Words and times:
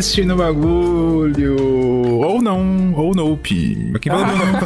Zcast 0.00 0.24
no 0.24 0.36
bagulho. 0.36 1.56
Ou 2.22 2.40
não, 2.42 2.92
ou 2.94 3.14
nope. 3.14 3.92
Quem 4.00 4.10
falou 4.12 4.26
não? 4.26 4.60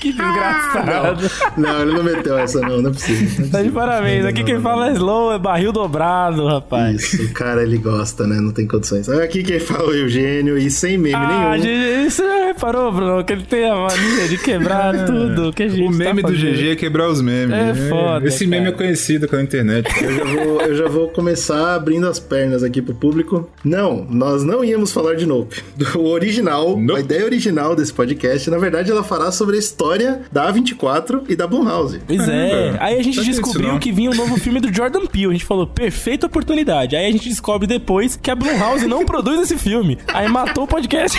Que 0.00 0.12
desgraçado. 0.12 1.30
Não, 1.56 1.82
ele 1.82 1.92
não 1.94 2.02
meteu 2.02 2.36
essa 2.38 2.60
não, 2.60 2.82
não 2.82 2.90
é 2.90 2.92
possível. 2.92 3.48
Tá 3.50 3.62
de 3.62 3.70
parabéns. 3.70 4.24
Aqui 4.24 4.42
quem 4.44 4.60
fala 4.60 4.90
é 4.90 4.92
slow, 4.94 5.32
é 5.32 5.38
barril 5.38 5.72
dobrado, 5.72 6.46
rapaz. 6.46 7.12
Isso, 7.12 7.24
o 7.24 7.32
cara 7.32 7.62
ele 7.62 7.78
gosta, 7.78 8.26
né? 8.26 8.40
Não 8.40 8.52
tem 8.52 8.66
condições. 8.66 9.08
Aqui 9.08 9.42
quem 9.42 9.60
fala 9.60 9.84
é 9.84 9.86
o 9.86 9.94
Eugênio 9.94 10.58
e 10.58 10.70
sem 10.70 10.98
meme 10.98 11.14
Ah, 11.14 11.56
nenhum. 11.56 12.10
você 12.10 12.22
já 12.24 12.35
reparou, 12.56 12.90
Bruno, 12.90 13.24
que 13.24 13.32
ele 13.32 13.42
tem 13.42 13.68
a 13.68 13.74
mania 13.76 14.28
de 14.28 14.38
quebrar 14.38 15.04
tudo 15.06 15.52
que 15.52 15.62
a 15.62 15.68
gente 15.68 15.82
O 15.86 15.90
meme 15.90 16.22
tá 16.22 16.28
do. 16.28 16.34
GG 16.34 16.70
é 16.70 16.76
quebrar 16.76 17.08
os 17.08 17.20
memes. 17.20 17.54
É 17.54 17.74
foda, 17.88 18.26
Esse 18.26 18.46
meme 18.46 18.68
é 18.68 18.72
conhecido 18.72 19.28
pela 19.28 19.42
internet. 19.42 19.88
Eu 20.02 20.14
já, 20.16 20.24
vou, 20.24 20.60
eu 20.62 20.74
já 20.74 20.88
vou 20.88 21.08
começar 21.08 21.74
abrindo 21.74 22.06
as 22.08 22.18
pernas 22.18 22.62
aqui 22.62 22.80
pro 22.80 22.94
público. 22.94 23.48
Não, 23.62 24.06
nós 24.10 24.42
não 24.42 24.64
íamos 24.64 24.90
falar 24.92 25.14
de 25.14 25.26
Nope. 25.26 25.62
O 25.96 26.08
original, 26.10 26.76
Nope. 26.76 26.98
a 26.98 27.00
ideia 27.00 27.24
original 27.24 27.76
desse 27.76 27.92
podcast, 27.92 28.50
na 28.50 28.58
verdade, 28.58 28.90
ela 28.90 29.02
fará 29.04 29.30
sobre 29.30 29.56
a 29.56 29.58
história 29.58 30.22
da 30.32 30.52
A24 30.52 31.24
e 31.28 31.36
da 31.36 31.46
Blumhouse. 31.46 32.00
Pois 32.06 32.26
é. 32.28 32.48
Caramba. 32.50 32.78
Aí 32.80 32.98
a 32.98 33.02
gente 33.02 33.22
descobriu 33.24 33.78
que 33.78 33.92
vinha 33.92 34.10
um 34.10 34.14
novo 34.14 34.36
filme 34.38 34.60
do 34.60 34.72
Jordan 34.74 35.06
Peele. 35.06 35.26
A 35.28 35.32
gente 35.32 35.44
falou, 35.44 35.66
perfeita 35.66 36.26
oportunidade. 36.26 36.96
Aí 36.96 37.06
a 37.06 37.10
gente 37.10 37.28
descobre 37.28 37.66
depois 37.66 38.16
que 38.16 38.30
a 38.30 38.34
Blumhouse 38.34 38.86
não 38.86 39.04
produz 39.06 39.40
esse 39.42 39.56
filme. 39.58 39.98
Aí 40.08 40.28
matou 40.28 40.64
o 40.64 40.66
podcast. 40.66 41.18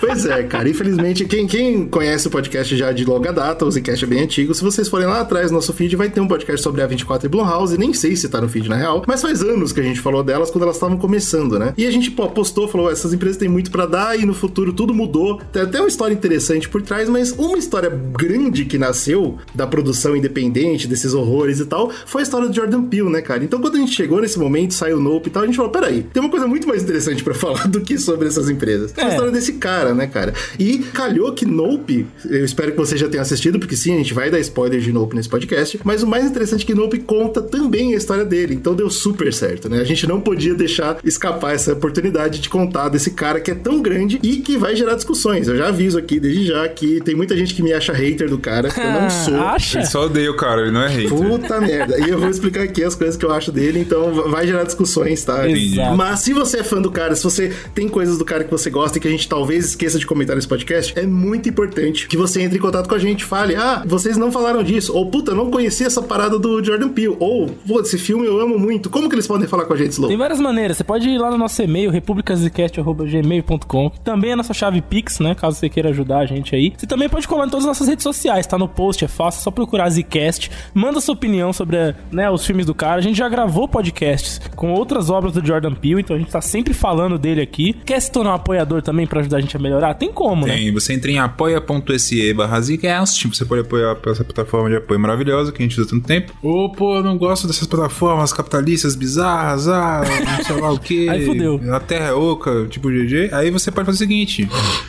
Pois 0.00 0.26
é, 0.26 0.41
cara. 0.42 0.68
Infelizmente, 0.68 1.24
quem, 1.24 1.46
quem 1.46 1.86
conhece 1.86 2.26
o 2.26 2.30
podcast 2.30 2.76
já 2.76 2.92
de 2.92 3.04
longa 3.04 3.32
data, 3.32 3.64
o 3.64 3.70
Zcast 3.70 4.04
é 4.04 4.08
bem 4.08 4.22
antigo. 4.22 4.54
Se 4.54 4.62
vocês 4.62 4.88
forem 4.88 5.06
lá 5.06 5.20
atrás 5.20 5.50
no 5.50 5.56
nosso 5.56 5.72
feed, 5.72 5.96
vai 5.96 6.08
ter 6.08 6.20
um 6.20 6.28
podcast 6.28 6.62
sobre 6.62 6.82
a 6.82 6.86
24 6.86 7.26
e 7.26 7.28
Blumhouse. 7.28 7.78
Nem 7.78 7.92
sei 7.92 8.16
se 8.16 8.28
tá 8.28 8.40
no 8.40 8.48
feed 8.48 8.68
na 8.68 8.76
real, 8.76 9.02
mas 9.06 9.22
faz 9.22 9.42
anos 9.42 9.72
que 9.72 9.80
a 9.80 9.82
gente 9.82 10.00
falou 10.00 10.22
delas 10.22 10.50
quando 10.50 10.64
elas 10.64 10.76
estavam 10.76 10.96
começando, 10.96 11.58
né? 11.58 11.72
E 11.76 11.86
a 11.86 11.90
gente 11.90 12.10
pô, 12.10 12.28
postou, 12.28 12.68
falou: 12.68 12.90
essas 12.90 13.12
empresas 13.12 13.36
têm 13.36 13.48
muito 13.48 13.70
pra 13.70 13.86
dar 13.86 14.18
e 14.18 14.24
no 14.24 14.34
futuro 14.34 14.72
tudo 14.72 14.94
mudou. 14.94 15.40
Tem 15.52 15.62
até 15.62 15.78
uma 15.78 15.88
história 15.88 16.14
interessante 16.14 16.68
por 16.68 16.82
trás, 16.82 17.08
mas 17.08 17.32
uma 17.32 17.58
história 17.58 17.90
grande 17.90 18.64
que 18.64 18.78
nasceu 18.78 19.38
da 19.54 19.66
produção 19.66 20.16
independente, 20.16 20.86
desses 20.86 21.14
horrores 21.14 21.60
e 21.60 21.66
tal, 21.66 21.90
foi 22.06 22.22
a 22.22 22.24
história 22.24 22.48
do 22.48 22.54
Jordan 22.54 22.84
Peele, 22.84 23.10
né, 23.10 23.20
cara? 23.20 23.44
Então 23.44 23.60
quando 23.60 23.76
a 23.76 23.78
gente 23.78 23.92
chegou 23.92 24.20
nesse 24.20 24.38
momento, 24.38 24.74
saiu 24.74 24.96
o 24.96 25.00
Nope 25.00 25.28
e 25.28 25.32
tal, 25.32 25.42
a 25.42 25.46
gente 25.46 25.56
falou: 25.56 25.70
peraí, 25.70 26.02
tem 26.12 26.22
uma 26.22 26.30
coisa 26.30 26.46
muito 26.46 26.66
mais 26.66 26.82
interessante 26.82 27.22
pra 27.22 27.34
falar 27.34 27.68
do 27.68 27.80
que 27.80 27.98
sobre 27.98 28.28
essas 28.28 28.48
empresas. 28.48 28.92
É. 28.96 29.02
a 29.02 29.08
história 29.08 29.32
desse 29.32 29.54
cara, 29.54 29.94
né, 29.94 30.06
cara? 30.06 30.31
E 30.58 30.78
calhou 30.78 31.32
que 31.32 31.44
Nope, 31.44 32.06
eu 32.24 32.44
espero 32.44 32.72
que 32.72 32.78
você 32.78 32.96
já 32.96 33.08
tenha 33.08 33.22
assistido, 33.22 33.58
porque 33.58 33.76
sim, 33.76 33.94
a 33.94 33.98
gente 33.98 34.14
vai 34.14 34.30
dar 34.30 34.40
spoiler 34.40 34.80
de 34.80 34.92
Nope 34.92 35.14
nesse 35.16 35.28
podcast, 35.28 35.80
mas 35.84 36.02
o 36.02 36.06
mais 36.06 36.24
interessante 36.24 36.64
é 36.64 36.66
que 36.66 36.74
Nope 36.74 36.98
conta 36.98 37.40
também 37.42 37.94
a 37.94 37.96
história 37.96 38.24
dele, 38.24 38.54
então 38.54 38.74
deu 38.74 38.90
super 38.90 39.32
certo, 39.32 39.68
né? 39.68 39.80
A 39.80 39.84
gente 39.84 40.06
não 40.06 40.20
podia 40.20 40.54
deixar 40.54 40.98
escapar 41.04 41.54
essa 41.54 41.72
oportunidade 41.72 42.40
de 42.40 42.48
contar 42.48 42.88
desse 42.88 43.10
cara 43.12 43.40
que 43.40 43.50
é 43.50 43.54
tão 43.54 43.80
grande 43.82 44.18
e 44.22 44.36
que 44.36 44.56
vai 44.56 44.74
gerar 44.76 44.94
discussões. 44.94 45.48
Eu 45.48 45.56
já 45.56 45.68
aviso 45.68 45.98
aqui, 45.98 46.18
desde 46.18 46.46
já, 46.46 46.68
que 46.68 47.00
tem 47.00 47.14
muita 47.14 47.36
gente 47.36 47.54
que 47.54 47.62
me 47.62 47.72
acha 47.72 47.92
hater 47.92 48.28
do 48.28 48.38
cara, 48.38 48.68
eu 48.68 49.00
não 49.02 49.10
sou. 49.10 49.34
Acha? 49.34 49.78
Ele 49.78 49.86
só 49.86 50.06
odeia 50.06 50.30
o 50.30 50.36
cara, 50.36 50.62
ele 50.62 50.70
não 50.70 50.82
é 50.82 50.88
hater. 50.88 51.10
Puta 51.10 51.60
merda. 51.60 51.98
E 51.98 52.10
eu 52.10 52.18
vou 52.18 52.28
explicar 52.28 52.62
aqui 52.62 52.82
as 52.84 52.94
coisas 52.94 53.16
que 53.16 53.24
eu 53.24 53.32
acho 53.32 53.50
dele, 53.52 53.80
então 53.80 54.12
vai 54.30 54.46
gerar 54.46 54.64
discussões, 54.64 55.24
tá? 55.24 55.48
Exato. 55.48 55.96
Mas 55.96 56.20
se 56.20 56.32
você 56.32 56.58
é 56.58 56.62
fã 56.62 56.80
do 56.80 56.90
cara, 56.90 57.14
se 57.14 57.22
você 57.22 57.52
tem 57.74 57.88
coisas 57.88 58.18
do 58.18 58.24
cara 58.24 58.44
que 58.44 58.50
você 58.50 58.70
gosta 58.70 58.98
e 58.98 59.00
que 59.00 59.08
a 59.08 59.10
gente 59.10 59.28
talvez 59.28 59.66
esqueça 59.66 59.98
de 59.98 60.06
comentar 60.06 60.21
nesse 60.24 60.48
podcast, 60.48 60.98
é 60.98 61.06
muito 61.06 61.48
importante 61.48 62.06
que 62.06 62.16
você 62.16 62.42
entre 62.42 62.58
em 62.58 62.60
contato 62.60 62.88
com 62.88 62.94
a 62.94 62.98
gente. 62.98 63.24
Fale, 63.24 63.54
ah, 63.54 63.82
vocês 63.86 64.16
não 64.16 64.32
falaram 64.32 64.62
disso. 64.62 64.94
Ou, 64.94 65.10
puta, 65.10 65.34
não 65.34 65.50
conhecia 65.50 65.86
essa 65.86 66.02
parada 66.02 66.38
do 66.38 66.62
Jordan 66.64 66.88
Peele. 66.88 67.16
Ou, 67.18 67.48
pô, 67.66 67.80
esse 67.80 67.98
filme 67.98 68.26
eu 68.26 68.40
amo 68.40 68.58
muito. 68.58 68.90
Como 68.90 69.08
que 69.08 69.14
eles 69.14 69.26
podem 69.26 69.48
falar 69.48 69.64
com 69.64 69.74
a 69.74 69.76
gente, 69.76 69.92
Slow? 69.92 70.08
Tem 70.08 70.16
várias 70.16 70.40
maneiras. 70.40 70.76
Você 70.76 70.84
pode 70.84 71.08
ir 71.08 71.18
lá 71.18 71.30
no 71.30 71.38
nosso 71.38 71.62
e-mail, 71.62 71.90
republicascast.gmail.com, 71.90 73.90
que 73.90 74.00
também 74.00 74.30
é 74.30 74.32
a 74.34 74.36
nossa 74.36 74.54
chave 74.54 74.80
Pix, 74.80 75.20
né? 75.20 75.34
Caso 75.34 75.58
você 75.58 75.68
queira 75.68 75.90
ajudar 75.90 76.18
a 76.18 76.26
gente 76.26 76.54
aí. 76.54 76.72
Você 76.76 76.86
também 76.86 77.08
pode 77.08 77.26
colar 77.26 77.46
em 77.46 77.50
todas 77.50 77.64
as 77.64 77.68
nossas 77.68 77.88
redes 77.88 78.02
sociais, 78.02 78.46
tá 78.46 78.58
no 78.58 78.68
post, 78.68 79.04
é 79.04 79.08
fácil, 79.08 79.40
é 79.40 79.42
só 79.42 79.50
procurar 79.50 79.90
Zcast. 79.90 80.50
Manda 80.74 81.00
sua 81.00 81.14
opinião 81.14 81.52
sobre 81.52 81.94
né, 82.10 82.30
os 82.30 82.44
filmes 82.44 82.66
do 82.66 82.74
cara. 82.74 82.96
A 82.96 83.02
gente 83.02 83.16
já 83.16 83.28
gravou 83.28 83.68
podcasts 83.68 84.40
com 84.54 84.72
outras 84.72 85.10
obras 85.10 85.32
do 85.32 85.44
Jordan 85.44 85.74
Peele, 85.74 86.00
então 86.00 86.16
a 86.16 86.18
gente 86.18 86.30
tá 86.30 86.40
sempre 86.40 86.74
falando 86.74 87.18
dele 87.18 87.40
aqui. 87.40 87.74
Quer 87.84 88.00
se 88.00 88.10
tornar 88.10 88.32
um 88.32 88.34
apoiador 88.34 88.82
também 88.82 89.06
pra 89.06 89.20
ajudar 89.20 89.38
a 89.38 89.40
gente 89.40 89.56
a 89.56 89.60
melhorar? 89.60 89.94
Tem 90.02 90.12
como, 90.12 90.44
né? 90.44 90.56
Tem, 90.56 90.72
você 90.72 90.94
entra 90.94 91.12
em 91.12 91.18
apoia.se 91.20 92.34
barra 92.34 92.60
Zcast, 92.60 93.28
você 93.28 93.44
pode 93.44 93.60
apoiar 93.60 93.96
essa 94.06 94.24
plataforma 94.24 94.68
de 94.68 94.74
apoio 94.74 94.98
maravilhosa 94.98 95.52
que 95.52 95.62
a 95.62 95.64
gente 95.64 95.78
usa 95.78 95.86
há 95.86 95.90
tanto 95.92 96.04
tempo. 96.08 96.32
Ô, 96.42 96.72
pô, 96.72 96.96
eu 96.96 97.04
não 97.04 97.16
gosto 97.16 97.46
dessas 97.46 97.68
plataformas 97.68 98.32
capitalistas 98.32 98.96
bizarras, 98.96 99.68
ah, 99.68 100.02
não 100.38 100.44
sei 100.44 100.60
lá 100.60 100.72
o 100.72 100.78
que. 100.80 101.06
Aí 101.08 101.24
fudeu. 101.24 101.60
A 101.72 101.78
terra 101.78 102.06
é 102.06 102.12
oca, 102.12 102.66
tipo 102.68 102.88
GG. 102.88 103.30
Aí 103.30 103.48
você 103.52 103.70
pode 103.70 103.86
fazer 103.86 103.96
o 103.96 103.98
seguinte: 103.98 104.48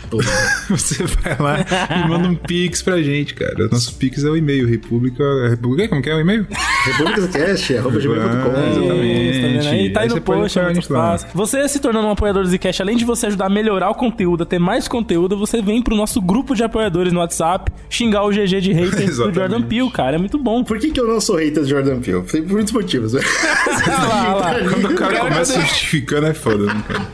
você 0.67 1.03
vai 1.03 1.37
lá 1.39 1.57
e 1.59 2.09
manda 2.09 2.27
um 2.27 2.33
pix 2.33 2.81
pra 2.81 2.99
gente, 2.99 3.35
cara. 3.35 3.67
Nosso 3.71 3.93
pix 3.93 4.23
é 4.23 4.29
o 4.31 4.35
e-mail, 4.35 4.67
República. 4.67 5.23
República, 5.47 5.89
como 5.89 6.01
que 6.01 6.09
é 6.09 6.15
o 6.15 6.21
e-mail? 6.21 6.47
Republicascast, 6.85 7.77
arroba 7.77 7.99
gmail.com. 7.99 8.49
Ah, 8.49 8.69
exatamente. 8.69 9.29
Isso, 9.29 9.41
tá? 9.41 9.69
Aí 9.69 9.93
tá 9.93 9.99
aí 9.99 10.07
Aí 10.07 10.09
no 10.09 10.21
post, 10.21 10.57
é 10.57 10.63
muito 10.63 10.87
fácil. 10.87 11.27
Você 11.35 11.67
se 11.69 11.79
tornando 11.79 12.07
um 12.07 12.11
apoiador 12.11 12.41
do 12.41 12.49
Zcast, 12.49 12.81
além 12.81 12.97
de 12.97 13.05
você 13.05 13.27
ajudar 13.27 13.45
a 13.45 13.49
melhorar 13.49 13.91
o 13.91 13.95
conteúdo, 13.95 14.41
a 14.41 14.45
ter 14.45 14.59
mais 14.59 14.87
conteúdo, 14.87 15.02
você 15.37 15.61
vem 15.61 15.81
pro 15.81 15.95
nosso 15.95 16.21
grupo 16.21 16.55
de 16.55 16.63
apoiadores 16.63 17.11
no 17.11 17.19
WhatsApp, 17.19 17.71
xingar 17.89 18.23
o 18.23 18.29
GG 18.29 18.61
de 18.61 18.73
hater 18.73 19.15
do. 19.15 19.33
Jordan 19.33 19.61
Peele, 19.61 19.89
cara. 19.91 20.15
É 20.15 20.19
muito 20.19 20.37
bom. 20.37 20.63
Por 20.63 20.79
que, 20.79 20.91
que 20.91 20.99
eu 20.99 21.07
não 21.07 21.19
sou 21.19 21.37
hater 21.37 21.63
de 21.63 21.69
Jordan 21.69 21.99
Peele? 21.99 22.23
Tem 22.23 22.43
por 22.43 22.53
muitos 22.53 22.73
motivos. 22.73 23.13
lá, 23.87 24.33
lá. 24.35 24.53
Quando 24.69 24.91
o 24.91 24.95
cara 24.95 25.19
começa 25.19 25.59
justificando 25.61 26.27
é 26.27 26.33
foda, 26.33 26.65
né, 26.65 26.83
cara? 26.87 27.07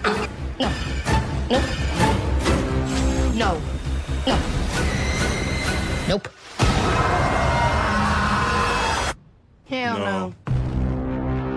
No. 3.35 3.59
No. 4.27 4.37
Nope. 6.09 6.29
Hell 9.71 9.99
no. 9.99 10.38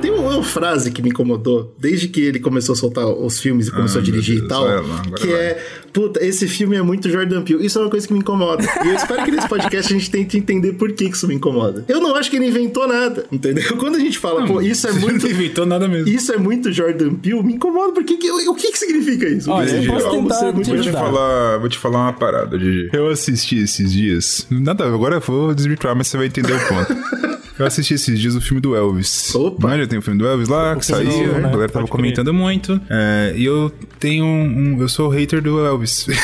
Tem 0.03 0.11
uma 0.11 0.43
frase 0.43 0.91
que 0.91 1.01
me 1.01 1.09
incomodou 1.11 1.75
desde 1.79 2.09
que 2.09 2.21
ele 2.21 2.39
começou 2.41 2.75
a 2.75 2.77
soltar 2.77 3.07
os 3.07 3.39
filmes 3.41 3.69
e 3.69 3.71
começou 3.71 3.99
Ah, 4.01 4.03
a 4.03 4.05
dirigir 4.05 4.37
meu 4.37 4.45
e 4.45 4.49
Deus, 4.49 4.61
tal. 4.61 4.65
lá, 4.89 5.03
que 5.17 5.27
vai. 5.27 5.41
é, 5.41 5.65
puta, 5.93 6.25
esse 6.25 6.47
filme 6.49 6.77
é 6.77 6.83
muito 6.83 7.09
Jordan 7.09 7.43
Peele. 7.43 7.65
Isso 7.65 7.79
é 7.79 7.83
uma 7.83 7.91
coisa 7.91 8.07
que 8.07 8.13
me 8.13 8.19
incomoda. 8.19 8.65
E 8.85 8.89
eu 8.89 8.95
espero 8.95 9.25
que 9.25 9.31
nesse 9.31 9.49
podcast 9.49 9.93
a 9.93 9.97
gente 9.97 10.11
tente 10.11 10.37
entender 10.37 10.73
por 10.75 10.93
que 10.93 11.05
isso 11.05 11.27
me 11.29 11.35
incomoda. 11.35 11.85
Eu 11.89 12.01
não 12.01 12.15
acho 12.15 12.31
que 12.31 12.37
ele 12.37 12.47
inventou 12.49 12.87
nada, 12.89 13.25
entendeu? 13.33 13.77
Quando 13.77 13.97
a 13.97 14.01
gente 14.01 14.19
fala, 14.19 14.45
pô, 14.47 14.61
isso 14.61 14.87
é 14.89 14.93
muito. 14.93 15.23
Não 15.25 15.31
inventou 15.31 15.65
nada 15.67 15.87
mesmo. 15.89 16.09
Isso 16.09 16.33
é 16.33 16.37
muito 16.37 16.73
Jordan 16.73 17.15
Peele, 17.15 17.43
me 17.43 17.55
incomoda, 17.55 17.93
porque 17.93 18.17
que, 18.17 18.31
o 18.31 18.55
que 18.55 18.73
que 18.73 18.79
significa 18.79 19.29
isso? 19.29 19.51
Olha, 19.51 19.71
eu 19.71 19.93
posso 19.93 20.11
tentar 20.11 20.35
ser 20.35 20.53
muito 20.53 20.65
te 20.65 20.71
Vou 20.73 20.77
te 20.77 20.89
ajudar. 20.89 20.99
falar, 21.01 21.59
vou 21.59 21.69
te 21.69 21.79
falar 21.79 21.99
uma 22.05 22.13
parada, 22.13 22.59
Gigi. 22.59 22.89
Eu 22.93 23.09
assisti 23.09 23.59
esses 23.59 23.93
dias. 23.93 24.47
Nada, 24.51 24.85
agora 24.85 25.17
eu 25.17 25.21
vou 25.21 25.55
desvirtuar, 25.55 25.95
mas 25.97 26.09
você 26.09 26.17
vai 26.17 26.27
entender 26.27 26.53
o 26.53 26.69
ponto. 26.69 26.97
Eu 27.63 27.67
assisti 27.69 27.95
esses 27.95 28.19
dias 28.19 28.35
o 28.35 28.41
filme 28.41 28.61
do 28.61 28.75
Elvis. 28.75 29.33
Opa. 29.35 29.69
Mas 29.69 29.81
já 29.83 29.87
tem 29.87 29.99
o 29.99 30.03
filme 30.03 30.19
do 30.19 30.27
Elvis 30.27 30.49
lá, 30.49 30.75
que 30.75 30.85
saiu, 30.85 31.09
novo, 31.11 31.39
né? 31.41 31.49
a 31.49 31.51
galera 31.51 31.69
tava 31.73 31.87
Pode 31.87 31.91
crer. 31.91 31.91
comentando 31.91 32.35
muito. 32.35 32.81
É, 32.91 33.33
e 33.37 33.45
eu 33.45 33.73
tenho 34.01 34.25
um, 34.25 34.79
Eu 34.81 34.89
sou 34.89 35.09
hater 35.09 35.41
do 35.41 35.65
Elvis. 35.65 36.07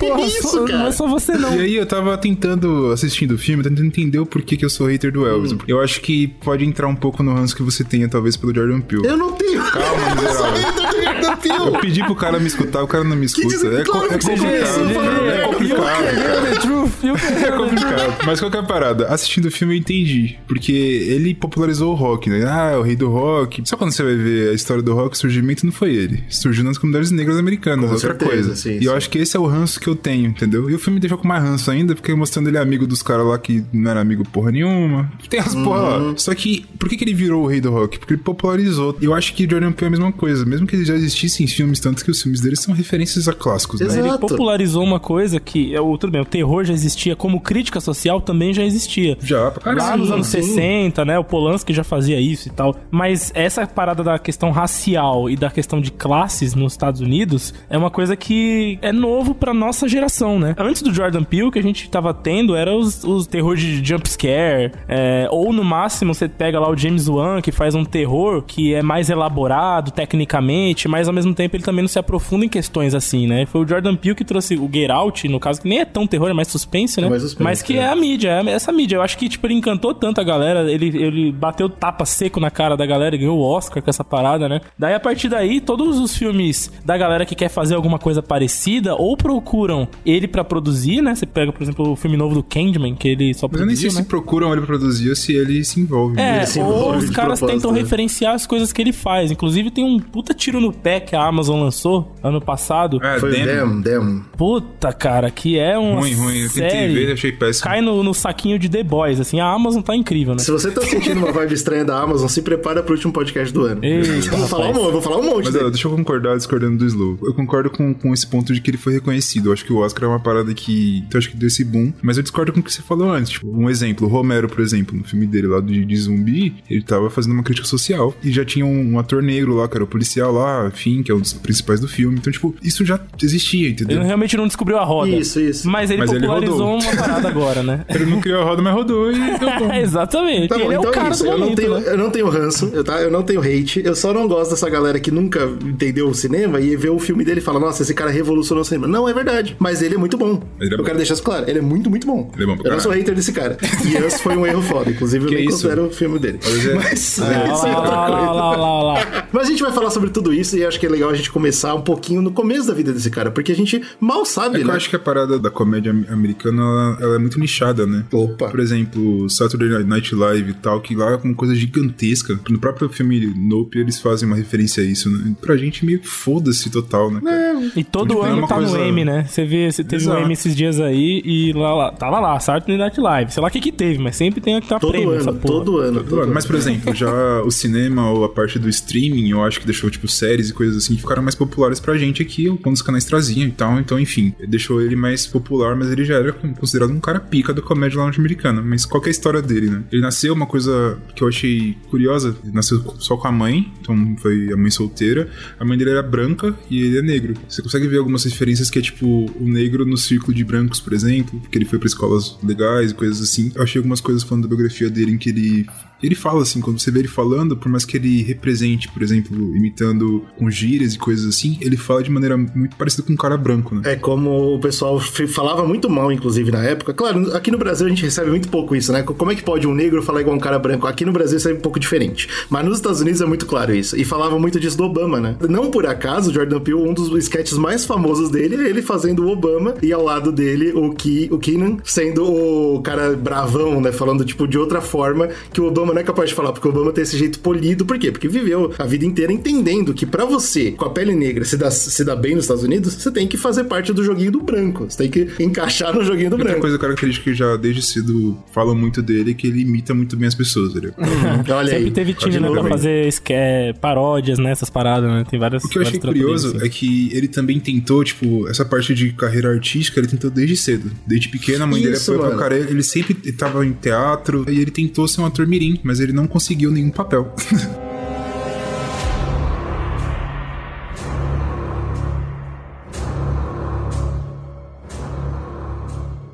Porra, 0.00 0.22
isso, 0.22 0.48
só- 0.48 0.64
cara? 0.64 0.78
não 0.80 0.86
é 0.88 0.92
só 0.92 1.06
você 1.06 1.32
não. 1.38 1.54
E 1.54 1.60
aí 1.60 1.76
eu 1.76 1.86
tava 1.86 2.18
tentando, 2.18 2.90
assistindo 2.90 3.34
o 3.34 3.38
filme, 3.38 3.62
tentando 3.62 3.86
entender 3.86 4.18
o 4.18 4.26
porquê 4.26 4.56
que 4.56 4.64
eu 4.64 4.70
sou 4.70 4.88
hater 4.88 5.12
do 5.12 5.24
Elvis. 5.24 5.54
Eu 5.68 5.80
acho 5.80 6.00
que 6.00 6.26
pode 6.26 6.64
entrar 6.64 6.88
um 6.88 6.96
pouco 6.96 7.22
no 7.22 7.32
ranço 7.32 7.54
que 7.54 7.62
você 7.62 7.84
tenha, 7.84 8.08
talvez, 8.08 8.36
pelo 8.36 8.52
Jordan 8.52 8.80
Peele. 8.80 9.06
Eu 9.06 9.16
não 9.16 9.30
tenho. 9.32 9.61
Calma, 9.72 10.14
miserável. 10.14 11.66
Eu 11.72 11.80
pedi 11.80 12.04
pro 12.04 12.14
cara 12.14 12.38
me 12.38 12.46
escutar, 12.46 12.82
o 12.82 12.86
cara 12.86 13.04
não 13.04 13.16
me 13.16 13.26
escuta. 13.26 13.54
É, 13.68 13.84
co- 13.84 14.04
é 14.04 14.18
complicado, 14.18 15.82
cara. 15.82 16.48
É 16.48 16.54
GG, 16.58 16.66
complicado. 16.66 17.44
É 17.44 17.52
complicado. 17.52 18.16
Mas 18.26 18.40
qual 18.40 18.50
que 18.50 18.56
é 18.56 18.60
a 18.60 18.62
parada? 18.62 19.06
Assistindo 19.08 19.46
o 19.46 19.50
filme 19.50 19.74
eu 19.74 19.78
entendi. 19.78 20.36
Porque 20.46 20.72
ele 20.72 21.34
popularizou 21.34 21.92
o 21.92 21.94
rock, 21.94 22.28
né? 22.30 22.44
Ah, 22.46 22.70
é 22.72 22.76
o 22.76 22.82
rei 22.82 22.96
do 22.96 23.08
rock. 23.08 23.62
Só 23.64 23.76
quando 23.76 23.92
você 23.92 24.02
vai 24.02 24.14
ver 24.14 24.50
a 24.50 24.54
história 24.54 24.82
do 24.82 24.94
rock, 24.94 25.14
o 25.16 25.18
surgimento 25.18 25.64
não 25.64 25.72
foi 25.72 25.94
ele. 25.94 26.22
Surgiu 26.28 26.64
nas 26.64 26.78
comunidades 26.78 27.10
negras 27.10 27.36
americanas, 27.38 27.86
Com 27.86 27.94
outra 27.94 28.08
certeza, 28.10 28.30
coisa. 28.32 28.56
sim, 28.56 28.76
e 28.76 28.78
sim. 28.80 28.84
eu 28.86 28.94
acho 28.96 29.08
que 29.10 29.18
esse 29.18 29.36
é 29.36 29.40
o 29.40 29.46
ranço 29.46 29.80
que 29.80 29.88
eu 29.88 29.94
tenho, 29.96 30.26
entendeu? 30.28 30.68
E 30.70 30.74
o 30.74 30.78
filme 30.78 31.00
deixou 31.00 31.18
com 31.18 31.26
mais 31.26 31.42
ranço 31.42 31.70
ainda, 31.70 31.94
porque 31.94 32.14
mostrando 32.14 32.48
ele 32.48 32.58
amigo 32.58 32.86
dos 32.86 33.02
caras 33.02 33.26
lá 33.26 33.38
que 33.38 33.64
não 33.72 33.90
era 33.90 34.00
amigo 34.00 34.24
porra 34.28 34.50
nenhuma. 34.52 35.10
Tem 35.28 35.40
as 35.40 35.54
porra 35.54 35.80
lá. 35.98 36.14
Só 36.16 36.34
que, 36.34 36.64
por 36.78 36.88
que, 36.88 36.96
que 36.96 37.04
ele 37.04 37.14
virou 37.14 37.44
o 37.44 37.46
rei 37.46 37.60
do 37.60 37.70
rock? 37.70 37.98
Porque 37.98 38.14
ele 38.14 38.22
popularizou. 38.22 38.96
Eu 39.00 39.14
acho 39.14 39.34
que 39.34 39.46
Jordan 39.62 39.72
Peele 39.72 39.84
é 39.84 39.88
a 39.88 39.98
mesma 39.98 40.12
coisa. 40.12 40.44
Mesmo 40.44 40.66
que 40.66 40.76
ele 40.76 40.84
já 40.84 40.94
existisse 40.94 41.42
em 41.42 41.46
filmes, 41.46 41.78
tanto 41.80 42.04
que 42.04 42.10
os 42.10 42.20
filmes 42.22 42.40
dele 42.40 42.56
são 42.56 42.74
referências 42.74 43.28
a 43.28 43.32
clássicos, 43.32 43.80
né? 43.80 43.86
Exato. 43.86 44.06
Ele 44.08 44.18
popularizou 44.18 44.82
uma 44.82 44.98
coisa 45.00 45.38
que, 45.40 45.74
é 45.74 45.80
o- 45.80 45.96
tudo 45.98 46.10
bem, 46.10 46.20
o 46.20 46.24
terror 46.24 46.64
já 46.64 46.72
existia, 46.72 47.14
como 47.16 47.40
crítica 47.40 47.80
social 47.80 48.20
também 48.20 48.52
já 48.52 48.62
existia. 48.64 49.16
Já, 49.20 49.50
pra 49.50 49.72
Lá 49.72 49.78
caralho. 49.78 50.02
nos 50.02 50.10
anos 50.10 50.26
sim. 50.26 50.42
60, 50.42 51.04
né? 51.04 51.18
O 51.18 51.24
Polanski 51.24 51.72
já 51.72 51.84
fazia 51.84 52.20
isso 52.20 52.48
e 52.48 52.50
tal. 52.50 52.74
Mas 52.90 53.30
essa 53.34 53.66
parada 53.66 54.02
da 54.02 54.18
questão 54.18 54.50
racial 54.50 55.28
e 55.30 55.36
da 55.36 55.50
questão 55.50 55.80
de 55.80 55.90
classes 55.92 56.54
nos 56.54 56.72
Estados 56.72 57.00
Unidos 57.00 57.54
é 57.70 57.76
uma 57.78 57.90
coisa 57.90 58.16
que 58.16 58.78
é 58.82 58.92
novo 58.92 59.34
pra 59.34 59.52
nossa 59.54 59.88
geração, 59.88 60.38
né? 60.38 60.54
Antes 60.58 60.82
do 60.82 60.92
Jordan 60.92 61.22
Peele, 61.24 61.44
o 61.48 61.50
que 61.52 61.58
a 61.58 61.62
gente 61.62 61.88
tava 61.88 62.12
tendo 62.14 62.54
era 62.56 62.74
os, 62.76 63.04
os 63.04 63.26
terror 63.26 63.56
de 63.56 63.84
jump 63.84 64.08
scare. 64.08 64.72
é, 64.88 65.26
ou 65.30 65.52
no 65.52 65.64
máximo 65.64 66.14
você 66.14 66.28
pega 66.28 66.58
lá 66.58 66.70
o 66.70 66.76
James 66.76 67.08
Wan, 67.08 67.40
que 67.40 67.52
faz 67.52 67.74
um 67.74 67.84
terror 67.84 68.42
que 68.42 68.74
é 68.74 68.82
mais 68.82 69.10
elaborado 69.10 69.51
tecnicamente, 69.90 70.88
mas 70.88 71.08
ao 71.08 71.14
mesmo 71.14 71.34
tempo 71.34 71.56
ele 71.56 71.62
também 71.62 71.82
não 71.82 71.88
se 71.88 71.98
aprofunda 71.98 72.44
em 72.44 72.48
questões 72.48 72.94
assim, 72.94 73.26
né? 73.26 73.46
Foi 73.46 73.64
o 73.64 73.68
Jordan 73.68 73.96
Peele 73.96 74.14
que 74.14 74.24
trouxe 74.24 74.56
o 74.56 74.68
Get 74.72 74.90
Out, 74.90 75.28
no 75.28 75.40
caso, 75.40 75.60
que 75.60 75.68
nem 75.68 75.80
é 75.80 75.84
tão 75.84 76.06
terror, 76.06 76.28
é 76.28 76.32
mais 76.32 76.48
suspense, 76.48 77.00
né? 77.00 77.06
É 77.06 77.10
mais 77.10 77.22
suspense, 77.22 77.44
mas 77.44 77.62
que 77.62 77.74
é. 77.74 77.82
é 77.82 77.88
a 77.88 77.96
mídia, 77.96 78.30
é 78.30 78.50
essa 78.50 78.72
mídia. 78.72 78.96
Eu 78.96 79.02
acho 79.02 79.16
que, 79.18 79.28
tipo, 79.28 79.46
ele 79.46 79.54
encantou 79.54 79.94
tanto 79.94 80.20
a 80.20 80.24
galera, 80.24 80.70
ele, 80.70 80.86
ele 80.86 81.32
bateu 81.32 81.68
tapa 81.68 82.04
seco 82.04 82.40
na 82.40 82.50
cara 82.50 82.76
da 82.76 82.86
galera, 82.86 83.16
ganhou 83.16 83.38
o 83.38 83.42
Oscar 83.42 83.82
com 83.82 83.90
essa 83.90 84.04
parada, 84.04 84.48
né? 84.48 84.60
Daí, 84.78 84.94
a 84.94 85.00
partir 85.00 85.28
daí, 85.28 85.60
todos 85.60 85.98
os 85.98 86.16
filmes 86.16 86.70
da 86.84 86.96
galera 86.96 87.24
que 87.26 87.34
quer 87.34 87.48
fazer 87.48 87.74
alguma 87.74 87.98
coisa 87.98 88.22
parecida, 88.22 88.94
ou 88.94 89.16
procuram 89.16 89.88
ele 90.04 90.26
pra 90.26 90.44
produzir, 90.44 91.02
né? 91.02 91.14
Você 91.14 91.26
pega, 91.26 91.52
por 91.52 91.62
exemplo, 91.62 91.90
o 91.90 91.96
filme 91.96 92.16
novo 92.16 92.34
do 92.34 92.42
Candyman, 92.42 92.94
que 92.94 93.08
ele 93.08 93.34
só 93.34 93.48
Mas 93.50 93.60
eu 93.60 93.66
nem 93.66 93.76
sei 93.76 93.82
produziu, 93.88 93.98
né? 93.98 94.02
se 94.02 94.08
procuram 94.08 94.52
ele 94.52 94.60
pra 94.60 94.66
produzir 94.66 95.08
ou 95.10 95.16
se 95.16 95.32
ele 95.32 95.64
se 95.64 95.80
envolve. 95.80 96.20
É, 96.20 96.38
Ele 96.38 96.46
se 96.46 96.60
ou 96.60 96.66
envolve 96.66 96.98
os 96.98 97.06
de 97.06 97.12
caras 97.12 97.40
tentam 97.40 97.72
né? 97.72 97.80
referenciar 97.80 98.34
as 98.34 98.46
coisas 98.46 98.72
que 98.72 98.80
ele 98.80 98.92
faz. 98.92 99.30
Inclusive, 99.42 99.72
tem 99.72 99.84
um 99.84 99.98
puta 99.98 100.32
tiro 100.32 100.60
no 100.60 100.72
pé 100.72 101.00
que 101.00 101.16
a 101.16 101.26
Amazon 101.26 101.60
lançou 101.60 102.14
ano 102.22 102.40
passado. 102.40 103.02
É, 103.02 103.18
Foi. 103.18 103.32
Damn, 103.32 103.82
Damn. 103.82 104.24
Puta, 104.38 104.92
cara, 104.92 105.32
que 105.32 105.58
é 105.58 105.76
um. 105.76 105.98
Ruim, 105.98 106.14
ruim. 106.14 106.38
Eu 106.42 106.48
tentei 106.48 106.94
ver, 106.94 107.12
achei 107.12 107.32
péssimo. 107.32 107.64
Cai 107.64 107.80
no, 107.80 108.04
no 108.04 108.14
saquinho 108.14 108.56
de 108.56 108.68
The 108.68 108.84
Boys, 108.84 109.18
assim. 109.18 109.40
A 109.40 109.46
Amazon 109.46 109.82
tá 109.82 109.96
incrível, 109.96 110.34
né? 110.34 110.38
Se 110.38 110.52
você 110.52 110.70
tá 110.70 110.80
sentindo 110.82 111.18
uma 111.18 111.32
vibe 111.32 111.54
estranha 111.54 111.84
da 111.84 112.00
Amazon, 112.00 112.28
se 112.28 112.40
prepara 112.40 112.84
pro 112.84 112.94
último 112.94 113.12
podcast 113.12 113.52
do 113.52 113.64
ano. 113.64 113.84
Eita, 113.84 114.28
eu 114.32 114.38
vou 114.38 114.46
falar 114.46 114.68
um 114.68 114.74
vou 114.74 115.02
falar 115.02 115.16
um 115.16 115.24
monte. 115.24 115.46
Mas 115.46 115.54
dele. 115.54 115.64
ó, 115.64 115.70
deixa 115.70 115.88
eu 115.88 115.96
concordar 115.96 116.36
discordando 116.36 116.78
do 116.78 116.86
Slow. 116.86 117.18
Eu 117.20 117.34
concordo 117.34 117.68
com, 117.68 117.92
com 117.92 118.14
esse 118.14 118.28
ponto 118.28 118.54
de 118.54 118.60
que 118.60 118.70
ele 118.70 118.78
foi 118.78 118.92
reconhecido. 118.92 119.48
Eu 119.48 119.54
acho 119.54 119.64
que 119.64 119.72
o 119.72 119.78
Oscar 119.78 120.04
é 120.04 120.12
uma 120.12 120.20
parada 120.20 120.54
que. 120.54 121.04
Eu 121.12 121.18
acho 121.18 121.28
que 121.28 121.36
deu 121.36 121.48
esse 121.48 121.64
boom. 121.64 121.92
Mas 122.00 122.16
eu 122.16 122.22
discordo 122.22 122.52
com 122.52 122.60
o 122.60 122.62
que 122.62 122.72
você 122.72 122.80
falou 122.80 123.10
antes. 123.10 123.32
Tipo, 123.32 123.48
um 123.50 123.68
exemplo, 123.68 124.06
o 124.06 124.10
Romero, 124.10 124.48
por 124.48 124.60
exemplo, 124.60 124.96
no 124.96 125.02
filme 125.02 125.26
dele 125.26 125.48
lá 125.48 125.60
de, 125.60 125.84
de 125.84 125.96
zumbi, 125.96 126.54
ele 126.70 126.82
tava 126.82 127.10
fazendo 127.10 127.32
uma 127.32 127.42
crítica 127.42 127.66
social. 127.66 128.14
E 128.22 128.30
já 128.30 128.44
tinha 128.44 128.64
um, 128.64 128.92
um 128.92 128.98
ator 129.00 129.20
negro 129.20 129.31
lá, 129.40 129.68
que 129.68 129.76
era 129.76 129.84
o 129.84 129.86
policial 129.86 130.32
lá, 130.32 130.66
enfim, 130.68 131.02
que 131.02 131.10
é 131.10 131.14
um 131.14 131.20
dos 131.20 131.32
principais 131.32 131.80
do 131.80 131.88
filme. 131.88 132.18
Então, 132.18 132.32
tipo, 132.32 132.54
isso 132.62 132.84
já 132.84 132.98
existia, 133.22 133.68
entendeu? 133.70 133.98
Ele 133.98 134.06
realmente 134.06 134.36
não 134.36 134.46
descobriu 134.46 134.78
a 134.78 134.84
roda. 134.84 135.10
Isso, 135.10 135.40
isso. 135.40 135.68
Mas 135.68 135.90
ele 135.90 136.00
Mas 136.00 136.10
ele 136.12 136.20
popularizou 136.20 136.58
rodou. 136.58 136.74
uma 136.90 136.96
parada 136.96 137.28
agora, 137.28 137.62
né? 137.62 137.84
Ele 137.94 138.06
não 138.06 138.20
criou 138.20 138.40
a 138.40 138.44
roda, 138.44 138.62
mas 138.62 138.74
rodou 138.74 139.10
e 139.12 139.14
deu 139.38 139.58
bom. 139.58 139.72
Exatamente. 139.74 140.48
Tá 140.48 140.56
bom, 140.58 140.64
ele 140.64 140.74
é 140.74 140.78
então 140.78 140.90
o 140.90 140.94
cara 140.94 141.10
isso. 141.10 141.22
do 141.22 141.28
Eu 141.28 141.32
não, 141.32 141.38
momento, 141.40 141.56
tenho, 141.58 141.74
né? 141.78 141.82
eu 141.86 141.98
não 141.98 142.10
tenho 142.10 142.28
ranço, 142.28 142.70
eu, 142.72 142.84
tá? 142.84 143.00
eu 143.00 143.10
não 143.10 143.22
tenho 143.22 143.40
hate. 143.40 143.82
Eu 143.84 143.94
só 143.94 144.12
não 144.12 144.26
gosto 144.28 144.50
dessa 144.50 144.68
galera 144.68 144.98
que 145.00 145.10
nunca 145.10 145.44
entendeu 145.64 146.08
o 146.08 146.14
cinema 146.14 146.60
e 146.60 146.74
vê 146.76 146.88
o 146.88 146.98
filme 146.98 147.24
dele 147.24 147.38
e 147.40 147.42
fala: 147.42 147.60
Nossa, 147.60 147.82
esse 147.82 147.94
cara 147.94 148.10
revolucionou 148.10 148.62
o 148.62 148.64
cinema. 148.64 148.86
Não, 148.88 149.08
é 149.08 149.12
verdade. 149.14 149.56
Mas 149.58 149.82
ele 149.82 149.94
é 149.94 149.98
muito 149.98 150.16
bom. 150.16 150.42
Ele 150.60 150.70
é 150.70 150.74
eu 150.74 150.78
bom. 150.78 150.84
quero 150.84 150.96
deixar 150.96 151.14
isso 151.14 151.22
claro. 151.22 151.44
Ele 151.48 151.58
é 151.58 151.62
muito, 151.62 151.88
muito 151.90 152.06
bom. 152.06 152.30
Ele 152.34 152.44
é 152.44 152.46
bom 152.46 152.56
pra 152.56 152.68
eu 152.68 152.72
não 152.72 152.80
sou 152.80 152.92
hater 152.92 153.14
desse 153.14 153.32
cara. 153.32 153.56
E 153.84 153.96
Us 154.04 154.20
foi 154.20 154.36
um 154.36 154.46
erro 154.46 154.62
foda. 154.62 154.90
Inclusive, 154.90 155.24
eu 155.24 155.28
Que 155.28 155.34
nem 155.36 155.44
isso? 155.44 155.56
considero 155.56 155.86
o 155.86 155.90
filme 155.90 156.18
dele. 156.18 156.38
Mas 156.42 156.66
é- 156.66 156.74
Mas, 156.74 157.18
Lá, 157.18 157.52
isso 157.54 157.66
é 157.66 157.76
outra 157.76 157.90
lá, 157.90 158.08
lá, 158.08 158.16
coisa. 158.16 158.32
lá, 158.32 158.56
lá, 158.56 158.82
lá. 158.82 159.21
Mas 159.32 159.46
a 159.46 159.50
gente 159.50 159.62
vai 159.62 159.72
falar 159.72 159.90
sobre 159.90 160.10
tudo 160.10 160.32
isso 160.32 160.56
e 160.56 160.64
acho 160.64 160.78
que 160.80 160.86
é 160.86 160.88
legal 160.88 161.10
a 161.10 161.14
gente 161.14 161.30
começar 161.30 161.74
um 161.74 161.80
pouquinho 161.82 162.22
no 162.22 162.30
começo 162.32 162.66
da 162.66 162.74
vida 162.74 162.92
desse 162.92 163.10
cara, 163.10 163.30
porque 163.30 163.52
a 163.52 163.54
gente 163.54 163.80
mal 164.00 164.24
sabe, 164.24 164.56
É 164.56 164.58
que 164.60 164.64
né? 164.64 164.72
eu 164.72 164.76
acho 164.76 164.88
que 164.90 164.96
a 164.96 164.98
parada 164.98 165.38
da 165.38 165.50
comédia 165.50 165.90
am- 165.92 166.06
americana, 166.10 166.62
ela, 166.62 166.98
ela 167.00 167.14
é 167.16 167.18
muito 167.18 167.38
nichada, 167.38 167.86
né? 167.86 168.04
Opa. 168.12 168.48
Por 168.48 168.60
exemplo, 168.60 169.28
Saturday 169.30 169.84
Night 169.84 170.14
Live 170.14 170.50
e 170.50 170.54
tal, 170.54 170.80
que 170.80 170.94
lá 170.94 171.12
é 171.12 171.16
uma 171.16 171.34
coisa 171.34 171.54
gigantesca. 171.54 172.38
No 172.48 172.58
próprio 172.58 172.88
filme 172.88 173.32
Nope, 173.36 173.78
eles 173.78 173.98
fazem 174.00 174.26
uma 174.26 174.36
referência 174.36 174.82
a 174.82 174.86
isso, 174.86 175.10
né? 175.10 175.34
Pra 175.40 175.56
gente 175.56 175.84
meio 175.84 175.98
que 175.98 176.08
foda-se 176.08 176.70
total, 176.70 177.10
né? 177.10 177.20
cara? 177.20 177.62
E 177.76 177.84
todo 177.84 178.08
Tipo, 178.14 178.26
é 178.26 178.30
ano 178.30 178.46
tá 178.46 178.60
no 178.60 178.68
coisa- 178.68 178.84
M, 178.86 179.04
né? 179.04 179.24
Você 179.28 179.44
vê, 179.44 179.70
você 179.70 179.84
teve 179.84 180.02
Exato. 180.04 180.20
um 180.20 180.24
M 180.24 180.32
esses 180.32 180.54
dias 180.56 180.80
aí 180.80 181.22
e 181.24 181.52
lá, 181.52 181.74
lá 181.74 181.92
tava 181.92 182.18
lá, 182.20 182.38
Saturday 182.40 182.76
Night 182.76 183.00
Live. 183.00 183.32
Sei 183.32 183.40
lá 183.42 183.48
o 183.48 183.50
que 183.50 183.60
que 183.60 183.72
teve, 183.72 183.98
mas 184.02 184.16
sempre 184.16 184.40
tem 184.40 184.60
que 184.60 184.68
tá 184.68 184.78
Todo 184.78 184.90
prêmio 184.92 185.14
essa 185.14 185.30
ano, 185.30 185.38
porra. 185.38 185.54
todo 185.64 185.78
ano, 185.78 185.98
todo 186.00 186.08
Claro, 186.08 186.22
ano. 186.24 186.34
Mas, 186.34 186.46
por 186.46 186.56
exemplo, 186.56 186.94
já 186.94 187.42
o 187.44 187.50
cinema 187.50 188.10
ou 188.10 188.24
a 188.24 188.28
parte 188.28 188.58
do 188.58 188.68
streaming, 189.02 189.30
eu 189.30 189.42
acho 189.42 189.60
que 189.60 189.66
deixou, 189.66 189.90
tipo, 189.90 190.06
séries 190.06 190.50
e 190.50 190.52
coisas 190.52 190.76
assim 190.76 190.94
que 190.94 191.00
ficaram 191.00 191.22
mais 191.22 191.34
populares 191.34 191.80
pra 191.80 191.96
gente 191.96 192.22
aqui, 192.22 192.48
quando 192.62 192.76
os 192.76 192.82
canais 192.82 193.04
traziam 193.04 193.48
e 193.48 193.52
tal. 193.52 193.78
Então, 193.78 193.98
enfim, 193.98 194.34
deixou 194.46 194.80
ele 194.80 194.94
mais 194.94 195.26
popular, 195.26 195.74
mas 195.76 195.90
ele 195.90 196.04
já 196.04 196.14
era 196.14 196.32
considerado 196.32 196.90
um 196.90 197.00
cara 197.00 197.18
pica 197.18 197.52
da 197.52 197.60
comédia 197.60 197.98
norte-americana. 197.98 198.62
Mas 198.62 198.84
qual 198.84 199.02
é 199.04 199.08
a 199.08 199.10
história 199.10 199.42
dele, 199.42 199.70
né? 199.70 199.82
Ele 199.90 200.02
nasceu, 200.02 200.32
uma 200.32 200.46
coisa 200.46 200.98
que 201.14 201.22
eu 201.22 201.28
achei 201.28 201.76
curiosa, 201.90 202.36
ele 202.44 202.52
nasceu 202.52 202.82
só 202.98 203.16
com 203.16 203.28
a 203.28 203.32
mãe, 203.32 203.72
então 203.80 204.16
foi 204.18 204.52
a 204.52 204.56
mãe 204.56 204.70
solteira. 204.70 205.28
A 205.58 205.64
mãe 205.64 205.76
dele 205.76 205.90
era 205.90 206.02
branca 206.02 206.54
e 206.70 206.80
ele 206.80 206.98
é 206.98 207.02
negro. 207.02 207.34
Você 207.48 207.62
consegue 207.62 207.88
ver 207.88 207.98
algumas 207.98 208.24
referências 208.24 208.70
que 208.70 208.78
é, 208.78 208.82
tipo, 208.82 209.30
o 209.38 209.48
negro 209.48 209.84
no 209.84 209.96
círculo 209.96 210.34
de 210.34 210.44
brancos, 210.44 210.80
por 210.80 210.92
exemplo, 210.92 211.40
que 211.50 211.58
ele 211.58 211.64
foi 211.64 211.78
pra 211.78 211.86
escolas 211.86 212.36
legais 212.42 212.90
e 212.90 212.94
coisas 212.94 213.20
assim. 213.20 213.52
Eu 213.54 213.62
achei 213.62 213.78
algumas 213.78 214.00
coisas 214.00 214.22
falando 214.22 214.44
da 214.44 214.48
biografia 214.48 214.88
dele 214.88 215.12
em 215.12 215.18
que 215.18 215.30
ele 215.30 215.66
ele 216.02 216.14
fala 216.14 216.42
assim, 216.42 216.60
quando 216.60 216.80
você 216.80 216.90
vê 216.90 217.00
ele 217.00 217.08
falando, 217.08 217.56
por 217.56 217.70
mais 217.70 217.84
que 217.84 217.96
ele 217.96 218.22
represente, 218.22 218.88
por 218.88 219.02
exemplo, 219.02 219.36
imitando 219.56 220.24
com 220.36 220.50
gírias 220.50 220.94
e 220.94 220.98
coisas 220.98 221.26
assim, 221.26 221.58
ele 221.60 221.76
fala 221.76 222.02
de 222.02 222.10
maneira 222.10 222.36
muito 222.36 222.76
parecida 222.76 223.02
com 223.02 223.12
um 223.12 223.16
cara 223.16 223.36
branco, 223.36 223.74
né? 223.74 223.82
É 223.84 223.96
como 223.96 224.54
o 224.54 224.58
pessoal 224.58 224.98
falava 225.00 225.66
muito 225.66 225.88
mal, 225.88 226.10
inclusive, 226.12 226.50
na 226.50 226.62
época. 226.62 226.92
Claro, 226.92 227.34
aqui 227.34 227.50
no 227.50 227.58
Brasil 227.58 227.86
a 227.86 227.88
gente 227.88 228.02
recebe 228.02 228.30
muito 228.30 228.48
pouco 228.48 228.74
isso, 228.74 228.92
né? 228.92 229.02
Como 229.02 229.30
é 229.30 229.34
que 229.34 229.42
pode 229.42 229.66
um 229.66 229.74
negro 229.74 230.02
falar 230.02 230.20
igual 230.20 230.36
um 230.36 230.40
cara 230.40 230.58
branco? 230.58 230.86
Aqui 230.86 231.04
no 231.04 231.12
Brasil 231.12 231.38
isso 231.38 231.48
é 231.48 231.54
um 231.54 231.60
pouco 231.60 231.78
diferente. 231.78 232.28
Mas 232.50 232.64
nos 232.64 232.76
Estados 232.76 233.00
Unidos 233.00 233.20
é 233.20 233.26
muito 233.26 233.46
claro 233.46 233.74
isso. 233.74 233.96
E 233.96 234.04
falava 234.04 234.38
muito 234.38 234.58
disso 234.58 234.76
do 234.76 234.84
Obama, 234.84 235.20
né? 235.20 235.36
Não 235.48 235.70
por 235.70 235.86
acaso, 235.86 236.32
Jordan 236.32 236.60
Peele, 236.60 236.78
um 236.78 236.94
dos 236.94 237.12
sketches 237.24 237.58
mais 237.58 237.84
famosos 237.84 238.30
dele 238.30 238.56
é 238.56 238.68
ele 238.68 238.82
fazendo 238.82 239.24
o 239.24 239.30
Obama 239.30 239.74
e 239.82 239.92
ao 239.92 240.02
lado 240.02 240.32
dele 240.32 240.72
o, 240.72 240.92
Ke 240.92 241.28
o 241.30 241.38
Keenan 241.38 241.76
sendo 241.84 242.24
o 242.24 242.80
cara 242.82 243.14
bravão, 243.16 243.80
né? 243.80 243.92
Falando, 243.92 244.24
tipo, 244.24 244.46
de 244.46 244.58
outra 244.58 244.80
forma 244.80 245.28
que 245.52 245.60
o 245.60 245.66
Obama 245.66 245.91
não 245.92 246.00
é 246.00 246.04
capaz 246.04 246.30
de 246.30 246.34
falar, 246.34 246.52
porque 246.52 246.66
o 246.66 246.70
Obama 246.70 246.92
tem 246.92 247.02
esse 247.02 247.16
jeito 247.16 247.38
polido. 247.40 247.84
Por 247.84 247.98
quê? 247.98 248.10
Porque 248.10 248.28
viveu 248.28 248.72
a 248.78 248.84
vida 248.84 249.04
inteira 249.04 249.32
entendendo 249.32 249.92
que 249.94 250.06
pra 250.06 250.24
você, 250.24 250.72
com 250.72 250.84
a 250.84 250.90
pele 250.90 251.14
negra, 251.14 251.44
se 251.44 251.56
dar 251.56 251.70
se 251.70 252.04
dar 252.04 252.16
bem 252.16 252.34
nos 252.34 252.44
Estados 252.44 252.62
Unidos, 252.64 252.94
você 252.94 253.10
tem 253.10 253.26
que 253.26 253.36
fazer 253.36 253.64
parte 253.64 253.92
do 253.92 254.04
joguinho 254.04 254.32
do 254.32 254.40
branco. 254.42 254.86
Você 254.88 254.98
tem 255.08 255.10
que 255.10 255.42
encaixar 255.42 255.94
no 255.94 256.04
joguinho 256.04 256.30
do 256.30 256.34
Outra 256.34 256.48
branco. 256.50 256.60
coisa 256.60 256.78
característica 256.78 257.30
que 257.30 257.36
já 257.36 257.56
desde 257.56 257.82
cedo 257.82 258.36
falam 258.52 258.74
muito 258.74 259.02
dele 259.02 259.32
é 259.32 259.34
que 259.34 259.46
ele 259.46 259.62
imita 259.62 259.94
muito 259.94 260.16
bem 260.16 260.28
as 260.28 260.34
pessoas, 260.34 260.70
entendeu? 260.70 260.92
Olha 260.98 261.68
Sempre 261.70 261.84
aí. 261.84 261.90
teve 261.90 262.14
time, 262.14 262.32
de 262.32 262.40
né, 262.40 262.50
pra 262.50 262.64
fazer 262.64 263.06
esque- 263.06 263.32
paródias, 263.80 264.38
né, 264.38 264.50
essas 264.52 264.70
paradas, 264.70 265.10
né? 265.10 265.24
Tem 265.28 265.38
várias 265.38 265.64
O 265.64 265.68
que 265.68 265.78
eu 265.78 265.82
achei 265.82 265.98
curioso 265.98 266.50
trampolins, 266.50 266.72
é 266.72 266.78
que 266.78 267.10
ele 267.16 267.28
também 267.28 267.58
tentou, 267.60 268.02
tipo, 268.04 268.48
essa 268.48 268.64
parte 268.64 268.94
de 268.94 269.12
carreira 269.12 269.50
artística, 269.50 269.98
ele 270.00 270.08
tentou 270.08 270.30
desde 270.30 270.56
cedo. 270.56 270.90
Desde 271.06 271.28
pequena, 271.28 271.64
a 271.64 271.66
mãe 271.66 271.80
dele 271.82 271.94
Isso, 271.94 272.06
foi 272.16 272.18
pra 272.18 272.36
cara, 272.36 272.56
ele 272.56 272.82
sempre 272.82 273.14
tava 273.32 273.64
em 273.66 273.72
teatro, 273.72 274.44
e 274.48 274.58
ele 274.60 274.70
tentou 274.70 275.06
ser 275.08 275.20
um 275.20 275.26
ator 275.26 275.46
mirim, 275.46 275.78
mas 275.82 276.00
ele 276.00 276.12
não 276.12 276.26
conseguiu 276.26 276.70
nenhum 276.70 276.90
papel. 276.90 277.32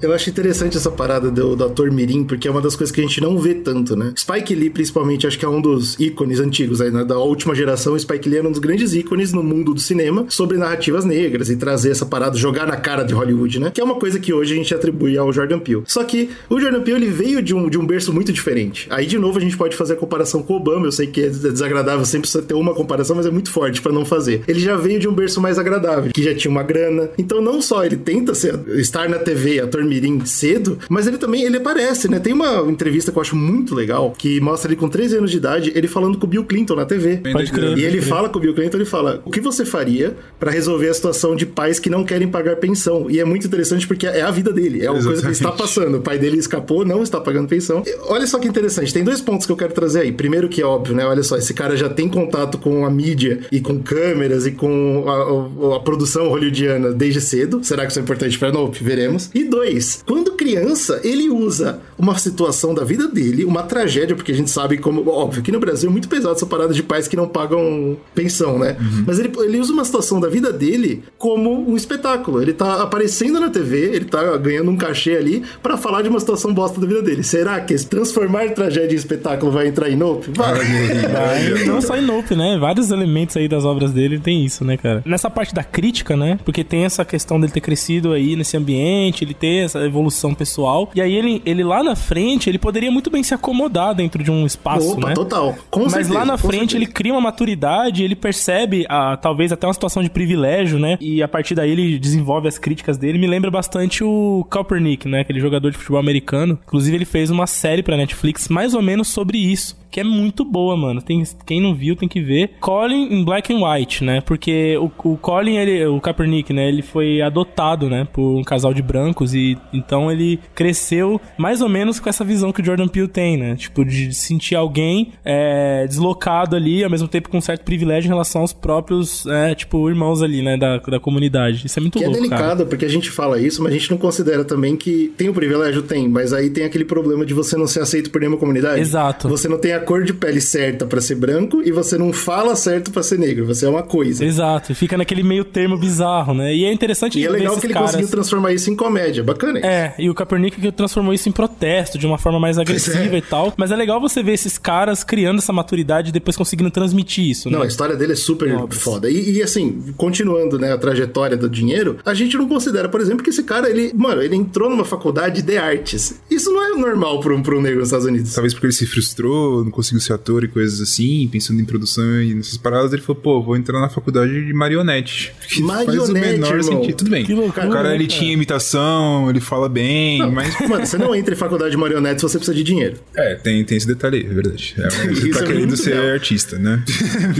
Eu 0.00 0.12
acho 0.12 0.30
interessante 0.30 0.76
essa 0.76 0.90
parada 0.92 1.28
do, 1.28 1.56
do 1.56 1.64
ator 1.64 1.90
Mirim, 1.90 2.22
porque 2.22 2.46
é 2.46 2.50
uma 2.50 2.60
das 2.60 2.76
coisas 2.76 2.94
que 2.94 3.00
a 3.00 3.04
gente 3.04 3.20
não 3.20 3.36
vê 3.36 3.54
tanto, 3.54 3.96
né? 3.96 4.12
Spike 4.16 4.54
Lee, 4.54 4.70
principalmente, 4.70 5.26
acho 5.26 5.36
que 5.36 5.44
é 5.44 5.48
um 5.48 5.60
dos 5.60 5.98
ícones 5.98 6.38
antigos 6.38 6.80
aí, 6.80 6.90
né? 6.90 7.04
Da 7.04 7.18
última 7.18 7.52
geração, 7.52 7.98
Spike 7.98 8.28
Lee 8.28 8.38
era 8.38 8.46
um 8.46 8.52
dos 8.52 8.60
grandes 8.60 8.94
ícones 8.94 9.32
no 9.32 9.42
mundo 9.42 9.74
do 9.74 9.80
cinema 9.80 10.26
sobre 10.28 10.56
narrativas 10.56 11.04
negras 11.04 11.50
e 11.50 11.56
trazer 11.56 11.90
essa 11.90 12.06
parada, 12.06 12.36
jogar 12.36 12.64
na 12.64 12.76
cara 12.76 13.02
de 13.02 13.12
Hollywood, 13.12 13.58
né? 13.58 13.72
Que 13.74 13.80
é 13.80 13.84
uma 13.84 13.96
coisa 13.96 14.20
que 14.20 14.32
hoje 14.32 14.54
a 14.54 14.56
gente 14.56 14.72
atribui 14.72 15.18
ao 15.18 15.32
Jordan 15.32 15.58
Peele. 15.58 15.82
Só 15.86 16.04
que 16.04 16.30
o 16.48 16.60
Jordan 16.60 16.82
Peele, 16.82 17.06
ele 17.06 17.12
veio 17.12 17.42
de 17.42 17.52
um, 17.52 17.68
de 17.68 17.76
um 17.76 17.84
berço 17.84 18.12
muito 18.12 18.32
diferente. 18.32 18.86
Aí, 18.90 19.04
de 19.04 19.18
novo, 19.18 19.38
a 19.38 19.40
gente 19.40 19.56
pode 19.56 19.74
fazer 19.74 19.94
a 19.94 19.96
comparação 19.96 20.42
com 20.42 20.52
o 20.52 20.56
Obama. 20.56 20.86
Eu 20.86 20.92
sei 20.92 21.08
que 21.08 21.22
é 21.22 21.28
desagradável 21.28 22.04
sempre 22.04 22.30
ter 22.42 22.54
uma 22.54 22.72
comparação, 22.72 23.16
mas 23.16 23.26
é 23.26 23.30
muito 23.30 23.50
forte 23.50 23.82
pra 23.82 23.90
não 23.90 24.04
fazer. 24.04 24.42
Ele 24.46 24.60
já 24.60 24.76
veio 24.76 25.00
de 25.00 25.08
um 25.08 25.12
berço 25.12 25.40
mais 25.40 25.58
agradável, 25.58 26.12
que 26.12 26.22
já 26.22 26.34
tinha 26.34 26.50
uma 26.50 26.62
grana. 26.62 27.10
Então, 27.18 27.42
não 27.42 27.60
só 27.60 27.84
ele 27.84 27.96
tenta 27.96 28.32
ser, 28.32 28.54
estar 28.76 29.08
na 29.08 29.18
TV, 29.18 29.60
ator 29.60 29.88
dormirem 29.88 30.25
cedo, 30.26 30.78
mas 30.88 31.07
ele 31.07 31.16
também 31.18 31.42
ele 31.42 31.57
aparece, 31.57 32.09
né? 32.11 32.18
Tem 32.18 32.33
uma 32.33 32.61
entrevista 32.71 33.11
que 33.11 33.16
eu 33.18 33.23
acho 33.23 33.35
muito 33.35 33.75
legal, 33.75 34.12
que 34.16 34.40
mostra 34.40 34.71
ele 34.71 34.78
com 34.78 34.88
13 34.88 35.16
anos 35.16 35.30
de 35.30 35.38
idade, 35.38 35.73
ele 35.75 35.88
falando 35.88 36.18
com 36.18 36.26
o 36.26 36.28
Bill 36.28 36.45
Clinton 36.45 36.75
na 36.75 36.85
TV. 36.85 37.18
Pode 37.33 37.50
crer. 37.50 37.78
E 37.78 37.85
ele 37.85 38.00
fala 38.02 38.28
com 38.28 38.38
o 38.38 38.42
Bill 38.42 38.54
Clinton, 38.54 38.76
ele 38.76 38.85
fala: 38.85 39.23
"O 39.25 39.30
que 39.30 39.40
você 39.40 39.64
faria 39.64 40.14
pra 40.38 40.50
resolver 40.50 40.88
a 40.88 40.95
situação 40.95 41.35
de 41.35 41.47
pais 41.47 41.78
que 41.78 41.88
não 41.88 42.04
querem 42.04 42.28
pagar 42.28 42.57
pensão?" 42.57 43.11
E 43.11 43.18
é 43.18 43.25
muito 43.25 43.47
interessante 43.47 43.87
porque 43.87 44.07
é 44.07 44.23
a 44.23 44.30
vida 44.30 44.52
dele, 44.52 44.85
é 44.85 44.90
uma 44.90 45.02
coisa 45.02 45.21
que 45.23 45.26
ele 45.28 45.33
está 45.33 45.52
passando. 45.52 45.99
O 45.99 46.00
pai 46.02 46.18
dele 46.18 46.37
escapou, 46.38 46.85
não 46.85 47.02
está 47.02 47.21
pagando 47.21 47.49
pensão. 47.49 47.83
E 47.87 47.97
Olha 48.09 48.26
só 48.26 48.38
que 48.38 48.49
interessante, 48.49 48.92
tem 48.92 49.04
dois 49.04 49.21
pontos 49.21 49.47
que 49.47 49.52
eu 49.52 49.57
quero 49.57 49.73
trazer 49.73 50.00
aí. 50.00 50.12
Primeiro 50.12 50.49
que 50.49 50.61
é 50.61 50.64
óbvio, 50.66 50.95
né? 50.95 51.04
Olha 51.07 51.23
só, 51.23 51.37
esse 51.37 51.54
cara 51.54 51.76
já 51.76 51.88
tem 51.88 52.09
contato 52.09 52.59
com 52.59 52.85
a 52.85 52.90
mídia 52.90 53.40
e 53.50 53.61
com 53.61 53.80
câmeras 53.83 54.47
e 54.47 54.52
com 54.52 55.04
a, 55.07 55.73
a- 55.73 55.76
a 55.76 55.80
produção 55.80 56.28
hollywoodiana 56.28 56.92
desde 56.92 57.21
cedo. 57.21 57.61
Será 57.62 57.85
que 57.85 57.90
isso 57.92 57.99
é 57.99 58.02
importante 58.02 58.38
pra 58.38 58.50
Nope? 58.52 58.83
Veremos. 58.83 59.30
E 59.35 59.45
dois, 59.45 59.77
quando 60.06 60.32
criança, 60.32 61.00
ele 61.04 61.28
usa 61.28 61.80
uma 61.99 62.16
situação 62.16 62.73
da 62.75 62.85
vida 62.85 63.08
dele, 63.08 63.44
uma 63.44 63.62
tragédia, 63.62 64.14
porque 64.14 64.32
a 64.32 64.35
gente 64.35 64.50
sabe 64.50 64.78
como. 64.78 65.08
Óbvio 65.08 65.42
que 65.42 65.52
no 65.52 65.58
Brasil 65.58 65.88
é 65.88 65.92
muito 65.92 66.08
pesado 66.08 66.35
essa 66.35 66.47
parada 66.47 66.73
de 66.73 66.82
pais 66.82 67.08
que 67.08 67.16
não 67.16 67.28
pagam 67.28 67.97
pensão, 68.14 68.58
né? 68.58 68.76
Mas 69.06 69.18
ele, 69.18 69.32
ele 69.40 69.58
usa 69.58 69.73
uma 69.73 69.85
situação 69.85 70.20
da 70.20 70.28
vida 70.28 70.52
dele 70.52 71.02
como 71.16 71.70
um 71.70 71.76
espetáculo. 71.76 72.40
Ele 72.40 72.52
tá 72.52 72.82
aparecendo 72.82 73.40
na 73.40 73.50
TV, 73.50 73.94
ele 73.94 74.04
tá 74.04 74.37
ganhando 74.37 74.70
um 74.70 74.76
cachê 74.76 75.16
ali 75.16 75.42
pra 75.62 75.76
falar 75.76 76.02
de 76.02 76.08
uma 76.08 76.20
situação 76.20 76.52
bosta 76.52 76.80
da 76.80 76.87
vida 76.87 77.02
dele. 77.02 77.23
Será 77.23 77.61
que 77.61 77.75
esse 77.75 77.87
transformar 77.87 78.49
tragédia 78.50 78.94
em 78.94 78.99
espetáculo 78.99 79.50
vai 79.50 79.66
entrar 79.66 79.90
em 79.90 79.97
Nope? 79.97 80.30
Vai. 80.35 80.58
Vai, 80.58 81.64
não 81.64 81.80
só 81.80 81.97
em 81.97 82.02
Nope, 82.02 82.35
né? 82.35 82.56
Vários 82.58 82.90
elementos 82.90 83.37
aí 83.37 83.49
das 83.49 83.64
obras 83.64 83.92
dele 83.92 84.18
tem 84.18 84.44
isso, 84.44 84.64
né, 84.64 84.76
cara? 84.76 85.02
Nessa 85.04 85.28
parte 85.28 85.54
da 85.54 85.64
crítica, 85.64 86.16
né? 86.16 86.38
Porque 86.44 86.62
tem 86.62 86.85
essa 86.85 87.04
questão 87.04 87.40
dele 87.40 87.52
ter 87.52 87.61
crescido 87.61 88.12
aí 88.12 88.37
nesse 88.37 88.56
ambiente, 88.56 89.25
ele 89.25 89.35
ter 89.35 89.67
essa 89.68 89.84
evolução 89.84 90.34
pessoal. 90.34 90.90
E 90.94 91.00
aí 91.00 91.14
ele, 91.14 91.42
ele 91.44 91.62
lá 91.62 91.82
na 91.82 91.94
frente, 91.94 92.48
ele 92.48 92.58
poderia 92.58 92.90
muito 92.90 93.10
bem 93.10 93.22
se 93.22 93.34
acomodar 93.34 93.94
dentro 93.94 94.22
de 94.22 94.30
um 94.30 94.44
espaço, 94.44 94.92
Opa, 94.92 95.08
né? 95.08 95.14
total. 95.14 95.54
Com 95.70 95.84
Mas 95.84 95.92
certeza, 95.92 96.14
lá 96.14 96.25
na 96.25 96.37
frente 96.37 96.72
certeza. 96.72 96.76
ele 96.76 96.87
cria 96.87 97.12
uma 97.12 97.20
maturidade, 97.20 98.02
ele 98.02 98.16
percebe 98.16 98.87
ah, 98.88 99.16
talvez 99.16 99.52
até 99.52 99.66
uma 99.66 99.75
situação 99.75 100.02
de 100.02 100.10
privilégio, 100.10 100.78
né? 100.78 100.96
E 101.00 101.22
a 101.22 101.28
partir 101.28 101.54
daí 101.54 101.70
ele 101.70 101.98
desenvolve 101.98 102.48
as 102.48 102.58
críticas 102.58 102.96
dele. 102.96 103.18
Me 103.18 103.26
lembra 103.26 103.50
bastante 103.50 104.02
o 104.02 104.46
Kaepernick, 104.50 105.08
né? 105.08 105.20
Aquele 105.20 105.40
jogador 105.40 105.70
de 105.70 105.76
futebol 105.76 106.00
americano. 106.00 106.58
Inclusive 106.66 106.96
ele 106.96 107.04
fez 107.04 107.30
uma 107.30 107.46
série 107.46 107.82
pra 107.82 107.96
Netflix 107.96 108.48
mais 108.48 108.75
ou 108.75 108.82
menos 108.82 109.08
sobre 109.08 109.38
isso. 109.38 109.76
Que 109.90 110.00
é 110.00 110.04
muito 110.04 110.45
boa, 110.45 110.76
mano. 110.76 111.00
Tem, 111.00 111.23
quem 111.47 111.61
não 111.61 111.75
viu 111.75 111.97
tem 111.97 112.09
que 112.09 112.21
ver. 112.21 112.50
Colin 112.61 113.12
em 113.12 113.25
Black 113.25 113.52
and 113.52 113.59
White, 113.64 114.04
né? 114.04 114.21
Porque 114.21 114.76
o, 114.76 114.90
o 115.11 115.16
Colin, 115.16 115.57
ele, 115.57 115.87
o 115.87 116.00
Kaepernick, 116.00 116.52
né? 116.52 116.68
Ele 116.68 116.83
foi 116.83 117.23
adotado, 117.23 117.88
né? 117.88 118.07
Por 118.12 118.37
um 118.37 118.42
casal 118.42 118.75
de 118.75 118.83
brancos. 118.83 119.35
E 119.35 119.57
então 119.73 120.11
ele 120.11 120.38
cresceu 120.54 121.21
mais 121.37 121.61
ou 121.61 121.68
menos 121.68 121.99
com 121.99 122.09
essa 122.09 122.25
visão 122.25 122.52
que 122.52 122.61
o 122.61 122.64
Jordan 122.64 122.88
Peele 122.88 123.09
tem, 123.09 123.37
né? 123.37 123.57
Tipo, 123.57 123.85
de 123.85 124.14
sentir 124.14 124.54
alguém 124.54 125.12
é, 125.25 125.87
deslocado 125.87 126.54
ali, 126.54 126.85
ao 126.85 126.90
mesmo 126.90 127.09
tempo 127.09 127.28
com 127.28 127.38
um 127.38 127.40
certo 127.40 127.64
privilégio 127.64 128.09
em 128.09 128.12
relação 128.12 128.42
aos 128.42 128.52
próprios, 128.52 129.26
é, 129.26 129.54
tipo, 129.54 129.88
irmãos 129.88 130.23
ali, 130.23 130.42
né? 130.42 130.57
Da, 130.57 130.78
da 130.78 131.00
comunidade. 131.00 131.66
Isso 131.66 131.78
é 131.78 131.83
muito 131.83 131.99
Que 131.99 132.04
é 132.04 132.09
louco, 132.09 132.23
delicado, 132.23 132.59
cara. 132.59 132.66
porque 132.66 132.85
a 132.85 132.88
gente 132.88 133.11
fala 133.11 133.40
isso, 133.40 133.62
mas 133.62 133.73
a 133.73 133.76
gente 133.76 133.90
não 133.90 133.99
considera 133.99 134.45
também 134.45 134.76
que 134.76 135.12
tem 135.16 135.28
o 135.28 135.35
privilégio, 135.35 135.83
tem, 135.83 136.09
mas 136.09 136.33
aí 136.33 136.50
tem 136.50 136.64
aquele 136.64 136.85
problema 136.85 137.25
de 137.25 137.33
você 137.35 137.57
não 137.57 137.66
ser 137.66 137.80
aceito 137.80 138.11
por 138.11 138.21
nenhuma 138.21 138.38
comunidade. 138.38 138.80
Exato. 138.80 139.28
Você 139.28 139.49
não 139.49 139.59
tem 139.59 139.73
a 139.73 139.77
cor 139.78 140.04
de 140.04 140.12
pele 140.12 140.40
certa 140.40 140.87
pra 140.87 141.00
ser 141.00 141.14
branco 141.16 141.62
e 141.64 141.70
você 141.73 141.97
não 141.99 142.12
fala 142.12 142.54
certo 142.56 142.90
pra 142.90 143.02
ser 143.02 143.18
negro, 143.18 143.47
você 143.47 143.66
é 143.66 143.68
uma 143.68 143.82
coisa. 143.82 144.25
Exato. 144.25 144.75
Fica 144.75 144.97
naquele 144.97 145.23
meio 145.23 145.44
termo 145.44 145.76
bizarro, 145.76 146.35
né? 146.35 146.54
E 146.54 146.64
é 146.64 146.73
interessante 146.73 147.18
E 147.18 147.25
é 147.25 147.28
ver 147.28 147.38
legal 147.38 147.52
esses 147.52 147.61
que 147.61 147.66
ele 147.66 147.75
caras... 147.75 147.90
conseguiu 147.90 148.08
transformar 148.11 148.52
isso 148.52 148.70
em 148.70 148.76
comédia, 148.76 149.23
bacana. 149.23 149.58
isso. 149.58 149.66
É, 149.68 149.94
e 149.99 150.08
o 150.11 150.14
Kaepernick 150.14 150.61
que 150.61 150.73
transformou 150.73 151.12
isso 151.12 151.28
em 151.28 151.32
protesto, 151.32 151.99
de 151.99 152.06
uma 152.06 152.18
forma 152.18 152.38
mais 152.40 152.58
agressiva 152.58 153.14
é. 153.14 153.18
e 153.18 153.23
tal. 153.23 153.52
Mas 153.56 153.70
é 153.70 153.76
legal 153.76 154.00
você 154.00 154.23
ver 154.23 154.32
esses 154.32 154.58
caras 154.58 155.02
criando 155.04 155.38
essa 155.38 155.52
maturidade 155.52 156.11
e 156.11 156.12
depois 156.12 156.37
conseguindo 156.37 156.70
transmitir 156.70 157.25
isso, 157.28 157.50
Não, 157.50 157.61
né? 157.61 157.64
a 157.64 157.68
história 157.68 157.97
dele 157.97 158.12
é 158.12 158.16
super 158.16 158.52
Obras. 158.54 158.80
foda. 158.80 159.11
E, 159.11 159.38
e, 159.38 159.42
assim, 159.42 159.92
continuando, 159.97 160.58
né, 160.58 160.73
a 160.73 160.78
trajetória 160.78 161.37
do 161.37 161.49
dinheiro, 161.49 161.99
a 162.04 162.14
gente 162.14 162.37
não 162.37 162.49
considera, 162.49 162.88
por 162.88 163.00
exemplo, 163.00 163.23
que 163.23 163.30
esse 163.30 163.42
cara, 163.42 163.68
ele, 163.68 163.92
mano, 163.94 164.23
ele 164.23 164.37
entrou 164.37 164.68
numa 164.70 164.85
faculdade 164.85 165.42
de 165.42 165.56
artes. 165.56 166.20
Isso 166.30 166.50
não 166.52 166.64
é 166.64 166.68
normal 166.78 167.20
pra 167.20 167.35
um, 167.35 167.42
pra 167.42 167.56
um 167.56 167.61
negro 167.61 167.78
nos 167.80 167.88
Estados 167.88 168.06
Unidos. 168.06 168.35
Talvez 168.35 168.52
porque 168.54 168.66
ele 168.66 168.73
se 168.73 168.87
frustrou, 168.87 169.64
não 169.68 169.72
conseguiu 169.72 170.00
ser 170.00 170.12
ator 170.14 170.44
e 170.44 170.48
coisas 170.48 170.80
assim, 170.80 171.28
pensando 171.30 171.60
em 171.60 171.64
produção 171.64 172.22
e 172.22 172.34
nessas 172.34 172.56
paradas, 172.56 172.92
ele 172.92 173.02
falou, 173.02 173.20
pô, 173.22 173.42
vou 173.42 173.56
entrar 173.56 173.80
na 173.80 173.88
faculdade 173.88 174.44
de 174.46 174.52
marionete. 174.52 175.32
Que 175.48 175.62
faz 175.66 175.88
o 175.88 175.90
Marionete, 176.12 176.26
menor 176.32 176.56
irmão. 176.58 176.62
sentido. 176.80 176.96
Tudo 176.98 177.10
bem. 177.10 177.25
Loucura, 177.26 177.66
o 177.68 177.70
cara, 177.72 177.94
ele 177.94 178.06
cara. 178.06 178.18
tinha 178.20 178.32
imitação, 178.34 179.30
ele 179.30 179.40
fala 179.40 179.68
bem, 179.68 180.30
mas... 180.30 180.58
Mano, 180.68 180.84
você 180.87 180.98
não 180.98 181.14
entra 181.14 181.32
em 181.34 181.37
faculdade 181.37 181.70
de 181.70 181.76
marionete 181.76 182.20
se 182.20 182.22
você 182.28 182.37
precisa 182.38 182.54
de 182.56 182.62
dinheiro. 182.62 182.96
É, 183.16 183.34
tem, 183.37 183.64
tem 183.64 183.78
esse 183.78 183.87
detalhe 183.87 184.18
aí, 184.18 184.25
é 184.26 184.34
verdade. 184.34 184.75
É, 184.78 184.88
você 185.14 185.30
tá 185.30 185.40
é 185.40 185.46
querendo 185.46 185.76
ser 185.76 185.94
legal. 185.94 186.12
artista, 186.12 186.58
né? 186.58 186.82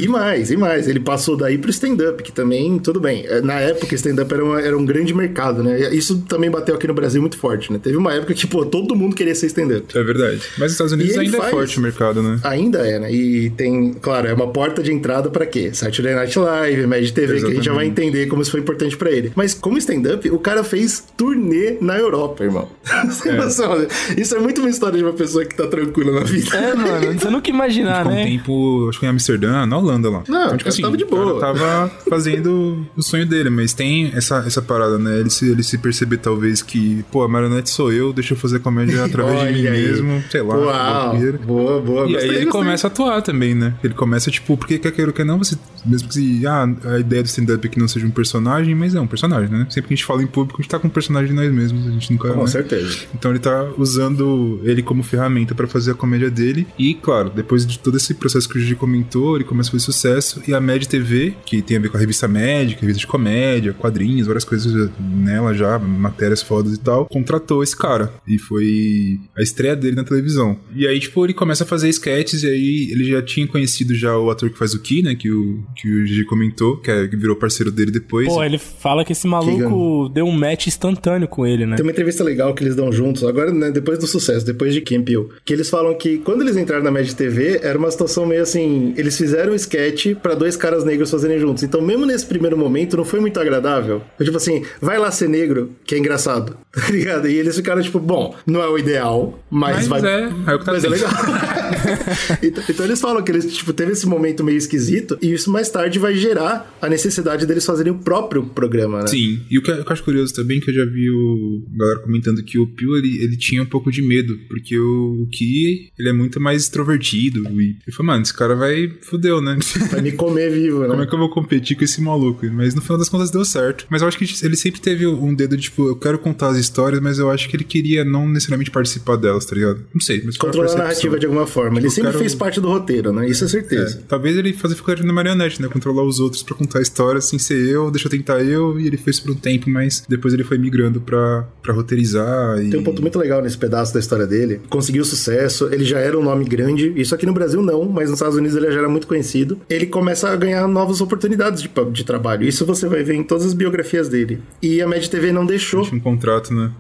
E 0.01 0.09
mais, 0.09 0.51
e 0.51 0.57
mais. 0.57 0.89
Ele 0.89 1.01
passou 1.01 1.37
daí 1.37 1.59
pro 1.59 1.71
stand-up, 1.71 2.23
que 2.23 2.33
também, 2.33 2.79
tudo 2.79 2.99
bem. 3.01 3.25
É, 3.27 3.41
Na 3.43 3.55
época, 3.61 3.95
stand-up 3.95 4.33
era, 4.33 4.45
uma- 4.45 4.61
era 4.61 4.77
um 4.79 4.85
grande 4.87 5.13
mercado, 5.15 5.63
né? 5.63 5.95
Isso 5.95 6.19
também 6.23 6.51
bateu 6.51 6.75
aqui 6.75 6.87
no 6.87 6.95
Brasil 6.95 7.21
muito 7.21 7.37
forte, 7.37 7.73
né? 7.73 7.79
Teve 7.83 7.97
uma 7.97 8.13
época 8.15 8.33
que, 8.35 8.47
pô, 8.47 8.65
todo 8.65 8.95
mundo 8.97 9.15
queria 9.15 9.35
ser 9.35 9.47
stand-up. 9.47 9.97
É 9.97 10.03
verdade. 10.03 10.41
Mas 10.53 10.61
nos 10.61 10.73
Estados 10.73 10.93
Unidos 10.93 11.17
ainda 11.19 11.37
faz- 11.39 11.49
é 11.49 11.51
forte 11.53 11.79
o 11.79 11.83
mercado, 11.83 12.18
né? 12.23 12.41
Ainda 12.45 12.79
é, 12.87 12.99
né? 12.99 13.13
E 13.13 13.51
tem, 13.51 13.93
claro, 13.95 14.29
é 14.29 14.35
uma 14.35 14.49
porta 14.49 14.83
de 14.83 14.93
entrada 14.93 15.31
pra 15.31 15.47
quê? 15.47 15.71
Saturday 15.73 16.15
Night 16.15 16.39
Live, 16.39 16.87
Mad 16.87 17.11
TV, 17.11 17.41
que 17.41 17.47
a 17.47 17.51
gente 17.55 17.65
já 17.65 17.73
vai 17.73 17.87
Exatamente. 17.87 17.89
entender 17.91 18.27
como 18.27 18.43
isso 18.43 18.51
foi 18.51 18.61
importante 18.61 18.97
pra 18.97 19.11
ele. 19.11 19.33
Mas 19.35 19.55
como 19.55 19.79
stand-up, 19.79 20.29
o 20.31 20.39
cara 20.39 20.63
fez 20.65 21.05
turnê 21.17 21.77
na 21.81 21.97
Europa, 21.99 22.45
irmão. 22.45 22.69
Você 23.09 23.29
tem 23.29 23.39
noção, 23.39 23.79
né? 23.79 23.87
Isso 24.17 24.35
é 24.35 24.39
muito 24.39 24.61
uma 24.61 24.71
história 24.71 24.99
de 24.99 25.05
uma 25.05 25.13
pessoa 25.13 25.45
que 25.45 25.57
tá 25.57 25.67
tranquila 25.67 26.13
na 26.21 26.25
vida. 26.25 26.57
É, 26.57 26.75
mano, 26.75 27.19
você 27.19 27.31
nunca 27.31 27.51
imaginar, 27.51 28.05
né? 28.05 28.25
tempo, 28.25 28.87
acho 28.89 28.99
que 29.01 29.07
em 29.07 29.09
Amsterdã, 29.09 29.67
na 29.67 29.79
Holanda 29.79 30.11
lá. 30.11 30.23
Não, 30.29 30.55
o 30.55 30.59
cara 30.59 30.77
tava 30.81 30.97
de 30.97 31.05
o 31.05 31.09
cara 31.09 31.25
boa. 31.25 31.41
tava 31.41 31.93
fazendo 32.09 32.87
o 32.97 33.03
sonho 33.03 33.27
dele, 33.27 33.51
mas 33.51 33.73
tem 33.73 34.11
essa, 34.15 34.45
essa 34.47 34.61
parada, 34.63 34.99
né? 34.99 35.19
Ele 35.21 35.31
se, 35.31 35.51
ele 35.51 35.63
se 35.63 35.79
perceber, 35.79 36.19
talvez, 36.19 36.63
que, 36.63 37.05
pô, 37.11 37.23
a 37.23 37.29
marionete 37.29 37.71
sou 37.71 37.93
eu, 37.93 38.13
deixa 38.13 38.35
eu 38.35 38.39
fazer 38.39 38.61
comédia 38.61 39.05
através 39.05 39.41
de 39.41 39.47
mim 39.63 39.67
aí. 39.67 39.83
mesmo, 39.89 40.23
sei 40.31 40.43
lá. 40.43 40.57
Uau, 40.57 41.17
boa, 41.45 41.81
boa. 41.81 42.08
E 42.09 42.13
gostei, 42.13 42.31
aí 42.31 42.37
ele 42.37 42.45
gostei. 42.47 42.61
começa 42.61 42.87
a 42.87 42.91
atuar 42.91 43.23
também, 43.23 43.55
né? 43.55 43.75
Ele 43.83 43.95
começa, 43.95 44.31
tipo, 44.31 44.57
porque 44.57 44.79
quer 44.79 44.93
queira 44.93 45.11
ou 45.11 45.15
quer 45.15 45.25
não, 45.25 45.39
você. 45.39 45.57
Mesmo 45.85 46.09
que 46.09 46.47
ah, 46.47 46.69
a 46.85 46.99
ideia 46.99 47.23
do 47.23 47.27
stand-up 47.27 47.67
é 47.67 47.71
que 47.71 47.79
não 47.79 47.89
seja 47.89 48.07
um 48.07 48.11
personagem, 48.11 48.75
mas 48.75 48.95
é 48.95 49.01
um 49.01 49.07
personagem, 49.07 49.51
né? 49.51 49.67
Sempre 49.71 49.89
que 49.89 49.95
a 49.95 49.97
gente 49.97 50.05
fala 50.05 50.23
em 50.23 50.27
público, 50.27 50.61
a 50.61 50.63
gente 50.63 50.71
tá 50.71 50.79
com 50.79 50.89
um 50.89 50.91
personagem 50.91 51.29
de 51.29 51.35
nós 51.35 51.53
mesmos, 51.53 51.87
a 51.87 51.91
gente 51.91 52.13
nunca. 52.13 52.33
Com 52.33 52.41
né? 52.41 52.47
certeza. 52.47 52.99
Então 53.15 53.31
ele 53.31 53.39
tá 53.39 53.69
usando 53.77 54.61
ele 54.65 54.83
como 54.83 55.03
ferramenta 55.03 55.55
pra 55.55 55.67
fazer 55.67 55.93
a 55.93 55.95
comédia 55.95 56.31
dele. 56.31 56.67
E, 56.79 56.95
claro, 56.95 57.31
depois 57.31 57.67
de 57.67 57.79
todo 57.79 57.97
esse 57.97 58.15
processo 58.15 58.49
que 58.49 58.59
o 58.59 58.61
Gigi 58.61 58.75
comentou, 58.75 59.37
ele 59.37 59.45
começa 59.45 59.71
a 59.71 59.73
fazer 59.73 59.85
sucesso. 59.85 60.43
E 60.47 60.55
a 60.55 60.61
Mad 60.61 60.85
TV, 60.85 61.35
que 61.45 61.63
tem 61.63 61.77
a 61.77 61.81
ver 61.81 61.89
com 61.89 61.97
a 61.97 62.01
revista 62.01 62.29
Médica, 62.29 62.81
revista 62.81 63.01
de 63.01 63.07
comédia, 63.07 63.73
quadrinhos, 63.73 64.27
várias 64.27 64.45
coisas 64.45 64.91
nela 64.99 65.55
já, 65.55 65.79
matérias 65.79 66.43
fodas 66.43 66.75
e 66.75 66.79
tal, 66.79 67.07
contratou 67.07 67.63
esse 67.63 67.77
cara. 67.77 68.13
E 68.27 68.39
foi 68.39 69.21
a 69.37 69.43
estreia 69.43 69.77
dele 69.77 69.97
na 69.97 70.05
televisão. 70.05 70.59
E 70.75 70.87
aí, 70.87 70.99
tipo, 70.99 71.25
ele 71.25 71.35
começa 71.35 71.65
a 71.65 71.67
fazer 71.67 71.89
sketches. 71.99 72.43
E 72.43 72.49
aí 72.49 72.89
ele 72.91 73.05
já 73.05 73.23
tinha 73.23 73.47
conhecido 73.47 73.95
já 73.95 74.17
o 74.17 74.31
ator 74.31 74.51
que 74.51 74.59
faz 74.59 74.75
o 74.75 74.81
Ki, 74.81 75.03
né? 75.03 75.15
Que 75.15 75.31
o, 75.31 75.63
que 75.77 75.89
o 75.89 76.07
Gigi 76.07 76.25
comentou, 76.25 76.77
que, 76.79 76.91
é, 76.91 77.07
que 77.07 77.17
virou 77.17 77.37
parceiro 77.37 77.71
dele 77.71 77.91
depois. 77.91 78.29
Pô, 78.29 78.43
ele 78.43 78.59
fala 78.59 79.05
que 79.05 79.13
esse 79.13 79.27
maluco 79.27 80.09
deu 80.09 80.27
um 80.27 80.33
match 80.33 80.67
instantâneo 80.67 81.29
com 81.29 81.47
ele, 81.47 81.67
né? 81.67 81.77
Tem 81.77 81.85
uma 81.85 81.93
entrevista 81.93 82.25
legal 82.25 82.55
que 82.55 82.63
eles 82.63 82.77
dão 82.77 82.91
juntos, 82.93 83.25
agora, 83.25 83.53
né, 83.53 83.71
depois 83.71 83.99
do 83.99 84.07
sucesso, 84.07 84.45
depois 84.45 84.73
de 84.73 84.81
Kim 84.81 85.03
Peele, 85.03 85.29
que 85.45 85.53
eles 85.53 85.69
falam 85.69 85.95
que 85.97 86.19
quando 86.19 86.43
eles 86.43 86.57
entraram 86.57 86.85
na 86.85 86.91
Mad 86.91 87.11
TV, 87.13 87.61
era 87.63 87.79
uma 87.79 87.91
situação 87.91 88.27
meio 88.27 88.43
assim, 88.43 88.95
eles 88.97 89.17
fizeram 89.17 89.53
um 89.53 89.57
sketch 89.57 90.15
pra 90.23 90.35
dois 90.35 90.57
caras 90.57 90.85
negros 90.85 91.11
fazerem 91.11 91.39
juntos. 91.39 91.63
Então, 91.63 91.81
mesmo 91.81 92.07
nesse 92.07 92.27
primeiro 92.27 92.57
momento, 92.57 92.97
não 92.97 93.05
foi 93.05 93.21
muito 93.21 93.39
agradável. 93.41 94.03
Foi 94.17 94.25
tipo 94.25 94.37
assim, 94.37 94.65
vai 94.81 94.99
lá 94.99 95.11
ser 95.11 95.29
negro, 95.29 95.73
que 95.85 95.95
é 95.95 95.99
engraçado, 95.99 96.57
tá 96.73 96.91
ligado? 96.91 97.29
E 97.29 97.35
eles 97.35 97.57
ficaram 97.57 97.83
tipo, 97.83 97.99
bom, 97.99 98.35
não 98.47 98.63
é 98.63 98.69
o 98.69 98.79
ideal, 98.79 99.39
mas, 99.51 99.89
Mas 99.89 100.03
vai... 100.03 100.15
é, 100.15 100.25
é 100.47 100.55
o 100.55 100.59
que 100.59 100.65
tá 100.65 100.73
mas 100.73 100.85
é 100.85 100.89
legal. 100.89 101.11
então, 102.43 102.65
então 102.69 102.85
eles 102.85 103.01
falam 103.01 103.23
que 103.23 103.31
eles, 103.31 103.57
tipo, 103.57 103.73
teve 103.73 103.93
esse 103.93 104.07
momento 104.07 104.45
meio 104.45 104.59
esquisito, 104.59 105.19
e 105.21 105.33
isso 105.33 105.51
mais 105.51 105.69
tarde 105.69 105.99
vai 105.99 106.15
gerar 106.15 106.77
a 106.81 106.89
necessidade 106.89 107.47
deles 107.47 107.65
fazerem 107.65 107.93
o 107.93 107.99
próprio 107.99 108.45
programa, 108.45 109.01
né? 109.01 109.07
Sim, 109.07 109.41
e 109.51 109.59
o 109.59 109.63
que 109.63 109.71
eu 109.71 109.85
acho 109.87 110.05
curioso 110.05 110.35
também, 110.35 110.61
que 110.61 110.71
eu 110.71 110.75
já 110.75 110.85
vi 110.85 111.11
o 111.11 111.63
galera 111.77 112.01
comentando 112.01 112.43
que 112.43 112.59
o 112.59 112.67
Pio, 112.67 112.97
ele, 112.97 113.23
ele 113.23 113.37
tinha 113.37 113.63
um 113.63 113.67
pouco 113.67 113.91
de 113.91 114.03
medo, 114.03 114.39
porque 114.49 114.79
o, 114.79 115.23
o 115.23 115.29
Ki, 115.29 115.91
ele 115.99 116.09
é 116.09 116.13
muito 116.13 116.41
mais 116.41 116.63
extrovertido, 116.63 117.43
e 117.61 117.77
ele 117.87 117.97
falou, 117.97 118.13
mano, 118.13 118.23
esse 118.23 118.35
cara 118.35 118.55
vai, 118.55 118.91
fudeu, 119.03 119.41
né? 119.41 119.59
Vai 119.91 120.03
me 120.03 120.13
comer 120.13 120.51
vivo, 120.51 120.81
né? 120.81 120.89
Como 120.89 121.03
é 121.03 121.07
que 121.07 121.15
eu 121.15 121.19
vou 121.19 121.31
competir 121.31 121.77
com 121.77 121.85
esse 121.85 122.01
maluco? 122.01 122.47
Mas 122.53 122.75
no 122.75 122.83
final 122.83 122.99
das 122.99 123.09
contas 123.09 123.31
deu 123.31 123.45
certo. 123.45 123.87
Mas 123.89 124.03
eu 124.03 124.09
acho 124.09 124.19
que 124.19 124.25
ele 124.45 124.57
sempre 124.57 124.81
teve 124.81 125.07
um 125.07 125.35
dedo 125.35 125.57
de, 125.57 125.65
tipo, 125.65 125.89
eu 125.89 125.97
quero 125.97 126.19
contar 126.19 126.49
as 126.49 126.59
histórias, 126.59 127.01
mas 127.01 127.19
eu 127.19 127.31
acho 127.31 127.49
que 127.49 127.57
ele 127.57 127.65
queria 127.65 128.05
não 128.05 128.29
necessariamente 128.29 128.71
participar 128.71 129.17
delas, 129.17 129.45
tá 129.45 129.55
ligado? 129.55 129.85
Não 129.93 130.01
sei, 130.01 130.23
mas 130.25 130.37
Controlar 130.37 130.73
a 130.73 130.77
narrativa 130.77 131.19
de 131.19 131.27
alguma 131.27 131.47
forma. 131.47 131.78
Ele 131.79 131.89
Tipo, 131.89 131.95
sempre 131.95 132.17
o 132.17 132.19
fez 132.19 132.35
parte 132.35 132.61
do 132.61 132.69
roteiro, 132.69 133.13
né? 133.13 133.29
Isso 133.29 133.45
é 133.45 133.49
certeza. 133.49 133.99
É, 133.99 134.03
talvez 134.07 134.37
ele 134.37 134.53
fazer 134.53 134.75
ficar 134.75 135.03
na 135.03 135.13
marionete, 135.13 135.61
né? 135.61 135.69
Controlar 135.69 136.03
os 136.03 136.21
outros 136.21 136.43
pra 136.43 136.55
contar 136.55 136.79
a 136.79 136.83
história 136.83 137.21
sem 137.21 137.39
ser 137.39 137.59
eu, 137.69 137.91
deixa 137.91 138.07
eu 138.07 138.11
tentar 138.11 138.43
eu, 138.43 138.79
e 138.79 138.87
ele 138.87 138.97
fez 138.97 139.21
por 139.21 139.31
um 139.31 139.35
tempo, 139.35 139.71
mas 139.71 140.05
depois 140.09 140.35
ele 140.35 140.45
foi 140.45 140.59
migrando 140.59 141.01
pra, 141.01 141.47
pra 141.63 141.73
roteirizar. 141.73 142.63
E... 142.63 142.71
Tem 142.71 142.81
um 142.81 142.85
ponto 142.85 143.03
muito 143.03 143.19
legal 143.19 143.43
nesse 143.43 143.57
pedaço 143.57 143.93
da 143.93 144.01
história 144.01 144.27
dele. 144.27 144.61
Conseguiu 144.69 145.05
sucesso, 145.05 145.69
ele 145.73 145.85
já 145.85 145.99
era 145.99 146.19
um 146.19 146.23
nome 146.23 146.45
grande. 146.45 146.93
Isso 146.97 147.15
aqui 147.15 147.27
no 147.27 147.33
Brasil 147.33 147.63
não, 147.63 147.85
mas 147.85 148.11
nos 148.11 148.19
Estados 148.19 148.37
Unidos 148.37 148.57
ele 148.57 148.71
já 148.71 148.79
era 148.79 148.89
muito 148.89 149.07
conhecido. 149.07 149.61
Ele 149.69 149.87
começa 149.87 150.31
a 150.31 150.37
ganhar 150.37 150.67
novas 150.67 151.01
oportunidades 151.01 151.63
de, 151.63 151.71
de 151.93 152.05
trabalho. 152.05 152.47
Isso 152.47 152.65
você 152.65 152.89
vai 152.89 153.03
ver 153.03 153.15
em 153.15 153.23
todas 153.23 153.47
as 153.47 153.55
biografias 153.55 154.09
dele. 154.09 154.41
E 154.63 154.81
a 154.81 154.87
Mad 154.87 155.07
TV 155.07 155.33
não 155.33 155.47
deixou. 155.47 155.83
Tinha 155.83 155.97
um 155.97 156.01
contrato, 156.01 156.53
né? 156.53 156.71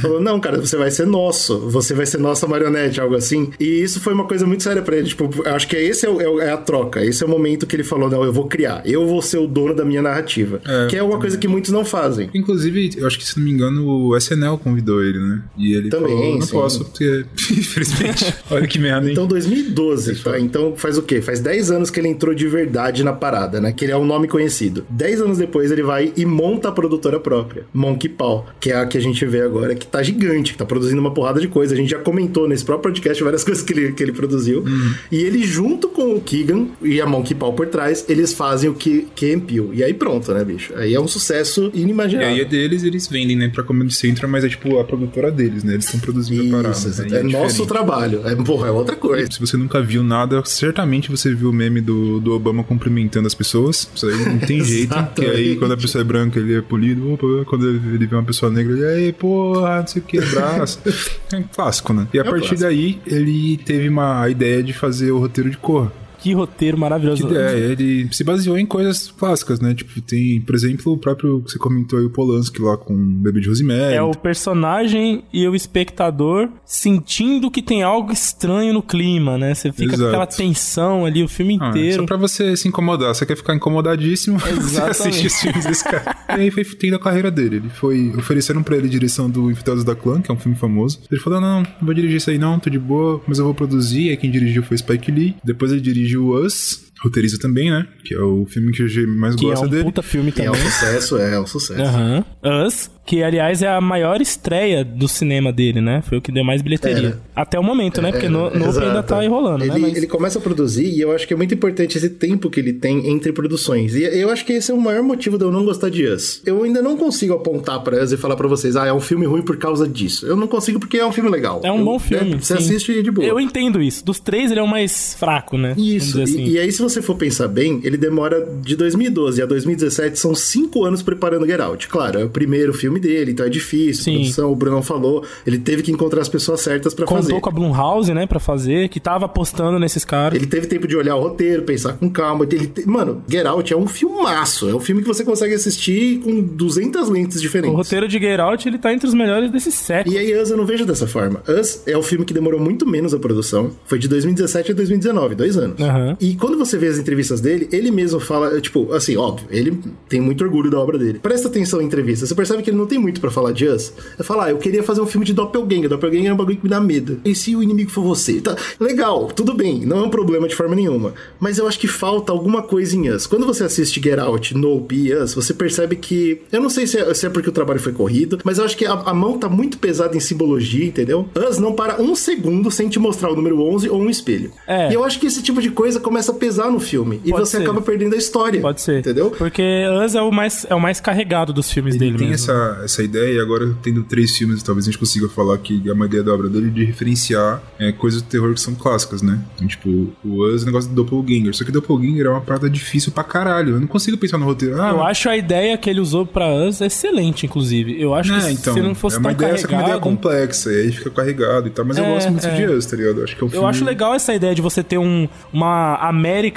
Falou, 0.00 0.20
não, 0.20 0.38
cara, 0.40 0.60
você 0.60 0.76
vai 0.76 0.90
ser 0.90 1.06
nosso. 1.06 1.58
Você 1.70 1.94
vai 1.94 2.06
ser 2.06 2.18
nossa 2.18 2.46
marionete, 2.46 3.00
algo 3.00 3.14
assim. 3.14 3.50
E 3.58 3.82
isso 3.82 4.00
foi 4.00 4.12
uma 4.12 4.25
coisa 4.26 4.46
muito 4.46 4.62
séria 4.62 4.82
pra 4.82 4.96
ele. 4.96 5.08
Tipo, 5.08 5.30
eu 5.44 5.54
acho 5.54 5.66
que 5.68 5.76
esse 5.76 6.06
é, 6.06 6.08
é 6.10 6.28
o- 6.28 6.40
é 6.40 6.50
a 6.50 6.56
troca. 6.56 7.04
Esse 7.04 7.22
é 7.22 7.26
o 7.26 7.30
momento 7.30 7.66
que 7.66 7.74
ele 7.76 7.84
falou, 7.84 8.08
não, 8.10 8.22
eu 8.24 8.32
vou 8.32 8.46
criar. 8.46 8.82
Eu 8.84 9.06
vou 9.06 9.22
ser 9.22 9.38
o 9.38 9.46
dono 9.46 9.74
da 9.74 9.84
minha 9.84 10.02
narrativa. 10.02 10.60
É, 10.66 10.86
que 10.88 10.96
é 10.96 11.02
uma 11.02 11.18
coisa 11.18 11.36
que 11.38 11.48
muitos 11.48 11.70
não 11.72 11.84
fazem. 11.84 12.28
Inclusive, 12.34 12.90
eu 12.96 13.06
acho 13.06 13.18
que, 13.18 13.26
se 13.26 13.38
não 13.38 13.44
me 13.44 13.50
engano, 13.52 13.86
o 13.86 14.16
SNL 14.16 14.58
convidou 14.58 15.02
ele, 15.02 15.18
né? 15.18 15.42
E 15.56 15.74
ele 15.74 15.88
Também, 15.88 16.16
falou, 16.16 16.34
não 16.34 16.40
sim. 16.42 16.52
posso, 16.52 16.84
porque, 16.84 17.24
infelizmente, 17.52 18.34
olha 18.50 18.66
que 18.66 18.78
merda, 18.78 19.06
hein? 19.06 19.12
Então, 19.12 19.26
2012, 19.26 20.16
tá? 20.22 20.38
Então, 20.38 20.74
faz 20.76 20.98
o 20.98 21.02
quê? 21.02 21.20
Faz 21.20 21.40
10 21.40 21.70
anos 21.70 21.90
que 21.90 22.00
ele 22.00 22.08
entrou 22.08 22.34
de 22.34 22.46
verdade 22.48 23.02
na 23.04 23.12
parada, 23.12 23.60
né? 23.60 23.72
Que 23.72 23.84
ele 23.84 23.92
é 23.92 23.96
um 23.96 24.04
nome 24.06 24.28
conhecido. 24.28 24.84
10 24.90 25.20
anos 25.22 25.38
depois, 25.38 25.70
ele 25.70 25.82
vai 25.82 26.12
e 26.16 26.24
monta 26.24 26.68
a 26.68 26.72
produtora 26.72 27.18
própria, 27.20 27.64
Monkey 27.72 28.08
Paw, 28.08 28.46
que 28.60 28.70
é 28.70 28.76
a 28.76 28.86
que 28.86 28.96
a 28.98 29.00
gente 29.00 29.24
vê 29.24 29.40
agora, 29.42 29.74
que 29.74 29.86
tá 29.86 30.02
gigante, 30.02 30.52
que 30.52 30.58
tá 30.58 30.64
produzindo 30.64 31.00
uma 31.00 31.12
porrada 31.12 31.40
de 31.40 31.48
coisa. 31.48 31.74
A 31.74 31.76
gente 31.76 31.90
já 31.90 31.98
comentou 31.98 32.48
nesse 32.48 32.64
próprio 32.64 32.92
podcast 32.92 33.22
várias 33.22 33.42
coisas 33.44 33.62
que 33.62 33.72
ele, 33.72 33.92
que 33.92 34.02
ele 34.02 34.12
produziu. 34.16 34.64
E 35.12 35.16
ele, 35.16 35.44
junto 35.44 35.88
com 35.88 36.14
o 36.16 36.20
Keegan 36.20 36.66
e 36.82 37.00
a 37.00 37.06
Monkey 37.06 37.34
Paw 37.34 37.52
por 37.52 37.66
trás, 37.68 38.04
eles 38.08 38.32
fazem 38.32 38.68
o 38.70 38.74
que 38.74 39.06
Peele. 39.16 39.70
E 39.74 39.84
aí 39.84 39.92
pronto, 39.94 40.32
né, 40.32 40.44
bicho? 40.44 40.72
Aí 40.76 40.94
é 40.94 41.00
um 41.00 41.06
sucesso 41.08 41.70
E 41.74 41.82
inimaginável. 41.82 42.28
aí 42.30 42.40
é 42.40 42.44
deles, 42.44 42.82
eles 42.82 43.06
vendem, 43.06 43.36
né, 43.36 43.48
pra 43.48 43.62
Comedy 43.62 43.94
Central, 43.94 44.30
mas 44.30 44.44
é 44.44 44.48
tipo 44.48 44.78
a 44.78 44.84
produtora 44.84 45.30
deles, 45.30 45.62
né? 45.62 45.74
Eles 45.74 45.84
estão 45.84 46.00
produzindo 46.00 46.48
a 46.48 46.56
parada. 46.62 46.76
Isso, 46.76 47.02
né? 47.02 47.18
é, 47.18 47.20
E 47.20 47.32
nosso 47.32 47.66
trabalho. 47.66 48.22
É, 48.24 48.34
porra, 48.34 48.68
é 48.68 48.70
outra 48.70 48.96
coisa. 48.96 49.30
Se 49.30 49.40
você 49.40 49.56
nunca 49.56 49.82
viu 49.82 50.02
nada, 50.02 50.42
certamente 50.44 51.10
você 51.10 51.34
viu 51.34 51.50
o 51.50 51.52
meme 51.52 51.80
do, 51.80 52.20
do 52.20 52.32
Obama 52.34 52.64
cumprimentando 52.64 53.26
as 53.26 53.34
pessoas. 53.34 53.88
Isso 53.94 54.06
aí 54.06 54.24
não 54.26 54.38
tem 54.38 54.62
jeito. 54.64 54.94
Que 55.14 55.24
aí, 55.24 55.56
quando 55.56 55.72
a 55.72 55.76
pessoa 55.76 56.00
é 56.02 56.04
branca, 56.04 56.38
ele 56.38 56.54
é 56.54 56.60
polido. 56.62 57.12
Opa, 57.12 57.44
quando 57.46 57.68
ele 57.68 58.06
vê 58.06 58.14
uma 58.14 58.24
pessoa 58.24 58.50
negra, 58.50 58.72
ele, 58.72 58.84
aí, 58.86 59.12
porra, 59.12 59.80
não 59.80 59.86
sei 59.86 60.02
o 60.02 60.04
que, 60.04 60.18
abraço. 60.18 60.80
é 61.32 61.42
clássico, 61.54 61.92
né? 61.92 62.06
E 62.12 62.18
a 62.18 62.22
um 62.22 62.24
partir 62.24 62.48
clássico. 62.48 62.60
daí, 62.62 62.98
ele 63.06 63.56
teve 63.58 63.88
uma 63.88 64.05
ideia 64.28 64.62
de 64.62 64.72
fazer 64.72 65.10
o 65.10 65.18
roteiro 65.18 65.50
de 65.50 65.56
Corra. 65.56 65.92
Que 66.18 66.32
roteiro 66.32 66.78
maravilhoso. 66.78 67.28
Que, 67.28 67.36
é, 67.36 67.58
ele 67.58 68.08
se 68.12 68.24
baseou 68.24 68.58
em 68.58 68.66
coisas 68.66 69.10
clássicas, 69.10 69.60
né? 69.60 69.74
Tipo, 69.74 70.00
tem, 70.00 70.40
por 70.40 70.54
exemplo, 70.54 70.92
o 70.92 70.98
próprio 70.98 71.42
que 71.42 71.52
você 71.52 71.58
comentou 71.58 71.98
aí, 71.98 72.04
o 72.04 72.10
Polanski 72.10 72.60
lá 72.60 72.76
com 72.76 72.94
o 72.94 72.96
Bebê 72.96 73.40
de 73.40 73.48
Rosemary. 73.48 73.94
É 73.94 74.02
o 74.02 74.12
personagem 74.12 75.24
e 75.32 75.46
o 75.46 75.54
espectador 75.54 76.48
sentindo 76.64 77.50
que 77.50 77.62
tem 77.62 77.82
algo 77.82 78.12
estranho 78.12 78.72
no 78.72 78.82
clima, 78.82 79.36
né? 79.38 79.54
Você 79.54 79.70
fica 79.72 79.88
com 79.90 79.94
Exato. 79.94 80.08
aquela 80.08 80.26
tensão 80.26 81.04
ali 81.04 81.22
o 81.22 81.28
filme 81.28 81.58
Ah, 81.60 81.68
inteiro. 81.68 82.02
Só 82.02 82.06
pra 82.06 82.16
você 82.16 82.56
se 82.56 82.68
incomodar. 82.68 83.14
Você 83.14 83.24
quer 83.26 83.36
ficar 83.36 83.54
incomodadíssimo, 83.54 84.38
você 84.60 84.80
assiste 84.80 85.26
os 85.26 85.40
filmes 85.40 85.64
desse 85.64 85.84
cara. 85.84 86.16
E 86.30 86.40
aí 86.42 86.50
foi 86.50 86.64
tendo 86.64 86.96
a 86.96 87.00
carreira 87.00 87.30
dele. 87.30 87.56
Ele 87.56 87.68
foi. 87.70 88.12
Ofereceram 88.16 88.62
pra 88.62 88.76
ele 88.76 88.86
a 88.86 88.90
direção 88.90 89.28
do 89.30 89.50
Infiltrados 89.50 89.84
da 89.84 89.94
Clã, 89.94 90.20
que 90.20 90.30
é 90.30 90.34
um 90.34 90.38
filme 90.38 90.56
famoso. 90.56 91.00
Ele 91.10 91.20
falou: 91.20 91.40
não, 91.40 91.62
não 91.62 91.68
vou 91.82 91.94
dirigir 91.94 92.16
isso 92.16 92.30
aí 92.30 92.38
não, 92.38 92.58
tô 92.58 92.70
de 92.70 92.78
boa, 92.78 93.20
mas 93.26 93.38
eu 93.38 93.44
vou 93.44 93.54
produzir. 93.54 94.10
Aí 94.10 94.16
quem 94.16 94.30
dirigiu 94.30 94.62
foi 94.62 94.76
Spike 94.76 95.10
Lee. 95.10 95.36
Depois 95.44 95.72
ele 95.72 95.80
dirigiu 95.80 96.15
Us. 96.16 96.85
Roteiriza 97.02 97.38
também, 97.38 97.70
né? 97.70 97.86
Que 98.04 98.14
é 98.14 98.20
o 98.20 98.46
filme 98.46 98.72
que 98.72 98.82
o 98.82 98.88
G 98.88 99.06
mais 99.06 99.34
que 99.36 99.44
é 99.46 99.50
gosta 99.50 99.66
um 99.66 99.68
dele. 99.68 99.84
puta 99.84 100.02
filme 100.02 100.32
É 100.38 100.50
um 100.50 100.54
também. 100.54 100.70
sucesso, 100.70 101.18
é, 101.18 101.34
é 101.34 101.40
um 101.40 101.46
sucesso. 101.46 101.80
Aham. 101.82 102.24
Us, 102.66 102.90
que 103.04 103.22
aliás 103.22 103.62
é 103.62 103.68
a 103.68 103.80
maior 103.80 104.20
estreia 104.20 104.84
do 104.84 105.06
cinema 105.06 105.52
dele, 105.52 105.80
né? 105.80 106.02
Foi 106.08 106.18
o 106.18 106.20
que 106.22 106.32
deu 106.32 106.42
mais 106.44 106.62
bilheteria. 106.62 107.08
Era. 107.08 107.20
Até 107.34 107.58
o 107.58 107.62
momento, 107.62 108.00
né? 108.00 108.10
Porque 108.10 108.28
no, 108.28 108.50
no 108.50 108.64
É, 108.64 108.84
ainda 108.86 109.02
tá 109.02 109.18
aí 109.20 109.28
rolando, 109.28 109.62
ele, 109.64 109.72
né? 109.74 109.78
Mas- 109.78 109.96
ele 109.96 110.06
começa 110.06 110.38
a 110.38 110.42
produzir 110.42 110.86
e 110.86 111.00
eu 111.00 111.12
acho 111.12 111.26
que 111.28 111.34
é 111.34 111.36
muito 111.36 111.52
importante 111.54 111.96
esse 111.98 112.08
tempo 112.08 112.48
que 112.50 112.58
ele 112.60 112.72
tem 112.72 113.08
entre 113.10 113.30
produções. 113.32 113.94
E 113.94 114.02
eu 114.02 114.30
acho 114.30 114.44
que 114.44 114.54
esse 114.54 114.70
é 114.70 114.74
o 114.74 114.80
maior 114.80 115.02
motivo 115.02 115.36
de 115.38 115.44
eu 115.44 115.52
não 115.52 115.64
gostar 115.64 115.90
de 115.90 116.04
Us. 116.06 116.40
Eu 116.46 116.62
ainda 116.64 116.80
não 116.82 116.96
consigo 116.96 117.34
apontar 117.34 117.80
pra 117.82 118.02
Us 118.02 118.10
e 118.12 118.16
falar 118.16 118.36
pra 118.36 118.48
vocês, 118.48 118.74
ah, 118.74 118.86
é 118.86 118.92
um 118.92 119.00
filme 119.00 119.26
ruim 119.26 119.42
por 119.42 119.56
causa 119.58 119.86
disso. 119.86 120.26
Eu 120.26 120.34
não 120.36 120.46
consigo 120.48 120.80
porque 120.80 120.96
é 120.96 121.06
um 121.06 121.12
filme 121.12 121.30
legal. 121.30 121.60
É 121.62 121.70
um 121.70 121.78
Eu- 121.78 121.84
bom 121.84 121.98
filme. 121.98 122.30
né, 122.30 122.38
Você 122.40 122.54
sim. 122.56 122.58
assiste 122.64 122.92
e 122.92 122.98
é 123.00 123.02
de 123.02 123.10
boa. 123.10 123.26
Eu 123.26 123.38
entendo 123.38 123.82
isso. 123.82 124.04
Dos 124.04 124.18
três, 124.18 124.50
ele 124.50 124.60
é 124.60 124.62
o 124.62 124.66
mais 124.68 125.14
fraco, 125.14 125.58
né? 125.58 125.74
Isso, 125.76 126.18
dizer 126.18 126.22
assim. 126.22 126.42
e, 126.44 126.50
e 126.52 126.58
aí 126.58 126.72
se 126.72 126.85
você 126.88 127.02
for 127.02 127.16
pensar 127.16 127.48
bem, 127.48 127.80
ele 127.84 127.96
demora 127.96 128.46
de 128.62 128.76
2012 128.76 129.42
a 129.42 129.46
2017, 129.46 130.18
são 130.18 130.34
cinco 130.34 130.84
anos 130.84 131.02
preparando 131.02 131.46
Get 131.46 131.60
Out. 131.60 131.88
Claro, 131.88 132.18
é 132.20 132.24
o 132.24 132.28
primeiro 132.28 132.72
filme 132.72 133.00
dele, 133.00 133.32
então 133.32 133.44
é 133.46 133.48
difícil, 133.48 134.04
Sim. 134.04 134.14
produção, 134.20 134.52
o 134.52 134.56
Brunão 134.56 134.82
falou, 134.82 135.24
ele 135.46 135.58
teve 135.58 135.82
que 135.82 135.90
encontrar 135.92 136.20
as 136.20 136.28
pessoas 136.28 136.60
certas 136.60 136.94
pra 136.94 137.06
Contou 137.06 137.22
fazer. 137.22 137.40
com 137.40 137.48
a 137.48 137.52
Blumhouse, 137.52 138.12
né, 138.12 138.26
pra 138.26 138.38
fazer, 138.40 138.88
que 138.88 139.00
tava 139.00 139.26
apostando 139.26 139.78
nesses 139.78 140.04
caras. 140.04 140.36
Ele 140.36 140.46
teve 140.46 140.66
tempo 140.66 140.86
de 140.86 140.96
olhar 140.96 141.16
o 141.16 141.20
roteiro, 141.20 141.62
pensar 141.62 141.94
com 141.94 142.08
calma. 142.10 142.46
Ele 142.50 142.66
te- 142.66 142.86
Mano, 142.88 143.22
Get 143.28 143.46
Out 143.46 143.72
é 143.72 143.76
um 143.76 143.86
filmaço. 143.86 144.68
É 144.68 144.74
um 144.74 144.80
filme 144.80 145.02
que 145.02 145.08
você 145.08 145.24
consegue 145.24 145.54
assistir 145.54 146.20
com 146.20 146.40
200 146.42 147.08
lentes 147.08 147.40
diferentes. 147.40 147.74
O 147.74 147.76
roteiro 147.78 148.06
de 148.08 148.18
Get 148.18 148.38
Out, 148.40 148.68
ele 148.68 148.78
tá 148.78 148.92
entre 148.92 149.06
os 149.06 149.14
melhores 149.14 149.50
desse 149.50 149.70
século. 149.72 150.14
E 150.14 150.18
aí, 150.18 150.40
Us 150.40 150.50
eu 150.50 150.56
não 150.56 150.64
vejo 150.66 150.84
dessa 150.86 151.06
forma. 151.06 151.42
Us 151.48 151.82
é 151.86 151.96
o 151.96 152.02
filme 152.02 152.24
que 152.24 152.32
demorou 152.34 152.60
muito 152.60 152.86
menos 152.88 153.12
a 153.14 153.18
produção. 153.18 153.70
Foi 153.86 153.98
de 153.98 154.08
2017 154.08 154.72
a 154.72 154.74
2019, 154.74 155.34
dois 155.34 155.56
anos. 155.56 155.80
Aham. 155.80 156.16
E 156.20 156.34
quando 156.36 156.56
você 156.58 156.75
vê 156.76 156.88
as 156.88 156.98
entrevistas 156.98 157.40
dele, 157.40 157.68
ele 157.72 157.90
mesmo 157.90 158.20
fala, 158.20 158.60
tipo, 158.60 158.92
assim, 158.92 159.16
óbvio, 159.16 159.46
ele 159.50 159.78
tem 160.08 160.20
muito 160.20 160.42
orgulho 160.44 160.70
da 160.70 160.78
obra 160.78 160.98
dele. 160.98 161.18
Presta 161.18 161.48
atenção 161.48 161.80
em 161.80 161.86
entrevista. 161.86 162.26
Você 162.26 162.34
percebe 162.34 162.62
que 162.62 162.70
ele 162.70 162.76
não 162.76 162.86
tem 162.86 162.98
muito 162.98 163.20
pra 163.20 163.30
falar 163.30 163.52
de 163.52 163.66
Us. 163.66 163.92
É 164.18 164.22
falar, 164.22 164.46
ah, 164.46 164.50
eu 164.50 164.58
queria 164.58 164.82
fazer 164.82 165.00
um 165.00 165.06
filme 165.06 165.26
de 165.26 165.32
Doppelganger. 165.32 165.88
Doppelganger 165.88 166.30
é 166.30 166.34
um 166.34 166.36
bagulho 166.36 166.56
que 166.56 166.64
me 166.64 166.70
dá 166.70 166.80
medo. 166.80 167.20
E 167.24 167.34
se 167.34 167.54
o 167.56 167.62
inimigo 167.62 167.90
for 167.90 168.02
você? 168.02 168.40
Tá, 168.40 168.56
legal, 168.78 169.26
tudo 169.28 169.54
bem, 169.54 169.84
não 169.84 169.98
é 169.98 170.02
um 170.02 170.10
problema 170.10 170.48
de 170.48 170.54
forma 170.54 170.74
nenhuma. 170.74 171.14
Mas 171.40 171.58
eu 171.58 171.66
acho 171.66 171.78
que 171.78 171.88
falta 171.88 172.32
alguma 172.32 172.62
coisa 172.62 172.96
em 172.96 173.10
Us. 173.10 173.26
Quando 173.26 173.46
você 173.46 173.64
assiste 173.64 174.00
Get 174.02 174.18
Out, 174.18 174.56
Nope 174.56 174.94
e 174.94 175.14
Us, 175.14 175.34
você 175.34 175.54
percebe 175.54 175.96
que. 175.96 176.42
Eu 176.52 176.60
não 176.60 176.70
sei 176.70 176.86
se 176.86 176.98
é, 176.98 177.14
se 177.14 177.26
é 177.26 177.30
porque 177.30 177.48
o 177.48 177.52
trabalho 177.52 177.80
foi 177.80 177.92
corrido, 177.92 178.38
mas 178.44 178.58
eu 178.58 178.64
acho 178.64 178.76
que 178.76 178.86
a, 178.86 178.92
a 178.92 179.14
mão 179.14 179.38
tá 179.38 179.48
muito 179.48 179.78
pesada 179.78 180.16
em 180.16 180.20
simbologia, 180.20 180.84
entendeu? 180.84 181.28
Us 181.48 181.58
não 181.58 181.72
para 181.72 182.00
um 182.00 182.14
segundo 182.14 182.70
sem 182.70 182.88
te 182.88 182.98
mostrar 182.98 183.30
o 183.30 183.36
número 183.36 183.60
11 183.60 183.88
ou 183.88 184.00
um 184.00 184.10
espelho. 184.10 184.52
É. 184.66 184.90
E 184.90 184.94
eu 184.94 185.04
acho 185.04 185.18
que 185.18 185.26
esse 185.26 185.42
tipo 185.42 185.60
de 185.60 185.70
coisa 185.70 186.00
começa 186.00 186.32
a 186.32 186.34
pesar 186.34 186.65
no 186.70 186.80
filme. 186.80 187.20
E 187.24 187.30
Pode 187.30 187.48
você 187.48 187.56
ser. 187.58 187.62
acaba 187.62 187.80
perdendo 187.80 188.14
a 188.14 188.18
história. 188.18 188.60
Pode 188.60 188.80
ser. 188.80 189.00
Entendeu? 189.00 189.30
Porque 189.30 189.62
Us 190.04 190.14
é 190.14 190.22
o 190.22 190.30
mais, 190.30 190.66
é 190.68 190.74
o 190.74 190.80
mais 190.80 191.00
carregado 191.00 191.52
dos 191.52 191.70
filmes 191.70 191.94
Ele 191.94 192.04
dele 192.06 192.18
tem 192.18 192.28
mesmo. 192.30 192.50
essa, 192.50 192.80
essa 192.84 193.02
ideia, 193.02 193.34
e 193.34 193.40
agora 193.40 193.74
tendo 193.82 194.02
três 194.04 194.36
filmes, 194.36 194.62
talvez 194.62 194.86
a 194.86 194.90
gente 194.90 194.98
consiga 194.98 195.28
falar 195.28 195.58
que 195.58 195.82
é 195.88 195.92
uma 195.92 196.06
ideia 196.06 196.22
da 196.22 196.32
obra 196.32 196.48
dele 196.48 196.70
de 196.70 196.84
referenciar 196.84 197.62
é, 197.78 197.92
coisas 197.92 198.22
do 198.22 198.28
terror 198.28 198.52
que 198.54 198.60
são 198.60 198.74
clássicas, 198.74 199.22
né? 199.22 199.40
Então, 199.54 199.66
tipo, 199.66 199.88
o 200.24 200.44
Us 200.46 200.62
é 200.62 200.64
o 200.64 200.66
negócio 200.66 200.90
do 200.90 200.94
Doppelganger. 201.04 201.54
Só 201.54 201.64
que 201.64 201.72
Doppelganger 201.72 202.26
é 202.26 202.30
uma 202.30 202.40
parada 202.40 202.68
difícil 202.68 203.12
pra 203.12 203.24
caralho. 203.24 203.74
Eu 203.74 203.80
não 203.80 203.86
consigo 203.86 204.16
pensar 204.16 204.38
no 204.38 204.44
roteiro. 204.46 204.80
Ah, 204.80 204.90
Eu 204.90 205.02
acho 205.02 205.28
a 205.28 205.36
ideia 205.36 205.76
que 205.76 205.88
ele 205.90 206.00
usou 206.00 206.26
pra 206.26 206.48
Us 206.54 206.80
excelente, 206.80 207.46
inclusive. 207.46 208.00
Eu 208.00 208.14
acho 208.14 208.32
É, 208.34 208.40
que 208.40 208.50
então, 208.52 208.74
se 208.74 208.80
não 208.80 208.94
fosse 208.94 209.16
é 209.16 209.18
uma 209.20 209.34
tão 209.34 209.48
ideia, 209.48 209.54
que 209.66 209.74
é 209.74 209.76
uma 209.76 209.82
ideia 209.82 209.98
carregado... 209.98 210.00
complexa, 210.00 210.72
e 210.72 210.80
aí 210.82 210.92
fica 210.92 211.10
carregado 211.10 211.66
e 211.68 211.70
tal, 211.70 211.84
mas 211.84 211.98
eu 211.98 212.04
É, 212.04 212.14
gosto 212.14 212.30
muito 212.30 212.46
é. 212.46 212.54
de 212.54 212.66
Us, 212.66 212.86
tá 212.86 212.96
ligado? 212.96 213.22
Acho 213.22 213.36
que 213.36 213.42
é 213.42 213.44
um 213.44 213.48
Eu 213.48 213.50
filme... 213.52 213.66
acho 213.68 213.84
legal 213.84 214.14
essa 214.14 214.34
ideia 214.34 214.54
de 214.54 214.62
você 214.62 214.82
ter 214.82 214.98
um, 214.98 215.28
uma 215.52 215.96
América 215.96 216.55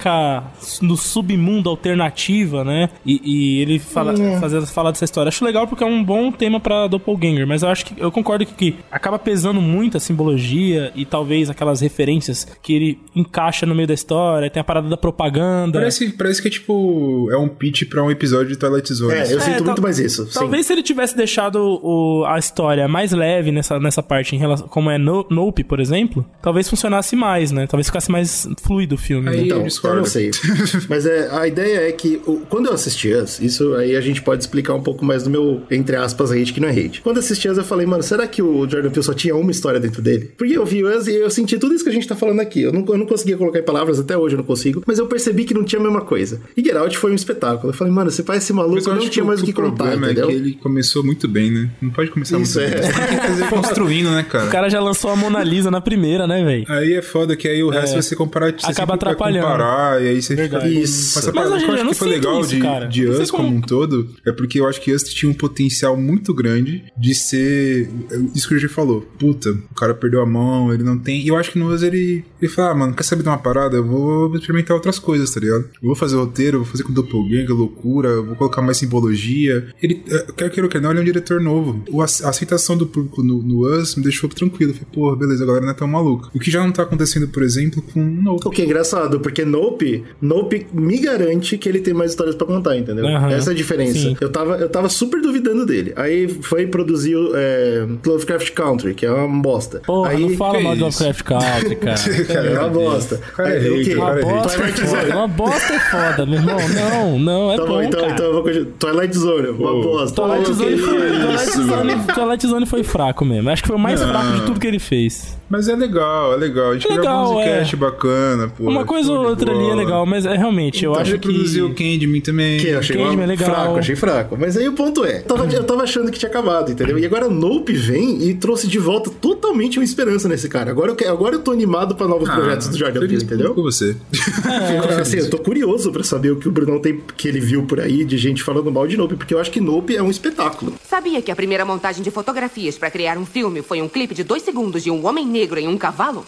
no 0.82 0.96
submundo 0.98 1.70
alternativa, 1.70 2.64
né? 2.64 2.90
E, 3.06 3.22
e 3.24 3.62
ele 3.62 3.80
fala, 3.80 4.14
É. 4.14 4.40
fazer, 4.40 4.66
falar 4.68 4.92
dessa 4.92 5.06
história. 5.06 5.30
Acho 5.30 5.44
legal 5.46 5.68
porque 5.68 5.84
é 5.84 5.88
um 5.88 6.04
bom 6.04 6.32
tema 6.32 6.60
pra 6.60 6.88
Doppelganger, 6.88 7.48
mas 7.48 7.64
eu 7.64 7.70
acho 7.70 7.86
que 7.86 7.94
eu 8.02 8.12
concordo 8.12 8.46
que, 8.46 8.54
que 8.54 8.76
acaba 8.92 9.18
pesando 9.20 9.62
muito 9.62 9.98
a 9.98 10.00
simbologia 10.00 10.92
e 10.96 11.06
talvez 11.06 11.50
aquelas 11.50 11.82
referências 11.82 12.46
que 12.62 12.74
ele 12.74 13.00
encaixa 13.16 13.66
no 13.66 13.76
meio 13.76 13.88
da 13.88 13.94
história, 13.94 14.50
tem 14.50 14.62
a 14.62 14.64
parada 14.64 14.88
da 14.90 14.98
propaganda. 14.98 15.80
Parece, 15.80 16.10
parece 16.14 16.42
que 16.42 16.48
é 16.48 16.52
tipo. 16.52 17.30
É 17.32 17.38
um 17.38 17.48
pitch 17.48 17.84
pra 17.90 18.04
um 18.04 18.12
episódio 18.12 18.48
de 18.50 18.58
Twilight 18.58 18.94
Zone. 18.94 19.14
É, 19.14 19.24
eu 19.34 19.40
sinto 19.40 19.58
tal- 19.58 19.66
muito 19.66 19.82
mais 19.82 20.00
isso. 20.00 20.26
sim. 20.26 20.34
Talvez 20.40 20.66
se 20.66 20.74
ele 20.74 20.84
tivesse 20.84 21.16
deixado 21.16 21.58
o- 21.84 22.24
a 22.28 22.38
história 22.38 22.88
mais 22.88 23.12
leve 23.12 23.52
nessa, 23.52 23.80
nessa 23.80 24.02
parte, 24.04 24.36
em 24.36 24.40
relação, 24.40 24.68
como 24.68 24.90
é 24.90 24.98
no, 24.98 25.26
Nope, 25.30 25.64
por 25.64 25.80
exemplo, 25.80 26.26
talvez 26.42 26.70
funcionasse 26.70 27.16
mais, 27.16 27.52
né? 27.52 27.68
Talvez 27.68 27.88
ficasse 27.88 28.12
mais 28.12 28.48
fluido 28.62 28.96
o 28.96 28.98
filme. 28.98 29.30
Aí 29.30 29.38
né? 29.38 29.44
Então, 29.44 29.66
eu 29.90 29.96
eu 29.96 30.02
não 30.02 30.06
sei. 30.06 30.32
Mas 30.90 31.06
é, 31.06 31.30
a 31.32 31.48
ideia 31.48 31.88
é 31.88 31.92
que 31.92 32.22
o- 32.26 32.42
quando 32.50 32.68
eu 32.68 32.74
assisti 32.74 33.14
Us, 33.14 33.40
isso 33.40 33.74
aí 33.76 33.96
a 33.96 34.02
gente 34.02 34.22
pode 34.22 34.42
explicar 34.44 34.74
um 34.74 34.82
pouco 34.82 35.04
mais 35.06 35.24
do 35.24 35.30
meu, 35.30 35.62
entre 35.70 35.96
aspas, 35.96 36.32
hate, 36.32 36.54
que 36.54 36.60
não 36.60 36.68
é 36.68 36.72
hate. 36.72 37.02
Quando 37.02 37.18
eu 37.18 37.22
assisti 37.24 37.48
Us, 37.50 37.58
eu 37.58 37.64
falei, 37.64 37.86
mano, 37.86 38.04
será 38.04 38.26
que 38.28 38.42
o 38.42 38.68
Jordan 38.70 38.90
Peele 38.90 39.04
só 39.04 39.14
tinha 39.14 39.36
uma 39.36 39.52
história 39.52 39.80
dentro 39.80 40.02
dele? 40.02 40.32
Porque 40.38 40.58
eu 40.58 40.66
vi 40.66 40.84
Us 40.84 41.08
e 41.08 41.16
eu 41.16 41.30
senti 41.30 41.58
tudo 41.58 41.74
isso 41.74 41.84
que 41.84 41.90
a 41.90 41.94
gente 41.94 42.08
tá 42.08 42.16
falando 42.16 42.40
aqui. 42.40 42.62
Eu 42.62 42.72
não, 42.74 42.86
eu 42.88 42.98
não 42.98 43.06
conseguia 43.06 43.38
colocar 43.38 43.60
em 43.60 43.64
palavras, 43.64 44.00
até 44.00 44.18
hoje 44.18 44.36
eu 44.36 44.38
não 44.38 44.46
consigo, 44.46 44.84
mas 44.86 45.00
eu 45.00 45.08
percebi 45.08 45.44
que 45.46 45.54
não 45.54 45.64
tinha 45.64 45.80
a 45.80 45.84
mesma 45.84 46.02
coisa. 46.02 46.42
E 46.56 46.62
Get 46.64 46.76
Out 46.76 46.98
foi 46.98 47.12
um 47.12 47.16
espetáculo. 47.16 47.70
Eu 47.72 47.74
falei, 47.78 47.94
mano, 47.94 48.10
esse 48.10 48.24
pai, 48.24 48.38
esse 48.38 48.54
maluco, 48.54 48.76
Mas 48.76 48.86
eu 48.88 48.96
não 48.96 49.10
tinha 49.10 49.26
mais 49.26 49.42
o 49.42 49.46
que 49.46 49.54
contar, 49.54 49.96
entendeu? 49.96 50.26
é 50.26 50.32
que 50.32 50.34
ele 50.38 50.54
começou 50.54 51.04
muito 51.04 51.28
bem, 51.28 51.52
né? 51.52 51.70
Não 51.82 51.90
pode 51.90 52.10
começar 52.12 52.40
Isso 52.40 52.60
muito 52.60 52.74
é. 52.76 52.80
bem. 52.82 52.92
Você 52.92 53.08
tem 53.08 53.20
que 53.20 53.28
fazer 53.28 53.50
construindo, 53.50 54.12
né, 54.12 54.24
cara? 54.30 54.46
O 54.46 54.50
cara 54.52 54.70
já 54.70 54.80
lançou 54.80 55.12
a 55.12 55.16
Mona 55.16 55.44
Lisa 55.44 55.70
na 55.72 55.82
primeira, 55.82 56.26
né, 56.28 56.44
velho? 56.44 56.66
Aí 56.70 56.94
é 56.94 57.02
foda 57.02 57.36
que 57.36 57.48
aí 57.48 57.64
o 57.64 57.70
resto 57.70 57.94
vai 57.94 58.02
ser 58.02 58.16
comparar, 58.16 58.52
você 58.54 58.72
Acaba 58.72 58.96
atrapalhando. 58.96 59.46
comparar, 59.46 59.79
e 60.02 60.08
aí 60.08 60.22
você 60.22 60.36
Verdade. 60.36 60.68
fica 60.70 60.82
Isso. 60.84 61.16
Mas, 61.16 61.26
parada. 61.34 61.56
O 61.56 61.58
que 61.60 61.66
eu 61.66 61.74
acho 61.74 61.88
que 61.90 61.94
foi 61.96 62.10
legal 62.10 62.42
isso, 62.42 62.50
de, 62.56 62.60
cara. 62.62 62.86
de 62.88 63.02
sei 63.14 63.24
Us 63.24 63.32
como 63.32 63.44
como- 63.46 63.58
um 63.58 63.62
todo 63.62 64.10
é 64.26 64.32
porque 64.32 64.60
eu 64.60 64.68
acho 64.68 64.82
que 64.82 64.92
Us 64.94 65.04
tinha 65.04 65.30
um 65.30 65.34
potencial 65.34 65.96
muito 65.98 66.34
grande 66.34 66.84
de 66.98 67.14
ser. 67.16 67.90
Isso 68.36 68.48
que 68.48 68.56
o 68.56 68.60
G 68.60 68.68
falou. 68.68 69.02
Puta, 69.20 69.52
o 69.72 69.76
cara 69.76 69.94
perdeu 69.94 70.22
a 70.22 70.26
mão, 70.26 70.74
ele 70.74 70.84
não 70.84 70.98
tem. 70.98 71.22
E 71.22 71.28
eu 71.28 71.36
acho 71.36 71.52
que 71.52 71.60
no 71.60 71.74
Us 71.74 71.84
ele, 71.84 72.24
ele 72.42 72.52
fala, 72.52 72.72
ah, 72.72 72.76
mano, 72.76 72.94
quer 72.94 73.04
saber 73.04 73.24
de 73.24 73.30
uma 73.30 73.38
parada? 73.38 73.78
Eu 73.78 73.86
vou 73.86 74.36
experimentar 74.36 74.76
outras 74.76 75.00
coisas, 75.00 75.30
tá 75.32 75.40
ligado? 75.40 75.66
Eu 75.82 75.88
vou 75.88 75.96
fazer 75.96 76.16
roteiro, 76.16 76.58
eu 76.58 76.64
vou 76.64 76.70
fazer 76.72 76.84
com 76.84 76.94
doppelganger, 76.94 77.52
loucura, 77.56 78.22
vou 78.22 78.36
colocar 78.36 78.62
mais 78.62 78.78
simbologia. 78.78 79.68
Ele, 79.82 80.04
eh, 80.10 80.26
quer 80.36 80.50
queira 80.50 80.66
ou 80.68 80.72
quer 80.72 80.82
não, 80.82 80.90
ele 80.92 81.00
é 81.00 81.02
um 81.02 81.06
diretor 81.06 81.40
novo. 81.42 81.84
O, 81.90 82.02
a, 82.02 82.06
a 82.06 82.30
aceitação 82.30 82.78
do 82.78 82.86
público 82.86 83.24
no, 83.24 83.42
no 83.42 83.68
Us 83.68 83.96
me 83.96 84.04
deixou 84.04 84.30
tranquilo. 84.30 84.72
Eu 84.72 84.76
Falei, 84.76 84.90
porra, 84.94 85.16
beleza, 85.16 85.44
a 85.44 85.48
galera 85.48 85.66
não 85.66 85.72
é 85.72 85.76
tão 85.76 85.88
maluca. 85.88 86.30
O 86.34 86.40
que 86.40 86.52
já 86.52 86.64
não 86.64 86.72
tá 86.72 86.84
acontecendo, 86.84 87.28
por 87.28 87.44
exemplo, 87.44 87.82
com 87.82 88.02
o 88.02 88.22
Nope. 88.22 88.48
O 88.48 88.50
que 88.52 88.62
é 88.62 88.66
engraçado, 88.66 89.20
porque 89.20 89.46
Nope, 89.70 90.04
Nope 90.22 90.68
me 90.74 90.98
garante 91.00 91.58
que 91.58 91.68
ele 91.70 91.80
tem 91.80 91.94
mais 91.94 92.12
histórias 92.12 92.36
pra 92.36 92.48
contar, 92.48 92.78
entendeu? 92.78 93.06
Aham. 93.08 93.30
Essa 93.32 93.52
é 93.52 93.54
a 93.54 93.56
diferença. 93.56 93.94
Sim. 94.00 94.18
Eu 94.20 94.30
tava, 94.32 94.58
eu 94.58 94.70
tava 94.70 94.90
super 94.90 95.22
duvidando 95.22 95.66
dele. 95.66 95.94
Aí 95.96 96.28
foi 96.28 96.68
produzir 96.68 97.16
o, 97.16 97.32
é, 97.36 97.86
Lovecraft 98.06 98.52
Country, 98.54 98.94
que 98.94 99.06
é 99.06 99.12
uma 99.12 99.42
bosta. 99.42 99.82
Porra, 99.86 100.10
Aí, 100.10 100.20
não 100.20 100.30
fala 100.38 100.60
mal 100.60 100.76
de? 100.76 100.82
Lovecraft 100.82 101.24
Country, 101.24 101.76
cara. 102.28 102.48
É 102.50 102.60
uma 102.60 102.70
bosta. 102.70 103.18
Cara, 103.36 103.50
é 103.50 103.60
Aí, 103.60 103.70
o 103.70 103.78
hater, 103.78 103.86
quê? 103.94 104.00
cara, 104.00 104.26
Uma 104.26 104.32
é 104.32 104.42
bosta 104.42 104.50
é 104.50 104.58
Twilight 104.58 104.82
foda. 104.82 105.02
Zone. 105.02 105.12
Uma 105.14 105.28
bosta 105.28 105.74
é 105.74 105.80
foda, 105.80 106.26
meu 106.26 106.36
irmão. 106.40 106.58
Não, 106.70 107.20
não, 107.20 107.52
é 107.54 107.58
Tá 107.58 107.66
bom, 107.66 107.74
bom, 107.74 107.84
então, 107.84 108.00
cara. 108.02 108.12
então 108.14 108.26
eu 108.26 108.34
vou 108.34 108.44
continuar. 108.44 108.68
Twilight 108.80 109.18
Zone, 109.18 109.48
uma 109.50 109.72
Ô, 109.72 109.82
bosta. 109.84 110.22
Twilight 110.22 110.50
Ô, 110.52 110.54
Zone, 110.54 110.78
foi, 110.78 110.98
Twilight, 110.98 111.52
Zone. 111.52 111.96
Twilight 112.14 112.48
Zone 112.48 112.66
foi 112.66 112.84
fraco 112.84 113.26
mesmo. 113.26 113.50
Acho 113.50 113.62
que 113.62 113.68
foi 113.68 113.78
o 113.78 113.80
mais 113.80 114.02
Não. 114.02 114.08
fraco 114.10 114.32
de 114.34 114.42
tudo 114.46 114.60
que 114.60 114.68
ele 114.68 114.80
fez. 114.80 115.39
Mas 115.50 115.68
é 115.68 115.76
legal, 115.76 116.34
é 116.34 116.38
legal. 116.38 116.72
A 116.72 116.74
gente 116.76 116.92
É 116.92 116.96
legal, 116.96 117.34
um 117.36 117.42
é. 117.42 117.46
cast 117.60 117.76
bacana, 117.76 118.50
pô. 118.56 118.70
Uma 118.70 118.86
coisa 118.86 119.12
ou 119.12 119.26
outra 119.30 119.52
ali 119.52 119.70
é 119.70 119.74
legal, 119.76 120.06
mas 120.06 120.26
é 120.26 120.36
realmente, 120.38 120.86
eu 120.86 120.92
Então, 120.92 121.02
acho 121.02 121.14
que. 121.14 121.20
produziu 121.20 121.66
o 121.66 121.74
Candyman 121.74 122.22
também. 122.22 122.60
Que 122.60 122.68
eu 122.68 122.80
achei 122.80 122.96
Candyman 122.96 123.16
uma- 123.16 123.24
é 123.24 123.28
legal. 123.28 123.50
fraco, 123.50 123.80
achei 123.80 123.96
fraco. 123.96 124.38
Mas 124.40 124.56
aí 124.56 124.68
o 124.68 124.74
ponto 124.74 125.04
é, 125.04 125.20
eu 125.20 125.24
tava, 125.24 125.52
eu 125.52 125.64
tava 125.64 125.84
achando 125.84 126.12
que 126.12 126.20
tinha 126.20 126.30
acabado, 126.30 126.72
entendeu? 126.72 127.00
E 127.00 127.06
agora 127.06 127.28
Nope 127.30 127.74
vem 127.74 128.22
e 128.30 128.34
trouxe 128.36 128.68
de 128.68 128.78
volta 128.78 129.10
totalmente 129.10 129.80
uma 129.80 129.84
esperança 129.84 130.28
nesse 130.30 130.48
cara. 130.48 130.70
Agora 130.70 130.92
eu, 130.92 130.96
que- 130.96 131.06
agora 131.06 131.36
eu 131.36 131.40
tô 131.40 131.52
animado 131.52 131.96
pra 131.96 132.08
novos 132.08 132.30
Ah, 132.30 132.34
projetos 132.36 132.68
do 132.68 132.78
Jordan 132.78 133.00
feliz 133.00 133.24
Peele, 133.24 133.36
entendeu? 133.36 133.56
Com 133.56 133.64
você. 133.64 133.96
Eu, 134.90 135.00
assim, 135.02 135.18
eu 135.18 135.30
tô 135.30 135.38
curioso 135.38 135.92
pra 135.92 136.04
saber 136.04 136.32
o 136.32 136.36
que 136.36 136.48
o 136.48 136.52
Brunão 136.52 136.80
tem 136.80 137.02
que 137.18 137.28
ele 137.28 137.40
viu 137.40 137.64
por 137.64 137.80
aí 137.80 138.04
de 138.04 138.18
gente 138.18 138.44
falando 138.44 138.72
mal 138.72 138.86
de 138.88 138.96
Nope, 138.98 139.16
porque 139.16 139.34
eu 139.34 139.40
acho 139.40 139.50
que 139.52 139.60
Nope 139.62 139.96
é 139.96 140.02
um 140.04 140.10
espetáculo. 140.10 140.74
Sabia 140.88 141.22
que 141.22 141.32
a 141.32 141.36
primeira 141.36 141.64
montagem 141.66 142.04
de 142.04 142.12
fotografias 142.12 142.78
para 142.78 142.92
criar 142.92 143.18
um 143.18 143.26
filme 143.26 143.62
foi 143.62 143.82
um 143.82 143.88
clipe 143.88 144.14
de 144.14 144.24
dois 144.24 144.44
segundos 144.44 144.84
de 144.84 144.92
um 144.92 145.06
homem 145.06 145.26
negro 145.26 145.39
em 145.60 145.68
um 145.68 145.78
cavalo? 145.78 146.26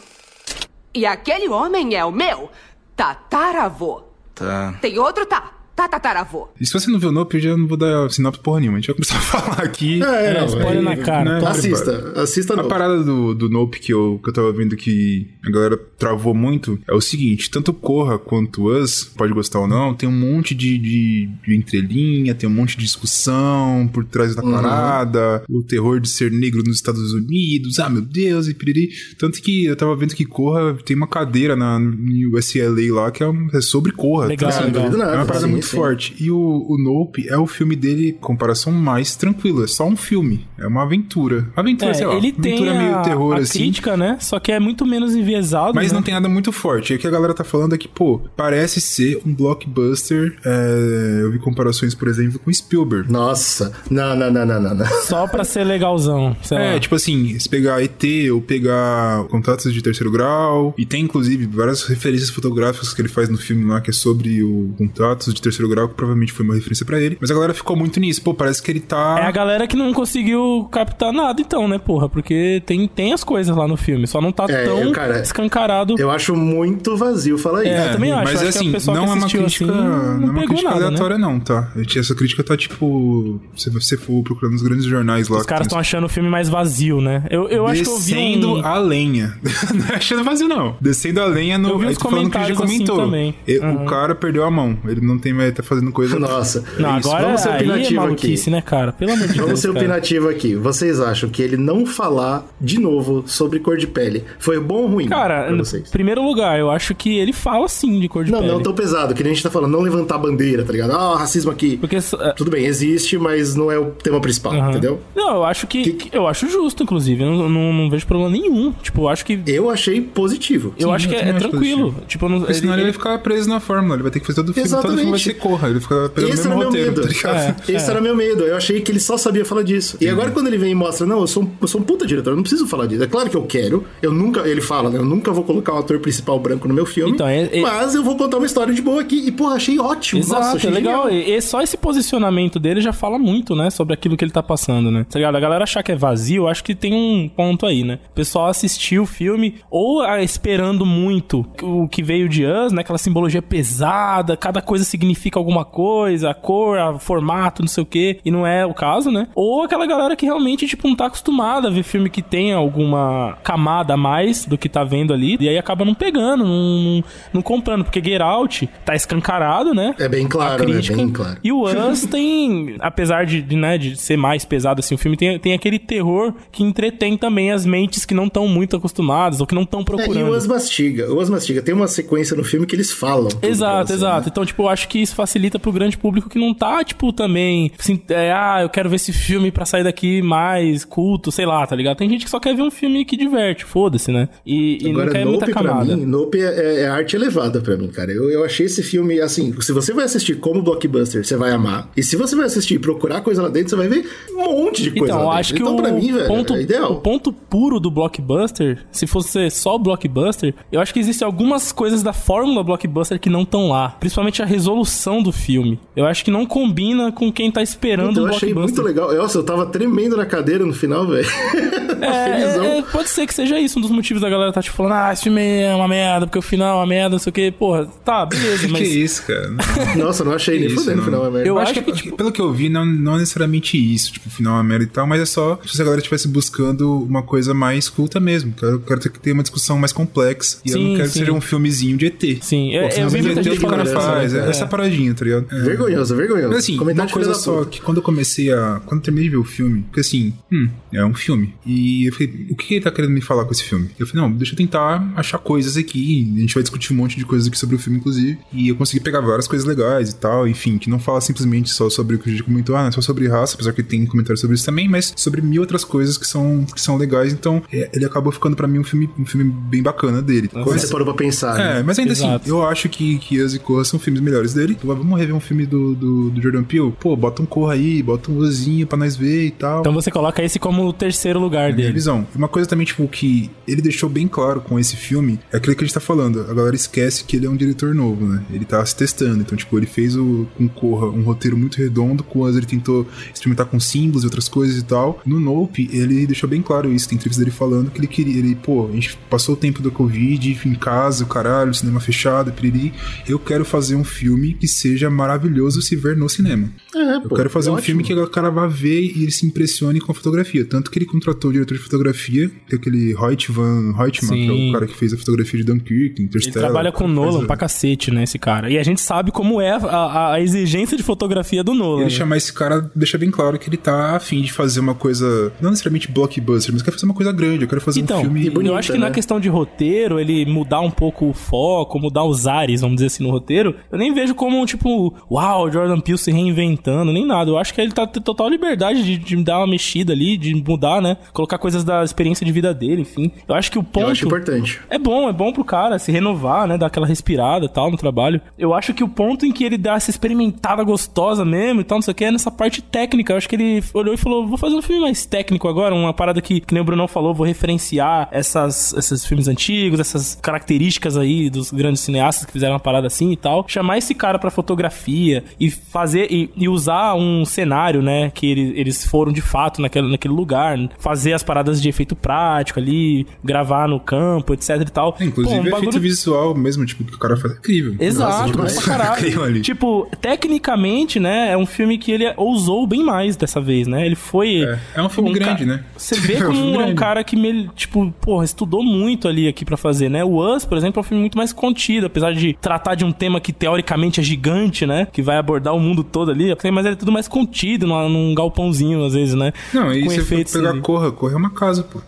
E 0.93 1.05
aquele 1.05 1.47
homem 1.47 1.95
é 1.95 2.03
o 2.03 2.11
meu 2.11 2.49
tataravô. 2.95 4.03
Tá. 4.35 4.75
Tem 4.81 4.97
outro 4.99 5.25
tá, 5.25 5.51
tataravô. 5.87 6.47
E 6.59 6.65
se 6.65 6.73
você 6.73 6.89
não 6.91 6.99
viu 6.99 7.09
o 7.09 7.11
Nope, 7.11 7.35
eu 7.37 7.41
já 7.41 7.57
não 7.57 7.67
vou 7.67 7.77
dar 7.77 8.09
sinopse 8.09 8.39
porra 8.41 8.59
nenhuma. 8.59 8.77
A 8.77 8.81
gente 8.81 8.87
vai 8.87 8.95
começar 8.95 9.17
a 9.17 9.21
falar 9.21 9.63
aqui. 9.63 10.01
É, 10.01 10.39
não, 10.39 10.45
spoiler 10.47 10.77
aí- 10.77 10.83
na 10.83 10.97
cara. 10.97 11.39
né? 11.39 11.47
Assista, 11.47 12.13
assista 12.21 12.53
A 12.53 12.57
Nope. 12.57 12.69
parada 12.69 13.03
do, 13.03 13.33
do 13.33 13.49
Nope 13.49 13.79
que 13.79 13.93
eu, 13.93 14.19
que 14.23 14.29
eu 14.29 14.33
tava 14.33 14.51
vendo 14.51 14.75
que 14.75 15.27
a 15.45 15.49
galera 15.51 15.77
travou 15.97 16.33
muito 16.33 16.79
é 16.87 16.93
o 16.93 17.01
seguinte: 17.01 17.49
tanto 17.49 17.73
Corra 17.73 18.17
quanto 18.17 18.69
Us, 18.71 19.03
pode 19.17 19.33
gostar 19.33 19.59
ou 19.59 19.67
não, 19.67 19.93
tem 19.93 20.07
um 20.07 20.11
monte 20.11 20.53
de, 20.55 20.77
de, 20.77 21.29
de 21.45 21.55
entrelinha, 21.55 22.33
tem 22.35 22.47
um 22.49 22.53
monte 22.53 22.77
de 22.77 22.83
discussão 22.83 23.89
por 23.93 24.03
trás 24.05 24.35
da 24.35 24.41
parada, 24.41 25.43
o 25.49 25.61
terror 25.63 25.99
de 25.99 26.09
ser 26.09 26.31
negro 26.31 26.63
nos 26.65 26.75
Estados 26.77 27.13
Unidos, 27.13 27.79
ah 27.79 27.89
meu 27.89 28.01
Deus, 28.01 28.47
e 28.47 28.53
piriri. 28.53 28.89
Tanto 29.17 29.41
que 29.41 29.65
eu 29.65 29.75
tava 29.75 29.95
vendo 29.95 30.15
que 30.15 30.25
Corra 30.25 30.77
tem 30.85 30.95
uma 30.95 31.07
cadeira 31.07 31.55
na, 31.55 31.77
no 31.79 32.37
USLA 32.37 32.93
lá 32.93 33.11
que 33.11 33.23
é, 33.23 33.27
um- 33.27 33.49
é 33.53 33.61
sobre 33.61 33.91
Corra. 33.91 34.27
Legal, 34.27 34.49
assim, 34.49 34.63
legal. 34.65 34.85
É 34.85 35.15
uma 35.15 35.25
parada 35.25 35.45
sim, 35.45 35.51
muito 35.51 35.65
sim. 35.71 35.77
forte. 35.77 36.15
E 36.19 36.29
o, 36.31 36.37
o 36.37 36.77
Nope 36.77 37.27
é 37.27 37.37
o 37.37 37.47
filme 37.47 37.75
dele, 37.75 38.17
comparação 38.21 38.71
mais 38.71 39.15
tranquilo. 39.15 39.63
É 39.63 39.67
só 39.67 39.85
um 39.87 39.95
filme. 39.95 40.45
É 40.57 40.67
uma 40.67 40.83
aventura. 40.83 41.47
Aventura, 41.55 41.93
sei 41.93 42.03
É, 42.05 42.07
lá. 42.07 42.15
ele 42.15 42.31
tem 42.31 42.53
aventura 42.53 42.71
a, 42.71 42.83
meio 42.83 43.01
terror, 43.03 43.35
a 43.35 43.39
assim. 43.39 43.59
crítica, 43.59 43.97
né? 43.97 44.17
Só 44.19 44.39
que 44.39 44.51
é 44.51 44.59
muito 44.59 44.85
menos 44.85 45.15
enviesado. 45.15 45.73
Mas 45.73 45.91
né? 45.91 45.95
não 45.95 46.03
tem 46.03 46.13
nada 46.13 46.29
muito 46.29 46.51
forte. 46.51 46.93
E 46.93 46.95
o 46.95 46.99
que 46.99 47.07
a 47.07 47.11
galera 47.11 47.33
tá 47.33 47.43
falando 47.43 47.73
é 47.73 47.77
que, 47.77 47.87
pô, 47.87 48.21
parece 48.35 48.79
ser 48.81 49.19
um 49.25 49.33
blockbuster. 49.33 50.37
é, 50.45 51.19
Eu 51.21 51.31
vi 51.31 51.39
comparações, 51.39 51.93
por 51.95 52.07
exemplo, 52.07 52.39
com 52.39 52.51
Spielberg. 52.53 53.11
Nossa, 53.11 53.71
não, 53.89 54.15
não, 54.15 54.31
não, 54.31 54.45
não, 54.45 54.61
não. 54.61 54.75
não. 54.75 54.85
Só 55.03 55.27
pra 55.27 55.43
ser 55.43 55.63
legalzão. 55.63 56.35
Sei 56.41 56.57
É, 56.57 56.73
lá. 56.73 56.79
tipo 56.79 56.95
assim, 56.95 57.37
se 57.39 57.47
pegar 57.49 57.81
ET 57.83 58.03
ou 58.33 58.41
pegar 58.41 59.23
contatos 59.29 59.73
de 59.73 59.81
terceiro 59.81 60.11
grau, 60.11 60.73
e 60.77 60.85
tem 60.85 61.03
inclusive 61.03 61.45
várias 61.47 61.83
referências 61.83 62.29
fotográficas 62.29 62.93
que 62.93 63.01
ele 63.01 63.09
faz 63.09 63.29
no 63.29 63.37
filme 63.37 63.65
lá, 63.65 63.81
que 63.81 63.89
é 63.89 63.93
sobre 63.93 64.43
o 64.43 64.73
contatos 64.77 65.33
de 65.33 65.41
terceiro 65.41 65.50
grau, 65.69 65.87
que 65.87 65.95
provavelmente 65.95 66.31
foi 66.33 66.45
uma 66.45 66.55
referência 66.55 66.85
pra 66.85 66.99
ele. 66.99 67.17
Mas 67.19 67.29
a 67.31 67.33
galera 67.33 67.53
ficou 67.53 67.75
muito 67.75 67.99
nisso, 67.99 68.21
pô, 68.21 68.33
parece 68.33 68.61
que 68.61 68.71
ele 68.71 68.79
tá. 68.79 69.17
É 69.19 69.25
a 69.25 69.31
galera 69.31 69.67
que 69.67 69.75
não 69.75 69.93
conseguiu 69.93 70.67
captar 70.71 71.11
nada, 71.13 71.41
então, 71.41 71.67
né, 71.67 71.77
porra? 71.77 72.07
Porque 72.09 72.61
tem, 72.65 72.87
tem 72.87 73.13
as 73.13 73.23
coisas 73.23 73.55
lá 73.55 73.67
no 73.67 73.77
filme, 73.77 74.07
só 74.07 74.21
não 74.21 74.31
tá 74.31 74.45
É, 74.49 74.65
tão 74.65 74.79
eu, 74.79 74.91
cara, 74.91 75.19
escancarado. 75.21 75.95
Eu 75.97 76.09
acho 76.11 76.35
muito 76.35 76.95
vazio 76.97 77.37
falar 77.37 77.63
isso. 77.63 77.73
É, 77.73 77.87
eu 77.87 77.91
também 77.93 78.11
acho. 78.11 78.23
Mas 78.23 78.35
acho 78.41 78.49
assim, 78.57 78.69
o 78.69 78.71
pessoal 78.71 78.97
não 78.97 79.03
que 79.05 79.09
é 79.09 79.13
uma 79.13 79.27
crítica, 79.29 79.45
assim, 79.45 79.65
não, 79.65 79.75
não 80.19 80.27
é 80.27 80.31
uma 80.31 80.45
crítica 80.47 80.69
nada, 80.69 80.79
né? 80.79 80.85
aleatória, 80.87 81.17
não, 81.17 81.39
tá? 81.39 81.71
Essa 81.97 82.15
crítica 82.15 82.43
tá 82.43 82.55
tipo. 82.57 83.39
Se 83.55 83.69
você 83.69 83.97
for 83.97 84.23
procurando 84.23 84.53
nos 84.53 84.61
grandes 84.61 84.85
jornais 84.85 85.27
lá. 85.29 85.39
Os 85.39 85.45
caras 85.45 85.67
estão 85.67 85.79
achando 85.79 86.05
o 86.05 86.09
filme 86.09 86.29
mais 86.29 86.49
vazio, 86.49 87.01
né? 87.01 87.23
Eu, 87.29 87.47
eu 87.49 87.67
acho 87.67 87.83
que 87.83 87.89
eu 87.89 87.97
vi 87.97 88.13
Descendo 88.13 88.55
um... 88.55 88.65
a 88.65 88.77
lenha. 88.77 89.37
não 89.73 89.85
é 89.87 89.95
achando 89.95 90.23
vazio, 90.23 90.47
não. 90.47 90.75
Descendo 90.81 91.21
a 91.21 91.25
lenha 91.25 91.57
no. 91.57 91.69
Eu 91.69 91.79
vi 91.79 91.93
tô 91.95 92.09
falando 92.09 92.29
que 92.29 92.37
a 92.37 92.43
gente 92.43 92.55
comentários 92.55 92.61
assim 92.61 92.85
comentou. 92.85 92.97
também. 92.97 93.35
E- 93.47 93.61
Uhum. 93.61 93.83
O 93.83 93.85
cara 93.85 94.15
perdeu 94.15 94.43
a 94.43 94.49
mão. 94.51 94.77
Ele 94.87 95.01
não 95.01 95.17
tem 95.19 95.33
mais. 95.33 95.40
Tá 95.49 95.63
fazendo 95.63 95.91
coisa. 95.93 96.19
Nossa. 96.19 96.63
Não, 96.77 96.95
É 96.95 96.99
isso. 96.99 97.07
agora 97.09 97.25
Vamos 97.27 97.41
ser 97.41 97.49
aí 97.49 97.85
é 97.87 97.91
maluquice, 97.91 98.41
aqui. 98.43 98.49
né, 98.51 98.61
cara? 98.61 98.91
Pelo 98.91 99.13
amor 99.13 99.27
de 99.27 99.33
Deus, 99.33 99.45
Vamos 99.45 99.59
ser 99.61 99.67
cara. 99.69 99.79
opinativo 99.79 100.27
aqui. 100.29 100.55
Vocês 100.55 100.99
acham 100.99 101.29
que 101.29 101.41
ele 101.41 101.55
não 101.55 101.85
falar 101.85 102.45
de 102.59 102.79
novo 102.79 103.23
sobre 103.25 103.59
cor 103.59 103.77
de 103.77 103.87
pele 103.87 104.23
foi 104.39 104.59
bom 104.59 104.81
ou 104.83 104.87
ruim 104.87 105.07
Cara, 105.07 105.45
pra 105.45 105.55
em 105.77 105.81
primeiro 105.91 106.21
lugar, 106.21 106.59
eu 106.59 106.69
acho 106.69 106.93
que 106.93 107.17
ele 107.17 107.31
fala 107.31 107.67
sim 107.69 107.99
de 107.99 108.09
cor 108.09 108.25
de 108.25 108.31
Não, 108.31 108.39
pele. 108.39 108.51
não 108.51 108.61
tão 108.61 108.73
pesado, 108.73 109.13
que 109.13 109.23
nem 109.23 109.31
a 109.31 109.33
gente 109.35 109.43
tá 109.43 109.49
falando, 109.49 109.71
não 109.71 109.81
levantar 109.81 110.15
a 110.15 110.17
bandeira, 110.17 110.63
tá 110.63 110.71
ligado? 110.73 110.91
Ah, 110.91 111.15
racismo 111.17 111.49
aqui. 111.51 111.77
Porque... 111.77 111.95
é, 111.97 112.33
Tudo 112.35 112.51
bem, 112.51 112.65
existe, 112.65 113.17
mas 113.17 113.55
não 113.55 113.71
é 113.71 113.79
o 113.79 113.85
tema 113.91 114.19
principal, 114.19 114.53
aham. 114.53 114.69
entendeu? 114.71 114.99
Não, 115.15 115.35
eu 115.35 115.43
acho 115.45 115.65
que, 115.67 115.93
Que- 115.93 116.09
Eu 116.15 116.27
acho 116.27 116.49
justo, 116.49 116.83
inclusive. 116.83 117.23
Eu 117.23 117.29
não, 117.31 117.49
não, 117.49 117.73
não 117.73 117.89
vejo 117.89 118.05
problema 118.05 118.29
nenhum. 118.31 118.71
Tipo, 118.81 119.03
eu 119.03 119.09
acho 119.09 119.23
que... 119.25 119.39
Eu 119.47 119.69
achei 119.69 120.01
positivo. 120.01 120.73
Eu 120.77 120.89
Sim, 120.89 120.93
acho 120.95 121.07
que 121.07 121.13
eu 121.13 121.17
é, 121.17 121.21
também 121.21 121.33
é 121.33 121.37
acho 121.37 121.49
tranquilo. 121.49 121.81
positivo. 121.83 122.07
Tipo, 122.07 122.29
não, 122.29 122.39
Porque 122.39 122.53
senão 122.55 122.73
ele, 122.73 122.81
ele- 122.81 122.91
vai 122.91 122.93
ficar 122.93 123.17
preso 123.19 123.47
na 123.49 123.59
fórmula. 123.59 123.95
Ele 123.95 124.03
vai 124.03 124.11
ter 124.11 124.19
que 124.19 124.25
fazer 124.27 124.41
todo 124.41 124.53
filme. 124.53 124.69
Todo 124.69 124.81
filme 124.81 124.95
vai 124.95 125.03
Exatamente. 125.05 125.23
Ser 125.33 125.39
corra. 125.39 125.69
Ele 125.69 125.79
vai 125.79 125.81
ficar 125.81 126.09
pegando 126.09 126.29
o 126.29 126.33
Esse 126.33 126.47
mesmo 126.47 126.51
era 126.51 126.57
meu 126.59 126.67
roteiro, 126.67 126.91
medo. 126.91 127.21
tá? 127.21 127.55
É. 127.67 127.71
Esse 127.75 127.89
era 127.89 128.01
meu 128.01 128.15
medo. 128.15 128.43
Eu 128.43 128.55
achei 128.55 128.81
que 128.81 128.91
ele 128.91 128.99
só 128.99 129.17
sabia 129.17 129.45
falar 129.45 129.63
disso. 129.63 129.97
E 129.99 130.07
agora, 130.09 130.31
quando 130.31 130.47
ele 130.47 130.57
vem 130.57 130.71
e 130.71 130.75
mostra, 130.75 131.05
não, 131.05 131.21
eu 131.21 131.27
sou, 131.27 131.43
um, 131.43 131.51
eu 131.61 131.67
sou 131.67 131.81
um 131.81 131.83
puta 131.83 132.05
diretor, 132.05 132.31
eu 132.31 132.35
não 132.35 132.43
preciso 132.43 132.67
falar 132.67 132.85
disso. 132.85 133.03
É 133.03 133.07
claro 133.07 133.29
que 133.29 133.37
eu 133.37 133.43
quero. 133.43 133.85
Eu 134.01 134.11
nunca, 134.13 134.41
ele 134.47 134.61
fala, 134.61 134.89
né? 134.89 134.97
Eu 134.97 135.05
nunca 135.05 135.31
vou 135.31 135.43
colocar 135.43 135.73
um 135.73 135.77
ator 135.79 135.99
principal 135.99 136.39
branco 136.39 136.67
no 136.67 136.73
meu 136.73 136.85
filme. 136.85 137.13
Então, 137.13 137.27
é- 137.27 137.49
é- 137.57 137.61
Mas 137.61 137.95
eu 137.95 138.03
vou 138.03 138.15
contar 138.17 138.37
uma 138.37 138.45
história 138.45 138.73
de 138.73 138.81
boa 138.81 139.01
aqui. 139.01 139.27
E, 139.27 139.31
porra, 139.31 139.55
achei 139.55 139.79
ótimo. 139.79 140.21
Exato, 140.21 140.41
Nossa, 140.41 140.57
achei 140.57 140.69
é 140.69 140.73
legal. 140.73 141.09
E, 141.09 141.31
e 141.35 141.41
só 141.41 141.61
esse 141.61 141.77
posicionamento 141.77 142.59
dele 142.59 142.81
já 142.81 142.93
fala 142.93 143.17
muito, 143.17 143.55
né? 143.55 143.69
Sobre 143.69 143.93
aquilo 143.93 144.17
que 144.17 144.23
ele 144.23 144.31
tá 144.31 144.43
passando, 144.43 144.91
né? 144.91 145.05
Tá 145.09 145.19
ligado? 145.19 145.35
A 145.35 145.39
galera 145.39 145.63
achar 145.63 145.83
que 145.83 145.91
é 145.91 145.95
vazio, 145.95 146.43
eu 146.43 146.47
acho 146.47 146.63
que 146.63 146.75
tem 146.75 146.93
um 146.93 147.29
ponto 147.29 147.65
aí, 147.65 147.83
né? 147.83 147.99
O 148.11 148.13
pessoal 148.13 148.47
assistiu 148.47 149.03
o 149.03 149.05
filme 149.05 149.55
ou 149.69 150.01
ah, 150.01 150.21
esperando 150.21 150.85
muito 150.85 151.45
o 151.61 151.87
que 151.87 152.01
veio 152.03 152.27
de 152.27 152.45
Us, 152.45 152.71
né? 152.71 152.81
Aquela 152.81 152.97
simbologia 152.97 153.41
pesada, 153.41 154.35
cada 154.37 154.61
coisa 154.61 154.83
significa 154.83 155.20
alguma 155.37 155.63
coisa, 155.65 156.29
a 156.31 156.33
cor, 156.33 156.77
a 156.77 156.97
formato, 156.99 157.61
não 157.61 157.67
sei 157.69 157.83
o 157.83 157.85
que, 157.85 158.19
e 158.23 158.31
não 158.31 158.45
é 158.45 158.65
o 158.65 158.73
caso, 158.73 159.11
né? 159.11 159.27
Ou 159.35 159.63
aquela 159.63 159.85
galera 159.85 160.15
que 160.15 160.25
realmente, 160.25 160.67
tipo, 160.67 160.87
não 160.87 160.95
tá 160.95 161.05
acostumada 161.07 161.67
a 161.67 161.71
ver 161.71 161.83
filme 161.83 162.09
que 162.09 162.21
tem 162.21 162.53
alguma 162.53 163.37
camada 163.43 163.93
a 163.93 163.97
mais 163.97 164.45
do 164.45 164.57
que 164.57 164.69
tá 164.69 164.83
vendo 164.83 165.13
ali, 165.13 165.37
e 165.39 165.47
aí 165.49 165.57
acaba 165.57 165.83
não 165.85 165.93
pegando, 165.93 166.43
não, 166.43 166.81
não, 166.81 167.03
não 167.33 167.41
comprando, 167.41 167.83
porque 167.83 168.01
Get 168.03 168.21
Out 168.21 168.69
tá 168.85 168.95
escancarado, 168.95 169.73
né? 169.73 169.93
É 169.99 170.07
bem 170.07 170.27
claro, 170.27 170.63
A 170.63 170.65
né? 170.65 170.73
crítica. 170.73 170.95
Bem 170.97 171.09
claro. 171.09 171.37
E 171.43 171.51
o 171.51 171.63
Us 171.63 172.05
tem, 172.05 172.75
apesar 172.79 173.25
de, 173.25 173.41
de, 173.41 173.55
né, 173.55 173.77
de 173.77 173.95
ser 173.95 174.17
mais 174.17 174.45
pesado 174.45 174.79
assim, 174.79 174.95
o 174.95 174.97
filme 174.97 175.17
tem, 175.17 175.37
tem 175.39 175.53
aquele 175.53 175.79
terror 175.79 176.33
que 176.51 176.63
entretém 176.63 177.17
também 177.17 177.51
as 177.51 177.65
mentes 177.65 178.05
que 178.05 178.13
não 178.13 178.25
estão 178.25 178.47
muito 178.47 178.75
acostumadas 178.75 179.41
ou 179.41 179.47
que 179.47 179.55
não 179.55 179.63
estão 179.63 179.81
É, 179.81 179.83
procurando. 179.83 180.27
e 180.27 180.29
o 180.29 180.33
As 180.33 180.47
Mastiga. 180.47 181.11
O 181.13 181.19
As 181.19 181.29
Mastiga 181.29 181.61
tem 181.61 181.73
uma 181.73 181.87
sequência 181.87 182.35
no 182.35 182.43
filme 182.43 182.65
que 182.65 182.75
eles 182.75 182.91
falam. 182.91 183.27
Exato, 183.41 183.91
exato. 183.93 184.21
né? 184.21 184.25
Então, 184.31 184.45
tipo, 184.45 184.63
eu 184.63 184.69
acho 184.69 184.87
que 184.87 184.99
isso 185.11 185.15
facilita 185.15 185.59
pro 185.59 185.71
grande 185.71 185.97
público 185.97 186.29
que 186.29 186.39
não 186.39 186.53
tá, 186.53 186.83
tipo, 186.83 187.11
também. 187.13 187.71
Assim, 187.77 188.01
é, 188.09 188.31
ah, 188.31 188.59
eu 188.61 188.69
quero 188.69 188.89
ver 188.89 188.95
esse 188.95 189.11
filme 189.13 189.51
pra 189.51 189.65
sair 189.65 189.83
daqui 189.83 190.21
mais 190.21 190.83
culto, 190.85 191.31
sei 191.31 191.45
lá, 191.45 191.65
tá 191.67 191.75
ligado? 191.75 191.97
Tem 191.97 192.09
gente 192.09 192.23
que 192.25 192.31
só 192.31 192.39
quer 192.39 192.55
ver 192.55 192.61
um 192.61 192.71
filme 192.71 193.03
que 193.05 193.15
diverte, 193.17 193.65
foda-se, 193.65 194.11
né? 194.11 194.29
E, 194.45 194.79
e 194.81 194.83
não 194.85 195.01
Agora, 195.01 195.11
quer 195.11 195.25
Nope, 195.25 195.37
muita 195.37 195.51
camada. 195.53 195.95
mim, 195.97 196.05
Nope 196.05 196.39
é, 196.41 196.81
é 196.81 196.87
arte 196.87 197.15
elevada 197.15 197.61
pra 197.61 197.75
mim, 197.77 197.87
cara. 197.89 198.11
Eu, 198.11 198.29
eu 198.29 198.43
achei 198.43 198.65
esse 198.65 198.81
filme, 198.81 199.19
assim, 199.19 199.53
se 199.61 199.71
você 199.71 199.93
vai 199.93 200.05
assistir 200.05 200.35
como 200.39 200.61
blockbuster, 200.61 201.23
você 201.25 201.35
vai 201.35 201.51
amar. 201.51 201.89
E 201.95 202.01
se 202.03 202.15
você 202.15 202.35
vai 202.35 202.45
assistir 202.45 202.75
e 202.75 202.79
procurar 202.79 203.21
coisa 203.21 203.41
lá 203.41 203.49
dentro, 203.49 203.69
você 203.71 203.75
vai 203.75 203.87
ver 203.87 204.09
um 204.31 204.63
monte 204.63 204.81
de 204.83 204.91
coisa 204.91 205.13
Então, 205.13 205.25
lá 205.27 205.37
acho 205.37 205.53
dentro. 205.53 205.65
que 205.65 205.71
então, 205.71 205.83
pra 205.83 205.91
mim, 205.93 206.11
velho, 206.13 206.27
ponto, 206.27 206.53
é 206.55 206.61
ideal. 206.61 206.93
o 206.93 207.01
ponto 207.01 207.33
puro 207.33 207.79
do 207.79 207.91
blockbuster, 207.91 208.85
se 208.91 209.05
fosse 209.05 209.49
só 209.49 209.75
o 209.75 209.79
blockbuster, 209.79 210.53
eu 210.71 210.79
acho 210.79 210.93
que 210.93 210.99
existem 210.99 211.25
algumas 211.25 211.71
coisas 211.71 212.01
da 212.03 212.13
fórmula 212.13 212.63
blockbuster 212.63 213.19
que 213.19 213.29
não 213.29 213.41
estão 213.41 213.69
lá. 213.69 213.89
Principalmente 213.99 214.41
a 214.41 214.45
resolução 214.45 215.00
do 215.23 215.31
filme. 215.31 215.79
Eu 215.95 216.05
acho 216.05 216.23
que 216.23 216.29
não 216.31 216.45
combina 216.45 217.11
com 217.11 217.31
quem 217.31 217.51
tá 217.51 217.61
esperando 217.63 218.11
Então, 218.11 218.23
um 218.23 218.27
eu 218.27 218.33
achei 218.35 218.53
blockbuster. 218.53 218.83
muito 218.83 218.95
legal. 219.01 219.13
Nossa, 219.15 219.37
eu 219.37 219.43
tava 219.43 219.65
tremendo 219.65 220.15
na 220.17 220.25
cadeira 220.25 220.65
no 220.65 220.73
final, 220.73 221.07
velho. 221.07 221.25
Felizão. 221.25 222.63
É, 222.63 222.77
é, 222.79 222.81
pode 222.83 223.09
ser 223.09 223.25
que 223.27 223.33
seja 223.33 223.59
isso, 223.59 223.77
um 223.79 223.81
dos 223.81 223.91
motivos 223.91 224.21
da 224.21 224.29
galera 224.29 224.51
tá 224.51 224.61
tipo 224.61 224.75
falando, 224.75 224.93
ah, 224.93 225.13
esse 225.13 225.23
filme 225.23 225.41
é 225.41 225.73
uma 225.75 225.87
merda, 225.87 226.25
porque 226.27 226.39
o 226.39 226.41
final 226.41 226.77
é 226.77 226.79
uma 226.79 226.87
merda, 226.87 227.11
não 227.11 227.19
sei 227.19 227.29
o 227.29 227.33
que. 227.33 227.51
Porra, 227.51 227.85
tá, 228.03 228.25
beleza, 228.25 228.65
Que 228.67 228.71
mas. 228.71 228.87
isso, 228.93 229.23
cara. 229.25 229.51
Nossa, 229.97 230.23
não 230.23 230.33
achei 230.33 230.57
nem 230.59 230.67
Isso, 230.67 230.75
fudendo 230.77 230.97
no 230.97 230.97
não. 230.97 231.05
final, 231.05 231.21
é 231.25 231.29
merda. 231.31 231.47
Eu 231.47 231.55
Eu 231.55 231.59
acho 231.59 231.71
acho 231.71 231.81
que, 231.83 231.91
que, 231.91 232.03
tipo- 232.03 232.17
pelo 232.17 232.31
que 232.31 232.41
eu 232.41 232.51
vi, 232.51 232.69
não, 232.69 232.85
não 232.85 233.17
necessariamente 233.17 233.77
isso, 233.77 234.13
tipo, 234.13 234.27
o 234.27 234.31
final 234.31 234.53
é 234.53 234.57
uma 234.57 234.63
merda 234.63 234.83
e 234.85 234.87
tal, 234.87 235.05
mas 235.07 235.21
é 235.21 235.25
só 235.25 235.59
se 235.65 235.79
a 235.81 235.83
galera 235.83 235.99
estivesse 235.99 236.27
buscando 236.27 237.01
uma 237.03 237.23
coisa 237.23 237.53
mais 237.53 237.89
culta 237.89 238.19
mesmo. 238.19 238.53
Quero, 238.53 238.79
quero 238.79 238.99
ter 238.99 239.09
que 239.09 239.19
ter 239.19 239.31
uma 239.31 239.43
discussão 239.43 239.77
mais 239.77 239.91
complexa. 239.93 240.57
E 240.65 240.69
eu 240.69 240.77
Sim, 240.77 240.87
não 240.89 240.95
quero 240.95 241.07
sim. 241.07 241.13
que 241.13 241.19
seja 241.19 241.31
um 241.33 241.41
filmezinho 241.41 241.97
de 241.97 242.05
ET. 242.07 242.21
Sim, 242.41 242.71
Pô, 242.71 242.77
é- 242.77 243.03
eu 243.03 243.09
vi 243.09 243.19
de 243.21 243.25
muita 243.27 243.43
gente 243.43 243.57
o 243.57 243.59
que 243.59 243.65
o 243.65 243.69
cara 243.69 243.85
falando 243.85 244.01
faz. 244.13 244.33
né? 244.33 244.45
É 244.47 244.49
essa 244.49 244.65
paradinha, 244.91 245.13
tá 245.13 245.25
ligado? 245.25 245.45
É. 245.51 245.61
Vergonhoso, 245.61 246.15
vergonhoso. 246.15 246.49
Mas 246.49 246.57
assim, 246.57 246.77
Comentário 246.77 247.09
uma 247.09 247.13
coisa 247.13 247.33
só, 247.33 247.65
que 247.65 247.81
quando 247.81 247.97
eu 247.97 248.03
comecei 248.03 248.51
a. 248.51 248.81
Quando 248.85 248.99
eu 248.99 249.03
terminei 249.03 249.29
de 249.29 249.35
ver 249.35 249.41
o 249.41 249.43
filme, 249.43 249.81
porque 249.83 250.01
assim, 250.01 250.33
hum, 250.51 250.67
é 250.91 251.05
um 251.05 251.13
filme. 251.13 251.53
E 251.65 252.07
eu 252.07 252.13
falei, 252.13 252.47
o 252.49 252.55
que 252.55 252.75
ele 252.75 252.83
tá 252.83 252.91
querendo 252.91 253.11
me 253.11 253.21
falar 253.21 253.45
com 253.45 253.51
esse 253.51 253.63
filme? 253.63 253.89
Eu 253.97 254.05
falei, 254.05 254.23
não, 254.23 254.31
deixa 254.31 254.53
eu 254.53 254.57
tentar 254.57 255.11
achar 255.15 255.37
coisas 255.37 255.77
aqui. 255.77 256.31
A 256.35 256.39
gente 256.39 256.53
vai 256.53 256.63
discutir 256.63 256.93
um 256.93 256.95
monte 256.95 257.17
de 257.17 257.25
coisas 257.25 257.47
aqui 257.47 257.57
sobre 257.57 257.75
o 257.75 257.79
filme, 257.79 257.99
inclusive. 257.99 258.37
E 258.51 258.69
eu 258.69 258.75
consegui 258.75 259.03
pegar 259.03 259.21
várias 259.21 259.47
coisas 259.47 259.67
legais 259.67 260.09
e 260.09 260.15
tal, 260.15 260.47
enfim, 260.47 260.77
que 260.77 260.89
não 260.89 260.99
fala 260.99 261.21
simplesmente 261.21 261.69
só 261.69 261.89
sobre 261.89 262.15
o 262.15 262.19
que 262.19 262.29
a 262.29 262.31
gente 262.31 262.43
comentou, 262.43 262.75
ah, 262.75 262.81
não 262.81 262.89
é 262.89 262.91
só 262.91 263.01
sobre 263.01 263.27
raça, 263.27 263.55
apesar 263.55 263.73
que 263.73 263.83
tem 263.83 264.05
comentários 264.05 264.41
sobre 264.41 264.55
isso 264.55 264.65
também, 264.65 264.87
mas 264.87 265.13
sobre 265.15 265.41
mil 265.41 265.61
outras 265.61 265.83
coisas 265.83 266.17
que 266.17 266.27
são, 266.27 266.65
que 266.65 266.81
são 266.81 266.97
legais. 266.97 267.33
Então, 267.33 267.61
é, 267.71 267.89
ele 267.93 268.05
acabou 268.05 268.31
ficando 268.31 268.55
pra 268.55 268.67
mim 268.67 268.79
um 268.79 268.83
filme, 268.83 269.09
um 269.17 269.25
filme 269.25 269.49
bem 269.49 269.81
bacana 269.81 270.21
dele. 270.21 270.49
Mas- 270.53 270.81
você 270.81 270.87
parou 270.87 271.05
pra 271.05 271.13
pensar, 271.13 271.55
né? 271.55 271.79
é, 271.79 271.83
mas 271.83 271.97
ainda 271.99 272.11
Exato. 272.11 272.41
assim, 272.41 272.49
eu 272.49 272.65
acho 272.65 272.89
que, 272.89 273.19
Us 273.41 273.53
e 273.53 273.59
Corra 273.59 273.83
são 273.85 273.99
filmes 273.99 274.21
melhores 274.21 274.53
dele. 274.53 274.77
Então, 274.83 274.95
vamos 274.95 275.19
rever 275.19 275.35
um 275.35 275.39
filme 275.39 275.65
do, 275.65 275.93
do, 275.95 276.29
do 276.31 276.41
Jordan 276.41 276.63
Peele? 276.63 276.91
Pô, 276.99 277.15
bota 277.15 277.41
um 277.41 277.45
Corra 277.45 277.73
aí, 277.73 278.01
bota 278.01 278.31
um 278.31 278.37
Uzinho 278.37 278.87
pra 278.87 278.97
nós 278.97 279.15
ver 279.15 279.45
e 279.47 279.51
tal. 279.51 279.81
Então 279.81 279.93
você 279.93 280.09
coloca 280.09 280.41
esse 280.43 280.57
como 280.59 280.85
o 280.85 280.93
terceiro 280.93 281.39
lugar 281.39 281.69
É 281.69 281.73
dele. 281.73 281.91
visão. 281.93 282.25
Uma 282.35 282.47
coisa 282.47 282.67
também, 282.67 282.85
tipo, 282.85 283.07
que 283.07 283.49
ele 283.67 283.81
deixou 283.81 284.09
bem 284.09 284.27
claro 284.27 284.61
com 284.61 284.79
esse 284.79 284.95
filme 284.95 285.39
é 285.51 285.57
aquilo 285.57 285.75
que 285.75 285.83
a 285.83 285.85
gente 285.87 285.93
tá 285.93 285.99
falando. 285.99 286.41
A 286.49 286.53
galera 286.53 286.75
esquece 286.75 287.23
que 287.23 287.35
ele 287.35 287.45
é 287.45 287.49
um 287.49 287.55
diretor 287.55 287.93
novo, 287.93 288.25
né? 288.25 288.43
Ele 288.51 288.65
tá 288.65 288.83
se 288.85 288.95
testando. 288.95 289.41
Então, 289.41 289.57
tipo, 289.57 289.77
ele 289.77 289.85
fez 289.85 290.15
o, 290.15 290.47
com 290.57 290.67
Corra 290.67 291.07
um 291.07 291.21
roteiro 291.21 291.57
muito 291.57 291.77
redondo. 291.77 292.23
Com 292.23 292.41
Us 292.41 292.55
ele 292.55 292.65
tentou 292.65 293.05
experimentar 293.33 293.65
com 293.67 293.79
símbolos 293.79 294.23
e 294.23 294.25
outras 294.25 294.47
coisas 294.47 294.77
e 294.77 294.83
tal. 294.83 295.19
No 295.25 295.39
Nope, 295.39 295.89
ele 295.91 296.25
deixou 296.25 296.49
bem 296.49 296.61
claro 296.61 296.91
isso. 296.91 297.07
Tem 297.09 297.15
entrevista 297.17 297.43
dele 297.43 297.55
falando 297.55 297.91
que 297.91 297.99
ele 297.99 298.07
queria. 298.07 298.37
Ele, 298.37 298.55
pô, 298.55 298.87
a 298.87 298.91
gente 298.93 299.17
passou 299.29 299.53
o 299.55 299.57
tempo 299.57 299.81
do 299.81 299.91
Covid, 299.91 300.59
em 300.65 300.75
casa, 300.75 301.23
o 301.23 301.27
caralho, 301.27 301.73
cinema 301.73 301.99
fechado, 301.99 302.51
piriri. 302.51 302.93
Eu 303.27 303.37
quero 303.37 303.63
fazer 303.65 303.95
um 303.95 304.03
filme 304.03 304.57
que 304.61 304.67
seja 304.67 305.09
maravilhoso 305.09 305.81
se 305.81 305.95
ver 305.95 306.15
no 306.15 306.29
cinema. 306.29 306.69
É, 306.95 307.15
Eu 307.15 307.21
pô, 307.21 307.35
quero 307.35 307.49
fazer 307.49 307.71
um 307.71 307.73
ótimo. 307.73 307.85
filme 307.85 308.03
que 308.03 308.13
o 308.13 308.27
cara 308.27 308.51
vá 308.51 308.67
ver 308.67 309.01
e 309.01 309.23
ele 309.23 309.31
se 309.31 309.43
impressione 309.43 309.99
com 309.99 310.11
a 310.11 310.15
fotografia. 310.15 310.63
Tanto 310.63 310.91
que 310.91 310.99
ele 310.99 311.05
contratou 311.07 311.49
o 311.49 311.53
diretor 311.53 311.73
de 311.75 311.83
fotografia, 311.83 312.47
que 312.67 312.75
é 312.75 312.77
aquele 312.77 313.15
Hoyt 313.15 313.51
van 313.51 313.95
Hoytman, 313.97 314.29
que 314.35 314.43
é 314.43 314.53
Sim. 314.55 314.69
o 314.69 314.73
cara 314.73 314.85
que 314.85 314.95
fez 314.95 315.13
a 315.13 315.17
fotografia 315.17 315.59
de 315.59 315.65
Dunkirk, 315.65 316.13
Ele 316.17 316.23
Interstellar. 316.25 316.69
trabalha 316.69 316.91
com 316.91 317.07
Nolan 317.07 317.43
a- 317.43 317.47
pra 317.47 317.57
cacete, 317.57 318.11
né, 318.11 318.23
esse 318.23 318.37
cara. 318.37 318.69
E 318.69 318.77
a 318.77 318.83
gente 318.83 319.01
sabe 319.01 319.31
como 319.31 319.59
é 319.59 319.71
a, 319.71 320.33
a- 320.33 320.41
exigência 320.41 320.95
de 320.95 321.01
fotografia 321.01 321.63
do 321.63 321.73
Nolan. 321.73 322.01
Ele 322.01 322.03
né? 322.05 322.09
chamar 322.11 322.37
esse 322.37 322.53
cara 322.53 322.91
deixa 322.95 323.17
bem 323.17 323.31
claro 323.31 323.57
que 323.57 323.67
ele 323.67 323.77
tá 323.77 324.15
afim 324.15 324.41
de 324.43 324.53
fazer 324.53 324.79
uma 324.79 324.93
coisa, 324.93 325.51
não 325.59 325.71
necessariamente 325.71 326.11
blockbuster, 326.11 326.71
mas 326.71 326.83
quer 326.83 326.91
fazer 326.91 327.05
uma 327.05 327.15
coisa 327.15 327.31
grande. 327.31 327.63
Eu 327.63 327.67
quero 327.67 327.81
fazer 327.81 327.99
Então, 328.01 328.19
um 328.19 328.23
filme. 328.25 328.45
e 328.45 328.49
bonita, 328.51 328.73
eu 328.73 328.77
acho 328.77 328.91
que 328.91 328.97
na 328.99 329.07
né? 329.07 329.11
questão 329.13 329.39
de 329.39 329.49
roteiro, 329.49 330.19
ele 330.19 330.45
mudar 330.45 330.81
um 330.81 330.91
pouco 330.91 331.29
o 331.29 331.33
foco, 331.33 331.99
mudar 331.99 332.23
os 332.25 332.45
ares, 332.45 332.81
vamos 332.81 332.97
dizer 332.97 333.07
assim, 333.07 333.23
no 333.23 333.31
roteiro, 333.31 333.75
eu 333.91 333.97
nem 333.97 334.13
vejo 334.13 334.35
como, 334.35 334.50
tipo, 334.65 335.13
uau, 335.29 335.71
Jordan 335.71 335.99
Peele 335.99 336.17
se 336.17 336.31
reinventando, 336.31 337.11
nem 337.11 337.25
nada. 337.25 337.49
Eu 337.49 337.57
acho 337.57 337.73
que 337.73 337.81
ele 337.81 337.91
tá 337.91 338.05
tendo 338.05 338.23
total 338.23 338.49
liberdade 338.49 339.03
de, 339.03 339.17
de 339.17 339.43
dar 339.43 339.59
uma 339.59 339.67
mexida 339.67 340.13
ali, 340.13 340.37
de 340.37 340.53
mudar, 340.55 341.01
né? 341.01 341.17
Colocar 341.33 341.57
coisas 341.57 341.83
da 341.83 342.03
experiência 342.03 342.45
de 342.45 342.51
vida 342.51 342.73
dele, 342.73 343.01
enfim. 343.01 343.31
Eu 343.47 343.55
acho 343.55 343.71
que 343.71 343.79
o 343.79 343.83
ponto... 343.83 344.05
Eu 344.05 344.11
acho 344.11 344.25
importante. 344.25 344.79
É 344.89 344.97
bom, 344.97 345.29
é 345.29 345.33
bom 345.33 345.51
pro 345.51 345.63
cara 345.63 345.97
se 345.99 346.11
renovar, 346.11 346.67
né? 346.67 346.77
Dar 346.77 346.87
aquela 346.87 347.07
respirada 347.07 347.65
e 347.65 347.69
tal 347.69 347.91
no 347.91 347.97
trabalho. 347.97 348.41
Eu 348.57 348.73
acho 348.73 348.93
que 348.93 349.03
o 349.03 349.09
ponto 349.09 349.45
em 349.45 349.51
que 349.51 349.63
ele 349.63 349.77
dá 349.77 349.95
essa 349.95 350.09
experimentada 350.09 350.83
gostosa 350.83 351.45
mesmo 351.45 351.81
e 351.81 351.83
tal, 351.83 351.97
não 351.97 352.01
sei 352.01 352.11
o 352.11 352.15
que, 352.15 352.25
é 352.25 352.31
nessa 352.31 352.51
parte 352.51 352.81
técnica. 352.81 353.33
Eu 353.33 353.37
acho 353.37 353.47
que 353.47 353.55
ele 353.55 353.83
olhou 353.93 354.13
e 354.13 354.17
falou: 354.17 354.47
vou 354.47 354.57
fazer 354.57 354.75
um 354.75 354.81
filme 354.81 355.01
mais 355.01 355.25
técnico 355.25 355.67
agora, 355.67 355.93
uma 355.93 356.13
parada 356.13 356.41
que, 356.41 356.59
que 356.59 356.73
nem 356.73 356.81
o 356.81 356.85
Brunão 356.85 357.07
falou, 357.07 357.33
vou 357.33 357.45
referenciar 357.45 358.27
essas, 358.31 358.93
esses 358.93 359.25
filmes 359.25 359.47
antigos, 359.47 359.99
essas 359.99 360.35
características 360.41 361.17
aí 361.17 361.49
dos 361.49 361.71
grandes 361.71 362.01
cineastas 362.01 362.45
que 362.45 362.51
fizeram 362.51 362.73
uma 362.73 362.79
parada 362.79 363.07
assim 363.07 363.31
e 363.31 363.37
tal. 363.37 363.65
Chamar 363.67 363.97
esse 363.97 364.13
cara 364.13 364.39
pra 364.41 364.51
fotografia 364.51 365.43
e 365.59 365.69
fazer 365.69 366.27
e, 366.31 366.49
e 366.57 366.67
usar 366.67 367.15
um 367.15 367.45
cenário, 367.45 368.01
né? 368.01 368.29
Que 368.33 368.47
ele- 368.51 368.73
eles 368.75 369.05
foram 369.05 369.31
de 369.31 369.41
fato 369.41 369.81
naquele, 369.81 370.09
naquele 370.11 370.33
lugar, 370.33 370.77
fazer 370.99 371.33
as 371.33 371.43
paradas 371.43 371.81
de 371.81 371.87
efeito 371.87 372.15
prático 372.15 372.79
ali, 372.79 373.25
gravar 373.43 373.87
no 373.87 373.99
campo, 373.99 374.53
etc 374.53 374.69
e 374.81 374.85
tal. 374.85 375.15
É, 375.19 375.23
Inclusive, 375.25 375.55
Pô, 375.55 375.61
um 375.61 375.63
o 375.63 375.67
efeito 375.67 375.85
bagulho- 375.85 376.01
visual 376.01 376.55
mesmo, 376.55 376.85
tipo, 376.85 377.03
que 377.03 377.15
o 377.15 377.19
cara 377.19 377.37
faz 377.37 377.53
é 377.53 377.57
incrível. 377.57 377.95
Exato, 377.99 378.57
Nossa, 378.57 378.81
ali. 379.45 379.61
Tipo, 379.61 380.07
tecnicamente, 380.19 381.19
né, 381.19 381.51
é 381.51 381.57
um 381.57 381.65
filme 381.65 381.97
que 381.97 382.11
ele 382.11 382.31
ousou 382.35 382.85
bem 382.87 383.03
mais 383.03 383.35
dessa 383.35 383.61
vez, 383.61 383.87
né? 383.87 384.05
Ele 384.05 384.15
foi. 384.15 384.63
É, 384.63 384.79
é 384.95 385.01
um 385.01 385.09
filme 385.09 385.31
grande, 385.33 385.65
né? 385.65 385.83
Você 385.95 386.15
vê 386.19 386.33
É 386.35 386.43
um 386.43 386.47
como 386.47 386.59
é 386.59 386.67
um 386.69 386.73
grande. 386.77 386.95
cara 386.95 387.23
que, 387.23 387.35
me, 387.35 387.67
tipo, 387.75 388.11
porra, 388.19 388.43
estudou 388.43 388.83
muito 388.83 389.27
ali 389.27 389.47
aqui 389.47 389.63
pra 389.63 389.77
fazer, 389.77 390.09
né? 390.09 390.23
O 390.23 390.37
Us, 390.39 390.65
por 390.65 390.77
exemplo, 390.77 390.99
é 390.99 391.01
um 391.01 391.03
filme 391.03 391.21
muito 391.21 391.37
mais 391.37 391.53
contido, 391.53 392.07
apesar 392.07 392.33
de 392.33 392.53
tratar 392.59 392.95
de 392.95 393.05
um 393.05 393.11
tema 393.11 393.39
que 393.39 393.53
teoricamente 393.53 394.19
é 394.19 394.23
gigante, 394.35 394.85
né? 394.85 395.07
Que 395.11 395.21
vai 395.21 395.37
abordar 395.37 395.75
o 395.75 395.79
mundo 395.79 396.03
todo 396.03 396.31
ali, 396.31 396.55
mas 396.71 396.85
ele 396.85 396.93
é 396.93 396.97
tudo 396.97 397.11
mais 397.11 397.27
contido, 397.27 397.85
num, 397.87 398.09
num 398.09 398.35
galpãozinho, 398.35 399.03
às 399.05 399.13
vezes, 399.13 399.35
né? 399.35 399.53
Não, 399.73 399.91
e 399.93 400.03
Com 400.03 400.09
for 400.11 400.19
efeitos 400.19 400.53
pegar 400.53 400.69
ali. 400.71 400.81
Corra, 400.81 401.11
Corra 401.11 401.33
é 401.33 401.37
uma 401.37 401.49
casa, 401.49 401.83
pô. 401.83 401.99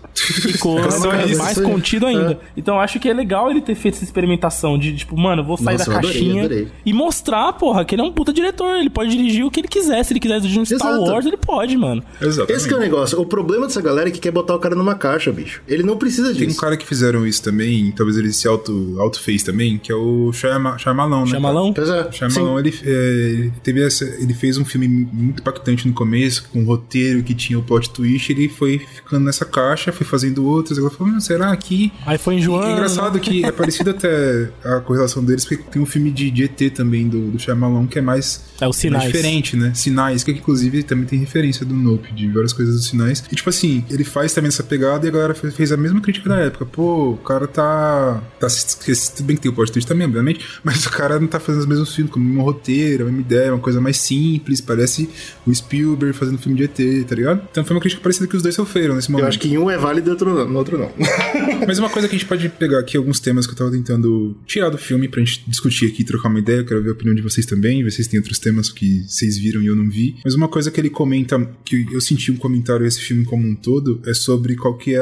E 0.48 0.58
Corra, 0.58 0.88
É 0.88 0.92
só 0.92 1.16
isso. 1.26 1.42
mais 1.44 1.60
contido 1.60 2.06
ainda. 2.06 2.40
Então 2.56 2.76
eu 2.76 2.82
acho 2.82 3.00
que 3.00 3.10
é 3.10 3.14
legal 3.14 3.50
ele 3.52 3.62
ter 3.62 3.76
feito 3.76 3.96
essa 3.96 4.04
experimentação 4.04 4.78
de, 4.78 4.96
tipo, 4.96 5.18
mano, 5.20 5.42
eu 5.42 5.46
vou 5.46 5.58
sair 5.58 5.74
Nossa, 5.78 5.86
da 5.86 5.92
eu 5.94 5.98
adorei, 5.98 6.20
caixinha 6.20 6.46
adorei. 6.46 6.68
e 6.86 6.94
mostrar, 6.94 7.54
porra, 7.54 7.84
que 7.86 7.96
ele 7.96 8.02
é 8.02 8.06
um 8.06 8.12
puta 8.12 8.32
diretor. 8.34 8.76
Ele 8.76 8.90
pode 8.90 9.10
dirigir 9.12 9.46
o 9.46 9.52
que 9.52 9.60
ele 9.60 9.68
quiser. 9.68 10.04
Se 10.04 10.14
ele 10.14 10.20
quiser 10.20 10.40
dirigir 10.40 10.62
um 10.62 10.66
Star 10.66 10.78
Exato. 10.94 11.12
Wars, 11.12 11.26
ele 11.26 11.38
pode, 11.38 11.76
mano. 11.78 12.04
Exatamente. 12.22 12.54
Esse 12.58 12.68
que 12.68 12.74
é 12.74 12.78
o 12.78 12.80
negócio. 12.80 13.20
O 13.20 13.26
problema 13.26 13.68
dessa 13.68 13.82
galera 13.82 14.10
é 14.10 14.12
que 14.12 14.20
quer 14.20 14.32
botar 14.32 14.56
o 14.56 14.60
cara 14.60 14.76
numa 14.76 14.96
caixa, 14.96 15.32
bicho. 15.32 15.62
Ele 15.68 15.84
não 15.84 15.98
precisa 15.98 16.34
Tem 16.34 16.44
um 16.44 16.48
disso. 16.48 16.60
cara 16.62 16.78
que 16.78 16.86
fizeram 16.86 17.26
isso 17.28 17.42
também, 17.44 17.92
talvez 17.92 18.18
ele 18.18 18.32
se 18.32 18.48
auto, 18.48 18.96
auto 19.00 19.20
fez 19.20 19.44
também, 19.44 19.78
que 19.78 19.92
é 19.92 19.96
o 19.96 20.32
Shyama- 20.32 20.78
Shyamalan, 20.78 21.26
né? 21.26 21.72
Pois 21.76 21.90
é. 21.90 22.12
Shyamalan, 22.14 22.60
ele, 22.60 22.74
é, 22.84 22.90
ele 22.90 23.54
teve 23.64 23.82
essa, 23.86 24.06
ele 24.20 24.34
fez 24.34 24.58
um 24.58 24.66
filme 24.66 24.88
muito 24.88 25.42
impactante 25.42 25.88
no 25.88 25.94
começo, 25.94 26.48
com 26.52 26.62
um 26.62 26.66
roteiro 26.66 27.24
que 27.24 27.34
tinha 27.34 27.58
o 27.58 27.64
plot 27.64 27.90
twist, 27.90 28.32
ele 28.32 28.48
foi 28.50 28.80
ficando 28.80 29.26
nessa 29.26 29.46
caixa, 29.46 29.92
foi 29.92 30.06
fazendo 30.06 30.46
outras, 30.46 30.78
agora 30.78 30.94
falou, 30.94 31.14
"Hum, 31.14 31.20
será 31.20 31.56
que... 31.56 31.92
Aí 32.06 32.18
foi 32.18 32.36
E 32.36 32.38
enjoando. 32.40 32.68
é 32.68 32.72
engraçado 32.74 33.20
que 33.20 33.44
é 33.46 33.52
parecido 33.52 33.90
até 33.92 34.50
a 34.64 34.80
correlação 34.80 35.24
deles, 35.24 35.46
porque 35.46 35.64
tem 35.64 35.82
um 35.82 35.86
filme 35.86 36.12
de, 36.12 36.30
de 36.32 36.44
ET 36.44 36.74
também, 36.74 37.08
do, 37.08 37.32
do 37.32 37.40
Shyamalan, 37.40 37.88
que 37.88 38.00
é 38.00 38.02
mais... 38.02 38.53
É 38.64 38.68
o 38.68 38.74
Sinais. 38.74 39.04
mais 39.04 39.14
diferente, 39.14 39.58
né? 39.58 39.74
Sinais, 39.74 40.24
que 40.24 40.32
inclusive 40.32 40.84
também 40.84 41.06
tem 41.06 41.20
referência 41.20 41.66
do 41.66 41.76
Nope, 41.76 42.14
de 42.14 42.28
várias 42.30 42.54
coisas 42.54 42.76
dos 42.76 42.88
sinais. 42.88 43.24
E 43.32 43.36
tipo 43.36 43.50
assim, 43.50 43.84
ele 43.90 44.04
faz 44.04 44.34
também 44.34 44.48
essa 44.48 44.64
pegada 44.64 45.06
e 45.06 45.10
a 45.10 45.12
galera 45.12 45.34
fez, 45.34 45.72
a 45.72 45.78
mesma 45.78 46.00
crítica 46.00 46.30
da 46.30 46.38
época. 46.38 46.66
Pô, 46.66 47.12
o 47.12 47.18
cara 47.18 47.48
tá. 47.48 48.24
tá 48.40 48.48
se. 48.50 48.78
Tudo 49.16 49.26
bem 49.26 49.36
que 49.36 49.42
tem 49.42 49.52
o 49.52 49.54
plot 49.54 49.72
twist 49.72 49.88
também, 49.88 50.08
obviamente, 50.08 50.46
mas 50.64 50.86
o 50.86 50.90
cara 50.90 51.20
não 51.20 51.28
tá 51.28 51.40
fazendo 51.40 51.62
os 51.62 51.68
mesmos 51.68 51.94
filmes, 51.94 52.14
com 52.14 52.20
o 52.20 52.24
mesmo 52.24 52.42
roteiro, 52.42 53.04
a 53.04 53.06
mesma 53.08 53.22
ideia, 53.22 53.54
uma 53.54 53.60
coisa 53.60 53.82
mais 53.82 53.98
simples, 53.98 54.62
parece 54.62 55.10
o 55.46 55.54
Spielberg 55.54 56.16
fazendo 56.16 56.38
filme 56.38 56.58
de 56.58 56.64
ET, 56.64 57.08
tá 57.08 57.16
ligado? 57.16 57.42
Então 57.52 57.66
foi 57.66 57.76
uma 57.76 57.82
crítica 57.82 58.02
parecida 58.02 58.28
que 58.28 58.36
os 58.36 58.42
dois 58.42 58.56
sofreram 58.56 58.96
nesse 58.96 59.12
momento. 59.12 59.26
Eu 59.26 59.30
acho 59.30 59.40
que 59.40 59.50
em 59.50 59.58
um 59.58 59.70
é 59.70 59.78
válido 59.78 60.10
e 60.10 60.12
outro 60.12 60.34
não, 60.34 60.48
no 60.48 60.58
outro 60.58 60.78
não. 60.78 60.92
Mas 61.68 61.80
uma 61.80 61.90
coisa 61.90 62.08
que 62.08 62.16
a 62.16 62.18
gente 62.18 62.28
pode 62.28 62.48
pegar 62.50 62.80
aqui, 62.80 62.96
alguns 62.96 63.20
temas 63.20 63.46
que 63.46 63.54
eu 63.54 63.58
tava 63.58 63.72
tentando 63.72 64.36
tirar 64.46 64.70
do 64.70 64.78
filme 64.78 65.08
pra 65.08 65.20
gente 65.20 65.44
discutir 65.48 65.88
aqui, 65.88 66.04
trocar 66.04 66.30
uma 66.30 66.40
ideia, 66.40 66.58
eu 66.58 66.66
quero 66.66 66.82
ver 66.82 66.90
a 66.90 66.94
opinião 66.94 67.16
de 67.16 67.22
vocês 67.22 67.46
também, 67.46 67.84
ver 67.84 67.92
se 67.92 67.98
vocês 67.98 68.08
têm 68.08 68.20
outros 68.20 68.40
temas 68.40 68.53
que 68.70 69.04
vocês 69.08 69.38
viram 69.38 69.62
e 69.62 69.68
eu 69.68 69.76
não 69.76 69.90
vi. 69.90 70.16
Mas 70.24 70.34
uma 70.36 70.48
coisa 70.48 70.70
que 70.72 70.80
ele 70.80 70.90
comenta, 70.90 71.40
que 71.66 71.86
eu 71.92 72.02
senti 72.02 72.32
um 72.32 72.36
comentário 72.38 72.84
desse 72.86 73.00
filme 73.02 73.26
como 73.26 73.48
um 73.48 73.56
todo, 73.56 74.02
é 74.06 74.14
sobre 74.14 74.56
qual 74.56 74.78
que 74.78 74.96
é 74.96 75.00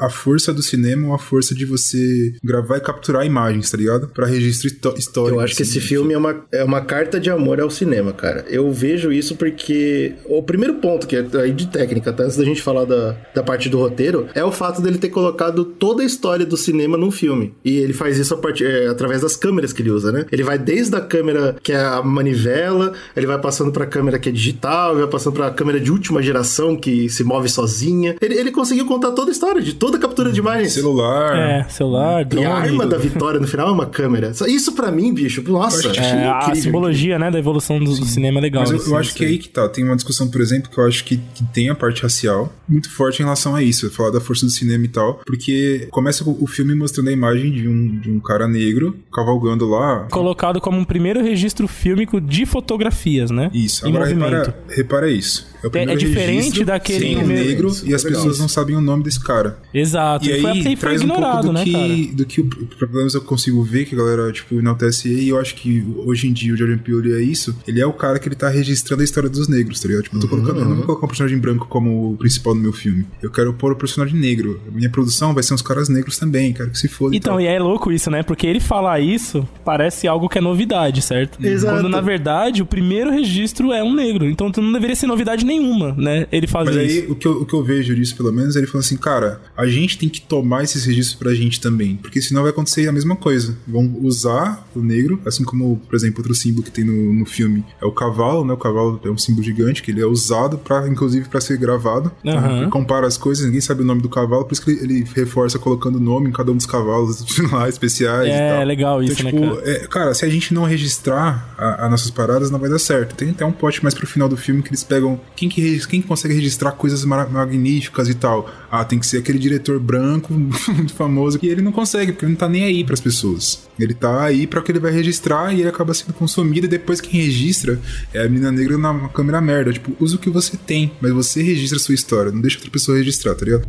a- 0.00 0.08
força 0.10 0.52
do 0.54 0.62
cinema 0.62 1.08
ou 1.08 1.14
a 1.14 1.18
força 1.18 1.54
de 1.54 1.64
você 1.64 2.34
gravar 2.42 2.78
e 2.78 2.80
capturar 2.80 3.26
imagens, 3.26 3.70
tá 3.70 3.76
ligado? 3.76 4.08
Pra 4.08 4.26
registro 4.26 4.68
histó- 4.68 4.94
histórico. 4.96 5.38
Eu 5.38 5.44
acho 5.44 5.56
que 5.56 5.62
assim. 5.62 5.78
esse 5.78 5.80
filme 5.80 6.14
é 6.14 6.18
uma, 6.18 6.44
é 6.52 6.64
uma 6.64 6.80
carta 6.80 7.18
de 7.20 7.30
amor 7.30 7.60
ao 7.60 7.68
cinema, 7.70 8.12
cara. 8.12 8.44
Eu 8.48 8.72
vejo 8.72 9.12
isso 9.12 9.36
porque 9.36 10.14
o 10.24 10.42
primeiro 10.42 10.74
ponto, 10.74 11.06
que 11.06 11.16
é 11.16 11.26
aí 11.42 11.52
de 11.52 11.66
técnica, 11.66 12.12
tá? 12.12 12.24
antes 12.24 12.36
da 12.36 12.44
gente 12.44 12.62
falar 12.62 12.84
da, 12.84 13.12
da 13.34 13.42
parte 13.42 13.68
do 13.68 13.78
roteiro, 13.78 14.28
é 14.34 14.42
o 14.44 14.52
fato 14.52 14.80
dele 14.80 14.98
ter 14.98 15.08
colocado 15.10 15.64
toda 15.64 16.02
a 16.02 16.06
história 16.06 16.46
do 16.46 16.56
cinema 16.56 16.96
num 16.96 17.10
filme. 17.10 17.52
E 17.64 17.76
ele 17.78 17.92
faz 17.92 18.18
isso 18.18 18.32
a 18.34 18.38
partir, 18.38 18.64
é, 18.64 18.86
através 18.86 19.20
das 19.20 19.36
câmeras 19.36 19.72
que 19.72 19.82
ele 19.82 19.90
usa, 19.90 20.10
né? 20.10 20.24
Ele 20.32 20.42
vai 20.42 20.58
desde 20.58 20.94
a 20.96 21.00
câmera 21.00 21.56
que 21.62 21.72
é 21.72 21.76
a 21.80 22.02
manivela, 22.02 22.93
ele 23.16 23.26
vai 23.26 23.38
passando 23.38 23.70
pra 23.72 23.86
câmera 23.86 24.18
que 24.18 24.28
é 24.28 24.32
digital, 24.32 24.92
ele 24.92 25.02
vai 25.02 25.10
passando 25.10 25.34
pra 25.34 25.50
câmera 25.50 25.80
de 25.80 25.90
última 25.90 26.22
geração 26.22 26.76
que 26.76 27.08
se 27.08 27.24
move 27.24 27.48
sozinha. 27.48 28.16
Ele, 28.20 28.34
ele 28.34 28.50
conseguiu 28.50 28.86
contar 28.86 29.12
toda 29.12 29.30
a 29.30 29.32
história 29.32 29.60
de 29.62 29.74
toda 29.74 29.96
a 29.96 30.00
captura 30.00 30.32
de 30.32 30.40
imagens. 30.40 30.72
Celular. 30.72 31.36
É, 31.36 31.64
celular, 31.68 32.22
E 32.22 32.24
drone. 32.24 32.46
a 32.46 32.54
arma 32.54 32.86
da 32.86 32.96
vitória 32.98 33.40
no 33.40 33.46
final 33.46 33.68
é 33.68 33.72
uma 33.72 33.86
câmera. 33.86 34.32
Isso 34.46 34.72
pra 34.72 34.90
mim, 34.90 35.12
bicho, 35.12 35.42
nossa, 35.50 35.90
achei 35.90 36.02
É, 36.02 36.28
a 36.28 36.54
simbologia, 36.54 37.18
né, 37.18 37.30
da 37.30 37.38
evolução 37.38 37.78
do, 37.78 37.84
do 37.84 38.04
cinema 38.04 38.38
é 38.38 38.42
legal. 38.42 38.62
Mas 38.62 38.70
eu, 38.70 38.76
assim, 38.78 38.90
eu 38.90 38.96
acho 38.96 39.14
que 39.14 39.24
é 39.24 39.28
aí 39.28 39.38
que 39.38 39.48
tá. 39.48 39.68
Tem 39.68 39.84
uma 39.84 39.96
discussão, 39.96 40.28
por 40.28 40.40
exemplo, 40.40 40.70
que 40.70 40.78
eu 40.78 40.86
acho 40.86 41.04
que, 41.04 41.16
que 41.34 41.44
tem 41.52 41.68
a 41.68 41.74
parte 41.74 42.02
racial 42.02 42.52
muito 42.68 42.90
forte 42.90 43.20
em 43.20 43.24
relação 43.24 43.54
a 43.54 43.62
isso, 43.62 43.90
falar 43.90 44.10
da 44.10 44.20
força 44.20 44.46
do 44.46 44.52
cinema 44.52 44.84
e 44.84 44.88
tal, 44.88 45.20
porque 45.26 45.86
começa 45.90 46.24
o, 46.24 46.42
o 46.42 46.46
filme 46.46 46.74
mostrando 46.74 47.08
a 47.08 47.12
imagem 47.12 47.50
de 47.52 47.68
um, 47.68 47.98
de 47.98 48.10
um 48.10 48.20
cara 48.20 48.46
negro 48.48 48.96
cavalgando 49.12 49.68
lá. 49.68 50.06
Colocado 50.10 50.60
como 50.60 50.78
um 50.78 50.84
primeiro 50.84 51.22
registro 51.22 51.66
fílmico 51.68 52.20
de 52.20 52.46
fotografias, 52.74 53.30
né? 53.30 53.50
Isso, 53.54 53.86
Em 53.86 53.90
agora 53.90 54.04
movimento. 54.04 54.30
repara, 54.46 54.54
repara 54.68 55.10
isso. 55.10 55.46
O 55.66 55.70
primeiro 55.70 55.92
é 55.92 55.96
diferente 55.96 56.36
registro 56.36 56.64
daquele 56.66 56.98
sem 57.00 57.14
o 57.14 57.18
primeiro- 57.18 57.48
negro 57.48 57.68
Isso, 57.68 57.86
e 57.88 57.94
as 57.94 58.04
é 58.04 58.08
legal. 58.08 58.22
pessoas 58.22 58.38
não 58.40 58.48
sabem 58.48 58.76
o 58.76 58.80
nome 58.80 59.02
desse 59.04 59.20
cara. 59.20 59.58
Exato. 59.72 60.24
E 60.26 60.32
E, 60.32 60.40
foi, 60.40 60.50
aí 60.50 60.58
e 60.60 60.62
foi 60.64 60.76
traz 60.76 61.00
um 61.00 61.04
ignorado, 61.04 61.32
pouco 61.32 61.46
do 61.46 61.52
né, 61.52 61.64
cara? 61.72 61.88
que, 61.94 62.06
do 62.14 62.24
que 62.26 62.40
o 62.40 62.46
problema 62.78 63.08
eu 63.12 63.20
consigo 63.22 63.62
ver, 63.62 63.84
que 63.84 63.94
a 63.94 63.98
galera, 63.98 64.32
tipo, 64.32 64.54
enaltece 64.58 65.08
e 65.08 65.28
eu 65.28 65.38
acho 65.38 65.54
que 65.54 65.84
hoje 66.04 66.28
em 66.28 66.32
dia 66.32 66.52
o 66.52 66.56
Jordan 66.56 66.78
Peele 66.78 67.14
é 67.14 67.20
isso, 67.20 67.54
ele 67.66 67.80
é 67.80 67.86
o 67.86 67.92
cara 67.92 68.18
que 68.18 68.28
ele 68.28 68.34
tá 68.36 68.48
registrando 68.48 69.02
a 69.02 69.04
história 69.04 69.28
dos 69.28 69.48
negros, 69.48 69.80
tá 69.80 69.88
ligado? 69.88 70.04
Tipo, 70.04 70.16
eu 70.16 70.20
tô 70.20 70.28
colocando, 70.28 70.60
eu 70.60 70.64
não 70.68 70.76
vou 70.76 70.86
colocar 70.86 71.06
um 71.06 71.08
personagem 71.08 71.38
branco 71.38 71.66
como 71.68 72.12
o 72.12 72.16
principal 72.16 72.54
do 72.54 72.60
meu 72.60 72.72
filme. 72.72 73.04
Eu 73.22 73.30
quero 73.30 73.52
pôr 73.54 73.72
o 73.72 73.76
personagem 73.76 74.18
negro. 74.18 74.60
Minha 74.72 74.90
produção 74.90 75.32
vai 75.34 75.42
ser 75.42 75.54
uns 75.54 75.62
caras 75.62 75.88
negros 75.88 76.18
também, 76.18 76.52
quero 76.52 76.70
que 76.70 76.78
se 76.78 76.88
foda. 76.88 77.14
e 77.14 77.18
Então, 77.18 77.34
tal. 77.34 77.40
e 77.40 77.46
é 77.46 77.58
louco 77.58 77.90
isso, 77.92 78.10
né? 78.10 78.22
Porque 78.22 78.46
ele 78.46 78.60
falar 78.60 79.00
isso 79.00 79.46
parece 79.64 80.06
algo 80.06 80.28
que 80.28 80.38
é 80.38 80.40
novidade, 80.40 81.00
certo? 81.02 81.44
Exato. 81.44 81.76
Quando, 81.76 81.88
na 81.88 82.00
verdade, 82.00 82.62
o 82.62 82.66
primeiro 82.66 83.10
registro 83.10 83.72
é 83.72 83.82
um 83.82 83.94
negro. 83.94 84.28
Então, 84.28 84.50
não 84.56 84.72
deveria 84.72 84.94
ser 84.96 85.06
novidade 85.06 85.44
nenhuma, 85.44 85.53
né? 85.96 86.26
Ele 86.32 86.46
fazer 86.46 86.72
Mas 86.74 86.92
isso. 86.92 87.04
aí, 87.04 87.10
o 87.10 87.14
que, 87.14 87.26
eu, 87.26 87.42
o 87.42 87.46
que 87.46 87.54
eu 87.54 87.62
vejo 87.62 87.94
disso, 87.94 88.16
pelo 88.16 88.32
menos, 88.32 88.56
ele 88.56 88.66
falou 88.66 88.80
assim, 88.80 88.96
cara, 88.96 89.40
a 89.56 89.66
gente 89.66 89.98
tem 89.98 90.08
que 90.08 90.20
tomar 90.20 90.62
esses 90.64 90.84
registros 90.84 91.18
pra 91.18 91.34
gente 91.34 91.60
também, 91.60 91.96
porque 91.96 92.20
senão 92.20 92.42
vai 92.42 92.50
acontecer 92.50 92.88
a 92.88 92.92
mesma 92.92 93.16
coisa. 93.16 93.56
Vão 93.66 93.96
usar 94.02 94.66
o 94.74 94.80
negro, 94.80 95.20
assim 95.24 95.44
como, 95.44 95.76
por 95.88 95.94
exemplo, 95.96 96.18
outro 96.20 96.34
símbolo 96.34 96.62
que 96.64 96.70
tem 96.70 96.84
no, 96.84 97.12
no 97.14 97.26
filme 97.26 97.64
é 97.80 97.84
o 97.86 97.92
cavalo, 97.92 98.44
né? 98.44 98.52
O 98.52 98.56
cavalo 98.56 99.00
é 99.04 99.10
um 99.10 99.18
símbolo 99.18 99.44
gigante, 99.44 99.82
que 99.82 99.90
ele 99.90 100.00
é 100.00 100.06
usado, 100.06 100.58
pra, 100.58 100.88
inclusive, 100.88 101.28
pra 101.28 101.40
ser 101.40 101.56
gravado. 101.58 102.10
Ele 102.24 102.70
compara 102.70 103.06
as 103.06 103.16
coisas, 103.16 103.44
ninguém 103.44 103.60
sabe 103.60 103.82
o 103.82 103.84
nome 103.84 104.02
do 104.02 104.08
cavalo, 104.08 104.44
por 104.44 104.52
isso 104.52 104.62
que 104.64 104.70
ele, 104.70 104.80
ele 104.82 105.04
reforça 105.14 105.58
colocando 105.58 105.96
o 105.96 106.00
nome 106.00 106.28
em 106.28 106.32
cada 106.32 106.50
um 106.52 106.56
dos 106.56 106.66
cavalos 106.66 107.24
lá, 107.52 107.68
especiais 107.68 108.28
e 108.28 108.30
É, 108.30 108.54
tal. 108.56 108.64
legal 108.64 109.02
isso, 109.02 109.26
então, 109.26 109.40
né, 109.40 109.46
tipo, 109.46 109.56
cara? 109.56 109.70
é, 109.70 109.86
cara, 109.86 110.14
se 110.14 110.24
a 110.24 110.28
gente 110.28 110.52
não 110.54 110.64
registrar 110.64 111.54
as 111.58 111.90
nossas 111.90 112.10
paradas, 112.10 112.50
não 112.50 112.58
vai 112.58 112.68
dar 112.70 112.78
certo. 112.78 113.14
Tem 113.14 113.30
até 113.30 113.44
um 113.44 113.52
pote 113.52 113.82
mais 113.82 113.94
pro 113.94 114.06
final 114.06 114.28
do 114.28 114.36
filme 114.36 114.62
que 114.62 114.68
eles 114.68 114.84
pegam. 114.84 115.20
Quem 115.44 115.48
que, 115.48 115.86
quem 115.86 116.00
que 116.00 116.08
consegue 116.08 116.32
registrar 116.32 116.72
coisas 116.72 117.04
magníficas 117.04 118.08
e 118.08 118.14
tal? 118.14 118.50
Ah, 118.70 118.82
tem 118.82 118.98
que 118.98 119.06
ser 119.06 119.18
aquele 119.18 119.38
diretor 119.38 119.78
branco, 119.78 120.32
muito 120.72 120.94
famoso. 120.94 121.38
E 121.42 121.48
ele 121.48 121.60
não 121.60 121.70
consegue, 121.70 122.12
porque 122.12 122.24
ele 122.24 122.32
não 122.32 122.38
tá 122.38 122.48
nem 122.48 122.64
aí 122.64 122.82
pras 122.82 123.00
pessoas. 123.00 123.68
Ele 123.78 123.92
tá 123.92 124.22
aí 124.24 124.46
pra 124.46 124.62
que 124.62 124.72
ele 124.72 124.78
vai 124.78 124.90
registrar 124.90 125.52
e 125.52 125.60
ele 125.60 125.68
acaba 125.68 125.92
sendo 125.92 126.14
consumido. 126.14 126.66
E 126.66 126.68
depois 126.68 127.00
quem 127.00 127.20
registra 127.20 127.78
é 128.14 128.24
a 128.24 128.28
menina 128.28 128.50
negra 128.50 128.78
na 128.78 129.08
câmera 129.08 129.40
merda. 129.40 129.72
Tipo, 129.72 129.92
usa 130.00 130.16
o 130.16 130.18
que 130.18 130.30
você 130.30 130.56
tem, 130.56 130.92
mas 131.00 131.12
você 131.12 131.42
registra 131.42 131.76
a 131.76 131.82
sua 131.82 131.94
história. 131.94 132.32
Não 132.32 132.40
deixa 132.40 132.56
outra 132.56 132.70
pessoa 132.70 132.96
registrar, 132.96 133.34
tá 133.34 133.44
ligado? 133.44 133.68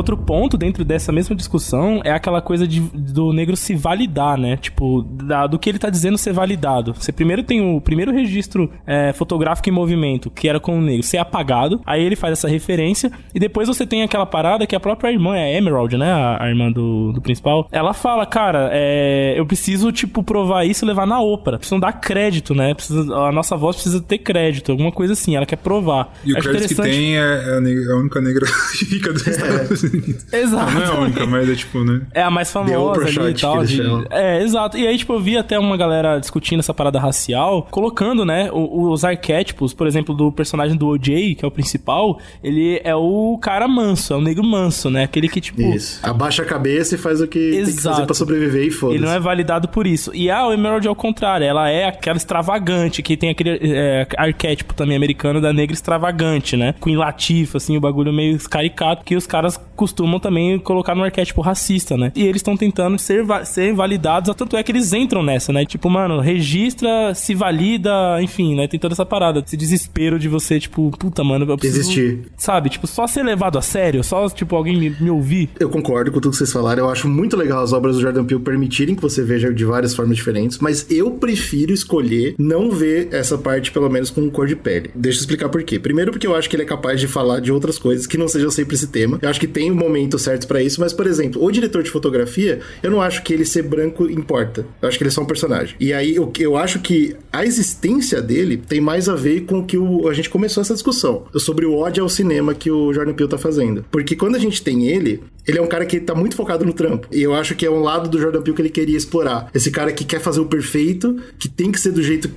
Outro 0.00 0.16
ponto 0.16 0.56
dentro 0.56 0.82
dessa 0.82 1.12
mesma 1.12 1.36
discussão 1.36 2.00
é 2.02 2.10
aquela 2.10 2.40
coisa 2.40 2.66
de, 2.66 2.80
do 2.80 3.34
negro 3.34 3.54
se 3.54 3.74
validar, 3.74 4.38
né? 4.38 4.56
Tipo, 4.56 5.02
da- 5.02 5.46
do 5.46 5.58
que 5.58 5.68
ele 5.68 5.78
tá 5.78 5.90
dizendo 5.90 6.16
ser 6.16 6.32
validado. 6.32 6.94
Você 6.94 7.12
primeiro 7.12 7.42
tem 7.42 7.60
o 7.60 7.78
primeiro 7.82 8.10
registro 8.10 8.72
é, 8.86 9.12
fotográfico 9.12 9.68
em 9.68 9.72
movimento, 9.72 10.30
que 10.30 10.48
era 10.48 10.58
com 10.58 10.78
o 10.78 10.80
negro, 10.80 11.02
ser 11.02 11.18
apagado. 11.18 11.82
Aí 11.84 12.02
ele 12.02 12.16
faz 12.16 12.32
essa 12.32 12.48
referência. 12.48 13.12
E 13.34 13.38
depois 13.38 13.68
você 13.68 13.86
tem 13.86 14.02
aquela 14.02 14.24
parada 14.24 14.66
que 14.66 14.74
a 14.74 14.80
própria 14.80 15.12
irmã, 15.12 15.36
é 15.36 15.44
a 15.44 15.58
Emerald, 15.58 15.94
né? 15.98 16.10
A, 16.10 16.44
a 16.44 16.48
irmã 16.48 16.72
do, 16.72 17.12
do 17.12 17.20
principal. 17.20 17.68
Ela 17.70 17.92
fala, 17.92 18.24
cara, 18.24 18.70
é, 18.72 19.34
eu 19.36 19.44
preciso, 19.44 19.92
tipo, 19.92 20.22
provar 20.22 20.64
isso 20.64 20.82
e 20.82 20.88
levar 20.88 21.06
na 21.06 21.20
ópera. 21.20 21.58
Precisam 21.58 21.78
dar 21.78 21.92
crédito, 21.92 22.54
né? 22.54 22.72
Precisa, 22.72 23.14
a 23.14 23.30
nossa 23.30 23.54
voz 23.54 23.76
precisa 23.76 24.00
ter 24.00 24.16
crédito, 24.16 24.72
alguma 24.72 24.90
coisa 24.90 25.12
assim. 25.12 25.36
Ela 25.36 25.44
quer 25.44 25.56
provar. 25.56 26.14
E 26.24 26.32
o 26.32 26.36
crédito 26.36 26.68
que 26.68 26.74
tem 26.90 27.18
é, 27.18 27.20
é 27.20 27.90
a, 27.90 27.92
a 27.92 27.96
única 27.98 28.18
negra 28.22 28.46
rica 28.90 29.12
dos 29.12 29.26
Estados 29.26 29.82
Unidos. 29.82 29.89
Exato. 30.32 30.72
Não 30.72 30.82
é 30.82 30.86
a 30.86 31.00
única, 31.00 31.26
mas 31.26 31.48
é 31.48 31.54
tipo, 31.54 31.84
né? 31.84 32.02
É 32.14 32.22
a 32.22 32.30
mais 32.30 32.50
famosa 32.50 33.04
ali 33.04 33.30
e 33.30 33.34
tal. 33.34 33.64
de-. 33.64 33.80
É, 34.10 34.42
exato. 34.42 34.76
E 34.76 34.86
aí, 34.86 34.96
tipo, 34.96 35.12
eu 35.12 35.20
vi 35.20 35.36
até 35.36 35.58
uma 35.58 35.76
galera 35.76 36.18
discutindo 36.18 36.60
essa 36.60 36.74
parada 36.74 36.98
racial, 36.98 37.66
colocando, 37.70 38.24
né, 38.24 38.50
os 38.52 39.04
arquétipos, 39.04 39.72
por 39.72 39.86
exemplo, 39.86 40.14
do 40.14 40.32
personagem 40.32 40.76
do 40.76 40.86
OJ, 40.88 41.34
que 41.34 41.44
é 41.44 41.48
o 41.48 41.50
principal, 41.50 42.18
ele 42.42 42.80
é 42.84 42.94
o 42.94 43.38
cara 43.40 43.66
manso, 43.66 44.12
é 44.12 44.16
o 44.16 44.20
negro 44.20 44.44
manso, 44.44 44.90
né? 44.90 45.04
Aquele 45.04 45.28
que, 45.28 45.40
tipo. 45.40 45.60
Isso. 45.60 46.00
Abaixa 46.02 46.42
a 46.42 46.46
cabeça 46.46 46.94
e 46.94 46.98
faz 46.98 47.20
o 47.20 47.26
que 47.26 47.38
tem 47.38 47.64
que 47.64 47.72
fazer 47.72 47.88
Exato. 47.90 48.06
pra 48.06 48.14
sobreviver 48.14 48.66
e 48.66 48.70
foda-se. 48.70 48.98
Ele 48.98 49.06
não 49.06 49.12
é 49.12 49.20
validado 49.20 49.68
por 49.68 49.86
isso. 49.86 50.10
E 50.14 50.30
a 50.30 50.52
Emerald 50.52 50.86
é 50.86 50.90
o 50.90 50.94
contrário, 50.94 51.46
ela 51.46 51.68
é 51.68 51.86
aquela 51.86 52.16
extravagante, 52.16 53.02
que 53.02 53.16
tem 53.16 53.30
aquele 53.30 53.58
é, 53.62 54.06
arquétipo 54.16 54.74
também 54.74 54.96
americano 54.96 55.40
da 55.40 55.52
negra 55.52 55.74
extravagante, 55.74 56.56
né? 56.56 56.74
Queen 56.82 56.96
Latifah, 56.96 57.56
assim, 57.56 57.76
o 57.76 57.80
bagulho 57.80 58.12
meio 58.12 58.38
caricato, 58.48 59.04
que 59.04 59.16
os 59.16 59.26
caras 59.26 59.60
costumam 59.80 60.20
também 60.20 60.58
colocar 60.58 60.94
no 60.94 61.02
arquétipo 61.02 61.40
racista, 61.40 61.96
né? 61.96 62.12
E 62.14 62.22
eles 62.22 62.40
estão 62.40 62.54
tentando 62.54 62.98
ser, 62.98 63.24
ser 63.46 63.72
validados, 63.72 64.34
tanto 64.34 64.54
é 64.54 64.62
que 64.62 64.70
eles 64.70 64.92
entram 64.92 65.22
nessa, 65.22 65.54
né? 65.54 65.64
Tipo, 65.64 65.88
mano, 65.88 66.20
registra, 66.20 67.14
se 67.14 67.34
valida, 67.34 67.90
enfim, 68.20 68.54
né? 68.54 68.68
Tem 68.68 68.78
toda 68.78 68.92
essa 68.92 69.06
parada, 69.06 69.42
esse 69.44 69.56
desespero 69.56 70.18
de 70.18 70.28
você, 70.28 70.60
tipo, 70.60 70.90
puta, 70.98 71.24
mano, 71.24 71.46
eu 71.48 71.56
preciso... 71.56 71.80
Existir. 71.80 72.18
Sabe? 72.36 72.68
Tipo, 72.68 72.86
só 72.86 73.06
ser 73.06 73.22
levado 73.22 73.56
a 73.56 73.62
sério, 73.62 74.04
só, 74.04 74.28
tipo, 74.28 74.54
alguém 74.54 74.76
me, 74.76 74.90
me 75.00 75.10
ouvir. 75.10 75.48
Eu 75.58 75.70
concordo 75.70 76.12
com 76.12 76.20
tudo 76.20 76.32
que 76.32 76.36
vocês 76.36 76.52
falaram. 76.52 76.84
Eu 76.84 76.90
acho 76.90 77.08
muito 77.08 77.34
legal 77.34 77.62
as 77.62 77.72
obras 77.72 77.96
do 77.96 78.02
Jordan 78.02 78.26
Peele 78.26 78.42
permitirem 78.42 78.94
que 78.94 79.00
você 79.00 79.22
veja 79.22 79.50
de 79.50 79.64
várias 79.64 79.94
formas 79.94 80.14
diferentes, 80.14 80.58
mas 80.58 80.90
eu 80.90 81.12
prefiro 81.12 81.72
escolher 81.72 82.34
não 82.38 82.70
ver 82.70 83.08
essa 83.12 83.38
parte, 83.38 83.72
pelo 83.72 83.88
menos, 83.88 84.10
com 84.10 84.28
cor 84.30 84.46
de 84.46 84.56
pele. 84.56 84.90
Deixa 84.94 85.20
eu 85.20 85.22
explicar 85.22 85.48
por 85.48 85.62
quê. 85.62 85.78
Primeiro, 85.78 86.10
porque 86.10 86.26
eu 86.26 86.36
acho 86.36 86.50
que 86.50 86.56
ele 86.56 86.64
é 86.64 86.66
capaz 86.66 87.00
de 87.00 87.08
falar 87.08 87.40
de 87.40 87.50
outras 87.50 87.78
coisas 87.78 88.06
que 88.06 88.18
não 88.18 88.28
sejam 88.28 88.50
sempre 88.50 88.74
esse 88.76 88.88
tema. 88.88 89.18
Eu 89.22 89.30
acho 89.30 89.40
que 89.40 89.46
tem 89.46 89.69
tem 89.70 89.72
o 89.72 89.74
momento 89.76 90.18
certo 90.18 90.46
pra 90.46 90.62
isso, 90.62 90.80
mas, 90.80 90.92
por 90.92 91.06
exemplo, 91.06 91.42
o 91.42 91.50
diretor 91.50 91.82
de 91.82 91.90
fotografia, 91.90 92.60
eu 92.82 92.90
não 92.90 93.00
acho 93.00 93.22
que 93.22 93.32
ele 93.32 93.44
ser 93.44 93.62
branco 93.62 94.10
importa. 94.10 94.66
Eu 94.82 94.88
acho 94.88 94.98
que 94.98 95.04
ele 95.04 95.08
é 95.08 95.12
só 95.12 95.22
um 95.22 95.26
personagem. 95.26 95.76
E 95.78 95.92
aí, 95.92 96.16
eu, 96.16 96.30
eu 96.38 96.56
acho 96.56 96.80
que 96.80 97.16
a 97.32 97.44
existência 97.44 98.20
dele 98.20 98.56
tem 98.56 98.80
mais 98.80 99.08
a 99.08 99.14
ver 99.14 99.42
com 99.42 99.60
o 99.60 99.64
que 99.64 99.78
o, 99.78 100.08
a 100.08 100.12
gente 100.14 100.28
começou 100.28 100.60
essa 100.60 100.74
discussão 100.74 101.24
sobre 101.36 101.64
o 101.66 101.74
ódio 101.76 102.02
ao 102.02 102.08
cinema 102.08 102.54
que 102.54 102.70
o 102.70 102.92
Jordan 102.92 103.14
Peele 103.14 103.30
tá 103.30 103.38
fazendo. 103.38 103.84
Porque 103.90 104.16
quando 104.16 104.34
a 104.34 104.38
gente 104.38 104.62
tem 104.62 104.88
ele, 104.88 105.22
ele 105.46 105.58
é 105.58 105.62
um 105.62 105.66
cara 105.66 105.86
que 105.86 106.00
tá 106.00 106.14
muito 106.14 106.34
focado 106.36 106.64
no 106.64 106.72
trampo. 106.72 107.06
E 107.12 107.22
eu 107.22 107.34
acho 107.34 107.54
que 107.54 107.64
é 107.64 107.70
um 107.70 107.80
lado 107.80 108.08
do 108.08 108.18
Jordan 108.20 108.42
Peele 108.42 108.56
que 108.56 108.62
ele 108.62 108.70
queria 108.70 108.96
explorar. 108.96 109.48
Esse 109.54 109.70
cara 109.70 109.92
que 109.92 110.04
quer 110.04 110.20
fazer 110.20 110.40
o 110.40 110.46
perfeito, 110.46 111.16
que 111.38 111.48
tem 111.48 111.70
que 111.70 111.78
ser 111.80 111.92
do 111.92 112.02
jeito. 112.02 112.30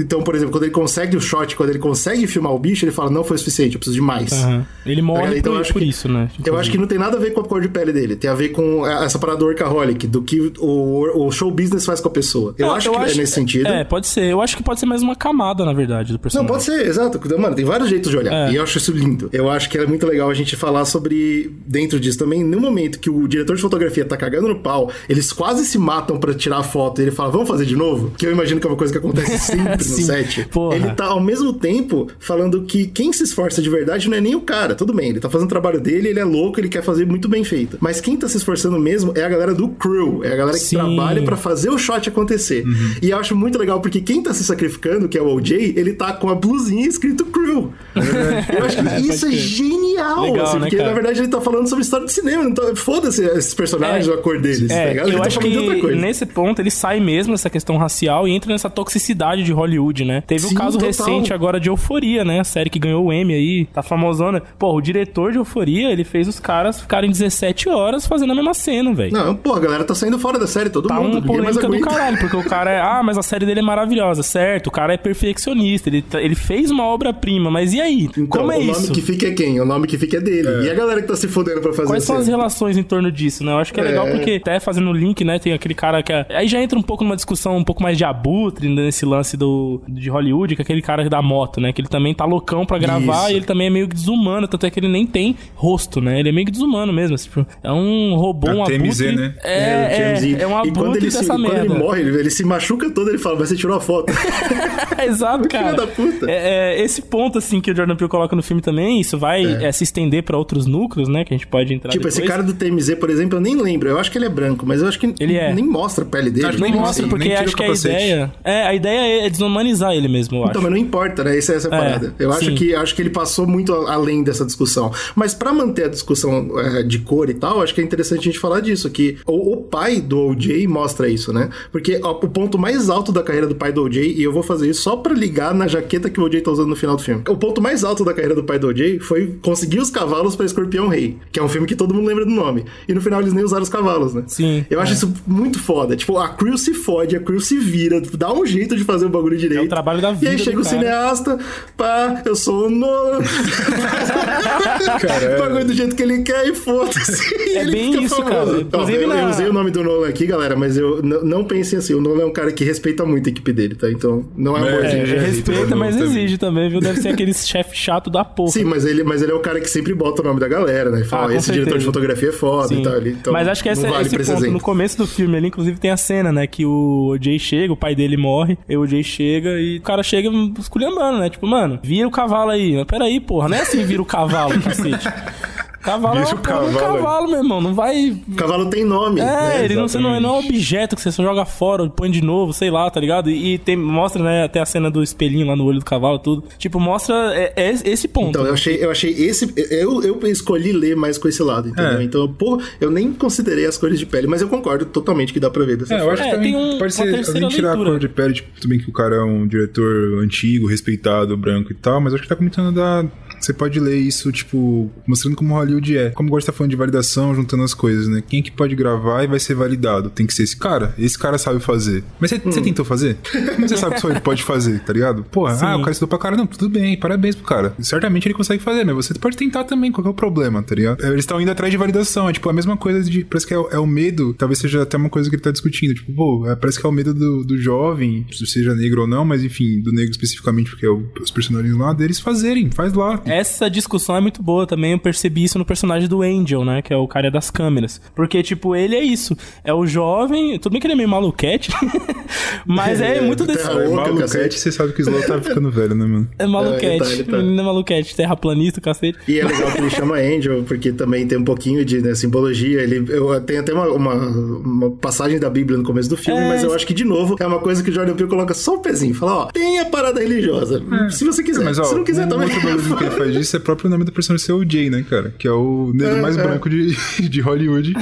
Então, 0.00 0.22
por 0.22 0.34
exemplo, 0.34 0.52
quando 0.52 0.64
ele 0.64 0.72
consegue 0.72 1.16
o 1.16 1.20
shot, 1.20 1.54
quando 1.56 1.70
ele 1.70 1.78
consegue 1.78 2.26
filmar 2.26 2.52
o 2.52 2.58
bicho, 2.58 2.84
ele 2.84 2.92
fala: 2.92 3.10
não 3.10 3.22
foi 3.24 3.36
o 3.36 3.38
suficiente, 3.38 3.74
eu 3.74 3.78
preciso 3.78 3.94
de 3.96 4.00
mais. 4.02 4.32
Aham. 4.32 4.66
Ele 4.86 5.02
morre 5.02 5.38
Então, 5.38 5.52
eu 5.52 5.58
por, 5.58 5.62
acho 5.62 5.72
por 5.72 5.78
que- 5.82 5.88
isso, 5.88 6.08
né? 6.08 6.30
Eu 6.44 6.56
acho 6.56 6.70
que 6.70 6.77
não 6.78 6.86
tem 6.86 6.98
nada 6.98 7.16
a 7.16 7.20
ver 7.20 7.32
com 7.32 7.40
a 7.40 7.44
cor 7.44 7.60
de 7.60 7.68
pele 7.68 7.92
dele. 7.92 8.16
Tem 8.16 8.30
a 8.30 8.34
ver 8.34 8.50
com 8.50 8.86
essa 8.86 9.18
parada 9.18 9.38
do 9.38 9.46
workaholic, 9.46 10.06
do 10.06 10.22
que 10.22 10.52
o, 10.58 11.26
o 11.26 11.30
show 11.30 11.50
business 11.50 11.84
faz 11.84 12.00
com 12.00 12.08
a 12.08 12.10
pessoa. 12.10 12.54
Eu 12.58 12.66
Não, 12.68 12.74
acho 12.74 12.90
que 12.90 12.96
é 12.96 13.14
nesse 13.14 13.32
sentido. 13.32 13.66
É, 13.68 13.84
pode 13.84 14.06
ser. 14.06 14.24
Eu 14.24 14.40
acho 14.40 14.56
que 14.56 14.62
pode 14.62 14.80
ser 14.80 14.86
mais 14.86 15.02
uma 15.02 15.16
camada, 15.16 15.64
na 15.64 15.72
verdade, 15.72 16.08
do 16.08 16.14
Não, 16.14 16.18
personagem. 16.20 16.48
pode 16.52 16.62
ser, 16.64 16.86
exato. 16.86 17.20
Mano, 17.38 17.54
tem 17.54 17.64
vários 17.64 17.88
jeitos 17.88 18.10
de 18.10 18.16
olhar. 18.16 18.48
É. 18.48 18.52
E 18.52 18.56
eu 18.56 18.62
acho 18.62 18.78
isso 18.78 18.92
lindo. 18.92 19.28
Eu 19.32 19.50
acho 19.50 19.68
que 19.68 19.78
é 19.78 19.86
muito 19.86 20.06
legal 20.06 20.30
a 20.30 20.34
gente 20.34 20.56
falar 20.56 20.84
sobre, 20.84 21.52
dentro 21.66 21.98
disso 22.00 22.18
também, 22.18 22.42
no 22.44 22.60
momento 22.60 22.98
que 22.98 23.10
o 23.10 23.26
diretor 23.28 23.56
de 23.56 23.62
fotografia 23.62 24.04
tá 24.04 24.16
cagando 24.16 24.48
no 24.48 24.58
pau, 24.60 24.90
eles 25.08 25.32
quase 25.32 25.64
se 25.64 25.78
matam 25.78 26.18
pra 26.18 26.34
tirar 26.34 26.58
a 26.58 26.62
foto 26.62 27.00
e 27.00 27.04
ele 27.04 27.10
fala, 27.10 27.30
vamos 27.30 27.48
fazer 27.48 27.64
de 27.66 27.76
novo? 27.76 28.10
Que 28.16 28.26
eu 28.26 28.32
imagino 28.32 28.60
que 28.60 28.66
é 28.66 28.70
uma 28.70 28.76
coisa 28.76 28.92
que 28.92 28.98
acontece 28.98 29.38
sempre 29.52 29.76
no 29.76 29.82
set. 29.82 30.44
porra. 30.50 30.76
Ele 30.76 30.90
tá, 30.92 31.06
ao 31.06 31.20
mesmo 31.20 31.52
tempo, 31.52 32.08
falando 32.18 32.62
que 32.62 32.86
quem 32.86 33.12
se 33.12 33.22
esforça 33.22 33.60
de 33.62 33.68
verdade 33.70 34.08
não 34.08 34.16
é 34.16 34.20
nem 34.20 34.34
o 34.34 34.40
cara. 34.40 34.74
Tudo 34.74 34.92
bem, 34.94 35.10
ele 35.10 35.20
tá 35.20 35.28
fazendo 35.28 35.46
o 35.46 35.50
trabalho 35.50 35.80
dele, 35.80 36.08
ele 36.08 36.20
é 36.20 36.24
louco, 36.24 36.60
ele 36.60 36.67
quer 36.68 36.82
fazer 36.82 37.06
muito 37.06 37.28
bem 37.28 37.44
feito. 37.44 37.76
Mas 37.80 38.00
quem 38.00 38.16
tá 38.16 38.28
se 38.28 38.36
esforçando 38.36 38.78
mesmo 38.78 39.12
é 39.16 39.22
a 39.24 39.28
galera 39.28 39.54
do 39.54 39.68
crew. 39.68 40.22
É 40.24 40.32
a 40.32 40.36
galera 40.36 40.56
que 40.58 40.64
Sim. 40.64 40.76
trabalha 40.76 41.22
pra 41.22 41.36
fazer 41.36 41.70
o 41.70 41.78
shot 41.78 42.08
acontecer. 42.08 42.64
E 43.02 43.10
eu 43.10 43.18
acho 43.18 43.34
muito 43.36 43.58
legal 43.58 43.80
porque 43.80 44.00
quem 44.00 44.22
tá 44.22 44.32
se 44.34 44.44
sacrificando, 44.44 45.08
que 45.08 45.16
é 45.18 45.22
o 45.22 45.34
OJ, 45.34 45.74
ele 45.76 45.92
tá 45.94 46.12
com 46.12 46.28
a 46.28 46.34
blusinha 46.34 46.86
escrito 46.86 47.24
crew. 47.26 47.72
eu 47.94 48.64
acho 48.64 48.76
que 48.82 49.00
isso 49.08 49.26
é 49.26 49.30
genial. 49.30 50.22
Legal, 50.22 50.44
assim, 50.46 50.54
né, 50.56 50.60
porque 50.62 50.76
cara? 50.76 50.88
na 50.88 50.94
verdade 50.94 51.20
ele 51.20 51.28
tá 51.28 51.40
falando 51.40 51.68
sobre 51.68 51.82
história 51.84 52.06
de 52.06 52.12
cinema. 52.12 52.44
Então, 52.44 52.74
foda-se 52.76 53.24
esses 53.24 53.54
personagens, 53.54 54.08
É, 54.08 54.12
a 54.14 54.16
cor 54.18 54.40
deles, 54.40 54.68
tá 54.68 54.74
É, 54.74 54.88
ligado? 54.90 55.06
eu 55.06 55.12
ele 55.14 55.20
tá 55.20 55.26
acho 55.26 55.38
que 55.40 55.94
nesse 55.96 56.26
ponto 56.26 56.60
ele 56.60 56.70
sai 56.70 57.00
mesmo 57.00 57.32
dessa 57.34 57.50
questão 57.50 57.76
racial 57.76 58.26
e 58.26 58.32
entra 58.32 58.52
nessa 58.52 58.70
toxicidade 58.70 59.42
de 59.42 59.52
Hollywood, 59.52 60.04
né? 60.04 60.22
Teve 60.26 60.42
Sim, 60.42 60.54
um 60.54 60.54
caso 60.54 60.78
total. 60.78 60.86
recente 60.86 61.32
agora 61.32 61.58
de 61.60 61.68
Euforia, 61.68 62.24
né? 62.24 62.40
A 62.40 62.44
série 62.44 62.70
que 62.70 62.78
ganhou 62.78 63.06
o 63.06 63.12
Emmy 63.12 63.34
aí, 63.34 63.64
tá 63.66 63.82
famosona. 63.82 64.42
Pô, 64.58 64.74
o 64.74 64.80
diretor 64.80 65.32
de 65.32 65.38
Euforia, 65.38 65.90
ele 65.90 66.04
fez 66.04 66.28
os 66.28 66.38
caras 66.48 66.80
ficarem 66.80 67.10
17 67.10 67.68
horas 67.68 68.06
fazendo 68.06 68.32
a 68.32 68.34
mesma 68.34 68.54
cena, 68.54 68.94
velho. 68.94 69.12
Não, 69.12 69.34
pô, 69.34 69.54
a 69.54 69.60
galera 69.60 69.84
tá 69.84 69.94
saindo 69.94 70.18
fora 70.18 70.38
da 70.38 70.46
série, 70.46 70.70
todo 70.70 70.88
Tá 70.88 70.94
mundo. 70.94 71.18
uma 71.18 71.20
ninguém 71.20 71.40
mais 71.42 71.56
polêmica 71.58 71.90
do 71.90 71.94
caralho, 71.96 72.18
porque 72.18 72.36
o 72.36 72.44
cara 72.44 72.70
é. 72.70 72.80
Ah, 72.80 73.02
mas 73.04 73.18
a 73.18 73.22
série 73.22 73.44
dele 73.44 73.60
é 73.60 73.62
maravilhosa, 73.62 74.22
certo? 74.22 74.68
O 74.68 74.70
cara 74.70 74.94
é 74.94 74.96
perfeccionista, 74.96 75.88
ele, 75.88 76.02
tá- 76.02 76.20
ele 76.22 76.34
fez 76.34 76.70
uma 76.70 76.84
obra-prima, 76.84 77.50
mas 77.50 77.74
e 77.74 77.80
aí? 77.80 78.04
Então, 78.04 78.26
Como 78.26 78.52
é 78.52 78.56
o 78.56 78.60
nome 78.60 78.72
isso? 78.72 78.92
que 78.92 79.02
fica 79.02 79.26
é 79.28 79.32
quem? 79.32 79.60
O 79.60 79.64
nome 79.66 79.86
que 79.86 79.98
fica 79.98 80.16
é 80.16 80.20
dele. 80.20 80.66
E 80.66 80.70
a 80.70 80.74
galera 80.74 81.02
que 81.02 81.08
tá 81.08 81.16
se 81.16 81.28
fudendo 81.28 81.60
pra 81.60 81.72
fazer 81.72 81.88
Quais 81.88 82.04
são 82.04 82.16
as 82.16 82.24
cena? 82.24 82.36
relações 82.36 82.76
em 82.76 82.82
torno 82.82 83.12
disso, 83.12 83.44
né? 83.44 83.52
Eu 83.52 83.58
acho 83.58 83.72
que 83.72 83.80
é, 83.80 83.82
legal 83.82 84.06
É. 84.06 84.10
porque, 84.12 84.32
até 84.32 84.58
fazendo 84.60 84.88
o 84.90 84.92
link, 84.92 85.22
né? 85.24 85.38
Tem 85.38 85.52
aquele 85.52 85.74
cara 85.74 86.02
que 86.02 86.12
é... 86.12 86.26
Aí 86.30 86.48
já 86.48 86.60
entra 86.62 86.78
um 86.78 86.82
pouco 86.82 87.04
numa 87.04 87.16
discussão 87.16 87.56
um 87.56 87.64
pouco 87.64 87.82
mais 87.82 87.96
de 87.98 88.04
abutre 88.04 88.68
nesse 88.68 89.04
lance 89.04 89.36
do, 89.36 89.82
de 89.88 90.08
Hollywood, 90.08 90.54
que 90.56 90.62
é 90.62 90.64
aquele 90.64 90.80
cara 90.82 91.08
da 91.08 91.20
moto, 91.20 91.60
né? 91.60 91.72
Que 91.72 91.80
ele 91.80 91.88
também 91.88 92.14
tá 92.14 92.24
loucão 92.24 92.64
pra 92.64 92.78
gravar 92.78 93.24
Isso. 93.24 93.32
e 93.32 93.36
ele 93.36 93.44
também 93.44 93.66
é 93.66 93.70
meio 93.70 93.88
que 93.88 93.94
desumano, 93.94 94.46
tanto 94.48 94.66
é 94.66 94.70
que 94.70 94.80
ele 94.80 94.88
nem 94.88 95.06
tem 95.06 95.36
rosto, 95.54 96.00
né? 96.00 96.18
Ele 96.20 96.28
é 96.28 96.32
meio 96.38 96.46
que 96.46 96.52
desumano 96.52 96.92
mesmo. 96.92 97.14
assim, 97.16 97.28
tipo, 97.28 97.46
é 97.62 97.72
um 97.72 98.14
robô, 98.14 98.48
É 98.48 98.54
um 98.54 98.62
o 98.62 98.64
TMZ, 98.66 99.00
abutre. 99.00 99.16
né? 99.16 99.34
É, 99.42 99.60
é, 99.60 100.12
TMZ. 100.14 100.40
é 100.40 100.46
um 100.46 100.50
E 100.64 100.70
quando 100.70 100.78
abutre 100.86 100.98
ele, 101.04 101.10
se, 101.10 101.26
quando 101.26 101.42
merda. 101.42 101.58
ele 101.64 101.68
morre, 101.74 102.00
ele, 102.02 102.18
ele 102.20 102.30
se 102.30 102.44
machuca 102.44 102.88
todo, 102.90 103.08
ele 103.08 103.18
fala, 103.18 103.36
mas 103.40 103.48
você 103.48 103.56
tirou 103.56 103.76
a 103.76 103.80
foto. 103.80 104.12
Exato, 105.04 105.48
cara. 105.50 105.72
da 105.76 105.86
puta. 105.86 106.30
É, 106.30 106.74
é, 106.78 106.84
esse 106.84 107.02
ponto, 107.02 107.38
assim, 107.38 107.60
que 107.60 107.70
o 107.70 107.76
Jordan 107.76 107.96
Peele 107.96 108.08
coloca 108.10 108.34
no 108.36 108.42
filme 108.42 108.62
também, 108.62 109.00
isso 109.00 109.18
vai 109.18 109.44
é, 109.64 109.72
se 109.72 109.84
estender 109.84 110.22
pra 110.22 110.36
outros 110.36 110.66
núcleos, 110.66 111.08
né? 111.08 111.24
Que 111.24 111.34
a 111.34 111.36
gente 111.36 111.46
pode 111.46 111.72
entrar 111.74 111.90
tipo, 111.90 112.06
esse 112.08 112.20
depois. 112.20 112.30
cara 112.36 112.42
do 112.42 112.54
TMZ, 112.54 112.94
por 112.96 113.10
exemplo, 113.10 113.36
eu 113.38 113.40
nem 113.40 113.56
lembro. 113.56 113.88
Eu 113.88 113.98
acho 113.98 114.10
que 114.10 114.18
ele 114.18 114.26
é 114.26 114.28
branco, 114.28 114.64
mas 114.66 114.82
eu 114.82 114.88
acho 114.88 114.98
que 114.98 115.14
Ele 115.20 115.36
é. 115.36 115.52
nem 115.52 115.64
mostra 115.64 116.04
a 116.04 116.06
pele 116.06 116.30
dele. 116.30 116.46
Acho 116.46 116.56
que 116.56 116.62
Nem 116.62 116.72
nem 116.72 116.80
mostra, 116.80 117.06
porque 117.08 117.32
acho 117.32 117.52
o 117.52 117.56
que 117.56 117.62
a 117.62 117.66
capacete. 117.66 117.94
ideia... 117.94 118.32
É, 118.44 118.62
a 118.66 118.74
ideia 118.74 119.26
é 119.26 119.30
desumanizar 119.30 119.92
ele 119.92 120.08
mesmo, 120.08 120.38
eu 120.38 120.42
acho. 120.42 120.50
Então, 120.50 120.62
mas 120.62 120.70
não 120.70 120.78
importa, 120.78 121.24
né? 121.24 121.36
Essa, 121.36 121.54
essa 121.54 121.68
é 121.68 121.72
a 121.72 121.76
É, 121.76 121.80
parada. 121.80 122.14
Eu 122.18 122.32
acho 122.32 122.52
que, 122.54 122.74
acho 122.74 122.94
que 122.94 123.02
ele 123.02 123.10
passou 123.10 123.46
muito 123.46 123.72
além 123.72 124.22
dessa 124.22 124.44
discussão. 124.44 124.92
Mas 125.14 125.34
pra 125.34 125.52
manter 125.52 125.84
a 125.84 125.88
discussão 125.88 126.27
é, 126.58 126.82
de 126.82 126.98
cor 127.00 127.28
e 127.30 127.34
tal, 127.34 127.62
acho 127.62 127.74
que 127.74 127.80
é 127.80 127.84
interessante 127.84 128.20
a 128.20 128.24
gente 128.24 128.38
falar 128.38 128.60
disso, 128.60 128.88
que 128.90 129.16
o, 129.26 129.52
o 129.54 129.56
pai 129.62 130.00
do 130.00 130.18
OJ 130.28 130.66
mostra 130.66 131.08
isso, 131.08 131.32
né? 131.32 131.48
Porque 131.72 132.00
ó, 132.02 132.12
o 132.12 132.28
ponto 132.28 132.58
mais 132.58 132.88
alto 132.90 133.12
da 133.12 133.22
carreira 133.22 133.46
do 133.46 133.54
pai 133.54 133.72
do 133.72 133.82
OJ, 133.84 134.14
e 134.16 134.22
eu 134.22 134.32
vou 134.32 134.42
fazer 134.42 134.68
isso 134.70 134.82
só 134.82 134.96
pra 134.96 135.12
ligar 135.14 135.54
na 135.54 135.66
jaqueta 135.66 136.08
que 136.10 136.20
o 136.20 136.24
OJ 136.24 136.40
tá 136.42 136.50
usando 136.50 136.68
no 136.68 136.76
final 136.76 136.96
do 136.96 137.02
filme. 137.02 137.22
O 137.28 137.36
ponto 137.36 137.60
mais 137.60 137.84
alto 137.84 138.04
da 138.04 138.12
carreira 138.12 138.34
do 138.34 138.44
pai 138.44 138.58
do 138.58 138.68
OJ 138.68 138.98
foi 139.00 139.38
conseguir 139.42 139.78
os 139.80 139.90
cavalos 139.90 140.36
pra 140.36 140.46
Escorpião 140.46 140.88
Rei, 140.88 141.16
que 141.32 141.38
é 141.38 141.42
um 141.42 141.48
filme 141.48 141.66
que 141.66 141.74
todo 141.76 141.94
mundo 141.94 142.06
lembra 142.06 142.24
do 142.24 142.30
nome. 142.32 142.64
E 142.88 142.94
no 142.94 143.00
final 143.00 143.20
eles 143.20 143.32
nem 143.32 143.44
usaram 143.44 143.62
os 143.62 143.68
cavalos, 143.68 144.14
né? 144.14 144.22
Sim, 144.26 144.64
Eu 144.70 144.80
acho 144.80 144.92
é. 144.92 144.94
isso 144.96 145.12
muito 145.26 145.58
foda. 145.58 145.96
Tipo, 145.96 146.18
a 146.18 146.28
Crew 146.30 146.56
se 146.58 146.74
fode, 146.74 147.16
a 147.16 147.20
Crew 147.20 147.40
se 147.40 147.58
vira, 147.58 148.00
dá 148.00 148.32
um 148.32 148.44
jeito 148.46 148.76
de 148.76 148.84
fazer 148.84 149.06
o 149.06 149.08
bagulho 149.08 149.36
direito. 149.36 149.62
É 149.62 149.66
o 149.66 149.68
trabalho 149.68 150.00
da 150.00 150.10
E 150.10 150.14
vida 150.14 150.30
aí 150.30 150.36
do 150.36 150.42
chega 150.42 150.60
o 150.60 150.62
cara. 150.62 150.76
cineasta, 150.76 151.38
pá, 151.76 152.22
eu 152.24 152.34
sou 152.36 152.66
o 152.66 152.70
Nolan. 152.70 153.18
Cara, 155.00 155.38
Bagulho 155.38 155.64
do 155.66 155.72
jeito 155.72 155.94
que 155.94 156.02
ele 156.02 156.17
quer 156.22 156.46
e 156.46 156.54
foda-se. 156.54 157.34
E 157.34 157.56
É 157.56 157.60
ele 157.62 157.70
bem 157.72 158.04
isso, 158.04 158.16
famoso. 158.16 158.32
cara. 158.34 158.50
Ó, 158.50 158.60
Inclusive 158.60 159.02
eu, 159.04 159.12
eu 159.12 159.28
usei 159.28 159.46
o 159.48 159.52
nome 159.52 159.70
do 159.70 159.82
Nolan 159.84 160.08
aqui, 160.08 160.26
galera, 160.26 160.56
mas 160.56 160.76
eu 160.76 161.02
não 161.02 161.44
pensem 161.44 161.78
assim. 161.78 161.94
O 161.94 162.00
Nolan 162.00 162.22
é 162.22 162.26
um 162.26 162.32
cara 162.32 162.52
que 162.52 162.64
respeita 162.64 163.04
muito 163.04 163.28
a 163.28 163.30
equipe 163.30 163.52
dele, 163.52 163.74
tá? 163.74 163.90
Então, 163.90 164.24
não 164.36 164.56
é 164.56 164.60
É, 164.60 164.68
amor. 164.68 164.84
É, 164.84 165.06
já 165.06 165.14
vi, 165.16 165.20
respeita, 165.26 165.76
mas 165.76 165.96
exige 165.96 166.38
também, 166.38 166.68
viu? 166.70 166.80
Deve 166.80 167.00
ser 167.00 167.08
aquele 167.10 167.32
chefe 167.34 167.76
chato 167.76 168.10
da 168.10 168.24
porra. 168.24 168.50
Sim, 168.52 168.64
mas 168.64 168.84
ele, 168.84 169.02
mas 169.04 169.22
ele 169.22 169.32
é 169.32 169.34
o 169.34 169.40
cara 169.40 169.60
que 169.60 169.68
sempre 169.70 169.94
bota 169.94 170.22
o 170.22 170.24
nome 170.24 170.40
da 170.40 170.48
galera, 170.48 170.90
né? 170.90 171.04
Fala, 171.04 171.32
Ah, 171.32 171.34
esse 171.36 171.50
diretor 171.52 171.78
de 171.78 171.84
certeza. 171.84 171.86
fotografia 171.86 172.28
é 172.28 172.32
foda 172.32 172.68
Sim. 172.68 172.80
e 172.80 172.82
tal. 172.82 172.96
Ele, 172.96 173.10
então, 173.10 173.32
Mas 173.32 173.48
acho 173.48 173.62
que 173.62 173.68
esse, 173.68 173.82
não 173.82 173.90
vale 173.90 174.06
esse 174.06 174.32
ponto, 174.32 174.50
no 174.50 174.60
começo 174.60 174.98
do 174.98 175.06
filme 175.06 175.36
ali, 175.36 175.48
inclusive 175.48 175.78
tem 175.78 175.90
a 175.90 175.96
cena, 175.96 176.30
né? 176.32 176.46
Que 176.46 176.64
o 176.64 177.08
OJ 177.14 177.38
chega, 177.38 177.72
o 177.72 177.76
pai 177.76 177.94
dele 177.94 178.16
morre, 178.16 178.58
e 178.68 178.76
o 178.76 178.80
OJ 178.82 179.02
chega 179.02 179.60
e 179.60 179.78
o 179.78 179.82
cara 179.82 180.02
chega 180.02 180.28
esculhambando, 180.58 181.18
né? 181.18 181.30
Tipo, 181.30 181.46
mano, 181.46 181.78
vira 181.82 182.06
o 182.06 182.10
cavalo 182.10 182.50
aí. 182.50 182.74
Mas 182.76 182.84
peraí, 182.84 183.20
porra, 183.20 183.48
não 183.48 183.56
é 183.56 183.60
assim 183.62 183.84
vira 183.84 184.02
o 184.02 184.04
cavalo, 184.04 184.60
cacete. 184.60 185.08
Cavalo 185.88 186.18
é 186.18 186.24
Vira 186.24 186.34
uma 186.34 186.40
o 186.40 186.42
porra, 186.44 186.60
um 186.60 186.72
cavalo. 186.72 186.96
cavalo, 186.96 187.28
meu 187.28 187.38
irmão. 187.38 187.60
Não 187.60 187.74
vai. 187.74 188.16
Cavalo 188.36 188.66
tem 188.68 188.84
nome. 188.84 189.20
É, 189.20 189.24
né? 189.24 189.64
ele 189.64 189.74
não, 189.74 189.86
não, 189.86 190.20
não 190.20 190.30
é 190.30 190.34
um 190.34 190.38
objeto 190.46 190.94
que 190.94 191.02
você 191.02 191.10
só 191.10 191.22
joga 191.22 191.44
fora, 191.44 191.88
põe 191.88 192.10
de 192.10 192.22
novo, 192.22 192.52
sei 192.52 192.70
lá, 192.70 192.90
tá 192.90 193.00
ligado? 193.00 193.30
E, 193.30 193.58
tem, 193.58 193.76
mostra, 193.76 194.22
né, 194.22 194.44
até 194.44 194.60
a 194.60 194.66
cena 194.66 194.90
do 194.90 195.02
espelhinho 195.02 195.46
lá 195.46 195.56
no 195.56 195.64
olho 195.64 195.78
do 195.78 195.84
cavalo, 195.84 196.18
tudo. 196.18 196.44
Tipo, 196.58 196.78
mostra 196.78 197.14
é, 197.34 197.52
é 197.56 197.70
esse 197.84 198.06
ponto. 198.08 198.30
Então, 198.30 198.46
eu 198.46 198.52
achei, 198.54 198.84
eu 198.84 198.90
achei 198.90 199.10
esse. 199.12 199.52
Eu, 199.70 200.02
eu 200.02 200.20
escolhi 200.26 200.72
ler 200.72 200.94
mais 200.96 201.16
com 201.18 201.26
esse 201.28 201.42
lado, 201.42 201.68
entendeu? 201.68 201.98
É. 202.00 202.02
Então, 202.04 202.28
pô, 202.32 202.60
eu 202.80 202.90
nem 202.90 203.12
considerei 203.12 203.64
as 203.66 203.78
cores 203.78 203.98
de 203.98 204.04
pele, 204.06 204.26
mas 204.26 204.42
eu 204.42 204.48
concordo 204.48 204.84
totalmente 204.84 205.32
que 205.32 205.40
dá 205.40 205.48
pra 205.50 205.64
ver 205.64 205.76
dessa 205.78 205.94
É, 205.94 205.96
eu 205.96 206.00
forma. 206.04 206.12
acho 206.14 206.22
É, 206.22 206.26
que 206.26 206.36
também 206.36 206.52
tem 206.52 206.74
um- 206.74 206.78
pode 206.78 206.94
ser, 206.94 207.02
além 207.02 207.48
de 207.48 207.54
tirar 207.54 207.68
leitura. 207.70 207.88
a 207.88 207.92
cor 207.92 207.98
de 207.98 208.08
pele, 208.08 208.34
tipo, 208.34 208.68
bem 208.68 208.78
que 208.78 208.90
o 208.90 208.92
cara 208.92 209.16
é 209.16 209.22
um 209.22 209.46
diretor 209.46 210.22
antigo, 210.22 210.66
respeitado, 210.66 211.36
branco 211.36 211.72
e 211.72 211.74
tal, 211.74 212.00
mas 212.00 212.12
acho 212.14 212.22
que 212.22 212.28
tá 212.28 212.36
comentando 212.36 212.74
da... 212.74 213.04
Você 213.40 213.52
pode 213.52 213.78
ler 213.80 213.96
isso, 213.98 214.30
tipo, 214.32 214.90
mostrando 215.06 215.36
como 215.36 215.54
Hollywood 215.54 215.96
é. 215.96 216.10
Como 216.10 216.28
você 216.30 216.46
tá 216.46 216.52
falando 216.52 216.70
de 216.70 216.76
validação, 216.76 217.34
juntando 217.34 217.62
as 217.62 217.74
coisas, 217.74 218.08
né? 218.08 218.22
Quem 218.26 218.40
é 218.40 218.42
que 218.42 218.50
pode 218.50 218.74
gravar 218.74 219.24
e 219.24 219.26
vai 219.26 219.38
ser 219.38 219.54
validado? 219.54 220.10
Tem 220.10 220.26
que 220.26 220.34
ser 220.34 220.42
esse 220.44 220.56
cara. 220.56 220.94
Esse 220.98 221.18
cara 221.18 221.38
sabe 221.38 221.60
fazer. 221.60 222.02
Mas 222.20 222.30
você, 222.30 222.38
você 222.38 222.60
tentou 222.60 222.84
fazer? 222.84 223.16
Como 223.54 223.68
você 223.68 223.76
sabe 223.76 223.94
que 223.96 224.00
só 224.00 224.10
ele 224.10 224.20
pode 224.20 224.42
fazer, 224.42 224.80
tá 224.80 224.92
ligado? 224.92 225.24
Porra, 225.24 225.54
Sim. 225.54 225.64
ah, 225.64 225.76
o 225.76 225.80
cara 225.80 225.90
estudou 225.92 226.08
pra 226.08 226.18
cara. 226.18 226.36
Não, 226.36 226.46
tudo 226.46 226.68
bem, 226.68 226.98
parabéns 226.98 227.34
pro 227.34 227.44
cara. 227.44 227.74
Certamente 227.80 228.26
ele 228.26 228.34
consegue 228.34 228.62
fazer, 228.62 228.84
mas 228.84 228.94
você 228.94 229.14
pode 229.14 229.36
tentar 229.36 229.64
também, 229.64 229.90
qual 229.92 230.06
é 230.06 230.10
o 230.10 230.14
problema, 230.14 230.62
tá 230.62 230.74
ligado? 230.74 231.04
É, 231.04 231.08
Eles 231.08 231.20
estão 231.20 231.40
indo 231.40 231.50
atrás 231.50 231.70
de 231.70 231.76
validação, 231.76 232.28
é 232.28 232.32
tipo 232.32 232.48
a 232.48 232.52
mesma 232.52 232.76
coisa 232.76 233.02
de. 233.08 233.24
Parece 233.24 233.46
que 233.46 233.54
é, 233.54 233.58
o- 233.58 233.68
é 233.70 233.78
o 233.78 233.86
medo, 233.86 234.34
talvez 234.34 234.58
seja 234.58 234.82
até 234.82 234.96
uma 234.96 235.08
coisa 235.10 235.28
que 235.28 235.36
ele 235.36 235.42
tá 235.42 235.50
discutindo. 235.50 235.94
Tipo, 235.94 236.12
pô, 236.12 236.46
é, 236.48 236.54
parece 236.56 236.78
que 236.80 236.86
é 236.86 236.88
o 236.88 236.92
medo 236.92 237.12
do, 237.14 237.44
do 237.44 237.58
jovem, 237.58 238.26
seja 238.32 238.74
negro 238.74 239.02
ou 239.02 239.06
não, 239.06 239.24
mas 239.24 239.42
enfim, 239.44 239.80
do 239.80 239.92
negro 239.92 240.10
especificamente, 240.10 240.70
porque 240.70 240.86
é 240.86 240.90
o- 240.90 241.06
os 241.20 241.30
personagens 241.30 241.76
lá, 241.76 241.92
deles 241.92 242.18
fazerem, 242.20 242.70
faz 242.70 242.92
lá. 242.92 243.20
Essa 243.28 243.68
discussão 243.70 244.16
é 244.16 244.20
muito 244.20 244.42
boa 244.42 244.66
também. 244.66 244.92
Eu 244.92 244.98
percebi 244.98 245.44
isso 245.44 245.58
no 245.58 245.64
personagem 245.64 246.08
do 246.08 246.22
Angel, 246.22 246.64
né? 246.64 246.82
Que 246.82 246.92
é 246.92 246.96
o 246.96 247.06
cara 247.06 247.30
das 247.30 247.50
câmeras. 247.50 248.00
Porque, 248.14 248.42
tipo, 248.42 248.74
ele 248.74 248.94
é 248.96 249.02
isso. 249.02 249.36
É 249.64 249.72
o 249.72 249.86
jovem. 249.86 250.58
Tudo 250.58 250.72
bem 250.72 250.80
que 250.80 250.86
ele 250.86 250.94
é 250.94 250.96
meio 250.96 251.08
maluquete. 251.08 251.70
mas 252.66 253.00
é, 253.00 253.18
É, 253.18 253.20
muito 253.20 253.46
terra 253.46 253.56
desse. 253.58 253.68
louca, 253.70 253.84
É 253.84 253.94
maluquete, 253.96 254.20
cacete. 254.20 254.58
você 254.60 254.72
sabe 254.72 254.92
que 254.92 255.02
o 255.02 255.04
Slow 255.04 255.22
tá 255.22 255.40
ficando 255.40 255.70
velho, 255.70 255.94
né, 255.94 256.04
mano? 256.04 256.28
É 256.38 256.46
maluquete. 256.46 256.86
É, 256.86 256.94
ele 256.94 256.98
tá, 257.04 257.12
ele 257.12 257.24
tá. 257.24 257.36
Menino 257.38 257.60
é 257.60 257.64
maluquete. 257.64 258.16
Terraplanista, 258.16 258.80
cacete. 258.80 259.18
E 259.28 259.38
é 259.40 259.44
legal 259.44 259.70
que 259.72 259.78
ele 259.78 259.90
chama 259.90 260.16
Angel, 260.16 260.62
porque 260.64 260.92
também 260.92 261.26
tem 261.26 261.38
um 261.38 261.44
pouquinho 261.44 261.84
de 261.84 262.00
né, 262.00 262.14
simbologia. 262.14 262.80
Ele, 262.82 263.04
eu, 263.12 263.40
tem 263.40 263.58
até 263.58 263.72
uma, 263.72 263.86
uma, 263.88 264.14
uma 264.14 264.90
passagem 264.92 265.38
da 265.38 265.48
Bíblia 265.50 265.78
no 265.78 265.84
começo 265.84 266.08
do 266.08 266.16
filme, 266.16 266.40
É, 266.40 266.48
mas 266.48 266.62
eu 266.62 266.74
acho 266.74 266.86
que, 266.86 266.94
de 266.94 267.04
novo, 267.04 267.36
é 267.40 267.46
uma 267.46 267.58
coisa 267.58 267.82
que 267.82 267.90
o 267.90 267.92
Jordan 267.92 268.14
Peele 268.14 268.28
coloca 268.30 268.54
só 268.54 268.74
o 268.74 268.78
pezinho. 268.80 269.14
Fala, 269.14 269.32
ó, 269.34 269.46
tem 269.46 269.78
a 269.80 269.84
parada 269.86 270.20
religiosa. 270.20 270.82
Se 271.10 271.24
você 271.24 271.42
quiser. 271.42 271.64
Mas, 271.64 271.78
ó, 271.78 271.84
Se 271.84 271.94
não 271.94 272.04
quiser 272.04 272.26
um 272.26 272.28
também. 272.28 272.48
outro 272.48 272.98
faz 273.18 273.32
disso 273.32 273.56
é 273.56 273.58
o 273.58 273.62
próprio 273.62 273.90
nome 273.90 274.04
do 274.04 274.12
personagem 274.12 274.44
ser 274.46 274.52
o 274.52 274.64
Jay, 274.68 274.88
né, 274.90 275.04
cara? 275.08 275.34
Que 275.38 275.46
é 275.48 275.52
o 275.52 275.92
negro 275.94 276.20
mais 276.22 276.36
branco 276.36 276.68
de, 276.70 276.94
de 277.28 277.40
Hollywood, 277.40 277.94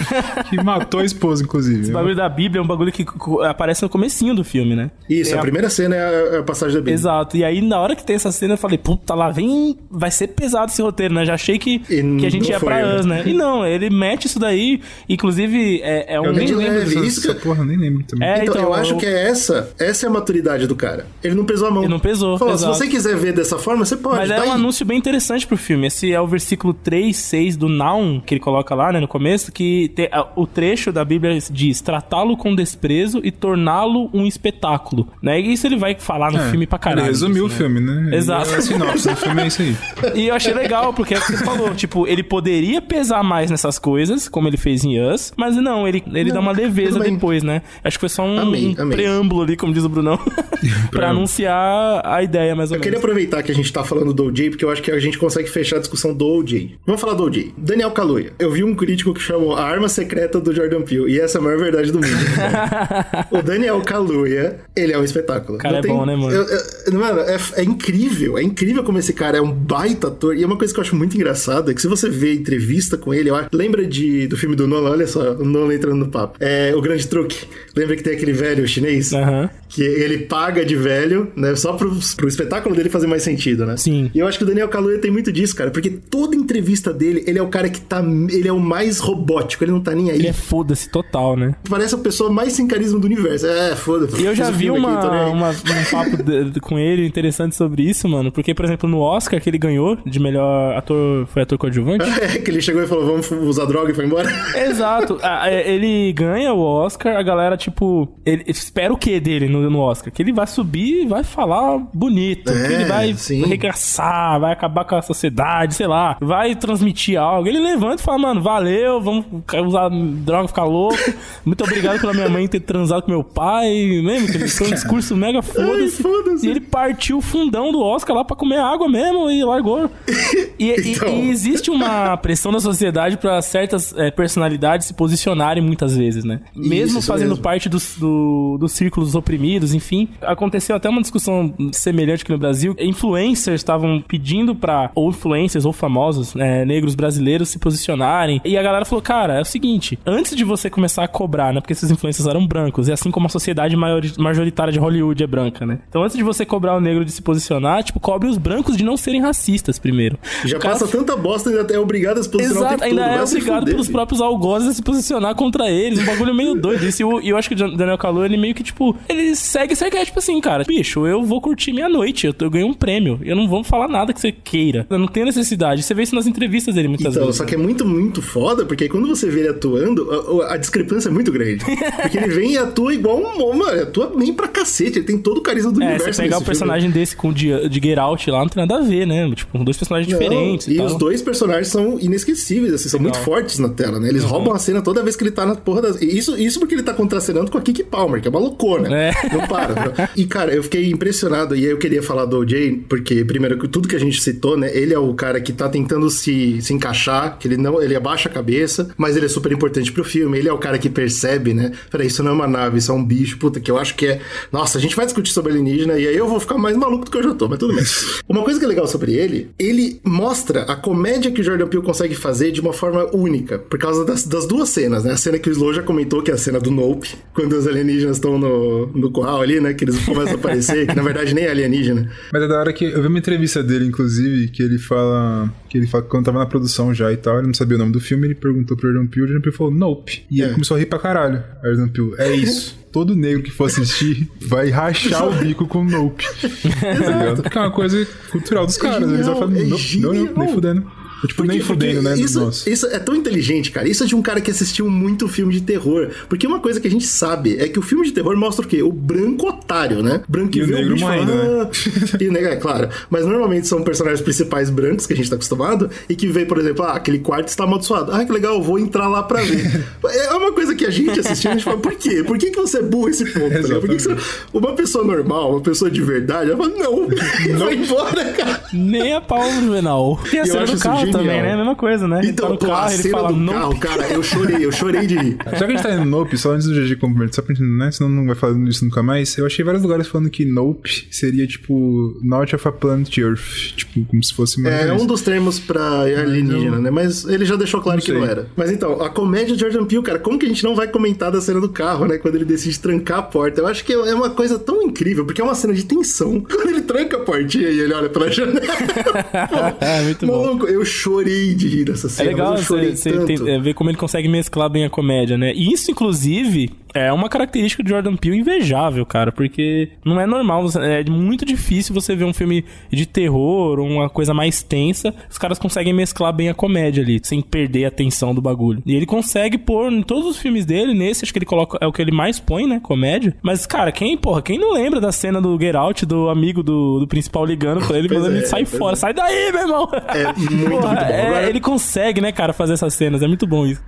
que 0.51 0.63
matou 0.63 1.01
a 1.01 1.05
esposa, 1.05 1.43
inclusive. 1.43 1.91
O 1.91 1.93
bagulho 1.93 2.15
da 2.17 2.29
Bíblia 2.29 2.61
é 2.61 2.63
um 2.63 2.67
bagulho 2.67 2.93
que 2.93 3.05
aparece 3.49 3.83
no 3.83 3.89
comecinho 3.89 4.35
do 4.35 4.45
filme, 4.45 4.75
né? 4.77 4.91
Isso, 5.09 5.31
Tem 5.31 5.39
a 5.39 5.43
primeira 5.43 5.69
cena 5.71 5.95
é 5.97 6.37
a, 6.37 6.41
a 6.41 6.43
passagem 6.43 6.75
da 6.75 6.81
Bíblia. 6.81 6.95
Exato. 6.95 7.37
E 7.37 7.45
aí, 7.45 7.61
na 7.61 7.79
hora 7.81 7.95
que 7.97 8.05
tem 8.05 8.17
essa 8.17 8.31
cena, 8.33 8.55
eu 8.55 8.59
falei, 8.59 8.79
puta, 8.79 9.15
lá 9.15 9.31
vem. 9.31 9.77
Vai 9.91 10.11
ser 10.11 10.29
pesado 10.29 10.71
esse 10.71 10.83
roteiro, 10.83 11.15
né? 11.15 11.25
Já 11.25 11.35
achei 11.35 11.59
que, 11.59 11.83
E 11.89 12.17
que 12.19 12.27
a 12.27 12.31
gente 12.31 12.49
ia 12.51 12.61
pra 12.61 12.77
né? 12.77 12.97
Us, 13.01 13.07
né? 13.07 13.23
E 13.27 13.33
não, 13.33 13.65
ele 13.67 13.89
mete 13.91 14.27
isso 14.27 14.39
daí. 14.39 14.81
Inclusive, 15.09 15.81
é, 15.83 16.15
é 16.15 16.21
um. 16.21 16.27
Eu 16.27 16.33
nem 16.33 16.47
lembro 16.49 16.75
leve, 16.75 16.95
dessa, 16.95 17.07
isso 17.07 17.35
que- 17.35 17.41
porra, 17.41 17.65
nem 17.65 17.77
lembro 17.77 18.03
também. 18.05 18.29
É, 18.29 18.43
Então, 18.43 18.55
então, 18.55 18.63
eu 18.63 18.75
acho 18.75 18.93
eu- 18.93 18.97
que 18.99 19.07
é 19.07 19.29
essa, 19.29 19.71
essa 19.79 20.07
é 20.07 20.09
a 20.09 20.13
maturidade 20.13 20.67
do 20.67 20.75
cara. 20.77 21.07
Ele 21.23 21.35
não 21.35 21.45
pesou 21.45 21.69
a 21.69 21.71
mão. 21.71 21.83
Ele 21.83 21.91
não 21.93 22.01
pesou, 22.01 22.39
Falou, 22.39 22.57
se 22.59 22.67
você 22.67 22.87
quiser 22.87 23.17
ver 23.17 23.33
dessa 23.33 23.59
forma, 23.59 23.85
você 23.85 23.97
pode. 23.97 24.17
Mas 24.19 24.29
tá 24.29 24.37
é 24.37 24.41
um 24.41 24.43
aí. 24.45 24.51
anúncio 24.51 24.85
bem 24.85 24.99
interessante 25.07 25.47
pro 25.47 25.57
filme. 25.57 25.87
Esse 25.87 26.13
é 26.13 26.21
o 26.21 26.27
versículo 26.27 26.75
3, 26.75 27.17
6 27.17 27.57
do 27.57 27.69
Naum, 27.69 28.21
que 28.21 28.35
ele 28.35 28.41
coloca 28.41 28.75
lá, 28.75 28.93
né, 28.93 28.99
no 29.01 29.07
começo, 29.09 29.53
que 29.53 29.89
te- 29.95 30.09
a- 30.13 30.27
o 30.35 30.47
trecho 30.47 30.91
da 30.93 31.05
Bíblia 31.05 31.39
diz 31.51 31.81
tratá-lo 31.81 32.37
com 32.37 32.55
desprezo 32.55 33.21
e 33.23 33.31
torná-lo 33.31 34.11
um 34.13 34.27
espetáculo, 34.27 35.09
né? 35.23 35.41
E 35.41 35.53
isso 35.53 35.67
ele 35.67 35.77
vai 35.77 35.95
falar 35.99 36.33
no 36.33 36.39
É, 36.39 36.51
filme 36.51 36.67
pra 36.67 36.79
caralho. 36.79 37.03
Ele 37.03 37.09
resumiu 37.09 37.47
assim, 37.47 37.55
o 37.55 37.59
filme, 37.59 37.81
né? 37.81 38.17
Exato. 38.17 38.55
A 38.55 38.61
sinopse 38.61 39.09
do 39.09 39.17
filme 39.17 39.43
é 39.43 39.47
isso 39.47 39.63
aí. 39.63 39.77
E 40.17 40.29
eu 40.29 40.35
achei 40.35 40.53
legal, 40.55 40.93
porque 40.93 41.15
é 41.15 41.19
o 41.19 41.21
que 41.21 41.33
você 41.33 41.45
falou, 41.45 41.75
tipo, 41.75 42.07
ele 42.07 42.23
poderia 42.23 42.81
pesar 42.83 43.23
mais 43.23 43.51
nessas 43.51 43.79
coisas, 43.79 44.29
como 44.29 44.49
ele 44.49 44.57
fez 44.57 44.85
em 44.85 45.01
Us, 45.01 45.33
mas 45.37 45.55
não, 45.57 45.87
ele, 45.87 46.03
ele 46.13 46.33
dá 46.33 46.41
uma 46.41 46.53
leveza 46.53 46.99
depois, 46.99 47.43
né? 47.43 47.63
Acho 47.85 47.97
que 47.99 48.01
foi 48.01 48.09
só 48.09 48.25
um, 48.25 48.39
Amei, 48.41 48.75
um 48.79 48.83
amei. 48.83 48.97
preâmbulo 48.97 49.43
ali, 49.43 49.57
como 49.57 49.73
diz 49.73 49.85
o 49.85 49.89
Brunão, 49.89 50.19
pra 50.91 51.11
anunciar 51.11 52.03
a 52.05 52.23
ideia, 52.23 52.55
mais 52.57 52.71
ou 52.71 52.77
Eu 52.77 52.81
queria 52.81 52.93
menos. 52.99 53.05
aproveitar 53.05 53.43
que 53.43 53.53
a 53.53 53.55
gente 53.55 53.73
tá 53.73 53.85
falando 53.85 54.13
do 54.13 54.25
OJ, 54.27 54.51
porque 54.51 54.65
eu 54.65 54.71
acho 54.71 54.83
que 54.83 54.91
a 54.97 55.01
gente 55.01 55.19
consegue 55.19 55.49
fechar 55.49 55.77
a 55.77 55.81
discussão 55.81 56.13
do 56.15 56.27
OJ. 56.27 56.77
Vamos 56.87 57.01
falar 57.01 57.15
do 57.15 57.25
OJ. 57.25 57.55
Daniel 57.57 57.91
Kaluuya. 57.91 58.33
Eu 58.39 58.51
vi 58.51 58.65
um 58.65 58.75
crítico 58.75 59.13
que 59.15 59.21
chamou 59.21 59.55
a 59.55 59.63
arma 59.65 59.89
secreta 59.89 60.41
do 60.41 60.55
Jordan 60.55 60.83
Peele, 60.83 61.13
e 61.13 61.21
essa 61.21 61.39
é 61.39 61.41
a 61.41 61.45
maior 61.45 61.59
verdade 61.59 61.91
do 61.93 61.99
mundo. 61.99 62.07
o 63.31 63.43
Daniel 63.43 63.81
Kaluuya, 63.83 64.59
ele 64.77 64.93
é 64.93 64.99
um 64.99 65.05
espetáculo. 65.05 65.59
Cara, 65.59 65.75
Não 65.75 65.79
é 65.81 65.83
bom, 65.83 66.07
né, 66.07 66.17
mano? 66.17 66.31
eu- 66.35 66.47
eu- 66.93 66.99
mano, 66.99 67.21
é, 67.21 67.37
é 67.57 67.65
incrível. 67.65 68.39
É 68.39 68.43
incrível 68.43 68.83
como 68.85 68.99
esse 68.99 69.13
cara 69.13 69.39
é 69.39 69.41
um 69.41 69.53
baita 69.53 70.09
ator. 70.09 70.37
E 70.37 70.43
é 70.43 70.47
uma 70.47 70.57
coisa 70.57 70.73
que 70.73 70.81
eu 70.81 70.83
acho 70.85 70.97
muito 70.97 71.15
engraçada, 71.17 71.71
é 71.71 71.75
que 71.75 71.81
se 71.81 71.89
você 71.89 72.09
vê 72.09 72.33
entrevista 72.35 72.97
com 72.97 73.13
ele, 73.13 73.31
eu 73.31 73.35
acho- 73.37 73.49
lembra 73.53 73.87
de, 73.87 74.27
do 74.27 74.37
filme 74.37 74.55
do 74.57 74.67
Nolan, 74.67 74.91
olha 74.91 75.07
só, 75.07 75.33
o 75.35 75.45
Nolan 75.45 75.75
entrando 75.75 75.97
no 75.97 76.09
papo. 76.09 76.37
É 76.41 76.75
O 76.75 76.81
Grande 76.81 77.07
Truque. 77.07 77.47
Lembra 77.75 77.97
que 77.97 78.03
tem 78.03 78.15
aquele 78.15 78.33
velho 78.33 78.67
chinês? 78.67 79.13
Aham. 79.13 79.51
Que 79.69 79.83
ele 79.83 80.19
paga 80.19 80.65
de 80.65 80.77
velho, 80.77 81.31
né? 81.37 81.55
Só 81.57 81.73
pro, 81.73 81.91
pro 82.17 82.29
espetáculo 82.29 82.75
dele 82.75 82.89
fazer 82.89 83.07
mais 83.07 83.23
sentido, 83.23 83.67
né? 83.67 83.77
Sim. 83.77 84.11
E 84.15 84.19
eu 84.19 84.27
acho 84.27 84.39
que 84.39 84.45
o 84.45 84.47
Daniel 84.47 84.69
Kaluuya 84.69 84.86
tem 85.01 85.11
muito 85.11 85.33
disso, 85.33 85.55
cara. 85.55 85.71
Porque 85.71 85.91
toda 85.91 86.35
entrevista 86.37 86.93
dele, 86.93 87.25
ele 87.27 87.39
é 87.39 87.43
o 87.43 87.49
cara 87.49 87.69
que 87.69 87.81
tá... 87.81 88.01
Ele 88.01 88.49
é 88.49 88.53
o 88.53 88.61
mais 88.61 88.99
robótico, 88.99 89.65
ele 89.65 89.73
não 89.73 89.81
tá 89.81 89.95
nem 89.95 90.11
aí. 90.11 90.19
Ele 90.19 90.29
é 90.29 90.33
foda-se 90.33 90.89
total, 90.91 91.37
né? 91.37 91.55
Parece 91.69 91.95
a 91.95 91.99
pessoa 91.99 92.31
mais 92.31 92.53
sem 92.53 92.67
carisma 92.67 92.99
do 92.99 93.07
universo. 93.07 93.47
É, 93.47 93.75
foda-se. 93.77 94.21
E 94.21 94.25
eu 94.25 94.35
já 94.35 94.51
vi 94.51 94.71
uma, 94.71 94.99
aqui, 94.99 95.31
uma- 95.33 95.51
um 95.51 95.85
papo 95.91 96.23
de- 96.23 96.61
com 96.61 96.79
ele 96.79 97.07
interessante 97.07 97.55
sobre 97.55 97.83
isso, 97.83 98.09
mano. 98.09 98.31
Porque, 98.33 98.55
por 98.55 98.65
exemplo, 98.65 98.89
no 98.89 99.01
Oscar 99.01 99.41
que 99.41 99.49
ele 99.51 99.59
ganhou 99.59 99.97
de 100.07 100.19
melhor 100.21 100.77
ator, 100.77 101.27
foi 101.27 101.43
ator 101.43 101.59
coadjuvante? 101.59 102.05
É, 102.27 102.39
que 102.39 102.51
ele 102.51 102.61
chegou 102.63 102.83
e 102.83 102.87
falou, 102.87 103.05
vamos 103.07 103.31
usar 103.31 103.67
droga 103.67 103.91
e 103.93 103.95
foi 103.95 104.07
embora. 104.07 104.29
Exato. 104.69 105.19
É, 105.23 105.71
Ele 105.73 106.13
ganha 106.13 106.53
o 106.53 106.61
Oscar, 106.61 107.17
a 107.17 107.23
galera, 107.23 107.57
tipo, 107.57 108.09
ele 108.25 108.43
espera 108.49 108.93
o 108.93 108.97
que 108.97 109.21
dele 109.21 109.49
no, 109.49 109.69
no 109.71 109.79
Oscar? 109.81 110.13
Que 110.13 110.23
ele 110.23 110.33
vai 110.33 110.47
subir 110.47 111.03
e 111.03 111.07
vai 111.07 111.23
falar 111.23 111.79
bonito. 111.93 112.51
É, 112.51 112.67
que 112.67 112.73
ele 112.73 112.85
vai 112.85 113.15
sim. 113.15 113.45
arregaçar, 113.45 114.41
vai 114.41 114.53
acabar 114.53 114.76
com 114.85 114.97
a 114.97 115.03
sociedade, 115.03 115.75
sei 115.75 115.87
lá. 115.87 116.17
Vai 116.21 116.55
transmitir 116.55 117.19
algo. 117.21 117.49
Ele 117.49 117.59
levanta 117.61 118.03
e 118.03 118.05
fala, 118.05 118.19
mano, 118.19 118.43
valeu, 118.43 119.01
vamos 119.01 119.25
usar 119.67 119.89
droga, 119.91 120.49
ficar 120.49 120.65
louco. 120.65 120.97
Muito 121.45 121.63
obrigado 121.65 122.01
pela 122.01 122.13
minha 122.13 122.29
mãe 122.29 122.47
ter 122.49 122.61
transado 122.61 123.03
com 123.03 123.11
meu 123.11 123.25
pai. 123.25 123.69
Lembra 124.05 124.31
que 124.31 124.37
ele 124.37 124.49
foi 124.49 124.69
um 124.69 124.71
discurso 124.71 125.17
mega 125.17 125.41
foda-se. 125.43 126.03
foda-se. 126.03 126.47
E 126.47 126.51
ele 126.51 126.61
partiu 126.61 127.19
o 127.19 127.23
fundão 127.23 127.71
do 127.73 127.81
Oscar 127.81 128.17
lá 128.17 128.25
pra 128.25 128.37
comer 128.37 128.59
água 128.59 128.89
mesmo 128.89 129.31
e 129.31 129.45
largou. 129.45 129.91
E, 130.59 130.71
e- 130.71 130.93
Então. 130.93 131.09
e 131.09 131.29
existe 131.31 131.71
uma 131.71 132.17
pressão 132.17 132.51
da 132.51 132.61
sociedade 132.61 133.19
pra 133.19 133.41
certas 133.43 133.95
é, 133.97 134.11
personalidades 134.11 134.87
se 134.87 134.95
posicionarem 134.95 135.63
muitas 135.63 135.95
vezes, 135.97 136.25
né? 136.25 136.41
Mesmo 136.55 136.99
isso 136.99 137.07
fazendo 137.07 137.31
mesmo. 137.31 137.43
parte 137.43 137.69
dos, 137.69 137.97
do, 137.99 138.57
dos 138.59 138.73
círculos 138.73 139.15
oprimidos, 139.15 139.75
enfim. 139.75 140.09
Aconteceu 140.23 140.75
até 140.75 140.89
uma 140.89 141.01
discussão 141.03 141.53
semelhante 141.73 142.23
aqui 142.23 142.33
no 142.33 142.39
Brasil. 142.39 142.75
Influencers 142.79 143.61
estavam 143.61 144.03
pedindo 144.07 144.55
pra, 144.57 144.91
ou 144.95 145.09
influencers 145.11 145.65
ou 145.65 145.73
famosos, 145.73 146.35
né, 146.35 146.65
negros 146.65 146.95
brasileiros 146.95 147.49
se 147.49 147.59
posicionarem. 147.59 148.41
E 148.45 148.57
a 148.57 148.63
galera 148.63 148.85
falou, 148.85 149.03
cara, 149.03 149.39
é 149.39 149.41
o 149.41 149.45
seguinte, 149.45 149.99
antes 150.07 150.37
de 150.37 150.45
você 150.45 150.69
começar 150.71 151.05
a 151.05 151.09
cobrar, 151.09 151.53
né? 151.53 151.61
Porque 151.61 151.73
esses 151.73 151.91
influencers 151.91 152.27
eram 152.27 152.47
brancos, 152.47 152.89
e 152.89 152.93
assim 152.93 153.11
como 153.11 153.27
a 153.27 153.29
sociedade 153.29 153.77
majoritária 153.77 154.73
de 154.73 154.79
Hollywood 154.79 155.23
é 155.23 155.27
branca, 155.27 155.65
né? 155.67 155.79
Então 155.89 156.03
antes 156.03 156.17
de 156.17 156.23
você 156.23 156.45
cobrar 156.45 156.77
o 156.77 156.81
negro 156.81 157.05
de 157.05 157.13
se 157.13 157.23
posicionar, 157.23 157.83
tipo, 157.83 158.01
cobre 158.01 158.29
os 158.29 158.39
brancos 158.39 158.77
de 158.77 158.85
não 158.85 158.97
serem 158.97 159.21
racistas 159.21 159.79
primeiro. 159.79 160.19
Já 160.45 160.59
cara 160.59 160.75
passa 160.75 160.89
tanta 160.89 161.17
bosta 161.17 161.51
e 161.51 161.59
ainda 161.59 161.75
é 161.75 161.79
obrigado 161.79 162.19
a 162.19 162.23
se 162.23 162.29
posicionar 162.29 162.75
Exato, 162.75 162.85
ainda 162.85 163.03
todo. 163.03 163.15
é 163.15 163.23
obrigado 163.23 163.65
pelos 163.67 163.89
próprios 163.89 164.21
algozes 164.21 164.69
a 164.69 164.73
se 164.75 164.83
posicionar 164.83 165.35
contra 165.35 165.71
eles. 165.71 165.99
Um 165.99 166.05
bagulho 166.05 166.35
meio 166.35 166.55
doido. 166.61 166.85
E 166.85 167.03
eu, 167.03 167.21
eu 167.21 167.37
acho 167.37 167.49
que 167.49 167.55
o 167.55 167.77
Daniel 167.77 167.99
Kaluuya, 167.99 168.27
ele 168.27 168.37
meio 168.37 168.55
que, 168.55 168.63
tipo, 168.63 168.97
ele 169.09 169.35
segue 169.35 169.73
esse 169.73 169.85
arquétipo 169.85 170.19
assim, 170.19 170.41
cara. 170.41 170.65
Bicho, 170.65 171.07
eu 171.07 171.23
vou 171.23 171.41
curtir 171.41 171.73
minha 171.73 171.89
noite. 171.89 172.27
Eu, 172.27 172.35
eu 172.39 172.51
ganhei 172.51 172.69
um 172.69 172.75
prêmio. 172.75 173.21
Eu 173.23 173.37
não 173.37 173.49
vou 173.49 173.63
falar 173.65 173.89
nada 173.89 174.13
que 174.13 174.21
você 174.21 174.33
queira. 174.51 174.87
Eu 174.89 174.99
não 174.99 175.09
tenho 175.09 175.27
necessidade. 175.27 175.83
Você 175.83 175.93
vê 175.95 176.03
isso 176.05 176.15
nas 176.15 176.27
entrevistas 176.27 176.75
dele 176.75 176.89
muitas 176.89 177.07
Então, 177.13 177.25
vezes. 177.27 177.39
só 177.39 177.45
que 177.45 177.55
é 177.55 177.59
muito, 177.59 177.85
muito 177.85 178.23
foda, 178.23 178.65
porque 178.65 178.85
aí 178.85 178.91
quando 178.91 179.09
você 179.09 179.29
vê 179.29 179.41
ele 179.41 179.49
atuando, 179.49 180.09
a, 180.43 180.55
a 180.55 180.57
discrepância 180.57 181.09
é 181.09 181.13
muito 181.13 181.33
grande. 181.33 181.65
Porque 182.03 182.19
ele 182.19 182.29
vem 182.29 182.53
e 182.53 182.59
atua 182.59 182.95
igual 182.95 183.19
um 183.19 183.69
ele 183.71 183.83
atua 183.83 184.13
bem 184.17 184.33
pra 184.33 184.47
cacete, 184.49 184.99
ele 184.99 185.07
tem 185.07 185.19
todo 185.19 185.39
o 185.39 185.43
carisma 185.43 185.73
do 185.73 185.83
É, 185.83 185.87
universo. 185.87 186.13
você 186.15 186.23
pegar 186.23 186.39
o 186.39 186.45
personagem 186.45 186.91
desse 186.91 187.17
com 187.17 187.29
o 187.31 187.35
de, 187.35 187.69
de 187.69 187.81
Get 187.81 187.99
Out 187.99 188.31
lá, 188.31 188.41
não 188.41 188.49
tem 188.49 188.65
nada 188.67 188.81
a 188.83 188.87
ver, 188.87 189.07
né? 189.07 189.29
Tipo, 189.35 189.63
dois 189.65 189.77
personagens 189.77 190.09
filme. 190.09 190.25
Não, 190.29 190.35
diferentes. 190.43 190.69
E 190.69 190.75
e 190.77 190.81
os 190.81 190.97
dois 190.97 191.21
personagens 191.23 191.69
são 191.69 191.99
inesquecíveis, 191.99 192.73
assim, 192.73 192.89
são 192.89 193.01
muito 193.01 193.19
fortes 193.19 193.59
na 193.59 193.69
tela, 193.69 193.99
né? 193.99 194.09
Eles 194.09 194.23
Uhum. 194.23 194.29
roubam 194.31 194.55
a 194.55 194.59
cena 194.59 194.81
toda 194.83 195.03
vez 195.03 195.17
que 195.17 195.25
ele 195.25 195.31
tá 195.31 195.45
na 195.47 195.55
porra 195.57 195.83
das. 195.83 196.01
Isso, 196.03 196.39
isso 196.39 196.59
porque 196.61 196.75
ele 196.75 196.83
tá 196.83 196.93
contracenando 196.95 197.51
com 197.51 197.59
a 197.59 197.61
Kiki 197.61 197.83
Palmer, 197.85 198.21
que 198.21 198.29
é 198.29 198.31
uma 198.31 198.41
loucura. 198.41 198.89
É. 198.95 199.11
Não 199.33 199.47
para. 199.47 200.11
E, 200.17 200.25
cara, 200.27 200.53
eu 200.55 200.63
fiquei 200.63 200.91
impressionado, 200.91 201.55
e 201.57 201.65
aí 201.65 201.71
eu 201.71 201.79
queria 201.79 202.03
falar 202.03 202.25
do 202.27 202.39
OJ, 202.39 202.85
porque, 202.89 203.25
primeiro, 203.25 203.57
tudo 203.69 203.89
que 203.89 203.97
a 203.97 204.01
gente 204.01 204.21
citou, 204.37 204.57
né? 204.57 204.71
Ele 204.77 204.95
é 204.95 204.99
o 204.99 205.13
cara 205.15 205.41
que 205.41 205.53
tá 205.53 205.69
tentando 205.69 206.09
se, 206.11 206.61
se 206.61 206.73
encaixar, 206.73 207.39
que 207.39 207.49
ele 207.49 207.57
não. 207.57 207.83
Ele 207.83 207.97
abaixa 207.97 208.29
a 208.29 208.33
cabeça, 208.33 208.89
mas 208.97 209.17
ele 209.17 209.27
é 209.27 209.29
super 209.29 209.51
importante 209.51 209.91
pro 209.91 210.05
filme. 210.05 210.39
Ele 210.39 210.49
é 210.49 210.53
o 210.53 210.59
cara 210.59 210.79
que 210.79 210.89
percebe, 210.89 211.55
né? 211.55 211.73
Peraí, 211.91 212.07
isso 212.07 212.23
não 212.23 212.33
é 212.33 212.35
uma 212.35 212.47
nave, 212.47 212.79
isso 212.79 212.93
é 212.93 212.95
um 212.95 213.05
bicho, 213.05 213.39
puta, 213.39 213.59
que 213.59 213.71
eu 213.71 213.79
acho 213.79 213.95
que 213.97 214.07
é. 214.07 214.21
Nossa, 214.53 214.79
a 214.79 214.81
gente 214.81 214.95
vai 214.95 215.07
discutir 215.07 215.33
sobre 215.33 215.53
alienígena, 215.53 215.99
e 215.99 216.07
aí 216.07 216.17
eu 216.17 216.29
vou 216.29 216.39
ficar 216.39 216.59
mais 216.59 216.77
maluco 216.77 217.05
do 217.05 217.11
que 217.11 217.17
eu 217.17 217.23
já 217.23 217.35
tô, 217.35 217.49
mas 217.49 217.59
tudo 217.59 217.75
bem. 217.75 217.85
Uma 218.29 218.43
coisa 218.43 218.59
que 218.59 218.65
é 218.65 218.69
legal 218.69 218.87
sobre 218.87 219.15
ele, 219.15 219.51
ele 219.59 220.01
mostra 220.05 220.63
a 220.63 220.77
comédia 220.77 221.31
que 221.31 221.41
o 221.41 221.45
Jordan 221.45 221.67
Peele 221.67 221.85
consegue 221.85 222.15
fazer 222.15 222.51
de 222.51 222.61
uma 222.61 222.73
forma 222.73 223.09
única, 223.15 223.59
por 223.59 223.79
causa 223.79 224.05
das, 224.05 224.25
das 224.25 224.47
duas 224.47 224.69
cenas, 224.69 225.05
né? 225.05 225.13
A 225.13 225.17
cena 225.17 225.39
que 225.39 225.49
o 225.49 225.53
Slow 225.53 225.73
já 225.73 225.83
comentou, 225.83 226.23
que 226.23 226.31
é 226.31 226.35
a 226.35 226.39
cena 226.39 226.61
do 226.61 226.71
Nope, 226.71 227.15
quando 227.33 227.53
os 227.55 227.67
alienígenas 227.67 228.17
estão 228.17 228.39
no, 228.39 228.87
no 228.89 229.11
curral 229.11 229.41
ali, 229.41 229.61
né? 229.61 229.75
Que 229.75 229.85
eles 229.85 229.99
começam 230.05 230.35
a 230.35 230.37
aparecer, 230.37 230.87
que 230.87 230.95
na 230.95 231.03
verdade 231.03 231.35
nem 231.35 231.45
é 231.45 231.51
alienígena. 231.51 232.11
Mas 232.33 232.43
é 232.43 232.49
da 232.49 232.59
hora 232.59 232.73
que 232.73 232.85
eu 232.85 233.01
vi 233.01 233.09
uma 233.09 233.19
entrevista 233.19 233.63
dele, 233.63 233.87
inclusive, 233.87 234.26
que 234.53 234.63
ele 234.63 234.79
fala. 234.79 235.53
Que 235.69 235.79
ele 235.79 235.87
fala 235.87 236.05
que 236.05 236.11
quando 236.11 236.25
tava 236.25 236.39
na 236.39 236.47
produção 236.47 236.93
já 236.95 237.13
e 237.13 237.17
tal, 237.17 237.39
ele 237.39 237.47
não 237.49 237.55
sabia 237.55 237.77
o 237.77 237.79
nome 237.79 237.93
do 237.93 238.01
filme, 238.01 238.27
ele 238.27 238.35
perguntou 238.35 238.77
pro 238.77 238.91
Jordan 238.93 239.07
Peele, 239.09 239.25
o 239.25 239.29
Jordan 239.29 239.43
Peele 239.43 239.57
falou, 239.57 239.73
nope. 239.73 240.25
E 240.31 240.41
É. 240.41 240.45
ele 240.45 240.53
começou 240.55 240.77
a 240.77 240.81
rir 240.81 240.87
pra 240.87 240.99
caralho. 240.99 241.43
Aí 241.63 241.71
o 241.73 241.75
Jordan 241.77 241.93
Peele, 241.93 242.15
é 242.19 242.35
isso. 242.37 242.79
Todo 242.93 243.15
negro 243.15 243.43
que 243.43 243.51
for 243.51 243.67
assistir 243.67 244.27
vai 244.41 244.71
rachar 244.71 245.29
o 245.29 245.33
bico 245.45 245.67
com 245.67 245.85
Nope. 245.85 246.25
Ligado? 246.43 247.43
Porque 247.43 247.59
é 247.59 247.61
uma 247.61 247.71
coisa 247.71 248.07
cultural 248.31 248.65
dos 248.65 248.79
caras. 248.79 249.11
Eles 249.13 249.27
vão 249.27 249.37
falando, 249.37 249.59
é 249.59 249.65
nope, 249.65 249.99
não, 249.99 250.15
não, 250.15 250.35
nem 250.35 250.49
fudendo. 250.55 250.91
Tipo, 251.27 251.45
nem 251.45 251.61
fudendo, 251.61 252.03
né? 252.03 252.19
Isso, 252.19 252.41
Nossa. 252.41 252.69
isso 252.69 252.87
é 252.87 252.99
tão 252.99 253.15
inteligente, 253.15 253.71
cara. 253.71 253.89
Isso 253.89 254.05
é 254.05 254.07
de 254.07 254.15
um 254.15 254.23
cara 254.23 254.41
que 254.41 254.51
assistiu 254.51 254.89
muito 254.89 255.27
filme 255.29 255.53
de 255.55 255.61
terror. 255.63 256.11
Porque 256.29 256.47
uma 256.47 256.61
coisa 256.61 256.81
que 256.81 256.87
a 256.87 256.91
gente 256.91 257.07
sabe 257.07 257.57
é 257.59 257.69
que 257.69 257.79
o 257.79 257.83
filme 257.83 258.05
de 258.07 258.13
terror 258.13 258.37
mostra 258.37 258.65
o 258.65 258.69
quê? 258.69 258.83
O 258.83 258.93
branco 258.93 259.49
otário, 259.49 260.03
né? 260.03 260.21
Branco 260.29 260.51
que 260.51 260.61
E 260.61 260.63
vê 260.63 260.75
o 260.75 260.77
negro 260.77 260.95
bicho 260.95 261.05
e 261.05 261.09
fala, 261.09 261.25
né? 261.25 261.33
"Ah". 261.63 262.17
E 262.21 262.29
o 262.29 262.33
negro, 262.33 262.49
é 262.51 262.57
claro. 262.57 262.89
Mas 263.11 263.25
normalmente 263.25 263.67
são 263.67 263.83
personagens 263.83 264.21
principais 264.21 264.71
brancos 264.71 265.07
que 265.07 265.13
a 265.13 265.17
gente 265.17 265.29
tá 265.31 265.37
acostumado 265.37 265.91
e 266.09 266.15
que 266.15 266.27
vê, 266.29 266.45
por 266.45 266.59
exemplo, 266.59 266.85
ah, 266.85 266.93
aquele 266.93 267.19
quarto 267.19 267.49
está 267.49 267.65
amaldiçoado. 267.65 268.13
Ah, 268.13 268.25
que 268.25 268.33
legal, 268.33 268.63
vou 268.63 268.79
entrar 268.79 269.09
lá 269.09 269.23
pra 269.23 269.43
ver. 269.43 269.85
é 270.05 270.35
uma 270.35 270.53
coisa 270.53 270.75
que 270.75 270.85
a 270.85 270.91
gente 270.91 271.19
assistindo, 271.21 271.53
a 271.53 271.55
gente 271.55 271.65
fala, 271.65 271.79
por 271.79 271.95
quê? 271.95 272.23
Por 272.23 272.39
que, 272.39 272.51
que 272.51 272.61
você 272.61 272.79
é 272.79 272.83
burro 272.83 273.09
esse 273.09 273.25
ponto? 273.33 273.51
tá 273.53 273.59
ligado? 273.61 273.81
Por 273.81 273.89
que 273.91 273.97
que 273.97 274.03
você... 274.03 274.17
Uma 274.53 274.73
pessoa 274.75 275.05
normal, 275.05 275.53
uma 275.53 275.61
pessoa 275.61 275.91
de 275.91 276.03
verdade, 276.03 276.51
ela 276.51 276.57
fala, 276.59 276.77
não, 276.77 277.09
e 277.45 277.53
vai 277.53 277.75
embora, 277.75 278.25
cara. 278.33 278.63
Nem 278.73 279.15
a 279.15 279.21
Paulo 279.21 279.51
Juvenal. 279.61 280.21
A 280.25 280.35
E 280.35 280.39
eu 280.39 280.47
cena 280.47 280.67
do 280.67 280.79
carro 280.79 280.99
genial. 281.01 281.16
Também, 281.19 281.43
né? 281.43 281.57
Mesma 281.57 281.77
coisa, 281.77 282.09
né? 282.09 282.21
Então, 282.25 282.47
tá 282.49 282.53
no 282.53 282.59
pô, 282.59 282.67
a 282.67 282.69
carro, 282.81 282.93
ele 282.93 283.03
cena 283.03 283.17
fala 283.17 283.29
do 283.33 283.37
Nope. 283.39 283.59
carro, 283.59 283.79
cara, 283.81 284.09
eu 284.13 284.23
chorei, 284.23 284.65
eu 284.65 284.73
chorei 284.73 285.07
de 285.07 285.17
rir. 285.17 285.37
Já 285.53 285.59
que 285.59 285.65
a 285.65 285.69
gente 285.69 285.83
tá 285.83 285.93
indo 285.95 286.05
Nope, 286.05 286.37
só 286.39 286.53
antes 286.53 286.67
do 286.67 286.75
GG 286.75 286.97
complementar, 286.97 287.35
só 287.35 287.43
pra 287.43 287.55
gente, 287.55 287.67
né? 287.67 287.91
Senão 287.91 288.11
não 288.11 288.27
vai 288.27 288.35
falando 288.35 288.69
isso 288.69 288.85
nunca 288.85 289.03
mais. 289.03 289.37
Eu 289.39 289.47
achei 289.47 289.65
vários 289.65 289.83
lugares 289.83 290.07
falando 290.07 290.31
que 290.31 290.45
Nope 290.45 291.09
seria 291.11 291.47
tipo 291.47 292.19
Not 292.23 292.55
of 292.55 292.69
a 292.69 292.73
Planet 292.73 293.17
Earth. 293.19 293.75
Tipo, 293.77 294.05
como 294.07 294.23
se 294.23 294.35
fosse 294.35 294.59
uma. 294.59 294.69
É 294.69 294.73
referência. 294.73 295.03
um 295.03 295.07
dos 295.07 295.23
termos 295.23 295.59
pra 295.61 296.01
alienígena, 296.01 296.79
né? 296.79 296.91
Mas 296.91 297.25
ele 297.25 297.45
já 297.45 297.57
deixou 297.57 297.81
claro 297.81 297.99
Não 297.99 298.05
que 298.05 298.11
sei. 298.13 298.21
não 298.21 298.27
era. 298.27 298.49
Mas 298.57 298.71
então, 298.71 299.01
a 299.03 299.09
comédia 299.11 299.55
de 299.55 299.61
Jordan 299.61 299.85
Peele, 299.85 300.03
cara, 300.03 300.19
como 300.19 300.39
que 300.39 300.47
a 300.47 300.49
gente 300.49 300.65
não 300.65 300.75
vai 300.75 300.89
comentar 300.89 301.31
da 301.31 301.41
cena 301.41 301.61
do 301.61 301.69
carro, 301.69 302.07
né? 302.07 302.19
Quando 302.19 302.35
ele 302.37 302.45
decide 302.45 302.79
trancar 302.79 303.19
a 303.19 303.23
porta. 303.23 303.61
Eu 303.61 303.67
acho 303.67 303.85
que 303.85 303.93
é 303.93 304.15
uma 304.15 304.31
coisa 304.31 304.59
tão 304.59 304.83
incrível, 304.83 305.25
porque 305.25 305.41
é 305.41 305.45
uma 305.45 305.55
cena 305.55 305.73
de 305.75 305.85
tensão. 305.85 306.41
Quando 306.49 306.69
ele 306.71 306.83
tranca 306.83 307.17
a 307.17 307.21
portinha 307.21 307.69
e 307.69 307.81
ele 307.81 307.93
olha 307.93 308.09
pela 308.09 308.31
janela. 308.31 308.57
É, 309.81 310.03
muito 310.03 310.27
bom. 310.27 310.45
Maluco, 310.47 310.67
eu 310.67 310.85
chorei 310.97 311.55
de 311.55 311.69
rir 311.69 311.85
dessa 311.85 312.07
É 312.07 312.11
cena. 312.11 312.29
legal 312.31 312.55
eu 312.57 312.63
chorei 312.63 312.97
você, 312.97 313.11
você 313.13 313.25
tem- 313.27 313.49
é, 313.51 313.59
ver 313.61 313.75
como 313.75 313.91
ele 313.91 313.97
consegue 313.97 314.29
mesclar 314.29 314.69
bem 314.71 314.85
a 314.85 314.91
comédia, 314.91 315.37
né? 315.39 315.53
E 315.55 315.73
isso, 315.73 315.91
inclusive, 315.91 316.71
é 316.97 317.13
uma 317.13 317.29
característica 317.29 317.83
de 317.83 317.91
Jordan 317.91 318.17
Peele 318.17 318.39
invejável, 318.39 319.05
cara, 319.05 319.31
porque 319.31 319.91
não 320.05 320.21
é 320.21 320.27
normal, 320.27 320.67
é 320.81 321.05
muito 321.09 321.45
difícil 321.45 321.95
você 321.95 322.15
ver 322.17 322.25
um 322.25 322.33
filme 322.33 322.65
de 322.91 323.07
terror 323.07 323.79
ou 323.79 323.87
uma 323.87 324.09
coisa 324.09 324.33
mais 324.33 324.63
tensa, 324.63 325.15
os 325.31 325.39
caras 325.39 325.59
conseguem 325.59 325.93
mesclar 325.93 326.33
bem 326.33 326.49
a 326.49 326.55
comédia 326.55 327.03
ali, 327.03 327.21
sem 327.23 327.41
perder 327.41 327.87
a 327.87 327.91
tensão 327.91 328.35
do 328.35 328.41
bagulho. 328.41 328.83
E 328.87 328.95
ele 328.95 329.07
consegue 329.07 329.59
pôr 329.59 329.93
em 329.93 330.03
todos 330.03 330.27
os 330.27 330.39
filmes 330.39 330.65
dele, 330.65 330.95
nesse 330.95 331.25
acho 331.25 331.33
que 331.33 331.39
ele 331.39 331.47
coloca, 331.47 331.79
é 331.81 331.87
o 331.87 331.93
que 331.93 332.01
ele 332.01 332.13
mais 332.13 332.41
põe, 332.41 332.67
né, 332.67 332.81
comédia. 332.83 333.37
Mas, 333.43 333.67
cara, 333.67 333.93
quem, 333.93 334.17
porra, 334.17 334.43
quem 334.43 334.59
não 334.59 334.73
lembra 334.73 335.01
da 335.01 335.13
cena 335.13 335.41
do 335.41 335.59
Get 335.61 335.75
Out, 335.75 336.07
do 336.07 336.29
amigo 336.29 336.63
do, 336.63 337.01
do 337.01 337.07
principal 337.07 337.45
ligando 337.45 337.87
pra 337.87 337.99
ele, 337.99 338.09
Pois 338.17 338.21
falando, 338.21 338.39
é, 338.39 338.47
sai 338.47 338.65
fora, 338.65 338.93
é. 338.95 338.97
sai 338.97 339.13
daí, 339.13 339.53
meu 339.53 339.63
irmão! 339.63 339.89
É 340.09 340.25
muito, 340.33 340.69
muito 340.69 340.81
bom. 340.81 340.93
é, 340.95 341.49
ele 341.49 341.61
consegue, 341.61 342.21
né, 342.21 342.33
cara, 342.33 342.53
fazer 342.53 342.75
essas 342.75 342.95
cenas. 342.95 343.23
É 343.23 343.27
muito 343.27 343.47
bom 343.47 343.67
isso. 343.67 343.83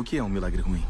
O 0.00 0.02
que 0.02 0.16
é 0.16 0.22
um 0.22 0.30
milagre 0.30 0.62
ruim? 0.62 0.80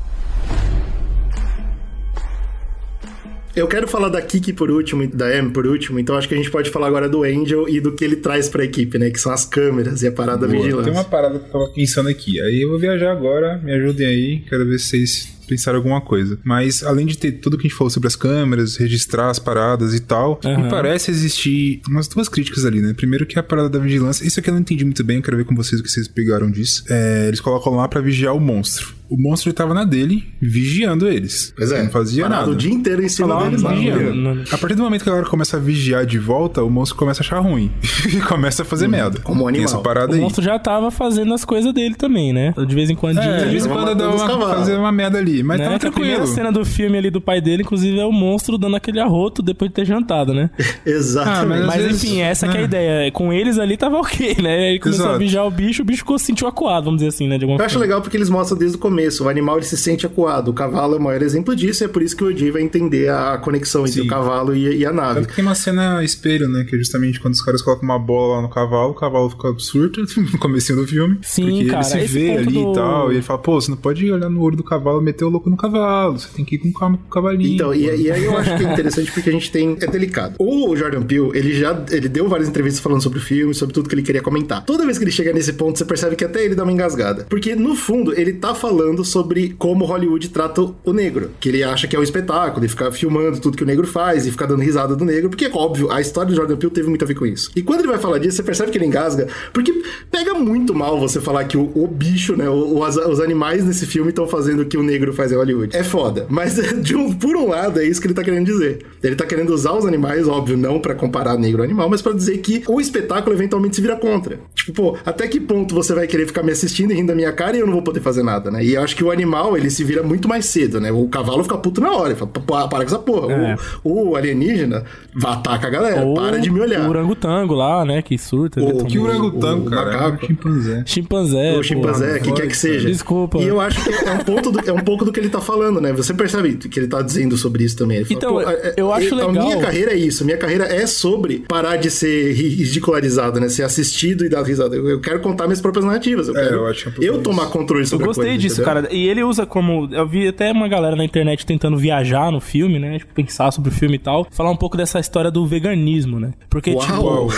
Eu 3.57 3.67
quero 3.67 3.89
falar 3.89 4.09
da 4.09 4.23
Kiki 4.23 4.53
por 4.53 4.71
último 4.71 5.03
e 5.03 5.09
da 5.09 5.27
Amy 5.37 5.51
por 5.51 5.67
último, 5.67 5.99
então 5.99 6.17
acho 6.17 6.29
que 6.29 6.35
a 6.35 6.37
gente 6.37 6.49
pode 6.49 6.71
falar 6.71 6.87
agora 6.87 7.09
do 7.09 7.25
Angel 7.25 7.69
e 7.69 7.81
do 7.81 7.93
que 7.93 8.05
ele 8.05 8.15
traz 8.15 8.49
pra 8.49 8.65
equipe, 8.65 8.97
né? 8.99 9.11
Que 9.11 9.19
são 9.19 9.33
as 9.33 9.45
câmeras 9.45 10.05
e 10.05 10.07
a 10.07 10.13
parada 10.13 10.47
Boa, 10.47 10.53
vigilância. 10.53 10.93
Tem 10.93 10.93
uma 10.93 11.09
parada 11.09 11.41
que 11.41 11.47
eu 11.47 11.51
tava 11.51 11.67
pensando 11.75 12.09
aqui. 12.09 12.41
Aí 12.41 12.63
eu 12.63 12.71
vou 12.71 12.79
viajar 12.79 13.11
agora, 13.11 13.59
me 13.59 13.73
ajudem 13.73 14.07
aí, 14.07 14.45
quero 14.49 14.65
ver 14.65 14.79
se 14.79 14.91
vocês 14.91 15.40
pensaram 15.51 15.77
alguma 15.79 16.01
coisa. 16.01 16.39
Mas 16.45 16.83
além 16.83 17.05
de 17.07 17.19
ter 17.19 17.33
tudo 17.33 17.59
que 17.59 17.67
a 17.67 17.69
gente 17.69 17.77
falou 17.77 17.91
sobre 17.91 18.07
as 18.07 18.17
câmeras, 18.17 18.77
registrar 18.77 19.29
as 19.31 19.39
paradas 19.39 19.95
e 19.95 20.01
tal, 20.01 20.41
Aham. 20.45 20.63
me 20.65 20.71
parece 20.71 21.11
existir 21.11 21.81
umas 21.89 22.09
duas 22.09 22.29
críticas 22.29 22.65
ali, 22.65 22.81
né? 22.81 22.95
Primeiro 22.97 23.27
que 23.27 23.39
a 23.39 23.43
parada 23.43 23.69
da 23.69 23.79
vigilância, 23.79 24.27
isso 24.27 24.41
aqui 24.41 24.49
eu 24.49 24.55
não 24.55 24.61
entendi 24.61 24.85
muito 24.85 25.05
bem, 25.05 25.17
eu 25.17 25.23
quero 25.23 25.37
ver 25.37 25.45
com 25.45 25.55
vocês 25.55 25.81
o 25.81 25.85
que 25.85 25.91
vocês 25.91 26.09
pegaram 26.09 26.51
disso. 26.51 26.85
É, 26.89 27.27
eles 27.29 27.41
colocam 27.41 27.75
lá 27.75 27.87
pra 27.89 28.01
vigiar 28.01 28.35
o 28.35 28.41
monstro. 28.41 28.99
O 29.11 29.17
monstro 29.21 29.49
ele 29.51 29.57
tava 29.57 29.75
na 29.75 29.85
dele, 29.85 30.25
vigiando 30.41 31.09
eles. 31.09 31.53
Pois 31.57 31.73
é, 31.73 31.83
Não 31.83 31.91
fazia 31.91 32.23
parado 32.25 32.41
nada. 32.43 32.53
o 32.53 32.57
dia 32.57 32.71
inteiro 32.73 33.03
em 33.03 33.09
cima 33.09 33.27
Falava 33.29 33.47
deles 33.47 33.63
lá. 33.63 33.73
vigiando. 33.75 34.03
né? 34.15 34.35
Não- 34.35 34.43
A 34.53 34.59
partir 34.59 34.77
do 34.77 34.83
momento 34.85 35.03
que 35.03 35.09
a 35.09 35.13
galera 35.13 35.29
começa 35.29 35.57
a 35.57 35.61
vigiar 35.61 36.07
de 36.07 36.17
volta, 36.17 36.63
o 36.63 36.71
monstro 36.71 36.97
começa 36.97 37.21
a 37.21 37.25
achar 37.27 37.41
ruim. 37.41 37.73
e 38.09 38.21
começa 38.21 38.63
a 38.63 38.65
fazer 38.65 38.87
merda. 38.87 39.19
Hum, 39.19 39.23
como 39.25 39.41
um 39.43 39.47
Tem 39.47 39.57
animal. 39.57 39.65
essa 39.75 39.79
parada 39.79 40.13
O 40.13 40.15
aí. 40.15 40.21
monstro 40.21 40.45
já 40.45 40.57
tava 40.61 40.93
fazendo 40.93 41.35
as 41.35 41.45
coisas 41.45 41.75
dele 41.75 41.97
também, 41.97 42.33
né? 42.33 42.55
De 42.69 42.73
vez 42.75 42.89
em 42.89 42.95
quando. 42.95 43.19
É, 43.19 43.45
de 43.47 43.51
vez 43.51 43.67
em 43.67 43.69
quando 43.69 43.97
dá 43.97 44.11
uma, 44.11 44.49
fazer 44.55 44.77
uma 44.77 44.93
merda 44.93 45.19
ali. 45.19 45.40
Mas 45.43 45.59
né? 45.59 45.65
tava 45.67 45.79
Que 45.79 45.87
a 45.87 45.93
primeira 45.93 46.17
tranquilo. 46.19 46.35
cena 46.37 46.53
do 46.53 46.65
filme 46.65 46.99
ali 46.99 47.11
do 47.11 47.21
pai 47.21 47.41
dele, 47.41 47.63
inclusive, 47.63 47.99
é 47.99 48.05
o 48.05 48.13
monstro 48.13 48.57
dando 48.59 48.77
aquele 48.77 49.01
arroto 49.01 49.43
depois 49.43 49.71
de 49.71 49.75
ter 49.75 49.85
jantado, 49.85 50.33
né? 50.35 50.51
Exatamente. 50.87 51.63
Ah, 51.63 51.67
Mas 51.67 51.83
vezes, 51.83 52.05
enfim, 52.05 52.21
essa 52.21 52.47
que 52.49 52.55
é 52.57 52.59
a 52.59 52.61
né? 52.63 52.65
ideia. 52.67 53.13
Com 53.13 53.33
eles 53.33 53.59
ali 53.59 53.77
tava 53.77 53.97
ok, 53.99 54.37
né? 54.43 54.71
Ele 54.71 54.79
começou 54.79 55.05
Exato. 55.07 55.17
a 55.17 55.19
bijar 55.19 55.47
o 55.47 55.51
bicho, 55.51 55.83
o 55.83 55.85
bicho 55.85 55.99
ficou, 56.01 56.19
sentiu 56.19 56.47
acuado, 56.49 56.85
vamos 56.85 56.99
dizer 56.99 57.09
assim, 57.09 57.29
né? 57.29 57.39
De 57.39 57.45
alguma 57.45 57.61
Eu 57.61 57.65
acho 57.67 57.75
forma. 57.75 57.87
legal 57.87 58.01
porque 58.03 58.17
eles 58.17 58.29
mostram 58.29 58.59
desde 58.59 58.77
o 58.77 58.81
começo. 58.81 59.25
O 59.25 59.29
animal 59.29 59.57
ele 59.57 59.67
se 59.67 59.77
sente 59.77 60.07
acuado. 60.07 60.49
O 60.49 60.55
cavalo 60.55 60.95
é 60.95 60.99
o 60.99 61.03
maior 61.03 61.23
exemplo 61.23 61.55
disso. 61.55 61.83
E 61.83 61.87
é 61.87 61.89
por 61.89 62.03
isso 62.03 62.17
que 62.17 62.25
o 62.25 62.29
Odi 62.29 62.51
vai 62.51 62.63
entender 62.63 63.09
a 63.11 63.39
conexão 63.39 63.83
entre 63.83 64.01
Sim. 64.01 64.07
o 64.07 64.07
cavalo 64.07 64.55
e, 64.55 64.77
e 64.79 64.87
a 64.87 64.93
nave. 64.93 65.21
Tanto 65.23 65.35
tem 65.35 65.45
uma 65.45 65.55
cena 65.55 66.03
espelho, 66.05 66.49
né? 66.49 66.65
Que 66.69 66.75
é 66.77 66.79
justamente 66.79 67.21
quando 67.21 67.35
os 67.35 67.43
caras 67.43 67.63
colocam 67.63 67.85
uma 67.89 67.99
bola 67.99 68.37
lá 68.37 68.43
no 68.43 68.49
cavalo, 68.49 68.91
o 68.91 68.95
cavalo 68.95 69.31
fica 69.31 69.55
surto 69.59 70.01
no 70.33 70.39
comecinho 70.39 70.81
do 70.81 70.87
filme. 70.87 71.19
Sim, 71.23 71.45
porque 71.51 71.65
cara, 71.67 71.87
ele 71.99 72.09
se 72.09 72.13
vê 72.13 72.31
ali 72.37 72.47
do- 72.53 72.71
e 72.71 72.75
tal. 72.75 73.13
E 73.13 73.17
ele 73.17 73.23
fala, 73.23 73.39
pô, 73.39 73.61
você 73.61 73.71
não 73.71 73.79
pode 73.79 74.11
olhar 74.11 74.29
no 74.29 74.41
olho 74.43 74.57
do 74.57 74.65
cavalo 74.65 75.01
e 75.01 75.05
meter 75.05 75.20
o 75.25 75.31
louco 75.31 75.49
no 75.51 75.57
cavalo. 75.57 76.19
Você 76.19 76.29
tem 76.35 76.45
que 76.45 76.57
ir 76.57 76.59
com 76.59 76.73
calma 76.73 76.99
com 76.99 77.05
o 77.07 77.11
cavalinho. 77.11 77.55
Então, 77.55 77.75
e, 77.75 77.85
e 77.85 78.11
aí 78.11 78.25
eu 78.25 78.37
acho 78.37 78.57
que 78.57 78.65
é 78.65 78.73
interessante 78.73 79.11
porque 79.13 79.31
a 79.31 79.33
gente 79.33 79.51
tem. 79.51 79.77
É 79.81 79.87
delicado. 79.87 80.35
O 80.39 80.75
Jordan 80.77 81.03
Peele, 81.03 81.31
ele 81.35 81.53
já 81.55 81.85
ele 81.91 82.09
deu 82.09 82.29
várias 82.29 82.49
entrevistas 82.49 82.81
falando 82.83 83.03
sobre 83.03 83.19
o 83.19 83.23
filme, 83.23 83.55
sobre 83.55 83.75
tudo 83.75 83.89
que 83.89 83.95
ele 83.95 84.03
queria 84.03 84.23
comentar. 84.23 84.65
Toda 84.65 84.85
vez 84.85 84.99
que 84.99 85.05
ele 85.05 85.11
chega 85.11 85.33
nesse 85.33 85.53
ponto, 85.53 85.79
você 85.79 85.85
percebe 85.85 86.17
que 86.17 86.25
até 86.25 86.45
ele 86.45 86.55
dá 86.55 86.63
uma 86.63 86.73
engasgada. 86.73 87.27
Porque, 87.29 87.55
no 87.55 87.75
fundo, 87.75 88.13
ele 88.19 88.33
tá 88.35 88.55
falando 88.55 89.05
sobre 89.05 89.55
como 89.59 89.85
Hollywood 89.85 90.29
trata 90.29 90.63
o 90.85 90.93
negro. 90.93 91.31
Que 91.41 91.49
ele 91.49 91.63
acha 91.63 91.87
que 91.87 91.95
é 91.97 91.99
o 91.99 92.03
espetáculo, 92.03 92.65
e 92.65 92.69
ficar 92.69 92.91
filmando 92.93 93.41
tudo 93.41 93.57
que 93.57 93.63
o 93.63 93.67
negro 93.67 93.87
faz 93.87 94.27
e 94.27 94.31
ficar 94.31 94.47
dando 94.47 94.63
risada 94.63 94.95
do 94.97 95.05
negro. 95.05 95.31
Porque, 95.31 95.49
óbvio, 95.53 95.91
a 95.91 96.01
história 96.01 96.31
do 96.31 96.37
Jordan 96.37 96.57
Peele 96.57 96.73
teve 96.73 96.89
muito 96.89 97.05
a 97.05 97.09
ver 97.09 97.15
com 97.15 97.27
isso. 97.27 97.51
E 97.55 97.63
quando 97.63 97.81
ele 97.81 97.89
vai 97.89 97.99
falar 97.99 98.19
disso, 98.19 98.37
você 98.37 98.43
percebe 98.43 98.71
que 98.71 98.79
ele 98.79 98.87
engasga. 98.87 99.27
Porque 99.53 99.73
pega 100.11 100.35
muito 100.35 100.75
mal 100.75 100.99
você 100.99 101.21
falar 101.21 101.45
que 101.45 101.57
o, 101.57 101.71
o 101.75 101.87
bicho, 101.87 102.37
né? 102.37 102.49
o- 102.49 102.81
os 102.81 103.21
animais 103.21 103.65
nesse 103.65 103.87
filme 103.87 104.11
estão 104.11 104.27
fazendo 104.27 104.65
que 104.65 104.77
o 104.77 104.83
negro 104.83 105.10
faz 105.13 105.33
em 105.33 105.37
Hollywood. 105.37 105.77
É 105.77 105.83
foda. 105.83 106.27
Mas, 106.29 106.55
de 106.83 106.97
um, 106.97 107.13
por 107.13 107.37
um 107.37 107.49
lado, 107.49 107.81
é 107.81 107.85
isso 107.85 108.01
que 108.01 108.07
ele 108.07 108.15
tá 108.15 108.23
querendo 108.23 108.47
dizer. 108.47 108.85
Ele 109.03 109.15
tá 109.17 109.25
querendo 109.27 109.51
usar 109.55 109.73
os 109.73 109.85
animais, 109.87 110.29
óbvio, 110.29 110.57
não 110.57 110.79
pra 110.81 110.95
comparar 110.95 111.37
negro 111.39 111.59
ao 111.63 111.65
animal, 111.65 111.89
mas 111.89 112.03
pra 112.03 112.13
dizer 112.13 112.39
que 112.39 112.63
o 112.69 112.81
espetáculo 112.81 113.35
eventualmente 113.35 113.77
se 113.77 113.83
vira 113.83 113.97
contra. 113.97 114.39
Tipo, 114.55 114.73
pô, 114.73 114.97
até 115.05 115.27
que 115.29 115.41
ponto 115.41 115.75
você 115.75 115.95
vai 115.95 116.07
querer 116.07 116.27
ficar 116.27 116.43
me 116.43 116.53
assistindo 116.53 116.91
e 116.93 116.95
rindo 116.95 117.09
da 117.09 117.15
minha 117.15 117.33
cara 117.33 117.57
e 117.57 117.61
eu 117.61 117.67
não 117.67 117.73
vou 117.73 117.83
poder 117.83 118.01
fazer 118.01 118.23
nada, 118.23 118.51
né? 118.51 118.63
E 118.65 118.75
eu 118.75 118.83
acho 118.83 118.95
que 118.95 119.03
o 119.05 119.11
animal, 119.11 119.57
ele 119.57 119.71
se 119.71 119.83
vira 119.85 120.03
muito 120.03 120.29
mais 120.29 120.45
cedo, 120.47 120.81
né? 120.81 120.93
O 120.93 121.09
cavalo 121.09 121.43
fica 121.43 121.57
puto 121.59 121.81
na 121.81 121.91
hora. 121.93 122.11
Ele 122.11 122.17
fala, 122.17 122.31
"Pô, 122.31 122.41
para 122.41 122.69
com 122.69 122.83
essa 122.83 122.99
porra. 122.99 123.33
É. 123.33 123.57
O, 123.83 124.11
o 124.11 124.17
alienígena 124.17 124.85
vai 125.15 125.33
atacar 125.33 125.67
a 125.67 125.71
galera. 125.71 126.03
Ou 126.03 126.15
para 126.15 126.39
de 126.39 126.51
me 126.51 126.61
olhar. 126.61 126.87
O 126.87 126.91
orangotango 126.91 127.55
lá, 127.55 127.85
né? 127.85 128.03
Que 128.03 128.17
surta. 128.19 128.61
O- 128.61 128.83
né, 128.83 128.85
Que 128.89 128.99
orangotango, 128.99 129.67
o 129.67 129.71
cara. 129.71 129.93
macaco. 129.93 130.25
Um 130.25 130.27
chimpanzé. 130.29 130.83
Chimpanzé. 130.87 131.57
o 131.59 131.63
chimpanzé, 131.63 132.07
porra. 132.07 132.19
quem 132.21 132.35
quer 132.35 132.47
que 132.49 132.57
seja. 132.57 132.89
Desculpa. 132.89 133.39
E 133.39 133.47
eu 133.47 133.61
acho 133.61 133.83
que 133.83 133.91
é 133.93 134.13
um, 134.13 134.19
ponto 134.19 134.51
do- 134.53 134.61
é 134.71 134.73
um 134.73 134.79
pouco 135.01 135.05
do 135.07 135.13
que 135.13 135.21
ele 135.21 135.29
tá 135.31 135.41
falando, 135.41 135.81
né? 135.81 135.93
Você 135.93 136.13
percebe 136.13 136.55
que 136.57 136.79
ele 136.79 136.87
tá 136.89 137.01
dizendo 137.03 137.37
sobre 137.37 137.65
isso 137.65 137.77
também. 137.77 137.99
Ele 137.99 138.05
fala, 138.07 138.17
Então, 138.19 138.33
"Pô, 138.35 138.41
é- 138.43 138.75
eu 138.77 138.93
acho 138.93 139.15
a, 139.15 139.17
legal- 139.17 139.31
A 139.31 139.33
minha 139.47 139.59
carreira 139.59 139.93
é 139.93 139.97
isso. 139.97 140.25
Minha 140.25 140.37
carreira 140.37 140.65
é 140.65 140.87
sobre 140.87 141.45
parar 141.49 141.77
de 141.77 141.91
ser 141.91 142.33
ri- 142.35 142.49
ridicularizado, 142.49 143.41
né? 143.41 143.49
Ser 143.49 143.63
assistido 143.63 144.25
e 144.25 144.29
dar 144.29 144.43
risada. 144.43 144.77
Eu, 144.77 144.89
eu 144.89 145.01
quero 145.01 145.21
contar 145.21 145.45
minhas 145.47 145.61
próprias 145.61 145.85
narrativas. 145.85 146.29
Eu 146.29 146.37
É, 146.37 146.43
quero 146.45 146.57
eu 146.57 146.67
acho 146.67 146.89
é 146.89 146.93
eu 146.99 147.15
isso. 147.15 147.23
tomar 147.23 147.47
controle 147.47 147.83
Eu 147.85 147.87
sobre 147.89 148.05
a 148.05 148.07
gostei 148.09 148.25
coisa, 148.27 148.39
disso, 148.39 148.61
entendeu? 148.63 148.75
cara. 148.83 148.95
E 148.95 149.09
ele 149.09 149.23
usa 149.23 149.47
como. 149.47 149.89
Eu 149.93 150.07
vi 150.07 150.29
até 150.29 150.53
uma 150.53 150.69
galera 150.69 150.95
na 150.97 151.05
internet 151.05 151.45
tentando 151.47 151.77
viajar 151.77 152.31
no 152.31 152.41
filme, 152.41 152.79
né? 152.79 152.99
Tipo, 152.99 153.15
pensar 153.15 153.51
sobre 153.53 153.71
o 153.71 153.73
filme 153.73 153.97
e 153.97 153.99
tal. 153.99 154.27
Falar 154.31 154.51
um 154.51 154.57
pouco 154.57 154.77
dessa 154.77 154.99
história 155.01 155.31
do 155.31 155.47
veganismo, 155.47 156.21
né? 156.21 156.33
Porque, 156.49 156.73
Uau! 156.73 156.81
tipo. 156.87 157.01
Uau, 157.03 157.27
uau, 157.27 157.31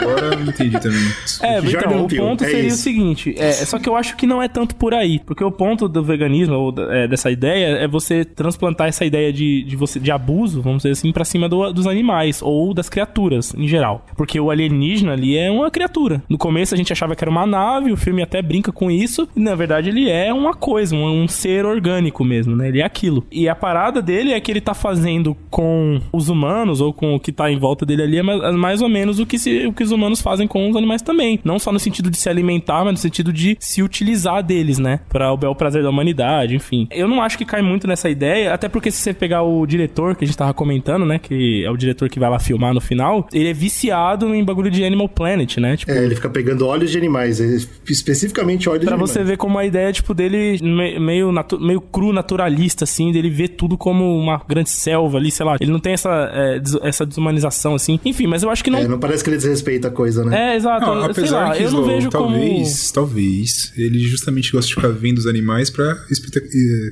agora 0.00 0.34
eu 0.34 0.42
entendi 0.42 0.78
também. 0.80 1.06
É, 1.42 1.58
então, 1.58 2.04
o 2.04 2.08
ponto 2.08 2.44
é 2.44 2.48
seria 2.48 2.66
isso. 2.68 2.76
o 2.76 2.82
seguinte, 2.82 3.34
é, 3.38 3.52
só 3.52 3.78
que 3.78 3.88
eu 3.88 3.96
acho 3.96 4.16
que 4.16 4.26
não 4.26 4.42
é 4.42 4.48
tanto 4.48 4.74
por 4.76 4.94
aí, 4.94 5.20
porque 5.24 5.44
o 5.44 5.50
ponto 5.52 5.88
do 5.88 6.02
veganismo, 6.02 6.54
ou 6.54 6.72
da- 6.72 6.94
é, 6.96 7.08
dessa 7.08 7.30
ideia, 7.30 7.76
é 7.78 7.86
você 7.88 8.24
transplantar 8.24 8.88
essa 8.88 9.04
ideia 9.04 9.32
de, 9.32 9.62
de, 9.64 9.76
você, 9.76 9.98
de 10.00 10.10
abuso, 10.10 10.60
vamos 10.62 10.78
dizer 10.82 10.92
assim, 10.92 11.12
pra 11.12 11.24
cima 11.24 11.48
do- 11.48 11.72
dos 11.72 11.86
animais, 11.86 12.40
ou 12.42 12.72
das 12.74 12.88
criaturas, 12.88 13.54
em 13.56 13.66
geral. 13.68 14.04
Porque 14.16 14.38
o 14.40 14.50
alienígena 14.50 15.12
ali 15.12 15.36
é 15.36 15.50
uma 15.50 15.70
criatura. 15.70 16.22
No 16.28 16.38
começo 16.38 16.74
a 16.74 16.76
gente 16.76 16.92
achava 16.92 17.14
que 17.14 17.22
era 17.24 17.30
uma 17.30 17.46
nave, 17.46 17.92
o 17.92 17.96
filme 17.96 18.22
até 18.22 18.40
brinca 18.42 18.72
com 18.72 18.90
isso, 18.90 19.28
e 19.36 19.40
na 19.40 19.54
verdade 19.54 19.88
ele 19.88 20.08
é 20.10 20.32
uma 20.32 20.54
coisa, 20.54 20.94
um, 20.94 21.22
um 21.22 21.28
ser 21.28 21.64
orgânico 21.64 22.24
mesmo, 22.24 22.54
né? 22.56 22.68
Ele 22.68 22.80
é 22.80 22.84
aquilo. 22.84 23.26
E 23.30 23.48
a 23.48 23.54
parada 23.54 24.00
dele 24.02 24.32
é 24.32 24.40
que 24.40 24.50
ele 24.50 24.60
tá 24.60 24.74
fazendo 24.74 25.36
com 25.50 26.00
os 26.12 26.28
humanos, 26.28 26.80
ou 26.80 26.92
com 26.92 27.14
o 27.14 27.20
que 27.20 27.32
tá 27.32 27.50
em 27.50 27.58
volta 27.58 27.84
dele 27.86 28.02
ali, 28.02 28.18
é 28.18 28.22
mais, 28.22 28.54
mais 28.56 28.82
ou 28.82 28.88
menos 28.88 29.18
o 29.18 29.26
que, 29.26 29.38
se- 29.38 29.66
o 29.66 29.72
que 29.72 29.82
os 29.82 29.90
humanos 29.92 30.20
fazem 30.20 30.46
com 30.46 30.68
os 30.70 30.76
animais 30.76 31.02
também. 31.02 31.38
Não 31.44 31.58
só 31.58 31.72
no 31.72 31.78
sentido 31.78 32.10
de 32.10 32.16
se 32.16 32.28
alimentar, 32.28 32.84
mas 32.84 32.92
no 32.92 32.98
sentido 32.98 33.32
de 33.32 33.56
se 33.60 33.82
utilizar 33.82 34.42
deles, 34.42 34.78
né? 34.78 35.00
Para 35.08 35.32
o 35.32 35.36
bel 35.36 35.54
prazer 35.54 35.82
da 35.82 35.90
humanidade, 35.90 36.54
enfim. 36.54 36.85
Enfim. 36.90 37.00
Eu 37.00 37.08
não 37.08 37.22
acho 37.22 37.36
que 37.38 37.44
cai 37.44 37.62
muito 37.62 37.86
nessa 37.86 38.08
ideia, 38.08 38.52
até 38.52 38.68
porque 38.68 38.90
se 38.90 38.98
você 38.98 39.12
pegar 39.14 39.42
o 39.42 39.66
diretor 39.66 40.14
que 40.16 40.24
a 40.24 40.26
gente 40.26 40.36
tava 40.36 40.52
comentando, 40.54 41.04
né? 41.06 41.18
Que 41.18 41.64
é 41.64 41.70
o 41.70 41.76
diretor 41.76 42.08
que 42.08 42.18
vai 42.18 42.30
lá 42.30 42.38
filmar 42.38 42.72
no 42.74 42.80
final, 42.80 43.28
ele 43.32 43.48
é 43.48 43.52
viciado 43.52 44.34
em 44.34 44.44
bagulho 44.44 44.70
de 44.70 44.84
Animal 44.84 45.08
Planet, 45.08 45.56
né? 45.58 45.76
Tipo, 45.76 45.92
É, 45.92 46.04
ele 46.04 46.14
fica 46.14 46.28
pegando 46.28 46.66
óleos 46.66 46.90
de 46.90 46.98
animais, 46.98 47.40
é, 47.40 47.56
especificamente 47.88 48.68
óleos 48.68 48.84
Pra 48.84 48.90
de 48.90 48.94
animais. 48.94 49.10
você 49.10 49.24
ver 49.24 49.36
como 49.36 49.58
a 49.58 49.64
ideia, 49.64 49.92
tipo, 49.92 50.14
dele 50.14 50.58
me- 50.62 50.98
meio, 50.98 51.32
natu- 51.32 51.60
meio 51.60 51.80
cru, 51.80 52.12
naturalista, 52.12 52.84
assim, 52.84 53.10
dele 53.12 53.30
ver 53.30 53.48
tudo 53.48 53.76
como 53.76 54.16
uma 54.18 54.40
grande 54.48 54.70
selva 54.70 55.18
ali, 55.18 55.30
sei 55.30 55.46
lá. 55.46 55.56
Ele 55.60 55.70
não 55.70 55.80
tem 55.80 55.92
essa, 55.92 56.10
é, 56.32 56.58
des- 56.58 56.78
essa 56.82 57.04
desumanização, 57.06 57.74
assim. 57.74 57.98
Enfim, 58.04 58.26
mas 58.26 58.42
eu 58.42 58.50
acho 58.50 58.62
que 58.62 58.70
não. 58.70 58.78
É, 58.78 58.88
não 58.88 58.98
parece 58.98 59.22
que 59.24 59.30
ele 59.30 59.36
desrespeita 59.36 59.88
a 59.88 59.90
coisa, 59.90 60.24
né? 60.24 60.52
É, 60.52 60.56
exato. 60.56 60.86
Não, 60.86 61.00
sei 61.02 61.10
apesar 61.10 61.48
lá, 61.48 61.56
que 61.56 61.62
eu 61.62 61.70
não 61.70 61.84
vejo 61.84 62.10
talvez, 62.10 62.90
talvez, 62.92 63.72
ele 63.76 63.98
justamente 64.00 64.52
gosta 64.52 64.68
de 64.68 64.74
ficar 64.74 64.88
vendo 64.88 65.18
os 65.18 65.26
animais 65.26 65.70
pra 65.70 65.96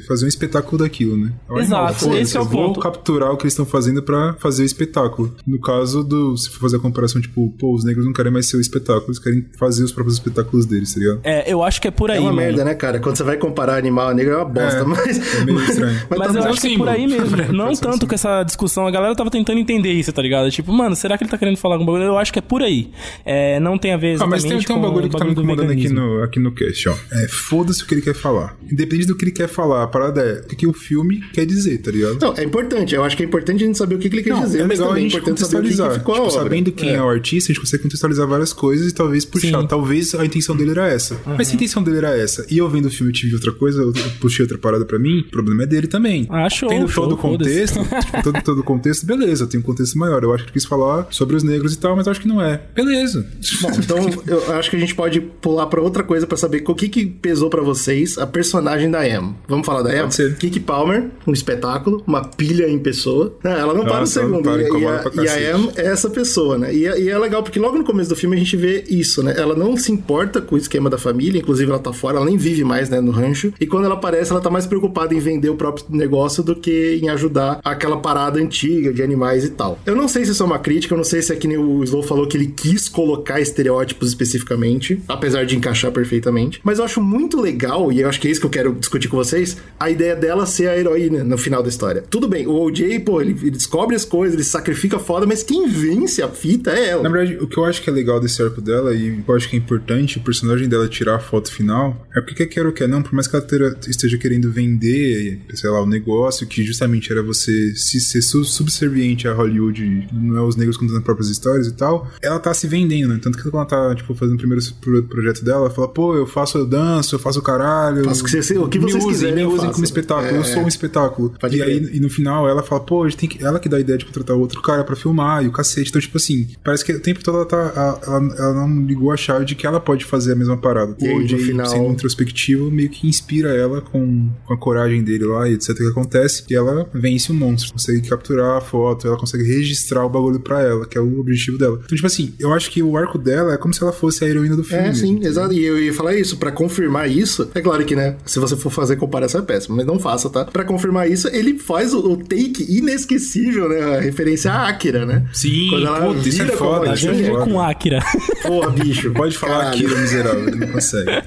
fazer 0.06 0.24
um 0.24 0.28
espetáculo 0.28 0.78
daquilo, 0.78 1.16
né? 1.16 1.32
É 1.48 1.52
o 1.52 1.58
animal, 1.58 1.88
Exato, 1.90 2.14
esse 2.16 2.36
é 2.36 2.40
o 2.40 2.42
eu 2.42 2.48
vou 2.48 2.66
ponto. 2.68 2.80
capturar 2.80 3.30
o 3.32 3.36
que 3.36 3.44
eles 3.44 3.52
estão 3.52 3.64
fazendo 3.66 4.02
pra 4.02 4.34
fazer 4.38 4.62
o 4.62 4.66
espetáculo. 4.66 5.34
No 5.46 5.60
caso 5.60 6.02
do, 6.04 6.36
se 6.36 6.50
for 6.50 6.60
fazer 6.60 6.76
a 6.76 6.80
comparação, 6.80 7.20
tipo, 7.20 7.50
pô, 7.58 7.74
os 7.74 7.84
negros 7.84 8.04
não 8.04 8.12
querem 8.12 8.32
mais 8.32 8.46
ser 8.46 8.56
o 8.56 8.60
espetáculo, 8.60 9.06
eles 9.08 9.18
querem 9.18 9.44
fazer 9.58 9.84
os 9.84 9.92
próprios 9.92 10.16
espetáculos 10.18 10.66
deles, 10.66 10.92
tá 10.94 11.00
ligado? 11.00 11.20
É, 11.24 11.50
eu 11.52 11.62
acho 11.62 11.80
que 11.80 11.88
é 11.88 11.90
por 11.90 12.10
aí. 12.10 12.18
É 12.18 12.20
uma 12.20 12.32
mano. 12.32 12.46
merda, 12.46 12.64
né, 12.64 12.74
cara? 12.74 12.98
Quando 13.00 13.16
você 13.16 13.22
vai 13.22 13.36
comparar 13.36 13.76
animal 13.76 14.08
a 14.08 14.14
negro 14.14 14.34
é 14.34 14.36
uma 14.36 14.44
bosta, 14.44 14.80
É, 14.80 14.84
mas. 14.84 15.34
é 15.40 15.44
meio 15.44 15.60
estranho. 15.64 16.00
Mas, 16.10 16.18
Mas 16.18 16.32
tá 16.32 16.38
eu 16.38 16.44
acho 16.44 16.60
que 16.60 16.74
é 16.74 16.76
por 16.78 16.88
aí 16.88 17.06
mesmo. 17.06 17.36
Não 17.52 17.64
Pode 17.66 17.76
ser 17.78 17.82
tanto 17.84 17.94
assim. 17.96 18.06
com 18.06 18.14
essa 18.14 18.42
discussão. 18.42 18.86
A 18.86 18.90
galera 18.90 19.14
tava 19.14 19.30
tentando 19.30 19.58
entender 19.58 19.92
isso, 19.92 20.12
tá 20.12 20.22
ligado? 20.22 20.50
Tipo, 20.50 20.72
mano, 20.72 20.94
será 20.96 21.16
que 21.18 21.24
ele 21.24 21.30
tá 21.30 21.38
querendo 21.38 21.56
falar 21.56 21.74
algum 21.76 21.86
bagulho? 21.86 22.04
Eu 22.04 22.18
acho 22.18 22.32
que 22.32 22.38
é 22.38 22.42
por 22.42 22.62
aí. 22.62 22.90
É, 23.24 23.58
não 23.60 23.78
tem 23.78 23.92
a 23.92 23.96
ver 23.96 24.08
Ah, 24.08 24.12
exatamente 24.14 24.42
mas 24.42 24.42
tem, 24.50 24.62
tem 24.62 24.76
um 24.76 24.80
bagulho 24.80 25.06
o 25.06 25.10
que 25.10 25.16
tá 25.16 25.24
me 25.24 25.34
do 25.34 25.42
incomodando 25.42 25.70
aqui 25.70 25.88
no, 25.88 26.22
aqui 26.22 26.40
no 26.40 26.52
cast, 26.52 26.88
ó. 26.88 26.94
É, 27.12 27.28
foda-se 27.28 27.82
o 27.82 27.86
que 27.86 27.94
ele 27.94 28.02
quer 28.02 28.14
falar. 28.14 28.56
Independente 28.70 29.06
do 29.08 29.16
que 29.16 29.24
ele 29.24 29.32
quer 29.32 29.48
falar, 29.48 29.73
a 29.82 29.86
parada 29.86 30.20
é 30.20 30.40
o 30.40 30.48
que, 30.48 30.56
que 30.56 30.66
o 30.66 30.72
filme 30.72 31.20
quer 31.32 31.46
dizer, 31.46 31.78
tá 31.78 31.90
ligado? 31.90 32.18
Não, 32.20 32.34
é 32.36 32.44
importante. 32.44 32.94
Eu 32.94 33.02
acho 33.04 33.16
que 33.16 33.22
é 33.22 33.26
importante 33.26 33.64
a 33.64 33.66
gente 33.66 33.78
saber 33.78 33.94
o 33.94 33.98
que, 33.98 34.08
que 34.08 34.16
ele 34.16 34.22
quer 34.22 34.30
Não, 34.30 34.42
dizer, 34.42 34.60
é 34.60 34.66
mas 34.66 34.78
legal 34.78 34.92
a 34.92 34.98
é 34.98 35.00
gente 35.00 35.16
importante 35.16 35.40
saber 35.40 35.56
o 35.56 35.62
que, 35.62 35.76
contextualizar. 35.76 36.04
que 36.04 36.12
tipo, 36.12 36.30
sabendo 36.30 36.72
quem 36.72 36.94
é. 36.94 37.02
o 37.02 37.08
artista, 37.08 37.50
a 37.50 37.54
gente 37.54 37.60
consegue 37.60 37.82
contextualizar 37.82 38.26
várias 38.28 38.52
coisas 38.52 38.90
e 38.90 38.94
talvez 38.94 39.24
puxar. 39.24 39.60
Sim. 39.60 39.66
Talvez 39.66 40.14
a 40.14 40.24
intenção 40.24 40.56
dele 40.56 40.72
era 40.72 40.88
essa. 40.88 41.18
Mas 41.26 41.48
se 41.48 41.54
a 41.54 41.56
intenção 41.56 41.82
dele 41.82 41.98
era 41.98 42.16
essa 42.16 42.46
e 42.50 42.58
eu 42.58 42.68
vendo 42.68 42.86
o 42.86 42.90
filme 42.90 43.10
e 43.10 43.14
tive 43.14 43.34
outra 43.34 43.52
coisa, 43.52 43.82
eu 43.82 43.94
eu 44.04 44.10
puxei 44.20 44.42
outra 44.42 44.58
parada 44.58 44.84
pra 44.84 44.98
mim, 44.98 45.20
o 45.20 45.30
problema 45.30 45.62
é 45.62 45.66
dele 45.66 45.86
também. 45.86 46.26
Ah, 46.30 46.48
show, 46.48 46.68
Tendo 46.68 46.88
show, 46.88 47.04
todo 47.04 47.14
o 47.14 47.18
contexto, 47.18 47.78
tipo, 48.04 48.22
todo, 48.22 48.42
todo 48.42 48.60
o 48.60 48.64
contexto, 48.64 49.06
beleza, 49.06 49.46
tem 49.46 49.60
um 49.60 49.62
contexto 49.62 49.98
maior. 49.98 50.22
Eu 50.22 50.32
acho 50.32 50.44
que 50.44 50.50
ele 50.50 50.54
quis 50.54 50.64
falar 50.64 51.06
sobre 51.10 51.36
os 51.36 51.42
negros 51.42 51.74
e 51.74 51.78
tal, 51.78 51.96
mas 51.96 52.06
eu 52.06 52.10
acho 52.12 52.20
que 52.20 52.28
não 52.28 52.40
é. 52.40 52.60
Beleza. 52.74 53.26
Bom, 53.60 53.70
então 53.78 53.98
eu 54.26 54.52
acho 54.54 54.70
que 54.70 54.76
a 54.76 54.78
gente 54.78 54.94
pode 54.94 55.20
pular 55.20 55.66
pra 55.66 55.80
outra 55.80 56.02
coisa 56.02 56.26
pra 56.26 56.36
saber 56.36 56.64
o 56.66 56.74
que, 56.74 56.88
que 56.88 57.06
pesou 57.06 57.48
pra 57.48 57.62
vocês 57.62 58.18
a 58.18 58.26
personagem 58.26 58.90
da 58.90 59.06
Em. 59.08 59.34
Vamos 59.48 59.63
falar 59.64 59.82
da 59.82 60.10
ser. 60.10 60.36
Kiki 60.36 60.60
Palmer, 60.60 61.10
um 61.26 61.32
espetáculo, 61.32 62.02
uma 62.06 62.24
pilha 62.24 62.68
em 62.68 62.78
pessoa. 62.78 63.34
Ela 63.42 63.74
não 63.74 63.84
para 63.84 63.94
no 63.94 64.00
Nossa, 64.00 64.20
ela 64.20 64.28
não 64.28 64.36
segundo. 64.42 64.44
para, 64.44 64.62
e, 64.62 64.82
e 64.82 64.86
a, 64.86 65.24
e 65.24 65.28
a. 65.28 65.58
Em 65.58 65.70
é 65.76 65.86
essa 65.86 66.10
pessoa, 66.10 66.58
né? 66.58 66.74
E, 66.74 66.86
é- 66.86 67.00
e 67.00 67.08
é 67.08 67.18
legal 67.18 67.42
porque 67.42 67.58
logo 67.58 67.76
no 67.78 67.84
começo 67.84 68.08
do 68.10 68.16
filme 68.16 68.36
a 68.36 68.38
gente 68.38 68.56
vê 68.56 68.84
isso, 68.88 69.22
né? 69.22 69.34
Ela 69.36 69.54
não 69.54 69.76
se 69.76 69.90
importa 69.92 70.40
com 70.40 70.54
o 70.54 70.58
esquema 70.58 70.88
da 70.90 70.98
família, 70.98 71.38
inclusive 71.40 71.70
ela 71.70 71.78
tá 71.80 71.92
fora, 71.92 72.16
ela 72.16 72.26
nem 72.26 72.36
vive 72.36 72.64
mais, 72.64 72.88
né, 72.90 73.00
no 73.00 73.10
rancho. 73.10 73.52
E 73.60 73.66
quando 73.66 73.84
ela 73.84 73.94
aparece, 73.94 74.30
ela 74.30 74.40
tá 74.40 74.50
mais 74.50 74.66
preocupada 74.66 75.14
em 75.14 75.18
vender 75.18 75.48
o 75.50 75.54
próprio 75.56 75.86
negócio 75.90 76.42
do 76.42 76.54
que 76.56 76.98
em 77.02 77.08
ajudar 77.08 77.60
aquela 77.64 77.96
parada 77.98 78.38
antiga 78.40 78.92
de 78.92 79.02
animais 79.02 79.44
e 79.44 79.50
tal. 79.50 79.78
Eu 79.86 79.94
não 79.96 80.08
sei 80.08 80.24
se 80.24 80.32
isso 80.32 80.42
é 80.42 80.46
uma 80.46 80.58
crítica, 80.58 80.94
eu 80.94 80.98
não 80.98 81.04
sei 81.04 81.22
se 81.22 81.32
é 81.32 81.36
que 81.36 81.46
nem 81.48 81.56
o 81.56 81.82
Slow 81.84 82.02
falou 82.02 82.26
que 82.26 82.36
ele 82.36 82.46
quis 82.46 82.88
colocar 82.88 83.40
estereótipos 83.40 84.08
especificamente, 84.08 85.00
apesar 85.08 85.44
de 85.46 85.56
encaixar 85.56 85.90
perfeitamente. 85.92 86.60
Mas 86.62 86.78
eu 86.78 86.84
acho 86.84 87.00
muito 87.00 87.40
legal, 87.40 87.92
e 87.92 88.00
eu 88.00 88.08
acho 88.08 88.20
que 88.20 88.28
é 88.28 88.30
isso 88.30 88.40
que 88.40 88.46
eu 88.46 88.50
quero 88.50 88.72
discutir 88.74 89.08
com 89.08 89.16
vocês, 89.16 89.53
a 89.78 89.90
ideia 89.90 90.14
dela 90.16 90.46
ser 90.46 90.68
a 90.68 90.76
heroína 90.78 91.22
no 91.24 91.36
final 91.36 91.62
da 91.62 91.68
história. 91.68 92.02
Tudo 92.08 92.28
bem, 92.28 92.46
o 92.46 92.52
OJ, 92.52 93.00
pô, 93.00 93.20
ele, 93.20 93.32
ele 93.40 93.50
descobre 93.50 93.94
as 93.96 94.04
coisas, 94.04 94.34
ele 94.34 94.44
sacrifica 94.44 94.98
foda, 94.98 95.26
mas 95.26 95.42
quem 95.42 95.68
vence 95.68 96.22
a 96.22 96.28
fita 96.28 96.70
é 96.70 96.88
ela. 96.90 97.02
Na 97.02 97.08
verdade, 97.10 97.36
o 97.42 97.46
que 97.46 97.58
eu 97.58 97.64
acho 97.64 97.82
que 97.82 97.90
é 97.90 97.92
legal 97.92 98.20
desse 98.20 98.42
arco 98.42 98.60
dela, 98.60 98.94
e 98.94 99.22
eu 99.26 99.34
acho 99.34 99.48
que 99.48 99.56
é 99.56 99.58
importante 99.58 100.18
o 100.18 100.20
personagem 100.22 100.68
dela 100.68 100.88
tirar 100.88 101.16
a 101.16 101.20
foto 101.20 101.50
final, 101.52 102.06
é 102.14 102.20
porque 102.20 102.34
quer 102.34 102.46
queira 102.46 102.68
ou 102.68 102.74
quer 102.74 102.88
não, 102.88 103.02
por 103.02 103.12
mais 103.12 103.26
que 103.26 103.36
ela 103.36 103.46
esteja 103.88 104.16
querendo 104.18 104.50
vender, 104.50 105.40
sei 105.54 105.70
lá, 105.70 105.82
o 105.82 105.86
negócio, 105.86 106.46
que 106.46 106.62
justamente 106.64 107.10
era 107.12 107.22
você 107.22 107.74
se 107.74 108.00
ser 108.00 108.22
su- 108.22 108.44
subserviente 108.44 109.26
a 109.28 109.32
Hollywood, 109.32 110.08
não 110.12 110.36
é 110.38 110.42
os 110.42 110.56
negros 110.56 110.76
contando 110.76 110.98
as 110.98 111.04
próprias 111.04 111.28
histórias 111.28 111.66
e 111.66 111.72
tal, 111.72 112.08
ela 112.22 112.38
tá 112.38 112.52
se 112.54 112.66
vendendo, 112.66 113.08
né? 113.14 113.20
Tanto 113.22 113.36
que 113.36 113.44
quando 113.44 113.54
ela 113.56 113.64
tá, 113.66 113.94
tipo, 113.94 114.14
fazendo 114.14 114.34
o 114.36 114.38
primeiro 114.38 114.62
pro- 114.80 115.02
projeto 115.04 115.44
dela, 115.44 115.60
ela 115.62 115.70
fala, 115.70 115.88
pô, 115.88 116.16
eu 116.16 116.26
faço, 116.26 116.58
eu 116.58 116.66
danço, 116.66 117.14
eu 117.14 117.18
faço 117.18 117.38
o 117.38 117.42
caralho. 117.42 118.04
Faço 118.04 118.22
o 118.22 118.24
que 118.24 118.30
vocês- 118.30 118.50
o 118.58 118.68
que 118.68 118.78
vocês 118.78 118.96
usem, 119.04 119.08
quiserem, 119.10 119.33
me 119.36 119.42
eu 119.42 119.48
usem 119.48 119.60
faço. 119.60 119.72
como 119.72 119.84
espetáculo, 119.84 120.26
É, 120.36 120.38
eu 120.38 120.44
sou 120.44 120.62
um 120.62 120.68
espetáculo. 120.68 121.34
Pode 121.40 121.56
E 121.56 121.62
aí, 121.62 121.90
e 121.92 122.00
no 122.00 122.08
final 122.10 122.48
ela 122.48 122.62
fala, 122.62 122.80
pô, 122.80 123.04
a 123.04 123.08
gente 123.08 123.18
tem 123.18 123.28
que. 123.28 123.44
Ela 123.44 123.58
que 123.58 123.68
dá 123.68 123.76
a 123.76 123.80
ideia 123.80 123.98
de 123.98 124.04
contratar 124.04 124.36
outro 124.36 124.60
cara 124.62 124.84
pra 124.84 124.96
filmar 124.96 125.44
e 125.44 125.48
o 125.48 125.52
cacete. 125.52 125.90
Então, 125.90 126.00
tipo 126.00 126.16
assim, 126.16 126.48
parece 126.62 126.84
que 126.84 126.92
o 126.92 127.00
tempo 127.00 127.22
todo 127.22 127.36
ela 127.38 127.46
tá. 127.46 128.00
Ela, 128.06 128.34
ela- 128.38 128.54
não 128.54 128.84
ligou 128.86 129.10
a 129.10 129.16
chave 129.16 129.44
de 129.44 129.54
que 129.54 129.66
ela 129.66 129.80
pode 129.80 130.04
fazer 130.04 130.32
a 130.32 130.36
mesma 130.36 130.56
parada. 130.56 130.94
E 131.00 131.08
o 131.08 131.20
no 131.20 131.38
final- 131.38 131.66
sendo 131.66 131.90
introspectivo, 131.90 132.70
meio 132.70 132.88
que 132.88 133.06
inspira 133.08 133.50
ela 133.54 133.80
com, 133.80 134.28
com 134.46 134.54
a 134.54 134.56
coragem 134.56 135.02
dele 135.02 135.24
lá 135.24 135.48
e 135.48 135.54
etc. 135.54 135.76
que 135.76 135.86
acontece. 135.88 136.44
E 136.50 136.54
ela 136.54 136.88
vence 136.94 137.30
o 137.32 137.34
monstro. 137.34 137.72
Consegue 137.72 138.08
capturar 138.08 138.56
a 138.58 138.60
foto, 138.60 139.06
ela 139.06 139.16
consegue 139.16 139.44
registrar 139.44 140.04
o 140.04 140.08
bagulho 140.08 140.40
pra 140.40 140.62
ela, 140.62 140.86
que 140.86 140.96
é 140.96 141.00
o 141.00 141.20
objetivo 141.20 141.58
dela. 141.58 141.80
Então, 141.84 141.96
tipo 141.96 142.06
assim, 142.06 142.32
eu 142.38 142.52
acho 142.52 142.70
que 142.70 142.82
o 142.82 142.96
arco 142.96 143.18
dela 143.18 143.54
é 143.54 143.56
como 143.56 143.72
se 143.74 143.82
ela 143.82 143.92
fosse 143.92 144.24
a 144.24 144.28
heroína 144.28 144.56
do 144.56 144.62
filme. 144.64 144.82
É, 144.84 144.86
mesmo, 144.88 145.06
sim, 145.06 145.12
entendeu? 145.12 145.30
exato. 145.30 145.52
E 145.54 145.64
eu 145.64 145.78
ia 145.78 145.92
falar 145.92 146.14
isso, 146.14 146.36
pra 146.36 146.52
confirmar 146.52 147.10
isso, 147.10 147.48
é 147.54 147.60
claro 147.60 147.84
que, 147.84 147.94
né, 147.96 148.16
se 148.24 148.38
você 148.38 148.56
for 148.56 148.70
fazer 148.70 148.96
comparação 148.96 149.23
é 149.32 149.42
péssimo, 149.42 149.76
mas 149.76 149.86
não 149.86 149.98
faça, 149.98 150.28
tá? 150.30 150.44
Pra 150.44 150.64
confirmar 150.64 151.10
isso, 151.10 151.28
ele 151.28 151.58
faz 151.58 151.92
o, 151.94 152.12
o 152.12 152.16
take 152.16 152.64
inesquecível, 152.68 153.68
né, 153.68 153.96
a 153.96 154.00
referência 154.00 154.52
à 154.52 154.68
Akira, 154.68 155.04
né? 155.06 155.26
Sim, 155.32 155.68
Quando 155.70 155.86
ela 155.86 156.00
puta, 156.14 156.28
isso 156.28 156.42
é 156.42 156.46
foda, 156.48 156.80
como 156.84 156.94
isso 156.94 157.08
é 157.08 157.24
foda. 157.24 157.44
com 157.44 157.60
Akira. 157.60 158.00
Porra, 158.42 158.70
bicho. 158.70 159.12
Pode 159.12 159.36
falar 159.38 159.58
Caralho. 159.64 159.74
Akira 159.86 160.00
miserável, 160.00 160.48
ele 160.48 160.56
não 160.56 160.68
consegue. 160.68 161.10
Lá. 161.10 161.24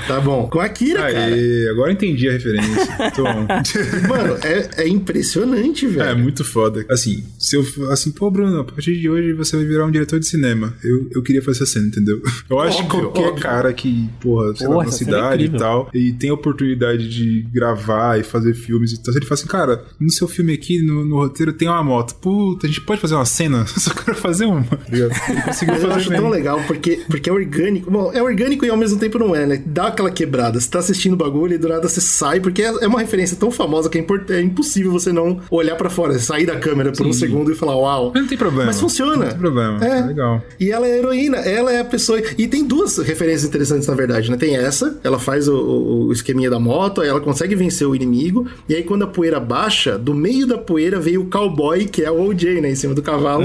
Tá 0.06 0.20
bom. 0.20 0.48
Com 0.48 0.60
a 0.60 0.64
Akira, 0.66 1.00
cara. 1.00 1.18
Aê, 1.26 1.68
agora 1.70 1.92
entendi 1.92 2.28
a 2.28 2.32
referência. 2.32 3.10
Tô 3.14 3.22
bom. 3.24 3.46
Mano, 4.08 4.36
é, 4.42 4.82
é 4.84 4.88
impressionante, 4.88 5.86
velho. 5.86 6.10
É, 6.10 6.14
muito 6.14 6.44
foda. 6.44 6.84
Assim, 6.88 7.24
se 7.38 7.56
eu 7.56 7.64
assim, 7.90 8.10
pô, 8.10 8.30
Bruno, 8.30 8.60
a 8.60 8.64
partir 8.64 8.96
de 8.98 9.08
hoje 9.08 9.32
você 9.32 9.56
vai 9.56 9.64
virar 9.64 9.86
um 9.86 9.90
diretor 9.90 10.18
de 10.20 10.26
cinema. 10.26 10.74
Eu, 10.82 11.08
eu 11.12 11.22
queria 11.22 11.42
fazer 11.42 11.62
essa 11.62 11.66
cena, 11.74 11.86
entendeu? 11.86 12.20
Eu 12.48 12.60
acho 12.60 12.78
que 12.78 12.84
Óbvio, 12.96 13.00
qualquer 13.10 13.28
óbvio. 13.28 13.42
cara 13.42 13.72
que, 13.72 14.08
porra, 14.20 14.54
sei 14.54 14.66
Porra, 14.66 14.78
lá, 14.78 14.84
na 14.84 14.88
é 14.90 14.92
cidade 14.92 15.42
e 15.42 15.46
incrível. 15.46 15.58
tal, 15.58 15.90
e 15.94 16.12
tem 16.12 16.30
a 16.30 16.34
oportunidade 16.34 17.08
de 17.08 17.23
gravar 17.52 18.18
e 18.18 18.22
fazer 18.22 18.54
filmes 18.54 18.92
e 18.92 19.02
tal, 19.02 19.12
se 19.12 19.18
ele 19.18 19.26
fala 19.26 19.38
assim, 19.40 19.48
cara, 19.48 19.84
no 20.00 20.10
seu 20.10 20.26
filme 20.28 20.52
aqui, 20.52 20.80
no, 20.82 21.04
no 21.04 21.16
roteiro, 21.16 21.52
tem 21.52 21.68
uma 21.68 21.82
moto. 21.82 22.14
Puta, 22.16 22.66
a 22.66 22.68
gente 22.68 22.80
pode 22.80 23.00
fazer 23.00 23.14
uma 23.14 23.24
cena? 23.24 23.66
Só 23.78 23.92
quero 23.92 24.16
fazer 24.16 24.44
uma. 24.46 24.62
tá 24.64 24.78
ligado? 24.90 25.12
Ele 25.28 25.42
conseguiu 25.42 25.74
Mas 25.74 25.82
eu 25.82 25.88
fazer 25.88 26.00
acho 26.00 26.10
bem. 26.10 26.20
tão 26.20 26.28
legal 26.28 26.60
porque, 26.66 27.00
porque 27.08 27.30
é 27.30 27.32
orgânico. 27.32 27.90
Bom, 27.90 28.10
é 28.12 28.22
orgânico 28.22 28.64
e 28.64 28.70
ao 28.70 28.76
mesmo 28.76 28.98
tempo 28.98 29.18
não 29.18 29.34
é, 29.34 29.46
né? 29.46 29.62
Dá 29.64 29.88
aquela 29.88 30.10
quebrada. 30.10 30.58
Você 30.60 30.68
tá 30.70 30.78
assistindo 30.78 31.14
o 31.14 31.16
bagulho 31.16 31.54
e 31.54 31.58
do 31.58 31.68
nada 31.68 31.88
você 31.88 32.00
sai, 32.00 32.40
porque 32.40 32.62
é 32.62 32.74
é 32.80 32.86
uma 32.86 33.00
referência 33.00 33.36
tão 33.36 33.50
famosa 33.50 33.88
que 33.88 33.98
é, 33.98 34.04
é 34.30 34.40
impossível 34.40 34.90
você 34.92 35.12
não 35.12 35.40
olhar 35.50 35.76
pra 35.76 35.88
fora, 35.88 36.18
sair 36.18 36.44
da 36.46 36.56
câmera 36.56 36.92
por 36.92 37.06
um 37.06 37.12
segundo 37.12 37.50
e 37.52 37.54
falar, 37.54 37.76
uau. 37.76 38.10
Mas 38.12 38.22
não 38.22 38.28
tem 38.28 38.36
problema. 38.38 38.66
Mas 38.66 38.80
funciona. 38.80 39.16
Não 39.16 39.28
tem 39.28 39.38
problema. 39.38 39.84
É. 39.84 39.98
É 39.98 40.06
legal. 40.06 40.42
E 40.58 40.70
ela 40.70 40.86
é 40.86 40.98
heroína, 40.98 41.36
ela 41.38 41.72
é 41.72 41.80
a 41.80 41.84
pessoa. 41.84 42.20
E 42.36 42.46
tem 42.48 42.64
duas 42.66 42.98
referências 42.98 43.44
interessantes, 43.44 43.86
na 43.88 43.94
verdade, 43.94 44.30
né? 44.30 44.36
Tem 44.36 44.56
essa, 44.56 44.98
ela 45.04 45.18
faz 45.18 45.48
o, 45.48 45.54
o- 45.56 46.06
o 46.08 46.12
esqueminha 46.12 46.50
da 46.50 46.58
moto, 46.58 47.00
aí 47.00 47.08
ela 47.14 47.22
consegue 47.24 47.54
vencer 47.54 47.86
o 47.86 47.94
inimigo, 47.94 48.46
e 48.68 48.74
aí 48.74 48.82
quando 48.82 49.04
a 49.04 49.06
poeira 49.06 49.40
baixa, 49.40 49.98
do 49.98 50.14
meio 50.14 50.46
da 50.46 50.58
poeira 50.58 50.98
veio 51.00 51.22
o 51.22 51.26
cowboy, 51.26 51.86
que 51.86 52.02
é 52.02 52.10
o 52.10 52.28
OJ, 52.28 52.60
né? 52.60 52.70
Em 52.70 52.74
cima 52.74 52.94
do 52.94 53.02
cavalo, 53.02 53.44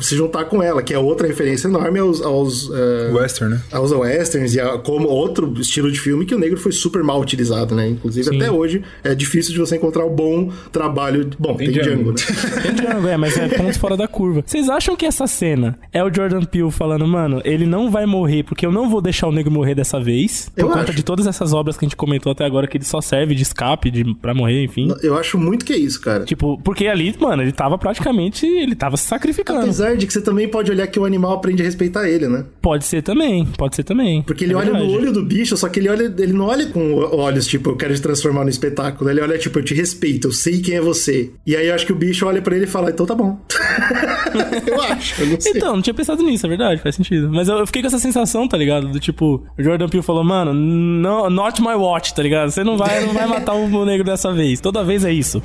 se 0.00 0.16
juntar 0.16 0.44
com 0.46 0.62
ela, 0.62 0.82
que 0.82 0.92
é 0.92 0.98
outra 0.98 1.26
referência 1.26 1.68
enorme 1.68 1.98
aos. 1.98 2.20
aos 2.22 2.70
eh, 2.72 3.10
Western, 3.12 3.54
né? 3.54 3.62
aos 3.72 3.92
westerns 3.92 4.54
e 4.54 4.60
a, 4.60 4.78
como 4.78 5.08
outro 5.08 5.52
estilo 5.60 5.90
de 5.90 5.98
filme 5.98 6.24
que 6.26 6.34
o 6.34 6.38
negro 6.38 6.58
foi 6.58 6.72
super 6.72 7.02
mal 7.02 7.20
utilizado, 7.20 7.74
né? 7.74 7.88
Inclusive, 7.88 8.28
Sim. 8.28 8.36
até 8.36 8.50
hoje 8.50 8.82
é 9.02 9.14
difícil 9.14 9.52
de 9.52 9.58
você 9.58 9.76
encontrar 9.76 10.04
um 10.04 10.14
bom 10.14 10.50
trabalho. 10.72 11.30
Bom, 11.38 11.54
tem, 11.54 11.72
Tem 11.72 11.82
Django, 11.82 12.10
né? 12.10 12.16
Tem 12.62 12.74
Django, 12.74 13.08
é, 13.08 13.16
mas 13.16 13.36
é 13.36 13.48
pontos 13.48 13.76
fora 13.76 13.96
da 13.96 14.08
curva. 14.08 14.42
Vocês 14.46 14.68
acham 14.68 14.96
que 14.96 15.06
essa 15.06 15.26
cena 15.26 15.78
é 15.92 16.02
o 16.02 16.12
Jordan 16.12 16.44
Peele 16.44 16.70
falando, 16.70 17.06
mano, 17.06 17.40
ele 17.44 17.66
não 17.66 17.90
vai 17.90 18.06
morrer 18.06 18.42
porque 18.42 18.64
eu 18.64 18.72
não 18.72 18.88
vou 18.88 19.00
deixar 19.00 19.28
o 19.28 19.32
negro 19.32 19.50
morrer 19.50 19.74
dessa 19.74 20.00
vez? 20.00 20.50
Por 20.54 20.62
Eu 20.62 20.68
conta 20.68 20.80
acho. 20.80 20.94
de 20.94 21.02
todas 21.02 21.26
essas 21.26 21.52
obras 21.52 21.76
que 21.76 21.84
a 21.84 21.88
gente 21.88 21.96
comentou 21.96 22.32
até 22.32 22.44
agora, 22.44 22.66
que 22.66 22.76
ele 22.76 22.84
só 22.84 23.00
serve 23.04 23.34
de 23.34 23.42
escape 23.42 23.90
de, 23.90 24.14
pra 24.16 24.34
morrer, 24.34 24.64
enfim. 24.64 24.88
Eu 25.02 25.16
acho 25.16 25.38
muito 25.38 25.64
que 25.64 25.72
é 25.72 25.76
isso, 25.76 26.00
cara. 26.00 26.24
Tipo, 26.24 26.58
porque 26.62 26.86
ali, 26.86 27.14
mano, 27.18 27.42
ele 27.42 27.52
tava 27.52 27.76
praticamente. 27.78 28.46
Ele 28.46 28.74
tava 28.74 28.96
se 28.96 29.06
sacrificando. 29.06 29.60
Apesar 29.60 29.96
de 29.96 30.06
que 30.06 30.12
você 30.12 30.20
também 30.20 30.48
pode 30.48 30.70
olhar 30.70 30.86
que 30.86 30.98
o 30.98 31.04
animal 31.04 31.32
aprende 31.34 31.62
a 31.62 31.64
respeitar 31.64 32.08
ele, 32.08 32.28
né? 32.28 32.44
Pode 32.60 32.84
ser 32.84 33.02
também, 33.02 33.44
pode 33.58 33.76
ser 33.76 33.84
também. 33.84 34.22
Porque 34.22 34.44
ele 34.44 34.52
É 34.52 34.56
olha 34.56 34.72
verdade. 34.72 34.86
no 34.86 34.98
olho 34.98 35.12
do 35.12 35.22
bicho, 35.22 35.56
só 35.56 35.68
que 35.68 35.80
ele 35.80 35.88
olha, 35.88 36.12
ele 36.18 36.32
não 36.32 36.46
olha 36.46 36.66
com 36.66 36.94
olhos 36.94 37.46
tipo, 37.46 37.70
eu 37.70 37.76
quero 37.76 37.94
te 37.94 38.00
transformar 38.02 38.44
no 38.44 38.50
espetáculo. 38.50 39.10
Ele 39.10 39.20
olha 39.20 39.38
tipo, 39.38 39.58
eu 39.58 39.64
te 39.64 39.74
respeito, 39.74 40.28
eu 40.28 40.32
sei 40.32 40.60
quem 40.60 40.74
é 40.76 40.80
você. 40.80 41.30
E 41.46 41.54
aí 41.56 41.68
eu 41.68 41.74
acho 41.74 41.86
que 41.86 41.92
o 41.92 41.96
bicho 41.96 42.26
olha 42.26 42.40
pra 42.42 42.54
ele 42.56 42.64
e 42.64 42.68
fala, 42.68 42.90
então 42.90 43.06
tá 43.06 43.14
bom. 43.14 43.38
eu 44.66 44.82
acho, 44.82 45.22
eu 45.22 45.26
não 45.28 45.40
sei. 45.40 45.52
Então, 45.56 45.74
não 45.76 45.82
tinha 45.82 45.94
pensado 45.94 46.22
nisso, 46.22 46.46
é 46.46 46.48
verdade, 46.48 46.80
faz 46.82 46.94
sentido. 46.96 47.30
Mas 47.30 47.48
eu, 47.48 47.58
eu 47.58 47.66
fiquei 47.66 47.82
com 47.82 47.88
essa 47.88 47.98
sensação, 47.98 48.46
tá 48.48 48.56
ligado? 48.56 48.88
Do 48.88 48.98
tipo, 49.00 49.44
o 49.58 49.62
Jordan 49.62 49.88
Peele 49.88 50.02
falou, 50.02 50.24
mano, 50.24 50.52
no, 50.54 51.28
not 51.30 51.60
my 51.60 51.74
watch, 51.74 52.14
tá 52.14 52.22
ligado? 52.22 52.50
Você 52.50 52.64
não 52.64 52.76
vai, 52.76 52.93
não 53.00 53.12
vai 53.14 53.26
matar 53.26 53.54
o 53.54 53.84
negro 53.84 54.04
dessa 54.04 54.32
vez. 54.32 54.60
Toda 54.60 54.84
vez 54.84 55.04
é 55.04 55.12
isso. 55.12 55.42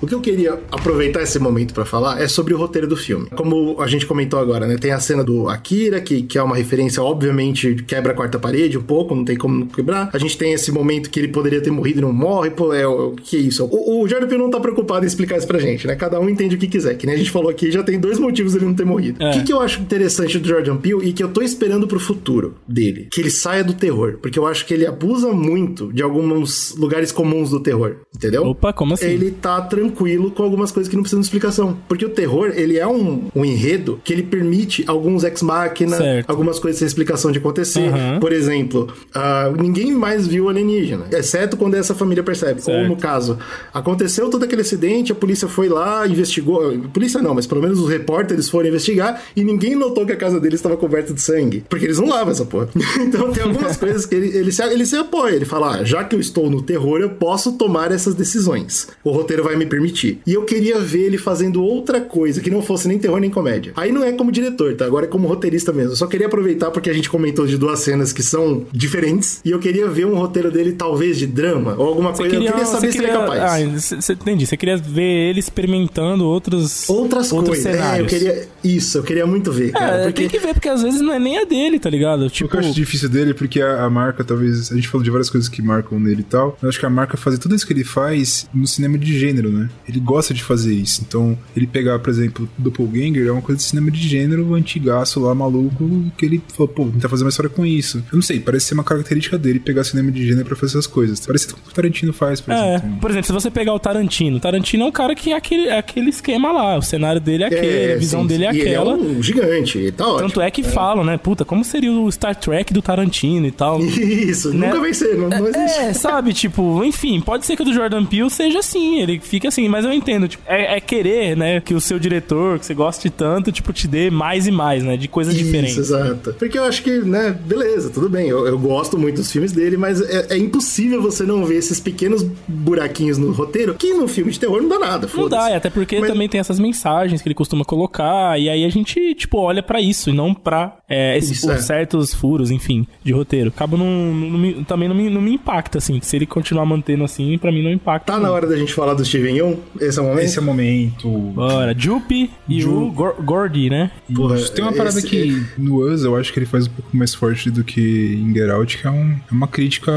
O 0.00 0.06
que 0.06 0.14
eu 0.14 0.20
queria 0.20 0.58
aproveitar 0.70 1.22
esse 1.22 1.38
momento 1.38 1.72
pra 1.72 1.84
falar 1.84 2.20
é 2.20 2.28
sobre 2.28 2.52
o 2.52 2.58
roteiro 2.58 2.86
do 2.86 2.96
filme. 2.96 3.28
Como 3.30 3.80
a 3.80 3.86
gente 3.86 4.04
comentou 4.06 4.38
agora, 4.38 4.66
né? 4.66 4.76
Tem 4.76 4.90
a 4.92 5.00
cena 5.00 5.24
do 5.24 5.48
Akira, 5.48 6.00
que, 6.00 6.22
que 6.22 6.36
é 6.38 6.42
uma 6.42 6.54
referência, 6.56 7.02
obviamente, 7.02 7.74
quebra 7.86 8.12
a 8.12 8.14
quarta 8.14 8.38
parede 8.38 8.76
um 8.76 8.82
pouco, 8.82 9.14
não 9.14 9.24
tem 9.24 9.36
como 9.36 9.66
quebrar. 9.66 10.10
A 10.12 10.18
gente 10.18 10.36
tem 10.36 10.52
esse 10.52 10.70
momento 10.70 11.08
que 11.10 11.18
ele 11.18 11.28
poderia 11.28 11.60
ter 11.62 11.70
morrido 11.70 11.98
e 12.00 12.02
não 12.02 12.12
morre, 12.12 12.50
pô, 12.50 12.74
é 12.74 12.86
o 12.86 13.12
que 13.12 13.36
é 13.36 13.40
isso? 13.40 13.64
O, 13.64 14.02
o 14.02 14.08
Jordan 14.08 14.26
Peele 14.28 14.42
não 14.42 14.50
tá 14.50 14.60
preocupado 14.60 15.04
em 15.04 15.08
explicar 15.08 15.38
isso 15.38 15.46
pra 15.46 15.58
gente, 15.58 15.86
né? 15.86 15.96
Cada 15.96 16.20
um 16.20 16.28
entende 16.28 16.56
o 16.56 16.58
que 16.58 16.68
quiser. 16.68 16.94
Que 16.96 17.06
nem 17.06 17.14
a 17.14 17.18
gente 17.18 17.30
falou 17.30 17.50
aqui, 17.50 17.70
já 17.72 17.82
tem 17.82 17.98
dois 17.98 18.18
motivos 18.18 18.54
ele 18.54 18.66
não 18.66 18.74
ter 18.74 18.84
morrido. 18.84 19.18
O 19.22 19.26
É. 19.26 19.32
que, 19.32 19.44
que 19.44 19.52
eu 19.52 19.60
acho 19.60 19.80
interessante 19.80 20.38
do 20.38 20.46
Jordan 20.46 20.76
Peele 20.76 21.08
e 21.08 21.12
que 21.14 21.22
eu 21.22 21.28
tô 21.28 21.40
esperando 21.40 21.86
pro 21.86 21.98
futuro 21.98 22.54
dele? 22.68 23.08
Que 23.10 23.20
ele 23.22 23.30
saia 23.30 23.64
do 23.64 23.72
terror. 23.72 24.18
Porque 24.20 24.38
eu 24.38 24.46
acho 24.46 24.66
que 24.66 24.74
ele 24.74 24.86
abusa 24.86 25.32
muito 25.32 25.90
de 25.92 26.02
alguns 26.02 26.74
lugares 26.76 27.10
comuns 27.12 27.48
do 27.50 27.60
terror, 27.60 27.96
entendeu? 28.14 28.44
Opa, 28.44 28.72
como 28.74 28.92
assim? 28.94 29.06
ele 29.06 29.30
tá 29.30 29.58
tranquilo 29.62 29.85
com 29.90 30.42
algumas 30.42 30.70
coisas 30.70 30.88
que 30.88 30.96
não 30.96 31.02
precisam 31.02 31.20
de 31.20 31.26
explicação. 31.26 31.76
Porque 31.88 32.04
o 32.04 32.10
terror, 32.10 32.52
ele 32.54 32.78
é 32.78 32.86
um, 32.86 33.24
um 33.34 33.44
enredo 33.44 34.00
que 34.04 34.12
ele 34.12 34.22
permite 34.22 34.84
alguns 34.86 35.24
ex-máquina, 35.24 35.96
algumas 36.26 36.58
coisas 36.58 36.78
sem 36.78 36.86
explicação 36.86 37.30
de 37.30 37.38
acontecer. 37.38 37.88
Aham. 37.88 38.20
Por 38.20 38.32
exemplo, 38.32 38.92
ah, 39.14 39.52
ninguém 39.58 39.92
mais 39.92 40.26
viu 40.26 40.48
alienígena, 40.48 41.06
exceto 41.12 41.56
quando 41.56 41.74
essa 41.74 41.94
família 41.94 42.22
percebe. 42.22 42.62
Certo. 42.62 42.78
Ou 42.78 42.88
no 42.88 42.96
caso, 42.96 43.38
aconteceu 43.72 44.28
todo 44.30 44.44
aquele 44.44 44.62
acidente, 44.62 45.12
a 45.12 45.14
polícia 45.14 45.48
foi 45.48 45.68
lá, 45.68 46.06
investigou. 46.06 46.78
Polícia 46.92 47.20
não, 47.22 47.34
mas 47.34 47.46
pelo 47.46 47.62
menos 47.62 47.78
os 47.78 47.88
repórteres 47.88 48.48
foram 48.48 48.68
investigar 48.68 49.22
e 49.34 49.44
ninguém 49.44 49.74
notou 49.74 50.06
que 50.06 50.12
a 50.12 50.16
casa 50.16 50.40
deles 50.40 50.58
estava 50.58 50.76
coberta 50.76 51.12
de 51.12 51.20
sangue. 51.20 51.64
Porque 51.68 51.84
eles 51.84 51.98
não 51.98 52.08
lavam 52.08 52.32
essa 52.32 52.44
porra. 52.44 52.68
então 53.00 53.30
tem 53.32 53.42
algumas 53.42 53.76
coisas 53.78 54.06
que 54.06 54.14
ele, 54.14 54.36
ele, 54.36 54.52
se, 54.52 54.62
ele 54.62 54.86
se 54.86 54.96
apoia. 54.96 55.34
Ele 55.34 55.44
fala: 55.44 55.76
ah, 55.76 55.84
já 55.84 56.04
que 56.04 56.14
eu 56.14 56.20
estou 56.20 56.50
no 56.50 56.62
terror, 56.62 57.00
eu 57.00 57.10
posso 57.10 57.52
tomar 57.52 57.92
essas 57.92 58.14
decisões. 58.14 58.88
O 59.02 59.10
roteiro 59.10 59.44
vai 59.44 59.56
me 59.56 59.66
permitir. 59.76 60.18
E 60.26 60.32
eu 60.32 60.44
queria 60.44 60.78
ver 60.80 61.00
ele 61.02 61.18
fazendo 61.18 61.62
outra 61.62 62.00
coisa, 62.00 62.40
que 62.40 62.50
não 62.50 62.62
fosse 62.62 62.88
nem 62.88 62.98
terror 62.98 63.20
nem 63.20 63.30
comédia. 63.30 63.72
Aí 63.76 63.92
não 63.92 64.02
é 64.02 64.12
como 64.12 64.32
diretor, 64.32 64.74
tá? 64.74 64.86
Agora 64.86 65.04
é 65.06 65.08
como 65.08 65.28
roteirista 65.28 65.72
mesmo. 65.72 65.92
Eu 65.92 65.96
só 65.96 66.06
queria 66.06 66.26
aproveitar 66.26 66.70
porque 66.70 66.88
a 66.88 66.92
gente 66.94 67.10
comentou 67.10 67.46
de 67.46 67.58
duas 67.58 67.80
cenas 67.80 68.12
que 68.12 68.22
são 68.22 68.64
diferentes. 68.72 69.40
E 69.44 69.50
eu 69.50 69.58
queria 69.58 69.86
ver 69.88 70.06
um 70.06 70.14
roteiro 70.16 70.50
dele, 70.50 70.72
talvez, 70.72 71.18
de 71.18 71.26
drama 71.26 71.74
ou 71.78 71.86
alguma 71.88 72.10
Você 72.14 72.22
coisa. 72.22 72.36
eu 72.36 72.40
queria 72.42 72.64
saber 72.66 72.92
se 72.92 72.98
ele 72.98 73.06
é 73.08 73.12
capaz. 73.12 73.40
Ah, 73.42 74.00
você 74.00 74.12
entendi. 74.12 74.46
Você 74.46 74.56
queria 74.56 74.76
ver 74.76 75.02
ele 75.30 75.40
experimentando 75.40 76.24
outros, 76.24 76.88
Outras 76.88 77.30
outros 77.32 77.56
coisas. 77.62 77.66
É, 77.66 77.70
eu 77.70 77.82
cenários. 77.82 78.08
queria. 78.12 78.48
Isso, 78.64 78.98
eu 78.98 79.02
queria 79.02 79.26
muito 79.26 79.52
ver, 79.52 79.72
cara. 79.72 79.96
É, 79.96 80.04
porque... 80.04 80.22
tem 80.22 80.28
que 80.30 80.38
ver, 80.38 80.54
porque 80.54 80.68
às 80.68 80.82
vezes 80.82 81.00
não 81.00 81.12
é 81.12 81.18
nem 81.18 81.38
a 81.38 81.44
dele, 81.44 81.78
tá 81.78 81.90
ligado? 81.90 82.22
O 82.22 82.30
Tipo, 82.30 82.50
que 82.50 82.56
eu 82.56 82.60
acho 82.60 82.72
difícil 82.72 83.08
dele 83.08 83.30
é 83.30 83.34
porque 83.34 83.60
a, 83.60 83.84
a 83.84 83.90
marca, 83.90 84.24
talvez. 84.24 84.70
A 84.72 84.74
gente 84.74 84.88
falou 84.88 85.04
de 85.04 85.10
várias 85.10 85.30
coisas 85.30 85.48
que 85.48 85.60
marcam 85.62 85.98
nele 86.00 86.20
e 86.20 86.24
tal. 86.24 86.56
Eu 86.62 86.68
acho 86.68 86.78
que 86.78 86.86
a 86.86 86.90
marca 86.90 87.16
fazer 87.16 87.38
tudo 87.38 87.54
isso 87.54 87.66
que 87.66 87.72
ele 87.72 87.84
faz 87.84 88.48
no 88.54 88.66
cinema 88.66 88.98
de 88.98 89.18
gênero, 89.18 89.50
né? 89.50 89.65
Ele 89.88 90.00
gosta 90.00 90.32
de 90.34 90.42
fazer 90.42 90.74
isso. 90.74 91.02
Então, 91.06 91.36
ele 91.56 91.66
pegar, 91.66 91.98
por 91.98 92.10
exemplo, 92.10 92.48
Doppelganger 92.58 93.26
é 93.26 93.32
uma 93.32 93.42
coisa 93.42 93.58
de 93.58 93.62
cinema 93.64 93.90
de 93.90 94.00
gênero 94.06 94.54
antigaço 94.54 95.20
lá, 95.20 95.34
maluco, 95.34 96.04
que 96.16 96.24
ele 96.26 96.42
falou, 96.48 96.68
pô, 96.68 96.84
tentar 96.86 97.08
fazer 97.08 97.24
uma 97.24 97.30
história 97.30 97.48
com 97.50 97.64
isso. 97.64 97.98
Eu 98.10 98.16
não 98.16 98.22
sei, 98.22 98.40
parece 98.40 98.66
ser 98.66 98.74
uma 98.74 98.84
característica 98.84 99.38
dele 99.38 99.60
pegar 99.60 99.84
cinema 99.84 100.10
de 100.10 100.26
gênero 100.26 100.46
pra 100.46 100.56
fazer 100.56 100.72
essas 100.72 100.86
coisas. 100.86 101.20
Parece 101.24 101.46
que 101.48 101.54
o 101.54 101.72
Tarantino 101.72 102.12
faz, 102.12 102.40
por 102.40 102.52
É, 102.52 102.76
exemplo. 102.76 102.98
por 103.00 103.10
exemplo, 103.10 103.26
se 103.26 103.32
você 103.32 103.50
pegar 103.50 103.72
o 103.74 103.78
Tarantino, 103.78 104.40
Tarantino 104.40 104.84
é 104.84 104.86
um 104.86 104.92
cara 104.92 105.14
que 105.14 105.32
é 105.32 105.36
aquele, 105.36 105.68
é 105.68 105.78
aquele 105.78 106.10
esquema 106.10 106.52
lá, 106.52 106.76
o 106.78 106.82
cenário 106.82 107.20
dele 107.20 107.44
é 107.44 107.46
aquele, 107.46 107.92
a 107.92 107.96
visão 107.96 108.22
sim, 108.22 108.26
dele 108.28 108.44
é 108.44 108.52
e 108.54 108.60
aquela. 108.62 108.94
Ele 108.94 109.06
é 109.06 109.18
um 109.18 109.22
gigante, 109.22 109.78
e 109.78 109.92
tá 109.92 110.06
ótimo. 110.06 110.28
Tanto 110.28 110.40
é 110.40 110.50
que 110.50 110.62
falam, 110.62 111.04
né? 111.04 111.16
Puta, 111.16 111.44
como 111.44 111.64
seria 111.64 111.92
o 111.92 112.10
Star 112.10 112.34
Trek 112.36 112.72
do 112.72 112.82
Tarantino 112.82 113.46
e 113.46 113.50
tal. 113.50 113.80
Isso, 113.84 114.52
Né? 114.52 114.66
nunca 114.68 114.80
vai 114.80 114.92
ser, 114.94 115.16
não, 115.16 115.28
não 115.28 115.46
existe. 115.48 115.80
É, 115.80 115.92
sabe, 115.92 116.32
tipo, 116.32 116.82
enfim, 116.84 117.20
pode 117.20 117.46
ser 117.46 117.56
que 117.56 117.62
o 117.62 117.64
do 117.64 117.72
Jordan 117.72 118.04
Peele 118.04 118.30
seja 118.30 118.58
assim, 118.60 119.00
ele 119.00 119.18
fica 119.20 119.48
assim, 119.56 119.68
mas 119.68 119.84
eu 119.84 119.92
entendo, 119.92 120.28
tipo, 120.28 120.42
é, 120.46 120.76
é 120.76 120.80
querer, 120.80 121.36
né, 121.36 121.60
que 121.60 121.74
o 121.74 121.80
seu 121.80 121.98
diretor, 121.98 122.58
que 122.58 122.66
você 122.66 122.74
goste 122.74 123.08
tanto, 123.08 123.50
tipo, 123.50 123.72
te 123.72 123.88
dê 123.88 124.10
mais 124.10 124.46
e 124.46 124.50
mais, 124.50 124.82
né, 124.82 124.96
de 124.96 125.08
coisas 125.08 125.34
Isso, 125.34 125.44
diferentes. 125.44 125.76
exato. 125.78 126.34
Porque 126.38 126.58
eu 126.58 126.64
acho 126.64 126.82
que, 126.82 126.98
né, 127.00 127.36
beleza, 127.44 127.90
tudo 127.90 128.08
bem. 128.08 128.28
Eu, 128.28 128.46
eu 128.46 128.58
gosto 128.58 128.98
muito 128.98 129.16
dos 129.16 129.32
filmes 129.32 129.52
dele, 129.52 129.76
mas 129.76 130.00
é, 130.00 130.34
é 130.34 130.38
impossível 130.38 131.00
você 131.00 131.24
não 131.24 131.44
ver 131.44 131.56
esses 131.56 131.80
pequenos 131.80 132.22
buraquinhos 132.46 133.16
no 133.18 133.32
roteiro 133.32 133.74
que 133.74 133.94
no 133.94 134.06
filme 134.06 134.30
de 134.30 134.38
terror 134.38 134.60
não 134.60 134.68
dá 134.68 134.78
nada. 134.78 135.08
Não 135.14 135.28
dá, 135.28 135.50
e 135.50 135.54
até 135.54 135.70
porque 135.70 136.00
Mas- 136.00 136.10
também 136.10 136.28
tem 136.28 136.40
essas 136.40 136.58
mensagens 136.58 137.22
que 137.22 137.28
ele 137.28 137.34
costuma 137.34 137.64
colocar, 137.64 138.38
e 138.38 138.48
aí 138.48 138.64
a 138.64 138.68
gente, 138.68 139.14
tipo, 139.14 139.38
olha 139.38 139.62
pra 139.62 139.80
isso, 139.80 140.10
e 140.10 140.12
não 140.12 140.34
pra 140.34 140.76
é, 140.88 141.16
esses 141.16 141.38
Isso, 141.38 141.50
é. 141.50 141.58
certos 141.58 142.14
furos, 142.14 142.50
enfim, 142.50 142.86
de 143.02 143.12
roteiro. 143.12 143.48
Acaba 143.48 143.76
não, 143.76 144.64
também 144.64 144.88
não 144.88 144.94
me, 144.94 145.10
não 145.10 145.20
me 145.20 145.34
impacta, 145.34 145.78
assim, 145.78 146.00
se 146.00 146.16
ele 146.16 146.26
continuar 146.26 146.64
mantendo 146.64 147.04
assim, 147.04 147.36
pra 147.38 147.50
mim 147.50 147.62
não 147.62 147.70
impacta. 147.70 148.12
Tá 148.12 148.18
não. 148.18 148.26
na 148.26 148.32
hora 148.32 148.46
da 148.46 148.56
gente 148.56 148.72
falar 148.72 148.94
do 148.94 149.04
Steven 149.04 149.36
Esse 149.80 149.98
é 149.98 150.02
o 150.02 150.04
momento? 150.06 150.24
Esse 150.24 150.38
é 150.38 150.40
o 150.40 150.44
momento. 150.44 151.08
Bora, 151.34 151.74
Jupe 151.78 152.30
e 152.48 152.64
o 152.64 152.90
Gor- 152.92 153.16
Gordy, 153.22 153.68
né? 153.70 153.90
Porra, 154.14 154.36
Isso. 154.36 154.52
Tem 154.52 154.64
uma 154.64 154.72
parada 154.72 154.98
esse- 154.98 155.06
que 155.08 155.44
no 155.58 155.76
Us 155.86 156.04
eu 156.04 156.16
acho 156.16 156.32
que 156.32 156.38
ele 156.38 156.46
faz 156.46 156.66
um 156.66 156.70
pouco 156.70 156.96
mais 156.96 157.14
forte 157.14 157.50
do 157.50 157.62
que 157.64 158.14
em 158.20 158.32
Get 158.34 158.50
Out, 158.50 158.78
que 158.78 158.86
é, 158.86 158.90
um- 158.90 159.12
é 159.12 159.32
uma 159.32 159.48
crítica. 159.48 159.92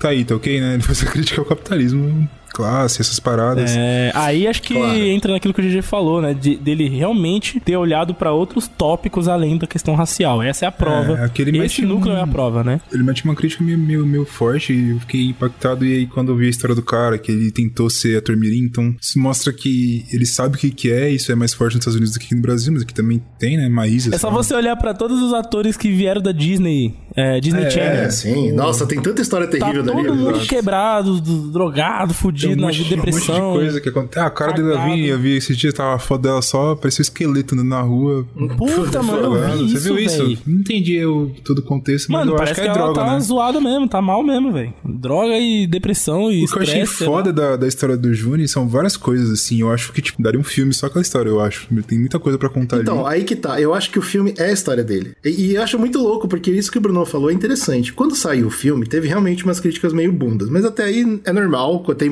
Tá 0.00 0.08
aí, 0.10 0.24
tá 0.24 0.34
ok, 0.36 0.60
né? 0.60 0.74
Ele 0.74 0.82
faz 0.82 1.02
a 1.02 1.06
crítica 1.06 1.40
ao 1.40 1.44
capitalismo, 1.44 2.28
classe, 2.52 3.00
essas 3.00 3.18
paradas. 3.18 3.74
É, 3.76 4.12
aí 4.14 4.46
acho 4.46 4.62
que 4.62 4.74
Claro. 4.74 4.96
entra 4.98 5.32
naquilo 5.32 5.52
que 5.54 5.60
o 5.60 5.64
GG 5.64 5.82
falou, 5.82 6.20
né? 6.20 6.34
de- 6.34 6.56
dele 6.56 6.88
realmente 6.88 7.58
ter 7.60 7.76
olhado 7.76 8.14
pra 8.14 8.32
outros 8.32 8.68
tópicos 8.68 9.28
além 9.28 9.56
da 9.58 9.66
questão 9.66 9.94
racial. 9.94 10.42
Essa 10.42 10.64
é 10.64 10.68
a 10.68 10.72
prova. 10.72 11.18
É, 11.18 11.24
aquele 11.24 11.56
Esse 11.58 11.82
núcleo 11.82 12.14
um- 12.14 12.18
é 12.18 12.20
a 12.22 12.26
prova, 12.26 12.62
né? 12.64 12.80
Ele 12.92 13.02
mete 13.02 13.24
uma 13.24 13.34
crítica 13.34 13.62
meio, 13.64 13.78
meio, 13.78 14.06
meio 14.06 14.24
forte 14.24 14.72
e 14.72 14.90
eu 14.90 15.00
fiquei 15.00 15.26
impactado. 15.28 15.84
E 15.84 15.92
aí, 15.94 16.06
quando 16.06 16.30
eu 16.32 16.36
vi 16.36 16.46
a 16.46 16.50
história 16.50 16.74
do 16.74 16.82
cara, 16.82 17.18
que 17.18 17.30
ele 17.32 17.50
tentou 17.50 17.88
ser 17.90 18.18
ator 18.18 18.36
mirim, 18.36 18.64
então 18.64 18.94
isso 19.00 19.18
mostra 19.18 19.52
que 19.52 20.04
ele 20.12 20.26
sabe 20.26 20.56
o 20.56 20.58
que, 20.58 20.70
que 20.70 20.90
é. 20.90 21.10
Isso 21.10 21.30
é 21.32 21.34
mais 21.34 21.52
forte 21.54 21.74
nos 21.74 21.82
Estados 21.82 21.96
Unidos 21.96 22.14
do 22.14 22.18
que 22.20 22.26
aqui 22.26 22.34
no 22.34 22.42
Brasil, 22.42 22.72
mas 22.72 22.82
aqui 22.82 22.94
também 22.94 23.22
tem, 23.38 23.56
né? 23.56 23.68
Maísa. 23.68 24.10
É 24.14 24.18
só 24.18 24.28
sabe? 24.30 24.36
você 24.36 24.54
olhar 24.54 24.76
pra 24.76 24.94
todos 24.94 25.20
os 25.22 25.32
atores 25.32 25.76
que 25.76 25.90
vieram 25.90 26.20
da 26.20 26.32
Disney, 26.32 26.94
é, 27.16 27.40
Disney 27.40 27.64
É, 27.64 27.70
Channel. 27.70 28.02
É, 28.04 28.10
sim. 28.10 28.52
Nossa, 28.52 28.86
tem 28.86 29.00
tanta 29.00 29.22
história 29.22 29.46
Tá 29.46 29.52
terrível 29.58 29.84
todo 29.84 29.96
dali. 29.96 30.08
mundo 30.10 30.30
Nossa. 30.32 30.46
quebrado, 30.46 31.20
do- 31.20 31.50
drogado, 31.50 32.14
Tem 32.14 32.41
fudido, 32.42 32.60
um 32.60 32.60
na 32.60 32.66
monte, 32.68 32.76
de 32.76 32.82
um 32.94 32.96
monte 32.96 33.04
de 33.06 33.10
depressão. 33.12 33.52
coisa 33.52 33.80
que 33.80 33.88
acontece. 33.88 34.18
Ah, 34.20 34.26
a 34.26 34.30
cara 34.30 34.52
dele 34.52 34.68
eu 34.68 34.74
Cagado. 34.74 34.94
vi, 34.94 35.06
eu 35.08 35.18
vi 35.18 35.36
esse 35.36 35.54
dia, 35.56 35.72
tava 35.72 35.94
a 35.94 35.98
foto 35.98 36.22
dela 36.22 36.42
só, 36.42 36.74
parecia 36.74 37.02
um 37.02 37.04
esqueleto 37.04 37.54
na 37.56 37.80
rua. 37.80 38.26
Puta, 38.56 39.02
mano, 39.02 39.36
eu 39.36 39.52
vi 39.58 39.58
Você 39.70 39.74
isso, 39.76 39.84
viu 39.94 39.98
isso? 39.98 40.26
véi. 40.26 40.38
Não 40.46 40.60
entendi 40.60 40.94
eu, 40.94 41.32
todo 41.44 41.58
o 41.58 41.62
contexto, 41.62 42.10
mas 42.10 42.20
Mano, 42.20 42.32
eu 42.32 42.34
acho 42.36 42.44
parece 42.44 42.60
que 42.60 42.66
que, 42.66 42.72
é 42.72 42.80
ela 42.80 42.92
droga, 42.92 43.00
tá 43.08 43.14
né? 43.14 43.20
zoada 43.20 43.60
mesmo, 43.60 43.88
tá 43.88 44.00
mal 44.02 44.22
mesmo, 44.22 44.52
velho. 44.52 44.72
Droga 44.84 45.38
e 45.38 45.66
depressão 45.66 46.30
e 46.30 46.44
O 46.44 46.46
que 46.48 46.58
eu 46.58 46.62
achei 46.62 46.86
foda 46.86 47.32
da, 47.32 47.56
da 47.56 47.66
história 47.66 47.96
do 47.96 48.12
Juni 48.14 48.46
são 48.48 48.68
várias 48.68 48.96
coisas, 48.96 49.30
assim. 49.30 49.60
Eu 49.60 49.70
acho 49.70 49.92
que, 49.92 50.02
tipo, 50.02 50.22
daria 50.22 50.38
um 50.40 50.44
filme 50.44 50.72
só 50.72 50.86
aquela 50.86 51.02
história, 51.02 51.28
eu 51.28 51.40
acho. 51.40 51.66
Tem 51.86 51.98
muita 51.98 52.18
coisa 52.18 52.38
pra 52.38 52.48
contar 52.48 52.78
Então, 52.78 53.06
ali. 53.06 53.16
aí 53.20 53.24
que 53.24 53.36
tá. 53.36 53.60
Eu 53.60 53.74
acho 53.74 53.90
que 53.90 53.98
o 53.98 54.02
filme 54.02 54.34
é 54.36 54.46
a 54.46 54.52
história 54.52 54.82
dele. 54.84 55.12
E, 55.24 55.30
e 55.30 55.54
eu 55.54 55.62
acho 55.62 55.78
muito 55.78 55.98
louco, 55.98 56.28
porque 56.28 56.50
isso 56.50 56.70
que 56.70 56.78
o 56.78 56.80
Bruno 56.80 57.04
falou 57.04 57.30
é 57.30 57.32
interessante. 57.32 57.92
Quando 57.92 58.14
saiu 58.16 58.46
o 58.46 58.50
filme, 58.50 58.86
teve 58.86 59.08
realmente 59.08 59.44
umas 59.44 59.60
críticas 59.60 59.92
meio 59.92 60.12
bundas. 60.12 60.48
Mas 60.48 60.64
até 60.64 60.84
aí 60.84 61.20
é 61.24 61.32
normal. 61.32 61.80
Tem, 61.96 62.10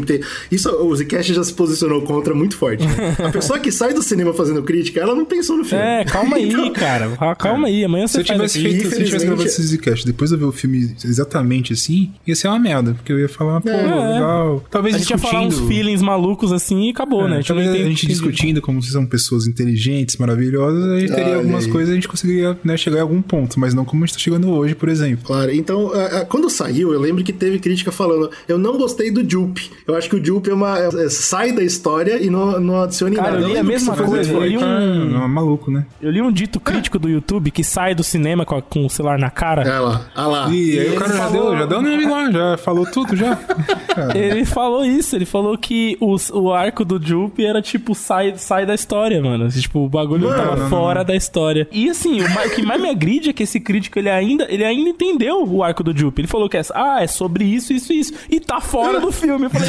Isso 0.50 0.70
o 0.70 0.94
Zcast 0.96 1.32
já 1.34 1.42
se 1.44 1.52
posicionou 1.52 2.02
contra 2.02 2.34
muito 2.34 2.56
forte. 2.56 2.86
né? 2.86 3.16
A 3.18 3.28
pessoa 3.32 3.58
que 3.58 3.70
sai 3.72 3.92
do 3.94 4.02
cinema 4.02 4.32
fazendo 4.32 4.62
crítica, 4.62 5.00
ela 5.00 5.14
não 5.14 5.24
pensou 5.24 5.56
no 5.56 5.64
filme. 5.64 5.82
É, 5.84 6.04
calma 6.04 6.36
aí, 6.36 6.48
Então, 6.50 6.72
cara. 6.72 7.10
Calma 7.38 7.68
aí. 7.68 7.84
Amanhã 7.84 8.06
Se 8.06 8.14
você 8.14 8.20
eu 8.20 8.24
faz 8.38 8.52
tivesse 8.52 8.58
aqui. 8.58 8.68
feito, 8.80 8.94
se 8.94 9.00
eu 9.00 9.06
tivesse 9.06 9.26
gravado 9.26 9.46
esse 9.48 9.62
Zcast 9.62 10.06
depois 10.06 10.30
de 10.30 10.36
eu 10.36 10.40
ver 10.40 10.46
o 10.46 10.52
filme 10.52 10.94
exatamente 11.04 11.72
assim, 11.72 12.12
ia 12.26 12.34
ser 12.36 12.48
uma 12.48 12.58
merda. 12.58 12.94
Porque 12.94 13.12
eu 13.12 13.18
ia 13.18 13.28
falar, 13.28 13.60
pô, 13.60 13.68
legal. 13.68 14.64
Talvez 14.70 14.94
A 14.94 14.98
gente 14.98 15.10
ia 15.10 15.18
falar 15.18 15.42
uns 15.42 15.48
discutindo. 15.54 15.68
feelings 15.68 16.02
malucos 16.02 16.52
assim 16.52 16.88
e 16.88 16.90
acabou, 16.90 17.28
né? 17.28 17.28
A 17.28 17.32
É, 17.34 17.36
gente 17.38 17.48
talvez 17.48 17.70
a 17.70 17.76
gente 17.76 18.06
discutindo 18.06 18.60
como 18.62 18.80
vocês 18.82 18.92
são 18.92 19.06
pessoas 19.06 19.46
inteligentes, 19.46 20.16
maravilhosas, 20.16 20.84
a 20.84 20.98
gente 21.00 21.10
teria 21.10 21.26
Olha 21.26 21.36
algumas 21.36 21.64
aí. 21.66 21.70
coisas 21.70 21.90
a 21.90 21.94
gente 21.94 22.08
conseguiria 22.08 22.58
né, 22.64 22.76
chegar 22.76 22.98
a 22.98 23.02
algum 23.02 23.22
ponto, 23.22 23.58
mas 23.58 23.74
não 23.74 23.84
como 23.84 24.04
a 24.04 24.06
gente 24.06 24.14
tá 24.16 24.20
chegando 24.20 24.50
hoje, 24.50 24.74
por 24.74 24.88
exemplo. 24.88 25.24
Claro, 25.24 25.52
então, 25.52 25.92
a- 25.92 26.20
a- 26.20 26.24
quando 26.24 26.48
saiu, 26.50 26.92
eu 26.92 27.00
lembro 27.00 27.22
que 27.24 27.32
teve 27.32 27.58
crítica 27.58 27.90
falando, 27.92 28.30
eu 28.48 28.58
não 28.58 28.76
gostei 28.76 29.10
do 29.10 29.28
Jupe. 29.28 29.70
Eu 29.86 29.94
acho 29.94 30.09
que 30.10 30.16
o 30.16 30.24
Jupe 30.24 30.50
é 30.50 30.54
uma, 30.54 30.78
é- 30.78 31.08
sai 31.08 31.52
da 31.52 31.62
história 31.62 32.22
e 32.22 32.28
não, 32.28 32.60
não 32.60 32.82
adiciona 32.82 33.14
em 33.14 33.16
Cara, 33.16 33.30
nada. 33.32 33.42
eu 33.42 33.48
li 33.48 33.58
a 33.58 33.62
mesma 33.62 33.96
coisa, 33.96 34.32
eu 34.32 34.44
li 34.44 34.58
um- 34.58 35.20
Ah, 35.22 35.28
maluco, 35.28 35.70
né? 35.70 35.86
Eu 36.02 36.10
li 36.10 36.20
um 36.20 36.30
dito 36.32 36.58
crítico 36.60 36.98
do 36.98 37.08
YouTube 37.08 37.50
que 37.50 37.62
sai 37.64 37.94
do 37.94 38.02
cinema 38.02 38.44
com, 38.44 38.56
a- 38.56 38.62
com 38.62 38.84
o 38.86 38.90
celular 38.90 39.18
na 39.18 39.30
cara. 39.30 39.62
É 39.62 39.78
lá, 39.78 40.06
ah 40.14 40.26
lá. 40.26 40.48
E 40.50 40.78
aí 40.78 40.90
o 40.90 40.96
cara 40.96 41.12
já 41.12 41.18
falou- 41.28 41.50
deu, 41.50 41.58
já 41.58 41.66
deu 41.66 41.78
o 41.78 41.82
nome 41.82 42.04
lá, 42.06 42.30
já 42.30 42.58
falou 42.58 42.86
tudo 42.86 43.16
já. 43.16 43.38
Ele 44.14 44.44
falou 44.44 44.84
isso, 44.84 45.14
ele 45.16 45.24
falou 45.26 45.56
que 45.58 45.96
os- 46.00 46.30
o 46.30 46.52
arco 46.52 46.84
do 46.84 47.00
Jupe 47.04 47.44
era 47.44 47.60
tipo, 47.60 47.94
sai, 47.94 48.34
sai 48.36 48.64
da 48.64 48.74
história, 48.74 49.20
mano. 49.22 49.48
Tipo, 49.48 49.80
o 49.80 49.88
bagulho 49.88 50.28
Mano, 50.28 50.36
tava 50.42 50.56
não, 50.56 50.62
não, 50.62 50.68
fora 50.70 51.04
da 51.04 51.14
história. 51.14 51.68
E 51.72 51.88
assim, 51.90 52.20
o, 52.20 52.24
o 52.24 52.50
que 52.54 52.62
mais 52.62 52.80
me 52.80 52.88
agride 52.88 53.30
é 53.30 53.32
que 53.32 53.42
esse 53.42 53.58
crítico, 53.60 53.98
ele 53.98 54.08
ainda, 54.08 54.46
ele 54.48 54.64
ainda 54.64 54.88
entendeu 54.90 55.44
o 55.46 55.62
arco 55.62 55.82
do 55.82 55.96
Jupe. 55.96 56.20
Ele 56.22 56.28
falou 56.28 56.48
que 56.48 56.56
é, 56.56 56.62
ah, 56.74 57.02
é 57.02 57.06
sobre 57.06 57.44
isso, 57.44 57.72
isso, 57.72 57.92
isso. 57.92 58.12
E 58.30 58.40
tá 58.40 58.60
fora 58.60 59.00
do 59.00 59.10
filme. 59.12 59.46
Eu 59.46 59.50
falei, 59.50 59.68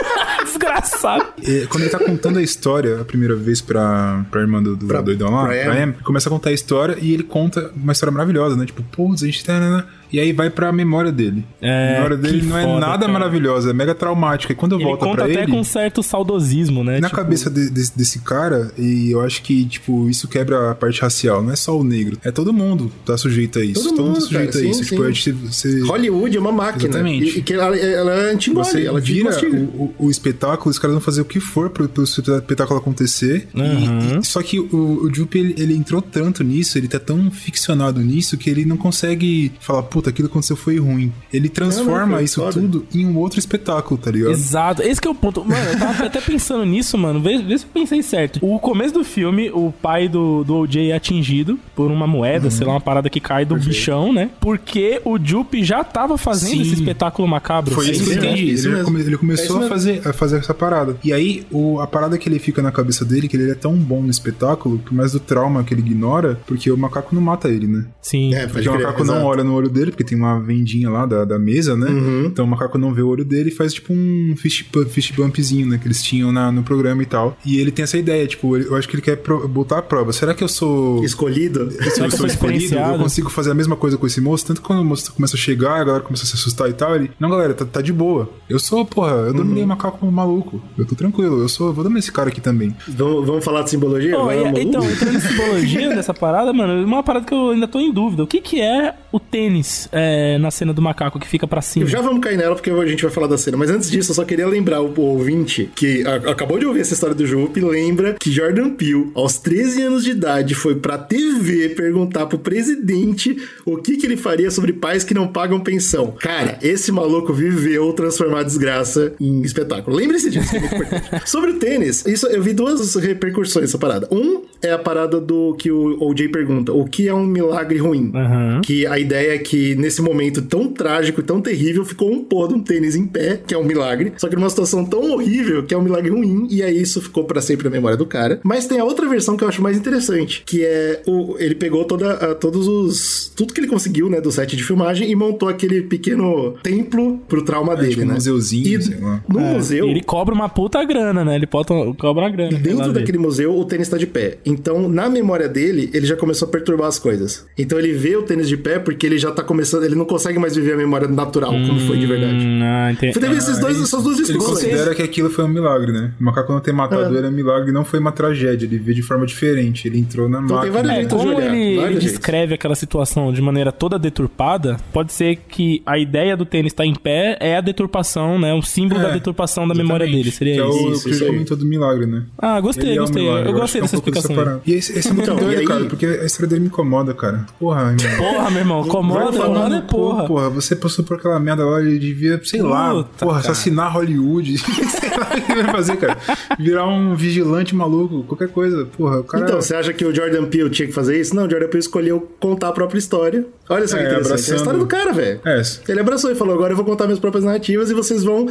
Desgraçado. 0.43 1.25
E 1.41 1.65
quando 1.67 1.83
ele 1.83 1.89
tá 1.91 1.99
contando 1.99 2.39
a 2.39 2.41
história 2.41 2.99
a 3.01 3.05
primeira 3.05 3.35
vez 3.35 3.61
pra, 3.61 4.25
pra 4.29 4.41
irmã 4.41 4.61
do, 4.61 4.75
do 4.75 4.85
Pra- 4.87 5.01
doidão 5.01 5.29
lá, 5.31 5.45
pra 5.47 5.63
pra 5.63 5.83
Em. 5.83 5.91
Começa 6.03 6.29
a 6.29 6.31
contar 6.31 6.49
a 6.49 6.53
história 6.53 6.97
e 7.01 7.13
ele 7.13 7.23
conta 7.23 7.71
uma 7.75 7.91
história 7.91 8.11
maravilhosa, 8.11 8.55
né? 8.55 8.65
Tipo, 8.65 8.83
putz, 8.83 9.23
a 9.23 9.25
gente 9.25 9.43
tá. 9.43 9.59
né, 9.59 9.69
né, 9.69 9.83
E 10.11 10.19
aí 10.19 10.33
vai 10.33 10.49
pra 10.49 10.71
memória 10.71 11.11
dele. 11.11 11.45
É, 11.61 11.89
a 11.89 11.93
memória 11.95 12.17
dele 12.17 12.41
não 12.43 12.57
é 12.57 12.63
foda, 12.63 12.79
nada 12.79 12.99
cara. 12.99 13.11
maravilhosa, 13.13 13.69
é 13.69 13.73
mega 13.73 13.95
traumática. 13.95 14.51
E 14.53 14.55
quando 14.55 14.75
Ele 14.75 14.83
volta 14.83 15.05
conta 15.05 15.15
pra 15.23 15.25
até 15.25 15.43
ele. 15.43 15.51
com 15.51 15.59
um 15.59 15.63
certo 15.63 16.03
saudosismo, 16.03 16.83
né? 16.83 16.99
Na 16.99 17.07
Tipo, 17.07 17.21
cabeça 17.21 17.49
de- 17.49 17.69
desse, 17.69 17.97
desse 17.97 18.19
cara, 18.19 18.71
e 18.77 19.11
eu 19.11 19.21
acho 19.21 19.41
que, 19.41 19.65
tipo, 19.65 20.09
isso 20.09 20.27
quebra 20.27 20.71
a 20.71 20.75
parte 20.75 21.01
racial. 21.01 21.41
Não 21.41 21.51
é 21.51 21.55
só 21.55 21.77
o 21.77 21.83
negro. 21.83 22.17
É 22.23 22.31
todo 22.31 22.51
mundo 22.53 22.91
tá 23.05 23.17
sujeito 23.17 23.59
a 23.59 23.63
isso. 23.63 23.83
Todo 23.83 23.95
Todo, 23.95 24.05
mundo 24.05 24.13
mundo, 24.15 24.21
tá 24.21 24.27
sujeito 24.27 24.51
cara, 24.53 24.59
a 24.59 24.61
sim, 24.63 24.69
isso. 24.69 24.83
sim. 24.83 24.89
Tipo, 24.89 25.03
a 25.03 25.07
gente, 25.11 25.31
você, 25.31 25.79
Hollywood 25.81 26.37
é 26.37 26.39
uma 26.39 26.51
máquina. 26.51 26.89
Exatamente. 26.89 27.35
E, 27.35 27.39
e 27.39 27.41
que 27.41 27.53
ela, 27.53 27.77
ela 27.77 28.11
é 28.13 28.31
anti 28.33 28.51
você 28.51 28.85
ela 28.85 28.99
vira 28.99 29.29
o, 29.47 29.93
o 29.97 30.10
espetáculo, 30.11 30.69
os 30.69 30.77
caras 30.79 30.93
vão 30.93 31.01
fazer 31.01 31.21
o 31.21 31.25
que 31.25 31.39
for 31.39 31.69
pro, 31.69 31.87
pro 31.89 32.03
espetáculo 32.03 32.79
acontecer. 32.79 33.47
E- 33.53 33.61
Uhum. 33.61 34.19
e- 34.21 34.25
só 34.25 34.41
que 34.41 34.59
o, 34.59 35.05
o 35.05 35.13
Jupe, 35.13 35.39
ele, 35.39 35.55
ele 35.57 35.73
entrou 35.75 36.01
tanto 36.01 36.43
nisso, 36.43 36.77
ele 36.77 36.87
tá 36.87 36.99
tão 36.99 37.29
ficcionado 37.31 37.99
nisso, 38.01 38.37
que 38.37 38.49
ele 38.49 38.65
não 38.65 38.77
consegue 38.77 39.51
falar, 39.59 39.83
puta, 39.83 40.09
aquilo 40.09 40.27
que 40.27 40.31
aconteceu 40.33 40.55
foi 40.55 40.77
ruim. 40.79 41.11
Ele 41.31 41.49
transforma 41.49 42.15
foi 42.17 42.23
isso 42.25 42.41
foda. 42.41 42.53
tudo 42.53 42.85
em 42.93 43.05
um 43.05 43.17
outro 43.17 43.39
espetáculo, 43.39 43.99
tá 43.99 44.11
ligado? 44.11 44.31
Exato, 44.31 44.81
esse 44.81 44.99
que 45.01 45.07
é 45.07 45.11
o 45.11 45.15
ponto. 45.15 45.43
Mano, 45.45 45.63
eu 45.71 45.79
tava 45.79 46.05
até 46.05 46.19
pensando 46.21 46.65
nisso, 46.65 46.97
mano. 46.97 47.21
Vê, 47.21 47.37
vê 47.41 47.57
se 47.57 47.65
eu 47.65 47.69
pensei 47.73 48.01
certo. 48.03 48.39
O 48.41 48.59
começo 48.59 48.93
do 48.93 49.03
filme, 49.03 49.49
o 49.51 49.71
pai 49.81 50.07
do, 50.09 50.43
do 50.43 50.55
OJ 50.55 50.89
é 50.91 50.95
atingido 50.95 51.59
por 51.75 51.89
uma 51.91 52.05
moeda, 52.07 52.49
sei 52.49 52.65
lá, 52.65 52.73
uma 52.73 52.81
parada 52.81 53.09
que 53.09 53.19
cai 53.19 53.45
do 53.45 53.55
bichão, 53.55 54.11
né? 54.13 54.29
Porque 54.39 55.01
o 55.05 55.17
Jupe 55.23 55.63
já 55.63 55.83
tava 55.83 56.17
fazendo 56.17 56.51
Sim. 56.57 56.61
esse 56.61 56.73
espetáculo 56.75 57.27
macabro. 57.27 57.73
Foi 57.73 57.89
isso 57.89 58.03
que 58.03 58.09
eu 58.11 58.15
entendi. 58.17 58.51
isso 58.53 58.67
Ele, 58.67 59.13
É 59.13 59.17
começou 59.17 59.45
isso 59.45 59.55
a, 59.57 59.59
mesmo. 59.59 59.69
Fazer, 59.97 60.09
a 60.09 60.13
fazer 60.13 60.37
essa 60.37 60.53
parada. 60.53 60.95
E 61.03 61.11
aí, 61.13 61.45
o, 61.51 61.79
a 61.79 61.87
parada 61.87 62.17
que 62.17 62.27
ele 62.29 62.39
fica 62.39 62.61
na 62.61 62.71
cabeça 62.71 63.03
dele, 63.03 63.27
que 63.27 63.35
ele 63.35 63.51
é 63.51 63.55
tão 63.55 63.75
bom 63.75 64.01
no 64.01 64.09
espetáculo, 64.09 64.79
que 64.79 64.93
mais 64.93 65.11
do 65.11 65.19
trauma 65.19 65.63
que 65.63 65.73
ele 65.73 65.81
ignora, 65.81 66.39
porque 66.47 66.71
o 66.71 66.77
macaco 66.77 67.13
não 67.13 67.21
mata 67.21 67.49
ele, 67.49 67.67
né? 67.67 67.85
Sim. 68.01 68.33
É, 68.33 68.47
Porque 68.47 68.67
o 68.67 68.73
crer, 68.73 68.85
macaco 68.85 69.03
exato. 69.03 69.19
não 69.19 69.25
olha 69.25 69.43
no 69.43 69.53
olho 69.53 69.69
dele, 69.69 69.91
porque 69.91 70.03
tem 70.03 70.17
uma 70.17 70.39
vendinha 70.39 70.89
lá 70.89 71.05
da, 71.05 71.25
da 71.25 71.37
mesa, 71.39 71.75
né? 71.75 71.87
Uhum. 71.89 72.25
Então 72.25 72.45
o 72.45 72.47
macaco 72.47 72.77
não 72.77 72.93
vê 72.93 73.01
o 73.01 73.07
olho 73.07 73.25
dele 73.25 73.49
e 73.49 73.53
faz 73.53 73.73
tipo 73.73 73.93
um 73.93 74.33
fish, 74.37 74.65
fish 74.89 75.11
bumpzinho, 75.11 75.67
né? 75.67 75.77
Que 75.77 75.87
eles 75.87 76.01
tinham 76.01 76.31
na, 76.31 76.51
no 76.51 76.63
programa 76.63 77.01
e 77.03 77.05
tal. 77.05 77.37
E 77.45 77.59
ele 77.59 77.71
tem 77.71 77.83
essa 77.83 77.97
ideia, 77.97 78.25
tipo, 78.27 78.55
ele- 78.55 78.67
eu 78.67 78.75
acho 78.75 78.87
que 78.87 78.95
ele 78.95 79.01
quer 79.01 79.17
pro- 79.17 79.47
botar 79.47 79.79
a 79.79 79.81
prova. 79.81 80.11
Será 80.13 80.33
que 80.33 80.43
eu 80.43 80.47
sou. 80.47 81.03
Escolhido. 81.03 81.69
Se 81.71 81.77
Será 81.91 82.05
eu 82.05 82.09
que 82.09 82.15
eu 82.15 82.17
sou 82.19 82.27
escolhido, 82.27 82.75
eu 82.75 82.97
consigo 82.97 83.29
fazer 83.29 83.51
a 83.51 83.53
mesma 83.53 83.75
coisa 83.75 83.97
com 83.97 84.07
esse 84.07 84.21
moço. 84.21 84.45
Tanto 84.45 84.61
que 84.61 84.67
quando 84.67 84.79
o 84.79 84.85
moço 84.85 85.11
começa 85.13 85.35
a 85.35 85.39
chegar, 85.39 85.79
a 85.81 85.83
galera 85.83 86.03
começa 86.03 86.23
a 86.23 86.27
se 86.27 86.35
assustar 86.35 86.69
e 86.69 86.73
tal. 86.73 86.95
Ele, 86.95 87.11
não, 87.19 87.29
galera, 87.29 87.53
tá, 87.53 87.65
tá 87.65 87.81
de 87.81 87.91
boa. 87.93 88.29
Eu 88.49 88.59
sou, 88.59 88.85
porra, 88.85 89.11
eu 89.13 89.27
Uhum. 89.31 89.33
dominei 89.37 89.63
o 89.63 89.67
macaco 89.67 89.80
como 89.89 90.11
maluco. 90.11 90.61
Eu 90.77 90.85
tô 90.85 90.93
tranquilo, 90.95 91.41
eu 91.41 91.49
sou, 91.49 91.73
vou 91.73 91.83
dominar 91.83 91.99
esse 91.99 92.11
cara 92.11 92.29
aqui 92.29 92.39
também. 92.41 92.75
Vamos, 92.87 93.25
vamos 93.25 93.43
falar 93.45 93.63
de 93.63 93.69
simbologia? 93.71 94.11
E- 94.11 94.13
Vamos. 94.13 94.59
então, 94.59 94.83
entrando 94.83 95.15
em 95.15 95.19
simbologia 95.21 95.89
dessa 95.95 96.13
parada, 96.13 96.53
mano, 96.53 96.85
uma 96.85 97.01
parada 97.01 97.25
que 97.25 97.33
eu 97.33 97.49
ainda 97.51 97.67
tô 97.67 97.79
em 97.79 97.91
dúvida. 97.91 98.23
O 98.23 98.27
que 98.27 98.41
que 98.41 98.61
é 98.61 98.93
o 99.11 99.19
tênis 99.19 99.87
é, 99.91 100.37
na 100.37 100.51
cena 100.51 100.73
do 100.73 100.81
macaco 100.81 101.19
que 101.19 101.27
fica 101.27 101.47
pra 101.47 101.61
cima? 101.61 101.85
Já 101.87 102.01
vamos 102.01 102.19
cair 102.21 102.37
nela 102.37 102.53
porque 102.53 102.69
a 102.69 102.85
gente 102.85 103.01
vai 103.01 103.11
falar 103.11 103.27
da 103.27 103.37
cena. 103.37 103.55
Mas 103.57 103.69
antes 103.71 103.89
disso, 103.89 104.11
eu 104.11 104.15
só 104.15 104.25
queria 104.25 104.45
lembrar 104.45 104.81
o 104.81 104.93
ouvinte 104.99 105.71
que 105.73 106.05
a- 106.05 106.31
acabou 106.31 106.59
de 106.59 106.65
ouvir 106.65 106.81
essa 106.81 106.93
história 106.93 107.15
do 107.15 107.25
Jupe. 107.25 107.61
Lembra 107.61 108.15
que 108.19 108.29
Jordan 108.31 108.71
Peele, 108.71 109.09
aos 109.15 109.37
13 109.39 109.81
anos 109.83 110.03
de 110.03 110.11
idade, 110.11 110.53
foi 110.53 110.75
pra 110.75 110.97
TV 110.97 111.69
perguntar 111.69 112.25
pro 112.25 112.37
presidente 112.37 113.37
o 113.65 113.77
que, 113.77 113.97
que 113.97 114.05
ele 114.05 114.17
faria 114.17 114.51
sobre 114.51 114.73
pais 114.73 115.03
que 115.03 115.13
não 115.13 115.27
pagam 115.27 115.59
pensão. 115.59 116.11
Cara, 116.19 116.57
esse 116.61 116.91
maluco 116.91 117.33
viveu 117.33 117.93
transformar 117.93 118.39
a 118.39 118.43
desgraça 118.43 119.13
em 119.19 119.41
espetáculo. 119.41 119.70
Lembre-se 119.87 120.29
disso, 120.29 120.49
que 120.49 120.57
é 120.57 120.59
muito 120.59 120.75
importante. 120.75 121.21
sobre 121.29 121.51
o 121.51 121.59
tênis, 121.59 122.05
isso, 122.05 122.27
eu 122.27 122.41
vi 122.41 122.53
duas 122.53 122.95
repercussões 122.95 123.65
dessa 123.65 123.77
parada. 123.77 124.07
Um 124.11 124.41
é 124.61 124.71
a 124.71 124.77
parada 124.77 125.19
do 125.19 125.53
que 125.55 125.71
o 125.71 125.97
OJ 126.03 126.27
pergunta: 126.29 126.71
o 126.73 126.85
que 126.85 127.07
é 127.07 127.13
um 127.13 127.25
milagre 127.25 127.77
ruim? 127.79 128.11
Aham. 128.13 128.61
Que 128.63 128.85
a 128.85 128.99
ideia 128.99 129.35
é 129.35 129.37
que 129.37 129.75
nesse 129.75 130.01
momento 130.01 130.41
tão 130.41 130.67
trágico 130.67 131.21
e 131.21 131.23
tão 131.23 131.41
terrível 131.41 131.83
ficou 131.85 132.11
um 132.11 132.23
pôr 132.23 132.47
de 132.47 132.53
um 132.55 132.59
tênis 132.59 132.95
em 132.95 133.05
pé, 133.05 133.39
que 133.45 133.53
é 133.53 133.57
um 133.57 133.63
milagre, 133.65 134.13
só 134.17 134.27
que 134.27 134.35
numa 134.35 134.49
situação 134.49 134.85
tão 134.85 135.11
horrível 135.11 135.63
que 135.63 135.73
é 135.73 135.77
um 135.77 135.81
milagre 135.81 136.09
ruim, 136.11 136.47
e 136.49 136.61
aí 136.63 136.81
isso 136.81 137.01
ficou 137.01 137.23
pra 137.23 137.41
sempre 137.41 137.65
na 137.65 137.69
memória 137.71 137.97
do 137.97 138.05
cara. 138.05 138.39
Mas 138.43 138.65
tem 138.67 138.79
a 138.79 138.83
outra 138.83 139.07
versão 139.07 139.35
que 139.37 139.43
eu 139.43 139.47
acho 139.47 139.61
mais 139.61 139.77
interessante, 139.77 140.43
que 140.45 140.63
é 140.63 141.01
o 141.07 141.35
ele 141.39 141.55
pegou 141.55 141.85
toda 141.85 142.13
a- 142.13 142.35
todos 142.35 142.67
os 142.67 143.31
tudo 143.35 143.53
que 143.53 143.59
ele 143.59 143.67
conseguiu, 143.67 144.09
né, 144.09 144.19
do 144.21 144.31
set 144.31 144.55
de 144.55 144.63
filmagem 144.63 145.09
e 145.09 145.15
montou 145.15 145.49
aquele 145.49 145.81
pequeno 145.81 146.53
templo 146.63 147.19
pro 147.27 147.41
trauma 147.43 147.75
dele, 147.75 147.89
tipo 147.91 148.01
um 148.03 148.05
né? 148.07 148.13
museuzinho, 148.15 148.79
E 148.79 148.83
sei 148.83 148.97
lá. 148.99 149.23
no 149.27 149.39
É, 149.39 149.53
museu 149.61 149.87
ele 149.87 150.01
cobra 150.01 150.33
uma 150.33 150.49
puta 150.49 150.83
grana, 150.83 151.23
né? 151.25 151.35
Ele 151.35 151.45
bota, 151.45 151.73
cobra 151.97 152.23
uma 152.23 152.29
grana. 152.29 152.57
Dentro 152.57 152.81
dele. 152.83 152.93
daquele 152.93 153.17
museu, 153.17 153.57
o 153.57 153.65
tênis 153.65 153.87
tá 153.89 153.97
de 153.97 154.07
pé. 154.07 154.37
Então, 154.45 154.87
na 154.89 155.09
memória 155.09 155.47
dele, 155.47 155.89
ele 155.93 156.05
já 156.05 156.15
começou 156.15 156.47
a 156.47 156.51
perturbar 156.51 156.87
as 156.87 156.99
coisas. 156.99 157.45
Então, 157.57 157.77
ele 157.79 157.93
vê 157.93 158.15
o 158.15 158.23
tênis 158.23 158.47
de 158.47 158.57
pé 158.57 158.79
porque 158.79 159.05
ele 159.05 159.17
já 159.17 159.31
tá 159.31 159.43
começando. 159.43 159.83
Ele 159.83 159.95
não 159.95 160.05
consegue 160.05 160.37
mais 160.39 160.55
viver 160.55 160.73
a 160.73 160.77
memória 160.77 161.07
natural, 161.07 161.51
como 161.51 161.79
foi 161.81 161.97
de 161.97 162.05
verdade. 162.05 162.45
Hum, 162.45 162.59
ah, 162.63 162.91
entendi. 162.91 163.19
Teve 163.19 163.35
esses 163.35 163.59
dois, 163.59 163.77
Aí, 163.77 163.83
essas 163.83 164.03
duas 164.03 164.17
Ele 164.17 164.27
discussões. 164.27 164.59
considera 164.63 164.95
que 164.95 165.01
aquilo 165.01 165.29
foi 165.29 165.45
um 165.45 165.49
milagre, 165.49 165.91
né? 165.91 166.11
O 166.19 166.23
macaco 166.23 166.51
não 166.51 166.59
ter 166.59 166.73
matado 166.73 167.03
É. 167.15 167.17
ele 167.17 167.27
é 167.27 167.29
um 167.29 167.33
milagre, 167.33 167.71
não 167.71 167.85
foi 167.85 167.99
uma 167.99 168.11
tragédia. 168.11 168.65
Ele 168.65 168.77
vê 168.77 168.93
de 168.93 169.01
forma 169.01 169.25
diferente. 169.25 169.87
Ele 169.87 169.99
entrou 169.99 170.27
na 170.27 170.39
Então, 170.41 170.59
tem 170.61 170.71
máquina. 170.71 170.73
várias 170.73 170.91
É, 170.91 170.95
jeitos 170.95 171.17
de 171.19 171.23
como 171.25 171.37
olhar, 171.37 171.53
ele, 171.55 171.75
vários 171.77 171.91
ele 171.97 171.99
descreve 172.11 172.53
aquela 172.53 172.75
situação 172.75 173.31
de 173.31 173.41
maneira 173.41 173.71
toda 173.71 173.97
deturpada, 173.99 174.77
pode 174.91 175.13
ser 175.13 175.35
que 175.47 175.81
a 175.85 175.97
ideia 175.97 176.35
do 176.35 176.45
tênis 176.45 176.71
estar 176.71 176.85
em 176.85 176.93
pé 176.95 177.37
é 177.39 177.57
a 177.57 177.61
deturpação, 177.61 178.39
né? 178.39 178.53
Um 178.53 178.61
símbolo 178.61 178.99
É, 179.01 179.03
da 179.03 179.09
deturpação 179.11 179.50
da 179.67 179.73
memória 179.75 180.05
dele. 180.05 180.31
Seria 180.31 180.55
que 180.55 180.61
é 180.61 180.67
isso. 180.67 180.77
o 180.87 180.91
Isso, 180.91 181.03
que 181.03 181.09
isso 181.11 181.19
ele 181.19 181.25
aí. 181.25 181.31
comentou 181.31 181.57
do 181.57 181.65
milagre, 181.65 182.05
né? 182.05 182.23
Ah, 182.37 182.59
gostei, 182.59 182.89
Ele 182.89 182.97
é 182.97 183.01
um 183.01 183.05
gostei. 183.05 183.23
milagre, 183.23 183.43
eu 183.49 183.51
acho 183.53 183.61
gostei 183.61 183.71
que 183.73 183.77
é 183.77 183.81
um 183.81 183.91
dessa 183.91 184.01
pouco 184.03 184.19
explicação. 184.19 184.61
E 184.65 184.73
esse, 184.73 184.97
esse 184.99 185.07
é 185.09 185.13
muito 185.13 185.31
Então, 185.31 185.35
doido, 185.45 185.59
aí- 185.59 185.65
cara, 185.65 185.85
porque 185.85 186.05
a 186.05 186.25
história 186.25 186.47
dele 186.47 186.61
me 186.61 186.67
incomoda, 186.67 187.13
cara. 187.13 187.45
Porra, 187.59 187.91
meu 187.91 188.09
irmão. 188.09 188.33
Porra, 188.33 188.49
meu 188.51 188.59
irmão, 188.59 188.85
incomoda, 188.85 189.35
incomoda 189.37 189.75
é 189.77 189.81
porra. 189.81 190.25
Porra, 190.27 190.49
você 190.49 190.75
passou 190.75 191.03
por 191.05 191.17
aquela 191.17 191.39
merda 191.39 191.65
lá, 191.65 191.81
ele 191.81 191.99
devia, 191.99 192.39
sei 192.43 192.61
lá, 192.61 192.91
Puta, 192.93 193.09
porra, 193.19 193.41
cara. 193.41 193.51
assassinar 193.51 193.91
Hollywood. 193.93 194.57
sei 194.57 195.09
lá 195.09 195.29
o 195.37 195.41
que 195.41 195.51
ele 195.51 195.63
vai 195.63 195.71
fazer, 195.71 195.97
cara. 195.97 196.17
Virar 196.59 196.87
um 196.87 197.15
vigilante 197.15 197.75
maluco, 197.75 198.23
qualquer 198.23 198.49
coisa. 198.49 198.85
Porra, 198.97 199.19
o 199.19 199.23
cara. 199.23 199.43
Então, 199.43 199.61
você 199.61 199.75
acha 199.75 199.93
que 199.93 200.05
o 200.05 200.13
Jordan 200.13 200.45
Peele 200.45 200.69
tinha 200.69 200.87
que 200.87 200.93
fazer 200.93 201.19
isso? 201.19 201.35
Não, 201.35 201.45
o 201.45 201.49
Jordan 201.49 201.67
Peele 201.67 201.79
escolheu 201.79 202.31
contar 202.39 202.69
a 202.69 202.71
própria 202.71 202.99
história. 202.99 203.45
Olha 203.69 203.87
só 203.87 203.95
que 203.97 204.03
É, 204.03 204.05
interessante. 204.07 204.27
É 204.29 204.31
a 204.31 204.35
abraçando. 204.35 204.57
história 204.57 204.79
do 204.79 204.85
cara, 204.85 205.13
velho. 205.13 205.39
É, 205.45 205.61
Ele 205.87 205.99
abraçou 205.99 206.29
e 206.31 206.35
falou: 206.35 206.53
agora 206.55 206.73
eu 206.73 206.75
vou 206.77 206.85
contar 206.85 207.05
minhas 207.05 207.19
próprias 207.19 207.43
narrativas 207.45 207.89
e 207.89 207.93
vocês 207.93 208.23
vão 208.23 208.47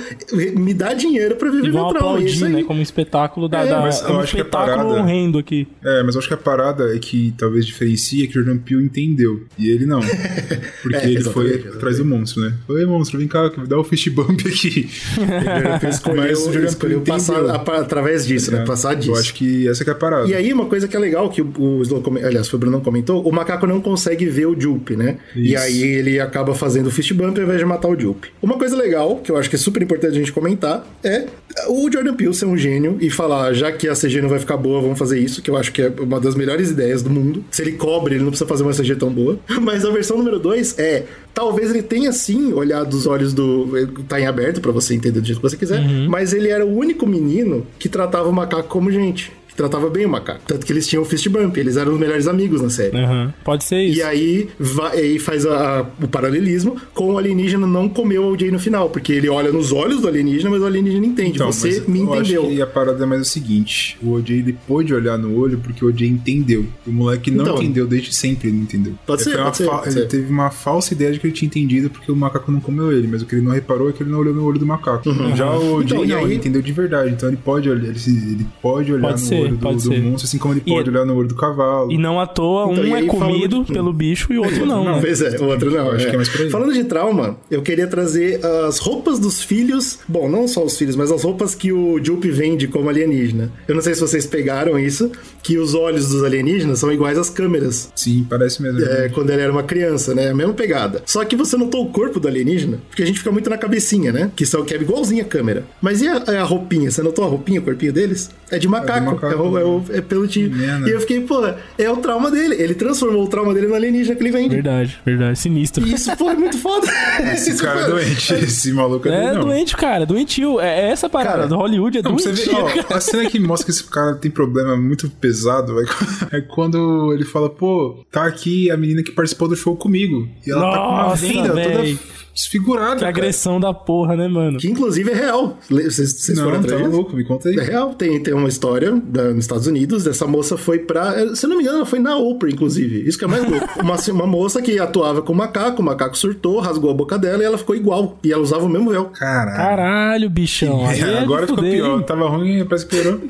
me 0.56 0.72
dar 0.72 0.89
dinheiro 0.94 1.36
pra 1.36 1.50
viver 1.50 1.72
E. 1.72 1.76
É 1.76 1.80
aplaudir, 1.80 2.26
isso 2.26 2.44
aí. 2.44 2.52
né? 2.52 2.62
Como 2.62 2.78
um 2.78 2.82
espetáculo 2.82 3.48
da. 3.48 3.60
É, 3.64 3.66
da 3.68 3.80
mas 3.80 4.00
eu 4.00 4.06
como 4.06 4.18
um 4.18 4.22
acho 4.22 4.34
que 4.34 4.40
a 4.40 4.44
parada- 4.44 4.84
horrendo 4.88 5.38
aqui. 5.38 5.66
É, 5.84 6.02
mas 6.02 6.14
eu 6.14 6.18
acho 6.20 6.28
que 6.28 6.34
a 6.34 6.36
parada 6.38 6.94
é 6.94 6.98
que 6.98 7.32
talvez 7.36 7.66
diferencia 7.66 8.26
que 8.26 8.38
o 8.38 8.42
Jordan 8.44 8.58
Peele 8.58 8.84
entendeu. 8.84 9.42
E 9.58 9.68
ele 9.70 9.86
não. 9.86 10.00
Porque 10.82 10.96
É, 10.96 11.04
ele 11.06 11.20
foi 11.22 11.46
exatamente, 11.50 11.76
atrás 11.76 11.98
do 11.98 12.04
monstro, 12.04 12.42
né? 12.42 12.54
Oi, 12.68 12.84
monstro, 12.86 13.18
vem 13.18 13.28
cá, 13.28 13.50
dá 13.66 13.78
o 13.78 13.84
fist 13.84 14.08
bump 14.10 14.40
aqui. 14.46 14.88
O 15.16 15.20
Jordan 15.20 15.78
Peele 15.78 15.92
escolheu, 15.94 16.22
Mas 16.22 16.38
o 16.46 16.52
Jordan 16.52 16.72
Peele 16.74 17.00
passar 17.00 17.44
a- 17.44 17.80
através 17.80 18.26
disso, 18.26 18.50
né? 18.52 18.64
Passar 18.64 18.94
disso. 18.94 19.10
Eu 19.12 19.16
acho 19.16 19.34
que 19.34 19.68
essa 19.68 19.84
que 19.84 19.90
é 19.90 19.92
a 19.92 19.96
parada. 19.96 20.26
E 20.28 20.34
aí, 20.34 20.52
uma 20.52 20.66
coisa 20.66 20.86
que 20.88 20.96
é 20.96 20.98
legal, 20.98 21.28
que 21.30 21.42
o, 21.42 21.52
o 21.58 21.82
Slow, 21.82 22.02
aliás, 22.24 22.48
foi 22.48 22.56
o 22.56 22.60
Bruno 22.60 22.80
comentou, 22.80 23.26
o 23.26 23.32
macaco 23.32 23.66
não 23.66 23.80
consegue 23.80 24.26
ver 24.26 24.46
o 24.46 24.58
Jupe, 24.58 24.96
né? 24.96 25.18
E 25.34 25.54
Isso. 25.54 25.62
aí 25.62 25.82
ele 25.82 26.20
acaba 26.20 26.54
fazendo 26.54 26.86
o 26.86 26.90
fist 26.90 27.12
bump 27.12 27.36
ao 27.38 27.44
invés 27.44 27.58
de 27.58 27.64
matar 27.64 27.88
o 27.88 27.98
Jupe. 27.98 28.28
Uma 28.42 28.56
coisa 28.58 28.76
legal, 28.76 29.16
que 29.16 29.30
eu 29.30 29.36
acho 29.36 29.48
que 29.48 29.56
é 29.56 29.58
super 29.58 29.82
importante 29.82 30.12
a 30.12 30.18
gente 30.18 30.32
comentar, 30.32 30.79
é 31.02 31.26
o 31.68 31.90
Jordan 31.90 32.14
Peele 32.14 32.34
ser 32.34 32.46
um 32.46 32.56
gênio 32.56 32.96
e 33.00 33.10
falar, 33.10 33.52
já 33.52 33.72
que 33.72 33.88
a 33.88 33.94
CG 33.94 34.20
não 34.20 34.28
vai 34.28 34.38
ficar 34.38 34.56
boa, 34.56 34.80
vamos 34.80 34.98
fazer 34.98 35.18
isso, 35.18 35.42
que 35.42 35.50
eu 35.50 35.56
acho 35.56 35.72
que 35.72 35.82
é 35.82 35.92
uma 36.00 36.20
das 36.20 36.34
melhores 36.34 36.70
ideias 36.70 37.02
do 37.02 37.10
mundo. 37.10 37.44
Se 37.50 37.62
ele 37.62 37.72
cobre, 37.72 38.14
ele 38.14 38.22
não 38.22 38.30
precisa 38.30 38.48
fazer 38.48 38.62
uma 38.62 38.72
CG 38.72 38.94
tão 38.96 39.10
boa. 39.10 39.38
Mas 39.60 39.84
a 39.84 39.90
versão 39.90 40.16
número 40.16 40.38
2 40.38 40.78
é, 40.78 41.04
talvez 41.34 41.70
ele 41.70 41.82
tenha 41.82 42.12
sim 42.12 42.52
olhado 42.52 42.94
os 42.94 43.06
olhos 43.06 43.34
do... 43.34 43.68
Tá 44.08 44.20
em 44.20 44.26
aberto 44.26 44.60
pra 44.60 44.72
você 44.72 44.94
entender 44.94 45.20
do 45.20 45.26
jeito 45.26 45.40
que 45.40 45.48
você 45.48 45.56
quiser, 45.56 45.80
mas 46.08 46.32
ele 46.32 46.48
era 46.48 46.64
o 46.64 46.76
único 46.76 47.06
menino 47.06 47.66
que 47.78 47.88
tratava 47.88 48.28
o 48.28 48.32
macaco 48.32 48.68
como 48.68 48.90
gente. 48.90 49.32
Que 49.50 49.56
tratava 49.56 49.90
bem 49.90 50.06
o 50.06 50.08
macaco. 50.08 50.40
Tanto 50.46 50.64
que 50.64 50.72
eles 50.72 50.86
tinham 50.86 51.02
o 51.02 51.04
fist 51.06 51.28
bump, 51.28 51.56
eles 51.58 51.76
eram 51.76 51.92
os 51.92 51.98
melhores 51.98 52.26
amigos 52.26 52.62
na 52.62 52.70
série. 52.70 52.96
Aham, 52.96 53.34
Pode 53.44 53.64
ser 53.64 53.82
isso. 53.82 53.98
E 53.98 54.02
aí, 54.02 54.48
vai, 54.58 54.98
aí 54.98 55.18
faz 55.18 55.44
a- 55.44 55.86
o 56.02 56.08
paralelismo 56.08 56.76
com 56.94 57.12
o 57.12 57.18
alienígena 57.18 57.66
não 57.66 57.88
comeu 57.88 58.24
o 58.26 58.38
Jay 58.38 58.50
no 58.50 58.58
final, 58.58 58.88
porque 58.90 59.12
ele 59.12 59.28
olha 59.28 59.50
nos 59.52 59.72
olhos 59.72 60.00
do 60.02 60.08
alienígena, 60.08 60.50
mas 60.50 60.62
o 60.62 60.66
alienígena 60.66 61.04
entende. 61.06 61.32
Então, 61.36 61.50
Você 61.52 61.82
me 61.88 62.00
eu 62.00 62.04
entendeu. 62.14 62.42
Acho 62.44 62.50
que 62.54 62.62
a 62.62 62.66
parada 62.66 63.02
é 63.02 63.06
mais 63.06 63.22
o 63.22 63.24
seguinte: 63.24 63.98
o 64.02 64.12
OJ 64.12 64.38
ele 64.38 64.56
pôde 64.66 64.94
olhar 64.94 65.18
no 65.18 65.36
olho 65.38 65.58
porque 65.58 65.84
o 65.84 65.88
OJ 65.88 66.06
entendeu. 66.06 66.64
O 66.86 66.90
moleque 66.92 67.30
não 67.30 67.44
Então. 67.44 67.56
entendeu 67.56 67.86
desde 67.86 68.14
sempre, 68.14 68.48
ele 68.48 68.56
não 68.58 68.62
entendeu. 68.64 68.94
Pode 69.06 69.22
Ele 69.22 69.30
ser, 69.32 69.42
pode 69.42 69.56
ser, 69.56 69.66
pode 69.66 69.88
Ele 69.88 70.00
ser. 70.00 70.06
teve 70.08 70.30
uma 70.32 70.50
falsa 70.50 70.94
ideia 70.94 71.12
de 71.12 71.18
que 71.18 71.26
ele 71.26 71.34
tinha 71.34 71.46
entendido 71.46 71.90
porque 71.90 72.10
o 72.12 72.16
macaco 72.16 72.50
não 72.52 72.60
comeu 72.60 72.92
ele, 72.92 73.08
mas 73.08 73.22
o 73.22 73.26
que 73.26 73.34
ele 73.34 73.42
não 73.42 73.52
reparou 73.52 73.88
é 73.88 73.92
que 73.92 74.02
ele 74.02 74.10
não 74.10 74.18
olhou 74.20 74.34
no 74.34 74.44
olho 74.44 74.58
do 74.58 74.66
macaco. 74.66 75.10
Já 75.36 75.50
o 75.50 75.74
OJ 75.76 75.84
Então, 75.94 76.06
não, 76.06 76.16
aí- 76.18 76.24
ele 76.24 76.34
entendeu 76.34 76.62
de 76.62 76.72
verdade, 76.72 77.10
então 77.12 77.28
ele 77.28 77.38
pode 77.38 77.68
olhar, 77.68 77.84
ele, 77.88 77.98
ele 78.06 78.46
pode 78.62 78.92
olhar 78.92 79.08
Pode 79.08 79.20
no 79.22 79.26
ser, 79.26 79.39
olho 79.40 79.56
do, 79.56 79.58
pode 79.58 79.76
do 79.76 79.82
ser. 79.82 80.00
monstro, 80.02 80.26
assim 80.26 80.38
como 80.38 80.54
ele 80.54 80.62
E- 80.66 80.70
pode 80.70 80.90
olhar 80.90 81.04
no 81.04 81.14
olho 81.16 81.28
do 81.28 81.34
cavalo. 81.34 81.90
E 81.92 81.98
não 81.98 82.20
à 82.20 82.26
toa, 82.26 82.70
Então, 82.72 82.84
um 82.84 82.86
e 82.86 82.92
é 82.92 83.06
comido 83.06 83.64
de- 83.64 83.72
pelo 83.72 83.92
bicho 83.92 84.32
e 84.32 84.38
o 84.38 84.44
outro 84.44 84.66
não, 84.66 84.84
né? 84.84 84.98
Pois 85.00 85.20
é, 85.22 85.38
o 85.38 85.44
outro 85.46 85.70
não. 85.70 85.90
acho 85.92 86.06
é. 86.06 86.08
que 86.10 86.14
é 86.14 86.16
mais 86.16 86.28
por 86.28 86.40
aí. 86.42 86.50
Falando 86.50 86.72
de 86.72 86.84
trauma, 86.84 87.36
eu 87.50 87.62
queria 87.62 87.86
trazer 87.86 88.44
as 88.44 88.78
roupas 88.78 89.18
dos 89.18 89.42
filhos. 89.42 89.98
Bom, 90.08 90.28
não 90.28 90.46
só 90.48 90.64
os 90.64 90.76
filhos, 90.76 90.96
mas 90.96 91.10
as 91.10 91.22
roupas 91.24 91.54
que 91.54 91.72
o 91.72 92.02
Jupe 92.02 92.30
vende 92.30 92.66
como 92.68 92.88
alienígena. 92.88 93.50
Eu 93.68 93.74
não 93.74 93.82
sei 93.82 93.94
se 93.94 94.00
vocês 94.00 94.26
pegaram 94.26 94.78
isso, 94.78 95.10
que 95.42 95.58
os 95.58 95.74
olhos 95.74 96.08
dos 96.08 96.22
alienígenas 96.22 96.78
são 96.78 96.92
iguais 96.92 97.18
às 97.18 97.30
câmeras. 97.30 97.90
Sim, 97.94 98.26
parece 98.28 98.62
mesmo. 98.62 98.80
É, 98.84 99.08
quando 99.08 99.30
ele 99.30 99.42
era 99.42 99.52
uma 99.52 99.62
criança, 99.62 100.14
né? 100.14 100.30
A 100.30 100.34
mesma 100.34 100.52
pegada. 100.54 101.02
Só 101.06 101.24
que 101.24 101.36
você 101.36 101.56
notou 101.56 101.84
o 101.84 101.90
corpo 101.90 102.18
do 102.20 102.28
alienígena? 102.28 102.78
Porque 102.88 103.02
a 103.02 103.06
gente 103.06 103.18
fica 103.18 103.30
muito 103.32 103.48
na 103.50 103.56
cabecinha, 103.58 104.12
né? 104.12 104.30
Que 104.34 104.44
são 104.46 104.64
que 104.64 104.74
é 104.74 104.76
igualzinho 104.80 105.22
a 105.22 105.24
câmera. 105.26 105.64
Mas 105.80 106.00
e 106.02 106.08
a, 106.08 106.16
a 106.16 106.42
roupinha? 106.44 106.90
Você 106.90 107.02
notou 107.02 107.24
a 107.24 107.28
roupinha, 107.28 107.60
o 107.60 107.62
corpinho 107.62 107.92
deles? 107.92 108.30
É 108.50 108.58
de 108.58 108.68
macaco. 108.68 109.06
macaco, 109.12 109.29
É, 109.32 109.36
o, 109.36 109.58
é, 109.58 109.64
o, 109.64 109.84
é. 109.90 110.88
E 110.88 110.90
eu 110.90 111.00
fiquei, 111.00 111.20
pô, 111.20 111.40
é 111.78 111.90
o 111.90 111.96
trauma 111.98 112.30
dele. 112.30 112.56
Ele 112.58 112.74
transformou 112.74 113.24
o 113.24 113.28
trauma 113.28 113.52
dele 113.54 113.66
no 113.66 113.74
alienígena 113.74 114.16
que 114.16 114.22
ele 114.22 114.30
vende. 114.30 114.54
Verdade, 114.54 114.98
verdade. 115.04 115.38
Sinistro. 115.38 115.86
E 115.86 115.94
isso, 115.94 116.16
pô, 116.16 116.30
é 116.30 116.34
muito 116.34 116.58
foda. 116.58 116.86
Esse 117.32 117.50
Isso, 117.60 117.62
cara 117.62 117.80
é 117.82 117.86
doente, 117.86 118.34
esse 118.42 118.72
maluco 118.72 119.08
é, 119.08 119.12
É 119.12 119.20
doente, 119.20 119.34
não. 119.36 119.44
doente, 119.44 119.76
cara. 119.76 120.06
Doentio. 120.06 120.60
É 120.60 120.80
é 120.80 120.90
essa 120.90 121.08
parada. 121.08 121.36
Cara, 121.36 121.48
do 121.48 121.56
Hollywood 121.56 121.98
é 121.98 122.02
Não, 122.02 122.14
pra 122.14 122.22
você 122.22 122.32
doentio. 122.32 122.66
ver, 122.66 122.86
ó, 122.90 122.94
a 122.94 123.00
cena 123.00 123.28
que 123.28 123.38
mostra 123.38 123.66
que 123.66 123.72
esse 123.72 123.84
cara 123.84 124.14
tem 124.14 124.30
problema 124.30 124.76
muito 124.76 125.10
pesado 125.10 125.74
véio, 125.74 125.88
é 126.32 126.40
quando 126.40 127.12
ele 127.12 127.24
fala, 127.24 127.50
pô, 127.50 128.04
tá 128.10 128.24
aqui 128.24 128.70
a 128.70 128.76
menina 128.76 129.02
que 129.02 129.10
participou 129.12 129.48
do 129.48 129.56
show 129.56 129.76
comigo. 129.76 130.28
E 130.46 130.50
ela 130.50 130.70
tá 130.70 130.78
com 130.78 130.88
uma 130.88 131.02
Nossa, 131.08 131.26
venda 131.26 131.48
toda 131.48 131.98
véi. 132.40 132.60
desfigurada. 132.60 132.94
Que 132.94 133.00
cara. 133.00 133.08
agressão 133.10 133.60
da 133.60 133.72
porra, 133.74 134.16
né, 134.16 134.28
mano? 134.28 134.58
Que 134.58 134.68
inclusive 134.68 135.10
é 135.10 135.14
real. 135.14 135.58
Vocês, 135.68 136.24
foram 136.38 136.58
atrás 136.60 136.82
tá 136.82 136.88
louco, 136.88 137.14
me 137.16 137.24
conta 137.24 137.48
aí. 137.48 137.56
É 137.58 137.62
real, 137.62 137.94
tem, 137.94 138.20
tem 138.22 138.34
uma 138.34 138.48
história 138.48 138.92
da- 138.96 139.30
nos 139.30 139.44
Estados 139.44 139.66
Unidos. 139.66 140.06
Essa 140.06 140.26
moça 140.26 140.56
foi 140.56 140.78
pra. 140.80 141.34
Se 141.36 141.46
eu 141.46 141.50
não 141.50 141.56
me 141.56 141.62
engano, 141.62 141.78
ela 141.78 141.86
foi 141.86 141.98
na 141.98 142.16
Oprah, 142.16 142.50
inclusive. 142.50 143.06
Isso 143.08 143.18
que 143.18 143.24
é 143.24 143.28
mais 143.28 143.48
louco. 143.48 143.66
Uma, 143.80 143.96
uma 144.12 144.26
moça 144.26 144.60
que 144.62 144.78
atuava 144.78 145.22
com 145.22 145.32
o 145.32 145.36
macaco, 145.36 145.80
o 145.82 145.84
macaco 145.84 146.16
surtou, 146.16 146.60
rasgou 146.60 146.90
a 146.90 146.94
boca 146.94 147.18
dela 147.18 147.42
e 147.42 147.46
ela 147.46 147.58
ficou 147.58 147.74
igual. 147.76 148.18
E 148.24 148.32
ela 148.32 148.42
usava 148.42 148.64
o 148.64 148.68
mesmo 148.68 148.90
véu. 148.90 149.06
Caralho. 149.06 149.56
Caralho, 149.56 150.30
bichão. 150.30 150.86
Aí 150.86 151.00
é 151.00 151.18
Agora 151.20 151.42
ficou 151.42 151.56
fuder, 151.56 151.72
pior. 151.72 151.98
hein? 151.98 152.04
Tava 152.06 152.28
ruim, 152.28 152.64
parece 152.64 152.86
que 152.86 152.96
piorou. 152.96 153.20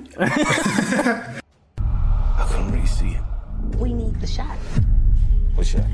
I 2.39 2.45
couldn't 2.49 2.73
really 2.73 2.87
see 2.87 3.15
it. 3.17 3.23
We 3.79 3.93
need 3.93 4.15
the 4.21 4.27
shot. 4.27 4.57
What 5.57 5.67
shot? 5.67 5.85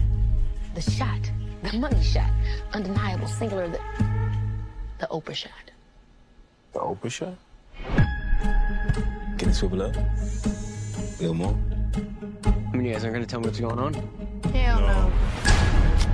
The 0.74 0.80
shot. 0.82 1.20
The 1.62 1.78
money 1.78 2.02
shot. 2.02 2.30
Undeniable, 2.76 3.26
singular, 3.26 3.68
the. 3.68 3.80
The 4.98 5.06
Oprah 5.06 5.34
shot. 5.34 5.70
The 6.74 6.80
Oprah 6.80 7.10
shot? 7.10 7.38
Can 9.38 9.48
it 9.48 9.54
swivel 9.54 9.80
up? 9.80 9.96
A 9.96 11.22
little 11.22 11.32
more? 11.34 11.56
I 12.44 12.76
mean, 12.76 12.84
you 12.84 12.92
guys 12.92 13.02
aren't 13.02 13.14
gonna 13.14 13.24
tell 13.24 13.40
me 13.40 13.46
what's 13.46 13.60
going 13.60 13.78
on? 13.78 13.94
Hell 14.52 14.80
no. 14.82 15.10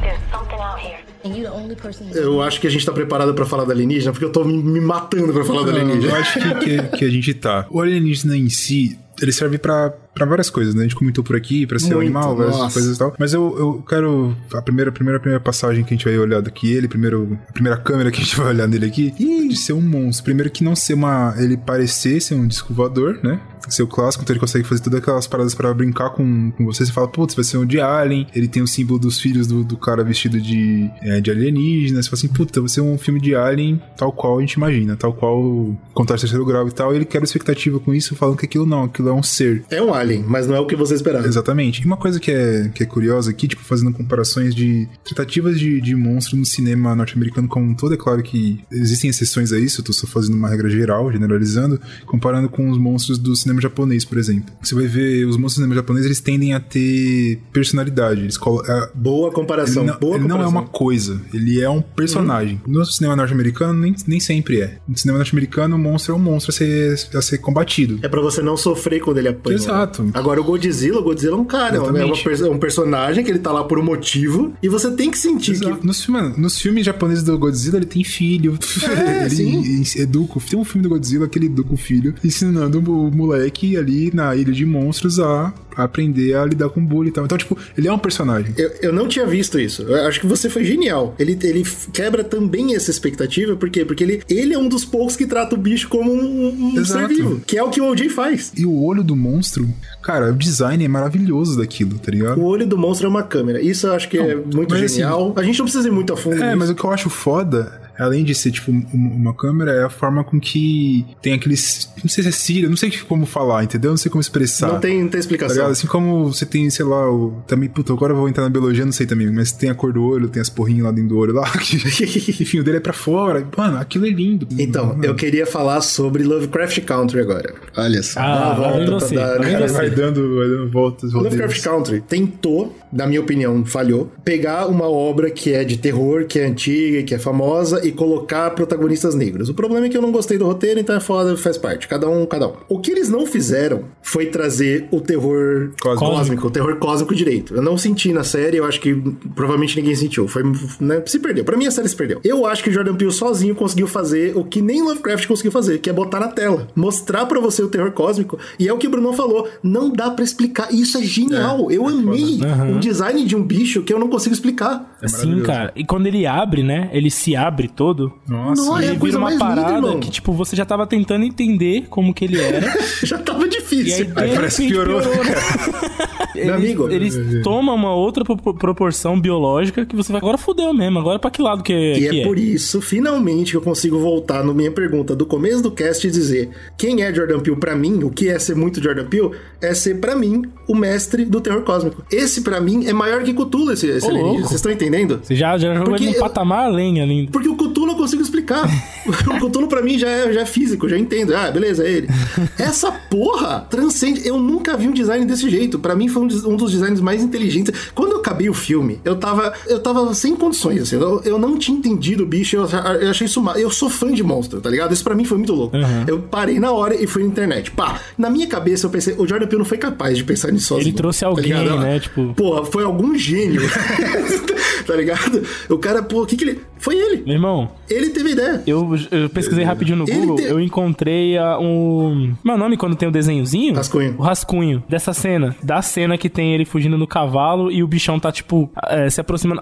There's 0.01 0.21
something 0.31 0.61
out 0.61 0.79
here. 0.79 1.01
And 1.25 1.35
you're 1.35 1.51
the 1.51 1.53
only 1.53 1.75
person 1.75 2.07
who 2.07 2.17
Eu 2.17 2.41
acho 2.41 2.61
que 2.61 2.69
a 2.69 2.71
gente 2.71 2.87
tá 2.87 2.93
preparado 2.93 3.35
pra 3.35 3.45
falar 3.45 3.65
do 3.65 3.73
alienígena, 3.73 4.13
porque 4.13 4.25
eu 4.27 4.31
tô 4.31 4.45
me, 4.45 4.81
matando 4.81 5.33
pra 5.33 5.45
falar 5.45 5.63
Não, 5.63 5.69
eu 5.69 5.81
alienígena. 5.83 6.17
acho 6.17 6.39
que, 6.39 6.55
que, 6.61 6.97
que 6.99 7.05
a 7.05 7.11
gente 7.11 7.35
tá. 7.35 7.67
O 7.71 7.81
alienígena 7.81 8.37
em 8.37 8.49
si, 8.49 8.97
ele 9.21 9.33
serve 9.33 9.59
pra, 9.59 9.91
pra 10.15 10.27
várias 10.27 10.49
coisas, 10.51 10.75
né? 10.75 10.81
A 10.81 10.83
gente 10.85 10.97
comentou 10.97 11.23
por 11.23 11.37
aqui, 11.37 11.67
pra 11.67 11.79
ser 11.79 11.95
um 11.95 11.99
Muito, 11.99 12.17
animal, 12.17 12.37
várias 12.37 12.57
nossa. 12.57 12.73
coisas 12.73 12.97
e 12.97 12.99
tal. 12.99 13.15
Mas 13.19 13.33
eu, 13.33 13.57
eu 13.59 13.85
quero. 13.87 14.37
A 14.55 14.63
primeira, 14.63 14.93
primeira, 14.93 15.21
primeira 15.21 15.43
passagem 15.43 15.85
que 15.85 15.93
a 15.93 15.97
gente 15.97 16.05
vai 16.05 16.19
olhar 16.19 16.41
daqui, 16.41 16.73
ele, 16.73 16.89
primeiro, 16.89 17.39
a 17.49 17.53
primeira 17.53 17.79
câmera 17.79 18.11
que 18.11 18.21
a 18.21 18.25
gente 18.25 18.37
vai 18.39 18.49
olhar 18.49 18.67
nele 18.67 18.87
aqui, 18.87 19.11
de 19.13 19.57
ser 19.57 19.73
um 19.73 19.81
monstro. 19.81 20.25
Primeiro 20.25 20.51
que 20.51 20.65
não 20.65 20.75
ser 20.75 20.95
uma. 20.95 21.35
Ele 21.39 21.57
parecer 21.57 22.21
ser 22.21 22.35
um 22.35 22.47
disco 22.47 22.73
voador, 22.73 23.19
né? 23.23 23.41
Ser 23.69 23.85
o 23.85 23.87
clássico, 23.87 24.25
então 24.25 24.35
ele 24.35 24.41
consegue 24.41 24.67
fazer 24.67 24.83
todas 24.83 24.99
aquelas 24.99 25.27
paradas 25.29 25.55
pra 25.55 25.73
brincar 25.73 26.11
com, 26.11 26.51
com 26.51 26.65
você. 26.65 26.85
Você 26.85 26.91
fala, 26.91 27.07
putz, 27.07 27.35
vai 27.37 27.45
ser 27.45 27.59
um 27.59 27.65
de 27.65 27.81
Alien. 27.81 28.27
Ele 28.35 28.49
tem 28.49 28.61
o 28.61 28.67
símbolo 28.67 28.99
dos 28.99 29.21
filhos 29.21 29.47
do, 29.47 29.63
do 29.63 29.77
cara 29.77 30.03
vestido 30.03 30.41
de, 30.41 30.91
é, 31.01 31.21
de 31.21 31.31
alienígena. 31.31 32.03
Você 32.03 32.11
fala 32.11 32.19
assim, 32.19 32.29
puta, 32.29 32.61
vai 32.61 32.69
ser 32.69 32.81
um 32.81 32.99
filme 32.99 33.21
de 33.21 33.37
Alien 33.37 33.81
tal 33.97 34.13
qual 34.13 34.39
a 34.39 34.41
gente 34.41 34.55
imagina, 34.55 34.97
tal 34.97 35.13
qual 35.13 35.77
contar 35.95 36.19
terceiro 36.19 36.45
grau 36.45 36.67
e 36.67 36.73
tal. 36.73 36.93
E 36.93 36.97
ele 36.97 37.05
quebra 37.05 37.23
a 37.25 37.29
expectativa 37.29 37.79
com 37.79 37.95
isso, 37.95 38.17
falando 38.17 38.37
que 38.37 38.47
aquilo 38.47 38.67
não, 38.67 38.83
aquilo 38.83 39.12
é 39.13 39.19
um 39.19 39.23
ser. 39.23 39.65
É 39.71 39.83
um 39.83 39.93
alien, 39.95 40.25
mas 40.27 40.47
não 40.47 40.55
é 40.57 40.61
o 40.61 40.67
que 40.67 40.77
você 40.77 40.95
esperava. 40.95 41.27
Exatamente. 41.27 41.83
E 41.83 41.87
uma 41.87 41.97
coisa 41.97 42.19
que 42.21 42.31
é, 42.31 42.69
que 42.75 42.83
é 42.83 42.87
curiosa 42.87 43.31
aqui, 43.31 43.47
tipo, 43.49 43.63
fazendo 43.63 43.93
comparações 43.93 44.55
de 44.55 44.89
tratativas 45.05 45.59
de, 45.59 45.81
de 45.81 45.95
monstro 45.95 46.37
no 46.37 46.45
cinema 46.45 46.95
norte-americano 46.95 47.49
como 47.49 47.67
um 47.67 47.75
todo, 47.75 47.95
é 47.95 47.97
claro 47.97 48.23
que 48.23 48.61
existem 48.71 49.11
exceções 49.11 49.53
a 49.53 49.59
isso, 49.59 49.81
eu 49.81 49.85
tô 49.85 49.93
só 49.93 50.07
fazendo 50.07 50.35
uma 50.37 50.49
regra 50.49 50.69
geral, 50.69 51.11
generalizando, 51.13 51.81
comparando 52.07 52.49
com 52.49 52.71
os 52.71 52.79
monstros 52.79 53.19
do 53.19 53.35
cinema 53.37 53.61
japonês, 53.61 54.05
por 54.05 54.19
exemplo. 54.19 54.53
Você 54.63 54.75
vai 54.75 54.87
ver, 54.87 55.25
os 55.27 55.37
monstros 55.37 55.55
do 55.55 55.63
cinema 55.63 55.75
japonês, 55.75 56.05
eles 56.07 56.21
tendem 56.21 56.55
a 56.55 56.61
ter 56.61 57.39
personalidade. 57.53 58.21
Eles 58.23 58.37
colo- 58.37 58.63
Boa 58.95 59.31
comparação. 59.31 59.83
ele 59.83 59.93
não, 59.93 59.99
boa 59.99 60.17
ele 60.17 60.25
não 60.29 60.37
é 60.37 60.45
comparação. 60.45 60.61
uma 60.61 60.69
coisa, 60.69 61.21
ele 61.33 61.61
é 61.61 61.69
um 61.69 61.81
personagem. 61.81 62.61
Uhum. 62.67 62.73
No 62.75 62.85
cinema 62.87 63.17
norte-americano, 63.17 63.79
nem, 63.79 63.95
nem 64.07 64.21
sempre 64.21 64.61
é. 64.61 64.79
No 64.87 64.97
cinema 64.97 65.19
norte-americano, 65.19 65.77
o 65.77 65.79
monstro 65.79 66.13
é 66.15 66.17
um 66.17 66.21
monstro 66.21 66.51
a 66.51 66.55
ser, 66.55 66.99
a 67.15 67.23
ser 67.23 67.39
combatido. 67.39 67.99
É 68.03 68.09
pra 68.09 68.21
você 68.21 68.43
não 68.43 68.57
sofrer 68.57 68.91
quando 69.01 69.18
ele 69.18 69.28
apanha. 69.28 69.57
Exato. 69.57 70.09
Agora 70.14 70.40
o 70.40 70.45
Godzilla, 70.45 70.99
o 71.01 71.03
Godzilla 71.03 71.36
é 71.36 71.38
um 71.38 71.45
cara, 71.45 71.76
é, 71.76 71.78
uma 71.80 71.88
Exatamente. 71.90 72.24
perso- 72.24 72.47
é 72.47 72.51
um 72.51 72.59
personagem 72.59 73.24
que 73.24 73.30
ele 73.30 73.38
tá 73.38 73.53
lá 73.53 73.64
por 73.64 73.78
um 73.78 73.82
motivo 73.84 74.53
e 74.62 74.68
você 74.68 74.90
tem 74.90 75.11
que 75.11 75.18
sentir 75.18 75.53
que 75.59 75.64
Exato. 75.64 75.86
Nos, 75.86 76.05
filmes, 76.05 76.36
nos 76.36 76.59
filmes 76.59 76.84
japoneses 76.86 77.24
do 77.24 77.36
Godzilla, 77.38 77.76
ele 77.78 77.86
tem 77.86 78.05
filho. 78.05 78.59
É, 78.97 79.26
ele 79.26 79.84
sim. 79.84 80.01
educa. 80.01 80.40
Tem 80.49 80.59
um 80.59 80.64
filme 80.64 80.82
do 80.82 80.88
Godzilla 80.88 81.28
que 81.28 81.38
ele 81.38 81.47
educa 81.47 81.74
o 81.74 81.76
filho, 81.76 82.14
ensinando 82.24 82.78
o 82.80 83.11
moleque 83.11 83.76
ali 83.76 84.11
na 84.14 84.34
ilha 84.34 84.53
de 84.53 84.64
monstros 84.64 85.18
a 85.20 85.53
aprender 85.77 86.35
a 86.35 86.45
lidar 86.45 86.68
com 86.70 86.85
bullying 86.85 87.11
e 87.11 87.12
tal. 87.12 87.25
Então, 87.25 87.39
tipo, 87.39 87.57
ele 87.77 87.89
é 87.89 87.93
um 87.93 87.99
personagem. 87.99 88.55
Eu, 88.57 88.70
eu 88.83 88.93
não 88.93 89.09
tinha 89.09 89.27
visto 89.27 89.59
isso. 89.59 89.83
Eu 89.83 90.07
acho 90.07 90.20
que 90.20 90.27
você 90.27 90.49
foi 90.49 90.64
genial. 90.64 91.14
Ele, 91.18 91.39
ele 91.43 91.64
quebra 91.93 92.25
também 92.25 92.75
essa 92.75 92.91
expectativa. 92.91 93.57
Por 93.57 93.70
quê? 93.70 93.85
Porque 93.85 94.05
ele, 94.05 94.23
ele 94.29 94.55
é 94.55 94.59
um 94.59 94.68
dos 94.68 94.85
poucos 94.85 95.16
que 95.16 95.27
trata 95.27 95.55
o 95.55 95.59
bicho 95.59 95.89
como 95.89 96.12
um, 96.12 96.77
um 96.79 96.85
ser 96.85 97.09
vivo. 97.09 97.41
Que 97.47 97.59
é 97.59 97.62
o 97.62 97.70
que 97.70 97.81
o 97.81 97.91
OJ 97.91 98.09
faz. 98.09 98.53
E 98.57 98.66
o 98.66 98.83
olho 98.83 99.03
do 99.03 99.16
monstro, 99.16 99.68
cara, 100.03 100.30
o 100.30 100.34
design 100.34 100.84
é 100.84 100.88
maravilhoso 100.88 101.59
daquilo, 101.59 101.98
tá 101.98 102.11
ligado? 102.11 102.40
O 102.40 102.44
olho 102.44 102.66
do 102.66 102.76
monstro 102.76 103.07
é 103.07 103.11
uma 103.11 103.22
câmera. 103.22 103.61
Isso 103.61 103.86
eu 103.86 103.94
acho 103.94 104.09
que 104.09 104.18
é 104.18 104.34
muito 104.36 104.74
assim, 104.74 104.88
genial. 104.88 105.32
a 105.36 105.42
gente 105.42 105.59
não 105.59 105.66
precisa 105.66 105.88
ir 105.88 105.92
muito 105.92 106.12
a 106.12 106.16
fundo 106.16 106.36
É, 106.42 106.46
nisso. 106.46 106.57
mas 106.59 106.70
o 106.70 106.74
que 106.74 106.84
eu 106.84 106.90
acho 106.90 107.09
foda, 107.11 107.80
além 107.98 108.24
de 108.24 108.34
ser, 108.34 108.50
tipo, 108.50 108.70
um- 108.72 108.84
uma 108.94 109.32
câmera, 109.34 109.70
é 109.72 109.84
a 109.84 109.90
forma 109.90 110.24
com 110.24 110.40
que 110.40 111.07
tem 111.20 111.34
aqueles. 111.34 111.88
Não 112.03 112.09
sei 112.09 112.22
se 112.24 112.28
é 112.28 112.32
cílio, 112.32 112.68
não 112.68 112.76
sei 112.76 112.90
como 113.09 113.24
falar, 113.26 113.62
entendeu? 113.64 113.90
Não 113.90 113.96
sei 113.96 114.11
como 114.11 114.20
expressar. 114.20 114.68
Não 114.72 114.80
tem, 114.80 114.94
não 114.94 115.03
tem 115.03 115.11
Tá 115.11 115.18
explicação. 115.18 115.55
ligado? 115.57 115.70
Assim 115.72 115.86
como 115.86 116.32
você 116.32 116.44
tem, 116.44 116.68
sei 116.70 116.84
lá, 116.84 117.09
o, 117.11 117.42
também, 117.46 117.68
puta, 117.68 117.92
agora 117.92 118.12
eu 118.12 118.16
vou 118.16 118.28
entrar 118.28 118.42
na 118.44 118.50
biologia, 118.50 118.84
não 118.84 118.92
sei 118.92 119.07
também, 119.07 119.30
mas 119.32 119.53
tem 119.53 119.70
a 119.70 119.74
cor 119.74 119.92
do 119.92 120.03
olho, 120.03 120.28
tem 120.28 120.40
as 120.42 120.48
porrinhas 120.48 120.84
lá 120.86 120.90
dentro 120.90 121.11
do 121.11 121.18
olho 121.18 121.32
lá, 121.34 121.48
que, 121.59 121.76
enfim, 122.42 122.59
o 122.59 122.64
dele 122.64 122.78
é 122.78 122.80
pra 122.80 122.92
fora. 122.92 123.46
Mano, 123.57 123.78
aquilo 123.78 124.07
é 124.07 124.11
lindo. 124.11 124.48
Então, 124.59 124.86
Mano, 124.86 125.05
eu 125.05 125.14
queria 125.14 125.46
falar 125.46 125.80
sobre 125.80 126.24
Lovecraft 126.24 126.80
Country 126.80 127.20
agora. 127.20 127.55
Olha 127.76 128.03
só. 128.03 128.18
Ah, 128.20 128.55
volta 128.55 129.07
vai, 129.38 129.66
vai 129.68 129.90
dando, 129.93 130.36
vai 130.36 130.49
dando 130.49 130.70
voltas, 130.70 131.12
Lovecraft. 131.12 131.62
Country 131.62 132.01
tentou, 132.01 132.74
na 132.93 133.07
minha 133.07 133.20
opinião, 133.20 133.64
falhou, 133.64 134.11
pegar 134.24 134.66
uma 134.66 134.88
obra 134.88 135.30
que 135.30 135.53
é 135.53 135.64
de 135.64 135.78
terror, 135.78 136.26
que 136.26 136.38
é 136.38 136.47
antiga, 136.47 137.03
que 137.03 137.14
é 137.14 137.18
famosa 137.18 137.86
e 137.86 137.93
colocar 137.93 138.51
protagonistas 138.51 139.14
negros. 139.14 139.49
O 139.49 139.55
problema 139.55 139.86
é 139.86 139.88
que 139.88 139.97
eu 139.97 140.03
não 140.03 140.12
gostei 140.12 140.38
do 140.38 140.45
roteiro, 140.45 140.80
então 140.80 140.97
é 140.97 141.01
foda, 141.01 141.36
faz 141.36 141.57
parte. 141.57 141.86
Cada 141.88 142.09
um, 142.09 142.26
cada 142.26 142.49
um. 142.49 142.53
O 142.68 142.80
que 142.80 142.90
eles 142.90 143.09
não 143.09 143.26
fizeram 143.26 143.84
foi 144.03 144.26
trazer 144.26 144.88
o 144.90 145.01
terror 145.01 145.70
Cósmico. 145.80 146.05
cósmico, 146.05 146.47
o 146.47 146.51
terror 146.51 146.76
cósmico 146.76 147.14
direito. 147.14 147.55
Eu 147.55 147.62
não 147.62 147.78
senti 147.78 148.12
na 148.12 148.24
série, 148.24 148.57
eu 148.57 148.64
acho 148.64 148.80
que 148.80 148.95
provavelmente 149.34 149.76
ninguém 149.76 149.95
sentiu. 149.95 150.26
Foi, 150.28 150.43
né, 150.80 151.03
se 151.07 151.18
perdeu. 151.18 151.45
Pra 151.45 151.57
mim 151.57 151.66
a 151.66 151.70
série 151.70 151.88
se 151.88 151.97
perdeu. 151.97 152.20
Eu 152.24 152.47
acho 152.47 152.62
que 152.62 152.70
o 152.70 152.72
Jordan 152.72 152.95
Peele 152.95 153.12
sozinho 153.12 153.55
conseguiu 153.55 153.86
fazer 153.86 154.36
o 154.36 154.45
que 154.45 154.61
nem 154.61 154.82
Lovecraft 154.82 155.26
conseguiu 155.26 155.53
fazer, 155.53 155.78
que 155.78 155.90
é 155.90 155.93
botar 155.93 156.20
na 156.20 156.28
tela, 156.28 156.68
mostrar 156.74 157.26
pra 157.26 157.40
você 157.40 157.62
o 157.62 157.68
terror 157.68 157.93
cósmico. 157.93 158.38
E 158.59 158.68
é 158.68 158.72
o 158.72 158.78
que 158.78 158.86
o 158.86 158.90
Bruno 158.90 159.12
falou, 159.12 159.49
não 159.62 159.82
dá 159.91 160.11
pra 160.11 160.24
explicar. 160.24 160.72
E 160.72 160.80
Isso 160.80 160.99
é 160.99 161.03
genial. 161.03 161.70
eu 161.70 161.87
amei 161.87 162.41
um 162.70 162.78
design 162.78 163.24
de 163.24 163.37
um 163.37 163.43
bicho 163.43 163.83
que 163.83 163.93
eu 163.93 163.99
não 163.99 164.09
consigo 164.09 164.35
explicar. 164.35 164.91
Sim, 165.09 165.16
maravilhoso. 165.16 165.46
cara. 165.46 165.72
E 165.76 165.84
quando 165.84 166.07
ele 166.07 166.26
abre, 166.26 166.62
né? 166.62 166.88
Ele 166.92 167.11
se 167.11 167.34
abre 167.36 167.68
todo. 167.68 168.12
Nossa, 168.28 168.62
Nossa, 168.64 168.82
é 168.84 168.88
ele 168.88 168.98
coisa 168.98 169.18
vira 169.18 169.18
uma 169.18 169.30
linda, 169.30 169.44
parada 169.44 169.76
irmão. 169.76 170.00
que, 170.00 170.11
tipo, 170.11 170.32
você 170.32 170.55
já 170.57 170.64
tava 170.64 170.86
tentando 170.86 171.24
entender 171.24 171.86
como 171.90 172.12
que 172.14 172.24
ele 172.24 172.40
era. 172.40 172.72
Já 173.03 173.18
tava 173.18 173.40
e 173.40 173.44
aí, 173.44 173.50
difícil. 173.50 174.07
Aí 174.16 174.34
parece 174.34 174.66
que 174.66 174.72
repente, 174.72 174.84
piorou. 174.86 175.00
né? 175.00 175.34
ele, 176.34 176.44
Meu 176.46 176.55
amigo. 176.55 176.90
ele 176.90 177.42
toma 177.42 177.72
uma 177.74 177.94
outra 177.94 178.24
pro- 178.24 178.55
proporção 178.55 179.20
biológica 179.20 179.84
que 179.84 179.94
você 179.96 180.12
vai. 180.12 180.20
Agora 180.20 180.38
fudeu 180.38 180.72
mesmo. 180.72 180.98
Agora 180.98 181.18
pra 181.18 181.30
que 181.30 181.42
lado 181.42 181.62
que, 181.62 181.72
E 181.72 182.09
que 182.11 182.20
é 182.20 182.24
por 182.24 182.38
isso, 182.38 182.80
finalmente, 182.80 183.50
que 183.53 183.57
eu 183.57 183.61
consigo 183.62 183.98
voltar 183.98 184.44
na 184.44 184.55
minha 184.55 184.70
pergunta 184.70 185.14
do 185.16 185.26
começo 185.26 185.62
do 185.62 185.70
cast 185.70 186.07
e 186.07 186.11
dizer 186.11 186.50
quem 186.78 187.03
é 187.03 187.12
Jordan 187.12 187.40
Peele 187.40 187.57
pra 187.59 187.74
mim, 187.74 188.03
o 188.05 188.11
que 188.11 188.28
é 188.28 188.38
ser 188.38 188.55
muito 188.55 188.82
Jordan 188.82 189.07
Peele, 189.07 189.30
é 189.61 189.74
ser 189.74 189.98
pra 190.00 190.14
mim 190.14 190.42
o 190.73 190.75
mestre 190.75 191.25
do 191.25 191.41
terror 191.41 191.62
cósmico. 191.62 192.03
Esse 192.11 192.41
pra 192.41 192.61
mim 192.61 192.87
é 192.87 192.93
maior 192.93 193.23
que 193.23 193.33
Cthulhu, 193.33 193.73
esse, 193.73 193.87
esse 193.87 194.11
louco. 194.11 194.41
Vocês 194.41 194.55
estão 194.55 194.73
entendendo? 194.73 195.20
Você 195.23 195.37
já, 195.37 195.57
já 195.59 195.75
jogou 195.75 195.91
Porque 195.91 196.05
ele 196.05 196.14
num 196.14 196.20
patamar 196.20 196.64
além 196.66 197.01
ali. 197.01 197.29
Porque 197.31 197.49
o 197.49 197.55
Cthulhu 197.55 197.93
eu 197.93 197.97
consigo 197.97 198.23
explicar. 198.23 198.66
o 199.07 199.47
Cthulhu 199.47 199.68
pra 199.68 199.83
mim 199.83 199.99
já 199.99 200.09
é, 200.09 200.33
já 200.33 200.41
é 200.41 200.47
físico, 200.47 200.89
já 200.89 200.99
entendo. 200.99 201.35
Ah, 201.35 201.51
beleza, 201.51 201.85
é 201.87 201.91
ele. 201.91 202.09
Essa 202.59 202.91
porra 202.91 203.66
transcende. 203.68 204.27
Eu 204.27 204.39
nunca 204.39 204.77
vi 204.77 204.89
um 204.89 204.93
design 204.93 205.25
desse 205.27 205.49
jeito. 205.51 205.79
Pra 205.79 205.95
mim 205.95 206.09
foi 206.09 206.23
um, 206.23 206.53
um 206.53 206.57
dos 206.57 206.73
designs 206.73 207.01
mais 207.01 207.23
inteligentes. 207.23 207.91
Quando 207.95 208.12
eu 208.12 208.18
acabei 208.18 208.49
o 208.49 208.55
filme, 208.55 208.99
eu 209.05 209.16
tava, 209.16 209.53
eu 209.66 209.79
tava 209.79 210.14
sem 210.14 210.35
condições, 210.35 210.83
assim. 210.83 210.97
Eu, 210.97 211.20
eu 211.25 211.39
não 211.39 211.59
tinha 211.59 211.77
entendido 211.77 212.23
o 212.23 212.27
bicho. 212.27 212.57
Eu, 212.57 212.66
eu 213.01 213.11
achei 213.11 213.27
isso 213.27 213.43
mal. 213.43 213.57
Eu 213.57 213.70
sou 213.70 213.91
fã 213.91 214.12
de 214.12 214.23
monstro, 214.23 214.61
tá 214.61 214.70
ligado? 214.70 214.93
Isso 214.93 215.05
pra 215.05 215.14
mim 215.14 215.25
foi 215.25 215.37
muito 215.37 215.53
louco. 215.53 215.77
Eu 216.07 216.20
parei 216.20 216.59
na 216.59 216.73
hora 216.73 216.95
e 216.95 217.07
fui 217.07 217.23
na 217.23 217.29
internet. 217.29 217.70
Pá, 217.70 218.01
na 218.16 218.31
minha 218.31 218.47
cabeça 218.47 218.87
eu 218.87 218.91
pensei, 218.91 219.14
o 219.18 219.27
Jordan 219.27 219.47
Peele 219.47 219.59
não 219.59 219.64
foi 219.64 219.79
capaz 219.79 220.16
de 220.16 220.25
pensar 220.25 220.53
nisso 220.53 220.62
sozinho. 220.63 220.89
Ele 220.89 220.97
trouxe 220.97 221.21
tá 221.21 221.27
alguém, 221.27 221.45
ligado? 221.53 221.79
né? 221.81 222.01
Tipo- 222.01 222.35
Porra, 222.35 222.65
foi 222.65 222.85
algum 222.85 223.17
gênio. 223.17 223.63
tá 224.87 224.95
ligado? 224.97 225.43
O 225.69 225.79
cara, 225.79 226.03
pô, 226.03 226.23
o 226.23 226.27
que 226.27 226.37
que 226.37 226.45
ele. 226.45 226.61
Foi 226.83 226.97
ele. 226.97 227.22
Meu 227.24 227.35
irmão, 227.35 227.70
Ele 227.89 228.11
teve 228.11 228.30
a 228.30 228.33
ideia. 228.33 228.62
eu, 228.66 228.91
eu 229.11 229.30
pesquisei 229.30 229.64
rapidinho 229.64 229.97
no 229.99 230.05
Google, 230.05 230.37
tem- 230.37 230.47
eu 230.47 230.61
encontrei 230.61 231.39
a, 231.39 231.59
um. 231.59 232.35
Meu 232.45 232.59
nome 232.59 232.76
quando 232.76 232.97
tem 232.97 233.09
o 233.09 233.12
desenhozinho? 233.12 233.74
Rascunho. 233.74 234.14
O 234.18 234.22
rascunho 234.22 234.83
dessa 234.89 235.12
cena. 235.12 235.55
Da 235.62 235.80
cena 235.80 236.18
que 236.18 236.28
tem 236.28 236.55
ele 236.55 236.64
fugindo 236.64 236.99
no 236.99 237.07
cavalo 237.07 237.70
e 237.70 237.83
o 237.83 237.87
bichão 237.87 238.18
tá, 238.18 238.33
tipo, 238.33 238.70
é, 238.89 239.09
se 239.09 239.20
aproximando. 239.20 239.61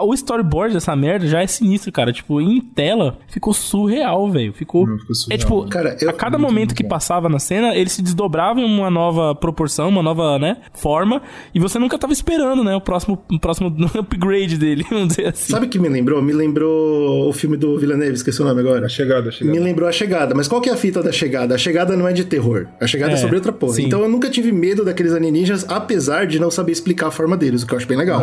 O 0.00 0.14
storyboard 0.14 0.74
dessa 0.74 0.96
merda 0.96 1.26
já 1.26 1.42
é 1.42 1.46
sinistro, 1.46 1.92
cara. 1.92 2.12
Tipo, 2.12 2.40
em 2.40 2.60
tela 2.60 3.18
ficou 3.28 3.52
surreal, 3.52 4.30
velho. 4.30 4.52
Ficou. 4.52 4.86
Não, 4.86 4.98
ficou 4.98 5.14
surreal, 5.14 5.36
é 5.36 5.38
tipo? 5.38 5.68
Cara, 5.68 5.96
eu- 6.00 6.08
a 6.10 6.12
cada 6.14 6.38
muito, 6.38 6.50
momento 6.50 6.68
muito 6.70 6.74
que 6.74 6.84
passava 6.84 7.28
na 7.28 7.38
cena, 7.38 7.74
ele 7.76 7.90
se 7.90 8.00
desdobrava 8.02 8.60
em 8.60 8.64
uma 8.64 8.90
nova 8.90 9.34
proporção, 9.34 9.88
uma 9.90 10.02
nova, 10.02 10.38
né, 10.38 10.56
forma. 10.72 11.20
E 11.54 11.60
você 11.60 11.78
nunca 11.78 11.98
tava 11.98 12.12
esperando, 12.14 12.64
né, 12.64 12.74
o 12.74 12.80
próximo, 12.80 13.18
o 13.30 13.38
próximo 13.38 13.68
upgrade 13.98 14.56
dele, 14.56 14.86
vamos 14.88 15.08
dizer 15.08 15.28
assim. 15.28 15.52
Sabe 15.52 15.66
o 15.66 15.68
que 15.68 15.78
me 15.78 15.88
lembrou? 15.88 16.22
Me 16.22 16.32
lembrou 16.32 16.61
o 16.68 17.32
filme 17.32 17.56
do 17.56 17.78
Villeneuve, 17.78 18.14
esqueci 18.14 18.40
o 18.40 18.44
nome 18.44 18.60
agora. 18.60 18.86
A 18.86 18.88
chegada, 18.88 19.28
a 19.28 19.32
chegada. 19.32 19.58
Me 19.58 19.62
lembrou 19.64 19.88
a 19.88 19.92
chegada. 19.92 20.34
Mas 20.34 20.48
qual 20.48 20.60
que 20.60 20.68
é 20.68 20.72
a 20.72 20.76
fita 20.76 21.02
da 21.02 21.12
chegada? 21.12 21.54
A 21.54 21.58
chegada 21.58 21.96
não 21.96 22.06
é 22.08 22.12
de 22.12 22.24
terror. 22.24 22.66
A 22.80 22.86
chegada 22.86 23.12
é, 23.12 23.14
É, 23.14 23.18
sobre 23.18 23.36
outra 23.36 23.52
porra. 23.52 23.74
sim. 23.74 23.84
Então 23.86 24.02
eu 24.02 24.08
nunca 24.08 24.28
tive 24.30 24.52
medo 24.52 24.84
daqueles 24.84 25.12
alienígenas, 25.12 25.64
apesar 25.68 26.26
de 26.26 26.38
não 26.38 26.50
saber 26.50 26.72
explicar 26.72 27.08
a 27.08 27.10
forma 27.10 27.36
deles, 27.36 27.62
o 27.62 27.66
que 27.66 27.74
eu 27.74 27.78
acho 27.78 27.86
bem 27.86 27.96
legal. 27.98 28.22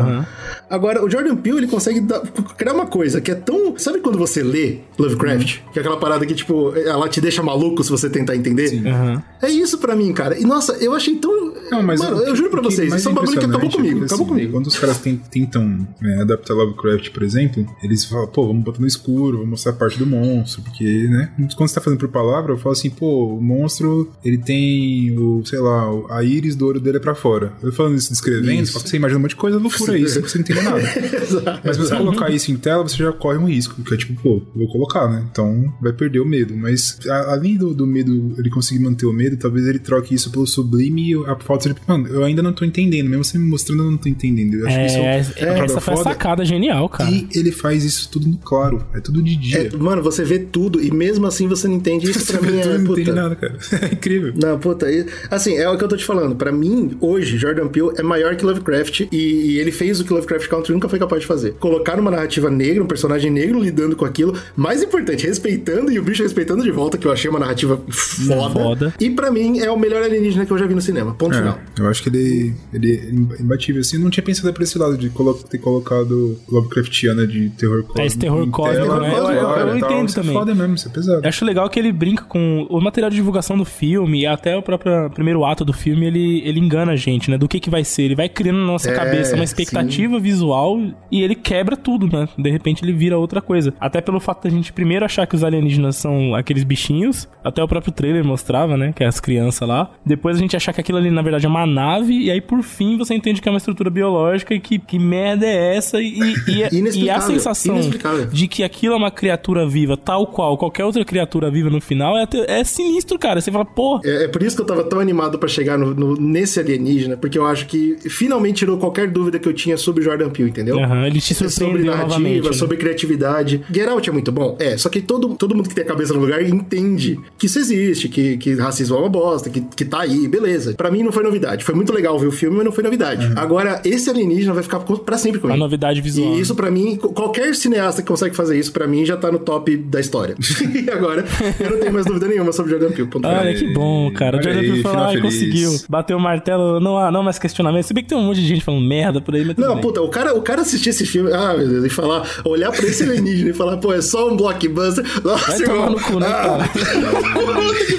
Agora, 0.69 1.03
o 1.03 1.09
Jordan 1.09 1.35
Peele, 1.35 1.57
ele 1.59 1.67
consegue 1.67 1.99
dar- 2.01 2.21
criar 2.57 2.73
uma 2.73 2.85
coisa 2.85 3.19
que 3.21 3.31
é 3.31 3.35
tão... 3.35 3.77
Sabe 3.77 3.99
quando 3.99 4.17
você 4.17 4.43
lê 4.43 4.79
Lovecraft? 4.97 5.59
Que 5.71 5.79
é 5.79 5.81
aquela 5.81 5.97
parada 5.97 6.25
que, 6.25 6.33
tipo, 6.33 6.73
ela 6.75 7.07
te 7.09 7.19
deixa 7.21 7.41
maluco 7.41 7.83
se 7.83 7.89
você 7.89 8.09
tentar 8.09 8.35
entender? 8.35 8.81
Aham. 8.87 9.23
É 9.41 9.49
isso 9.49 9.77
pra 9.77 9.95
mim, 9.95 10.11
cara. 10.13 10.37
E, 10.37 10.43
nossa, 10.43 10.73
eu 10.73 10.93
achei 10.93 11.15
tão... 11.15 11.53
Não, 11.71 11.81
mas 11.83 11.99
Mano, 11.99 12.17
o- 12.17 12.23
eu 12.23 12.35
juro 12.35 12.49
pra 12.49 12.61
vocês, 12.61 12.93
isso 12.93 13.07
é 13.07 13.11
um 13.11 13.15
bagulho 13.15 13.31
que 13.33 13.45
acabou 13.45 13.57
impressionante 13.57 13.75
comigo. 13.89 14.01
é 14.03 14.05
Acabou 14.05 14.25
assim, 14.25 14.33
comigo. 14.33 14.51
Quando 14.53 14.67
os 14.67 14.77
caras 14.77 14.97
ten- 14.99 15.19
tentam 15.31 15.87
é, 16.03 16.21
adaptar 16.21 16.53
Lovecraft, 16.53 17.09
por 17.11 17.23
exemplo, 17.23 17.65
eles 17.83 18.05
falam, 18.05 18.27
pô, 18.29 18.47
vamos 18.47 18.63
botar 18.63 18.79
no 18.79 18.87
escuro, 18.87 19.37
vamos 19.37 19.49
mostrar 19.51 19.71
a 19.71 19.75
parte 19.75 19.97
do 19.97 20.05
monstro, 20.05 20.61
porque, 20.63 20.83
né? 21.09 21.31
Quando 21.55 21.67
você 21.69 21.75
tá 21.75 21.81
fazendo 21.81 21.99
por 21.99 22.09
palavra, 22.09 22.53
eu 22.53 22.57
falo 22.57 22.73
assim, 22.73 22.89
pô, 22.89 23.35
o 23.35 23.41
monstro, 23.41 24.11
ele 24.23 24.37
tem 24.37 25.17
o, 25.17 25.43
sei 25.45 25.59
lá, 25.59 25.89
a 26.09 26.23
íris 26.23 26.55
do 26.55 26.67
olho 26.67 26.79
dele 26.79 26.97
é 26.97 26.99
pra 26.99 27.15
fora. 27.15 27.53
Eu 27.61 27.71
falando 27.71 27.95
isso 27.97 28.09
descrevendo, 28.11 28.63
Isso. 28.63 28.73
só 28.73 28.79
que 28.79 28.89
você 28.89 28.97
imagina 28.97 29.19
um 29.19 29.21
monte 29.21 29.31
de 29.31 29.35
coisa 29.35 29.57
loucura 29.57 29.93
aí, 29.93 30.01
você 30.03 30.19
não 30.19 30.27
entende 30.41 30.61
nada. 30.61 30.79
Exato. 31.21 31.61
Mas 31.63 31.75
se 31.77 31.81
você 31.83 31.95
colocar 31.95 32.29
isso 32.29 32.51
em 32.51 32.57
tela, 32.57 32.83
você 32.83 32.97
já 32.97 33.11
corre 33.11 33.37
um 33.37 33.45
risco, 33.47 33.81
que 33.83 33.93
é 33.93 33.97
tipo, 33.97 34.13
pô, 34.21 34.41
vou 34.55 34.67
colocar, 34.71 35.07
né? 35.09 35.25
Então 35.31 35.73
vai 35.81 35.93
perder 35.93 36.19
o 36.19 36.25
medo. 36.25 36.55
Mas 36.55 36.99
a- 37.07 37.33
além 37.33 37.57
do, 37.57 37.73
do 37.73 37.85
medo, 37.87 38.35
ele 38.37 38.49
conseguir 38.49 38.83
manter 38.83 39.05
o 39.05 39.13
medo, 39.13 39.37
talvez 39.37 39.65
ele 39.67 39.79
troque 39.79 40.13
isso 40.13 40.29
pelo 40.31 40.45
sublime 40.47 41.11
e 41.11 41.15
a 41.25 41.35
falta 41.37 41.69
de. 41.69 41.75
Mano, 41.87 42.07
eu 42.07 42.23
ainda 42.23 42.41
não 42.41 42.53
tô 42.53 42.65
entendendo. 42.65 43.09
Mesmo 43.09 43.23
você 43.23 43.37
me 43.37 43.45
mostrando, 43.49 43.83
eu 43.83 43.91
não 43.91 43.97
tô 43.97 44.09
entendendo. 44.09 44.55
Eu 44.55 44.67
acho 44.67 44.77
que 44.77 44.85
isso 44.85 44.97
É, 44.97 45.03
é, 45.03 45.59
é, 45.59 45.59
essa 45.65 45.81
foi 45.81 45.93
a 45.93 45.97
foda. 45.97 46.09
sacada 46.11 46.45
genial, 46.45 46.87
cara. 46.89 47.09
E 47.09 47.27
ele 47.33 47.51
faz 47.51 47.83
isso 47.83 48.09
tudo 48.09 48.18
no 48.27 48.37
claro. 48.37 48.83
É 48.93 48.99
tudo 48.99 49.21
de 49.21 49.35
dia. 49.35 49.69
É, 49.73 49.77
mano, 49.77 50.01
você 50.01 50.23
vê 50.23 50.39
tudo 50.39 50.81
e 50.81 50.91
mesmo 50.91 51.25
assim 51.27 51.47
você 51.47 51.67
não 51.67 51.75
entende 51.75 52.09
isso 52.09 52.19
Você 52.25 52.33
pra 52.37 52.41
mim 52.41 52.57
vê 52.57 52.61
tudo, 52.61 52.73
é 52.73 52.77
não 52.77 52.85
puta. 52.85 53.01
entende 53.01 53.15
nada, 53.15 53.35
cara. 53.35 53.57
É 53.89 53.93
incrível. 53.93 54.33
Não, 54.41 54.59
puta, 54.59 54.91
e- 54.91 55.05
assim, 55.29 55.55
é 55.55 55.69
o 55.69 55.77
que 55.77 55.83
eu 55.83 55.87
tô 55.87 55.95
te 55.97 56.05
falando. 56.05 56.35
Pra 56.35 56.51
mim, 56.51 56.97
hoje, 56.99 57.37
Jordan 57.37 57.67
Peele 57.67 57.91
é 57.97 58.03
maior 58.03 58.35
que 58.35 58.45
Lovecraft 58.45 59.01
e, 59.11 59.15
e 59.15 59.59
ele 59.59 59.71
fez 59.71 59.99
o 59.99 60.03
que 60.05 60.11
Lovecraft 60.13 60.47
Country 60.47 60.73
nunca 60.73 60.89
foi 60.89 60.99
capaz 60.99 61.21
de 61.21 61.27
fazer. 61.27 61.53
Colocar 61.53 61.99
uma 61.99 62.11
narrativa 62.11 62.49
negra, 62.49 62.83
um 62.83 62.87
personagem 62.87 63.31
negro 63.31 63.59
lidando 63.59 63.95
com 63.95 64.05
aquilo, 64.05 64.35
mais 64.55 64.81
importante, 64.83 65.25
respeitando 65.25 65.91
e 65.91 65.99
o 65.99 66.03
bicho 66.03 66.23
respeitando 66.23 66.63
de 66.63 66.71
volta, 66.71 66.97
que 66.97 67.05
eu 67.07 67.11
achei 67.11 67.29
uma 67.29 67.39
narrativa 67.39 67.81
foda. 67.89 68.49
Foda. 68.53 68.93
E 68.99 69.09
pra 69.09 69.31
mim, 69.31 69.59
é 69.59 69.69
o 69.71 69.77
melhor 69.79 70.03
alienígena 70.03 70.45
que 70.45 70.51
eu 70.51 70.57
já 70.57 70.65
vi 70.65 70.75
no 70.75 70.81
cinema. 70.81 71.13
Ponto 71.13 71.35
final. 71.35 71.59
É, 71.77 71.81
eu 71.81 71.87
acho 71.87 72.01
que 72.03 72.09
ele, 72.09 72.53
ele 72.73 72.91
é 73.37 73.41
imbatível. 73.41 73.81
Assim, 73.81 73.97
eu 73.97 74.03
não 74.03 74.09
tinha 74.09 74.23
pensado 74.23 74.51
por 74.53 74.61
esse 74.63 74.77
lado 74.77 74.97
de 74.97 75.09
colo- 75.09 75.33
ter 75.33 75.57
colocado 75.57 76.37
Lovecraftiana 76.49 77.25
de 77.27 77.49
terror 77.51 77.83
cósmico. 78.01 78.07
esse 78.07 78.19
terror 78.19 78.47
cósmico, 78.49 78.81
tela, 78.83 78.99
né? 78.99 79.13
Eu- 79.13 79.31
eu- 79.31 79.67
eu 79.67 79.77
entendo 79.77 80.07
isso 80.09 80.19
é 80.19 80.21
também. 80.21 80.35
foda 80.37 80.55
mesmo, 80.55 80.75
isso 80.75 80.87
é 80.87 80.91
pesado. 80.91 81.21
Eu 81.23 81.29
acho 81.29 81.45
legal 81.45 81.69
que 81.69 81.79
ele 81.79 81.91
brinca 81.91 82.23
com 82.25 82.65
o 82.69 82.79
material 82.81 83.09
de 83.09 83.15
divulgação 83.15 83.57
do 83.57 83.65
filme 83.65 84.21
e 84.21 84.25
até 84.27 84.55
o 84.55 84.61
próprio 84.61 85.09
primeiro 85.11 85.43
ato 85.45 85.63
do 85.65 85.73
filme, 85.73 86.05
ele, 86.05 86.41
ele 86.45 86.59
engana 86.59 86.93
a 86.93 86.95
gente, 86.95 87.29
né? 87.29 87.37
Do 87.37 87.47
que 87.47 87.59
que 87.59 87.69
vai 87.69 87.83
ser. 87.83 88.03
Ele 88.03 88.15
vai 88.15 88.29
criando 88.29 88.59
na 88.59 88.65
nossa 88.65 88.89
É, 88.91 88.95
cabeça 88.95 89.35
uma 89.35 89.43
expectativa 89.43 90.19
visual 90.19 90.79
e 91.11 91.21
ele 91.21 91.35
quebra 91.35 91.75
tudo, 91.77 92.07
né? 92.07 92.27
De 92.37 92.49
repente 92.49 92.83
ele 92.83 92.93
vira 92.93 93.17
outra 93.17 93.41
coisa. 93.41 93.73
Até 93.79 94.01
pelo 94.01 94.19
fato 94.19 94.43
da 94.43 94.49
gente 94.49 94.71
primeiro 94.73 95.05
achar 95.05 95.25
que 95.27 95.35
os 95.35 95.43
alienígenas 95.43 95.95
são 95.95 96.35
aqueles 96.35 96.63
bichinhos, 96.63 97.27
até 97.43 97.63
o 97.63 97.67
próprio 97.67 97.91
trailer 97.91 98.23
mostrava, 98.23 98.77
né? 98.77 98.93
Que 98.95 99.03
é 99.03 99.07
as 99.07 99.19
crianças 99.19 99.67
lá. 99.67 99.91
Depois 100.05 100.37
a 100.37 100.39
gente 100.39 100.55
achar 100.55 100.73
que 100.73 100.81
aquilo 100.81 100.97
ali 100.97 101.09
na 101.11 101.21
verdade 101.21 101.45
é 101.45 101.49
uma 101.49 101.65
nave 101.65 102.13
e 102.13 102.31
aí 102.31 102.41
por 102.41 102.61
fim 102.63 102.97
você 102.97 103.13
entende 103.13 103.41
que 103.41 103.47
é 103.47 103.51
uma 103.51 103.57
estrutura 103.57 103.89
biológica 103.89 104.53
e 104.53 104.59
que, 104.59 104.79
que 104.79 104.97
merda 104.99 105.45
é 105.45 105.75
essa 105.75 106.01
e, 106.01 106.07
e, 106.47 106.63
e, 106.71 106.99
e 107.05 107.09
a 107.09 107.19
sensação 107.21 107.88
de 108.31 108.47
que 108.47 108.63
aquilo 108.63 108.93
é 108.93 108.97
uma 108.97 109.11
criatura 109.11 109.67
viva, 109.67 109.95
tal 109.97 110.27
qual 110.27 110.57
qualquer 110.57 110.85
outra 110.85 111.03
criatura 111.05 111.49
viva 111.51 111.69
no 111.69 111.81
final, 111.81 112.17
é, 112.17 112.27
é 112.47 112.63
sinistro, 112.63 113.17
cara. 113.19 113.41
Você 113.41 113.51
fala, 113.51 113.65
pô, 113.65 113.99
É, 114.03 114.25
é 114.25 114.27
por 114.27 114.41
isso 114.43 114.55
que 114.55 114.61
eu 114.61 114.65
tava 114.65 114.83
tão 114.83 114.99
animado 114.99 115.37
pra 115.39 115.47
chegar 115.49 115.77
no, 115.77 115.93
no- 115.93 116.15
nesse 116.15 116.59
alienígena, 116.59 117.17
porque 117.17 117.37
eu 117.37 117.45
acho 117.45 117.65
que 117.67 117.97
finalmente 118.09 118.57
tirou 118.59 118.77
qualquer 118.77 119.07
dúvida 119.09 119.39
que 119.39 119.47
eu 119.47 119.53
tinha 119.53 119.77
sobre 119.77 120.03
Jordan 120.03 120.29
Peele, 120.29 120.49
entendeu? 120.49 120.79
aham, 120.79 121.05
ele 121.07 121.19
te 121.21 121.33
sobre 121.33 121.49
surpreendeu 121.51 121.85
narrativa, 121.91 122.19
novamente. 122.19 122.45
né? 122.47 122.53
sobre 122.53 122.77
criatividade. 122.77 123.61
Get 123.73 123.87
Out 123.87 124.09
é 124.09 124.13
muito 124.13 124.31
bom? 124.31 124.55
É, 124.59 124.77
só 124.77 124.89
que 124.89 125.01
todo, 125.01 125.29
todo 125.35 125.55
mundo 125.55 125.69
que 125.69 125.75
tem 125.75 125.83
a 125.83 125.87
cabeça 125.87 126.13
no 126.13 126.19
lugar 126.19 126.41
entende 126.43 127.19
que 127.37 127.45
isso 127.45 127.59
existe, 127.59 128.09
que, 128.09 128.37
que 128.37 128.53
racismo 128.55 128.95
é 128.97 128.99
uma 128.99 129.09
bosta, 129.09 129.49
que, 129.49 129.61
que 129.61 129.85
tá 129.85 130.01
aí, 130.01 130.27
beleza. 130.27 130.73
Pra 130.73 130.91
mim 130.91 131.03
não 131.03 131.11
foi 131.11 131.23
novidade. 131.23 131.63
Foi 131.63 131.73
muito 131.75 131.93
legal 131.93 132.17
ver 132.19 132.27
o 132.27 132.31
filme, 132.31 132.57
mas 132.57 132.65
não 132.65 132.71
foi 132.71 132.83
novidade. 132.83 133.31
Agora, 133.35 133.81
esse 133.85 134.09
alienígena 134.09 134.53
vai 134.53 134.63
ficar 134.63 134.79
pra 134.79 135.17
sempre 135.17 135.39
comigo. 135.39 135.55
A 135.55 135.59
novidade 135.59 136.01
visual. 136.01 136.33
E 136.35 136.39
isso 136.41 136.55
pra 136.55 136.69
mim, 136.69 136.95
co- 136.97 137.09
qualquer 137.09 137.55
cineasta 137.79 138.01
que 138.01 138.07
consegue 138.07 138.35
fazer 138.35 138.57
isso, 138.59 138.71
pra 138.71 138.87
mim, 138.87 139.05
já 139.05 139.15
tá 139.17 139.31
no 139.31 139.39
top 139.39 139.75
da 139.77 139.99
história. 139.99 140.35
e 140.75 140.89
agora, 140.91 141.23
eu 141.59 141.71
não 141.71 141.79
tenho 141.79 141.93
mais 141.93 142.05
dúvida 142.05 142.27
nenhuma 142.27 142.51
sobre 142.51 142.71
Jordan 142.71 142.91
Peele. 142.91 143.09
Olha 143.23 143.55
que 143.55 143.73
bom, 143.73 144.11
cara. 144.13 144.37
O 144.37 144.43
Jordan 144.43 144.59
aí, 144.59 144.67
Peele 144.69 144.81
falou, 144.83 145.03
ai, 145.05 145.13
feliz." 145.15 145.33
conseguiu. 145.33 145.71
Bateu 145.89 146.17
o 146.17 146.19
martelo, 146.19 146.79
não 146.79 146.97
há 146.97 147.11
não 147.11 147.23
mais 147.23 147.39
questionamento. 147.39 147.83
Se 147.83 147.93
bem 147.93 148.03
que 148.03 148.09
tem 148.09 148.17
um 148.17 148.23
monte 148.23 148.41
de 148.41 148.47
gente 148.47 148.63
falando 148.63 148.83
merda 148.85 149.21
por 149.21 149.33
aí, 149.35 149.45
mas 149.45 149.55
Não, 149.57 149.73
bem. 149.75 149.81
puta, 149.81 150.01
o 150.01 150.09
cara, 150.09 150.35
o 150.35 150.41
cara 150.41 150.61
assistir 150.61 150.89
esse 150.89 151.05
filme, 151.05 151.31
ah, 151.31 151.55
meu 151.57 151.67
Deus, 151.67 151.85
e 151.85 151.89
falar, 151.89 152.27
olhar 152.45 152.71
pra 152.71 152.85
esse 152.85 153.03
alienígena 153.03 153.51
e 153.51 153.53
falar, 153.53 153.77
pô, 153.77 153.93
é 153.93 154.01
só 154.01 154.29
um 154.29 154.35
blockbuster. 154.37 155.03
Nossa, 155.23 155.51
Vai 155.51 155.59
tomar 155.61 155.73
irmão. 155.75 155.89
no 155.91 155.99
cu, 156.01 156.19
né, 156.19 156.27
ah, 156.27 156.69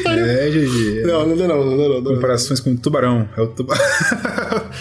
pariu. 0.05 0.21
É, 0.31 0.51
GG. 0.51 1.03
Não, 1.07 1.27
não, 1.27 1.37
não, 1.37 1.49
não, 1.49 1.65
não, 1.65 1.77
não, 1.77 2.01
não. 2.03 2.15
Comparações 2.15 2.61
com 2.61 2.73
o 2.73 2.77
tubarão. 2.77 3.29
É 3.37 3.41
o 3.41 3.47
tubarão. 3.47 3.83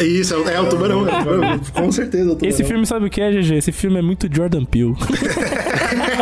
Isso, 0.02 0.34
é, 0.34 0.38
o- 0.38 0.50
é 0.50 0.60
o 0.62 0.68
tubarão, 0.70 1.08
é 1.08 1.16
o 1.18 1.20
tubarão. 1.24 1.60
Com 1.74 1.92
certeza, 1.92 2.24
é 2.24 2.28
o 2.28 2.36
tubarão. 2.36 2.50
Esse 2.50 2.64
filme 2.64 2.86
sabe 2.86 3.06
o 3.08 3.10
que 3.10 3.22
é, 3.22 3.32
GG? 3.32 3.56
Esse 3.56 3.72
filme 3.72 3.98
é 4.00 4.02
muito 4.02 4.28
Jordan 4.34 4.66
Peele. 4.66 4.89
do. 4.94 5.66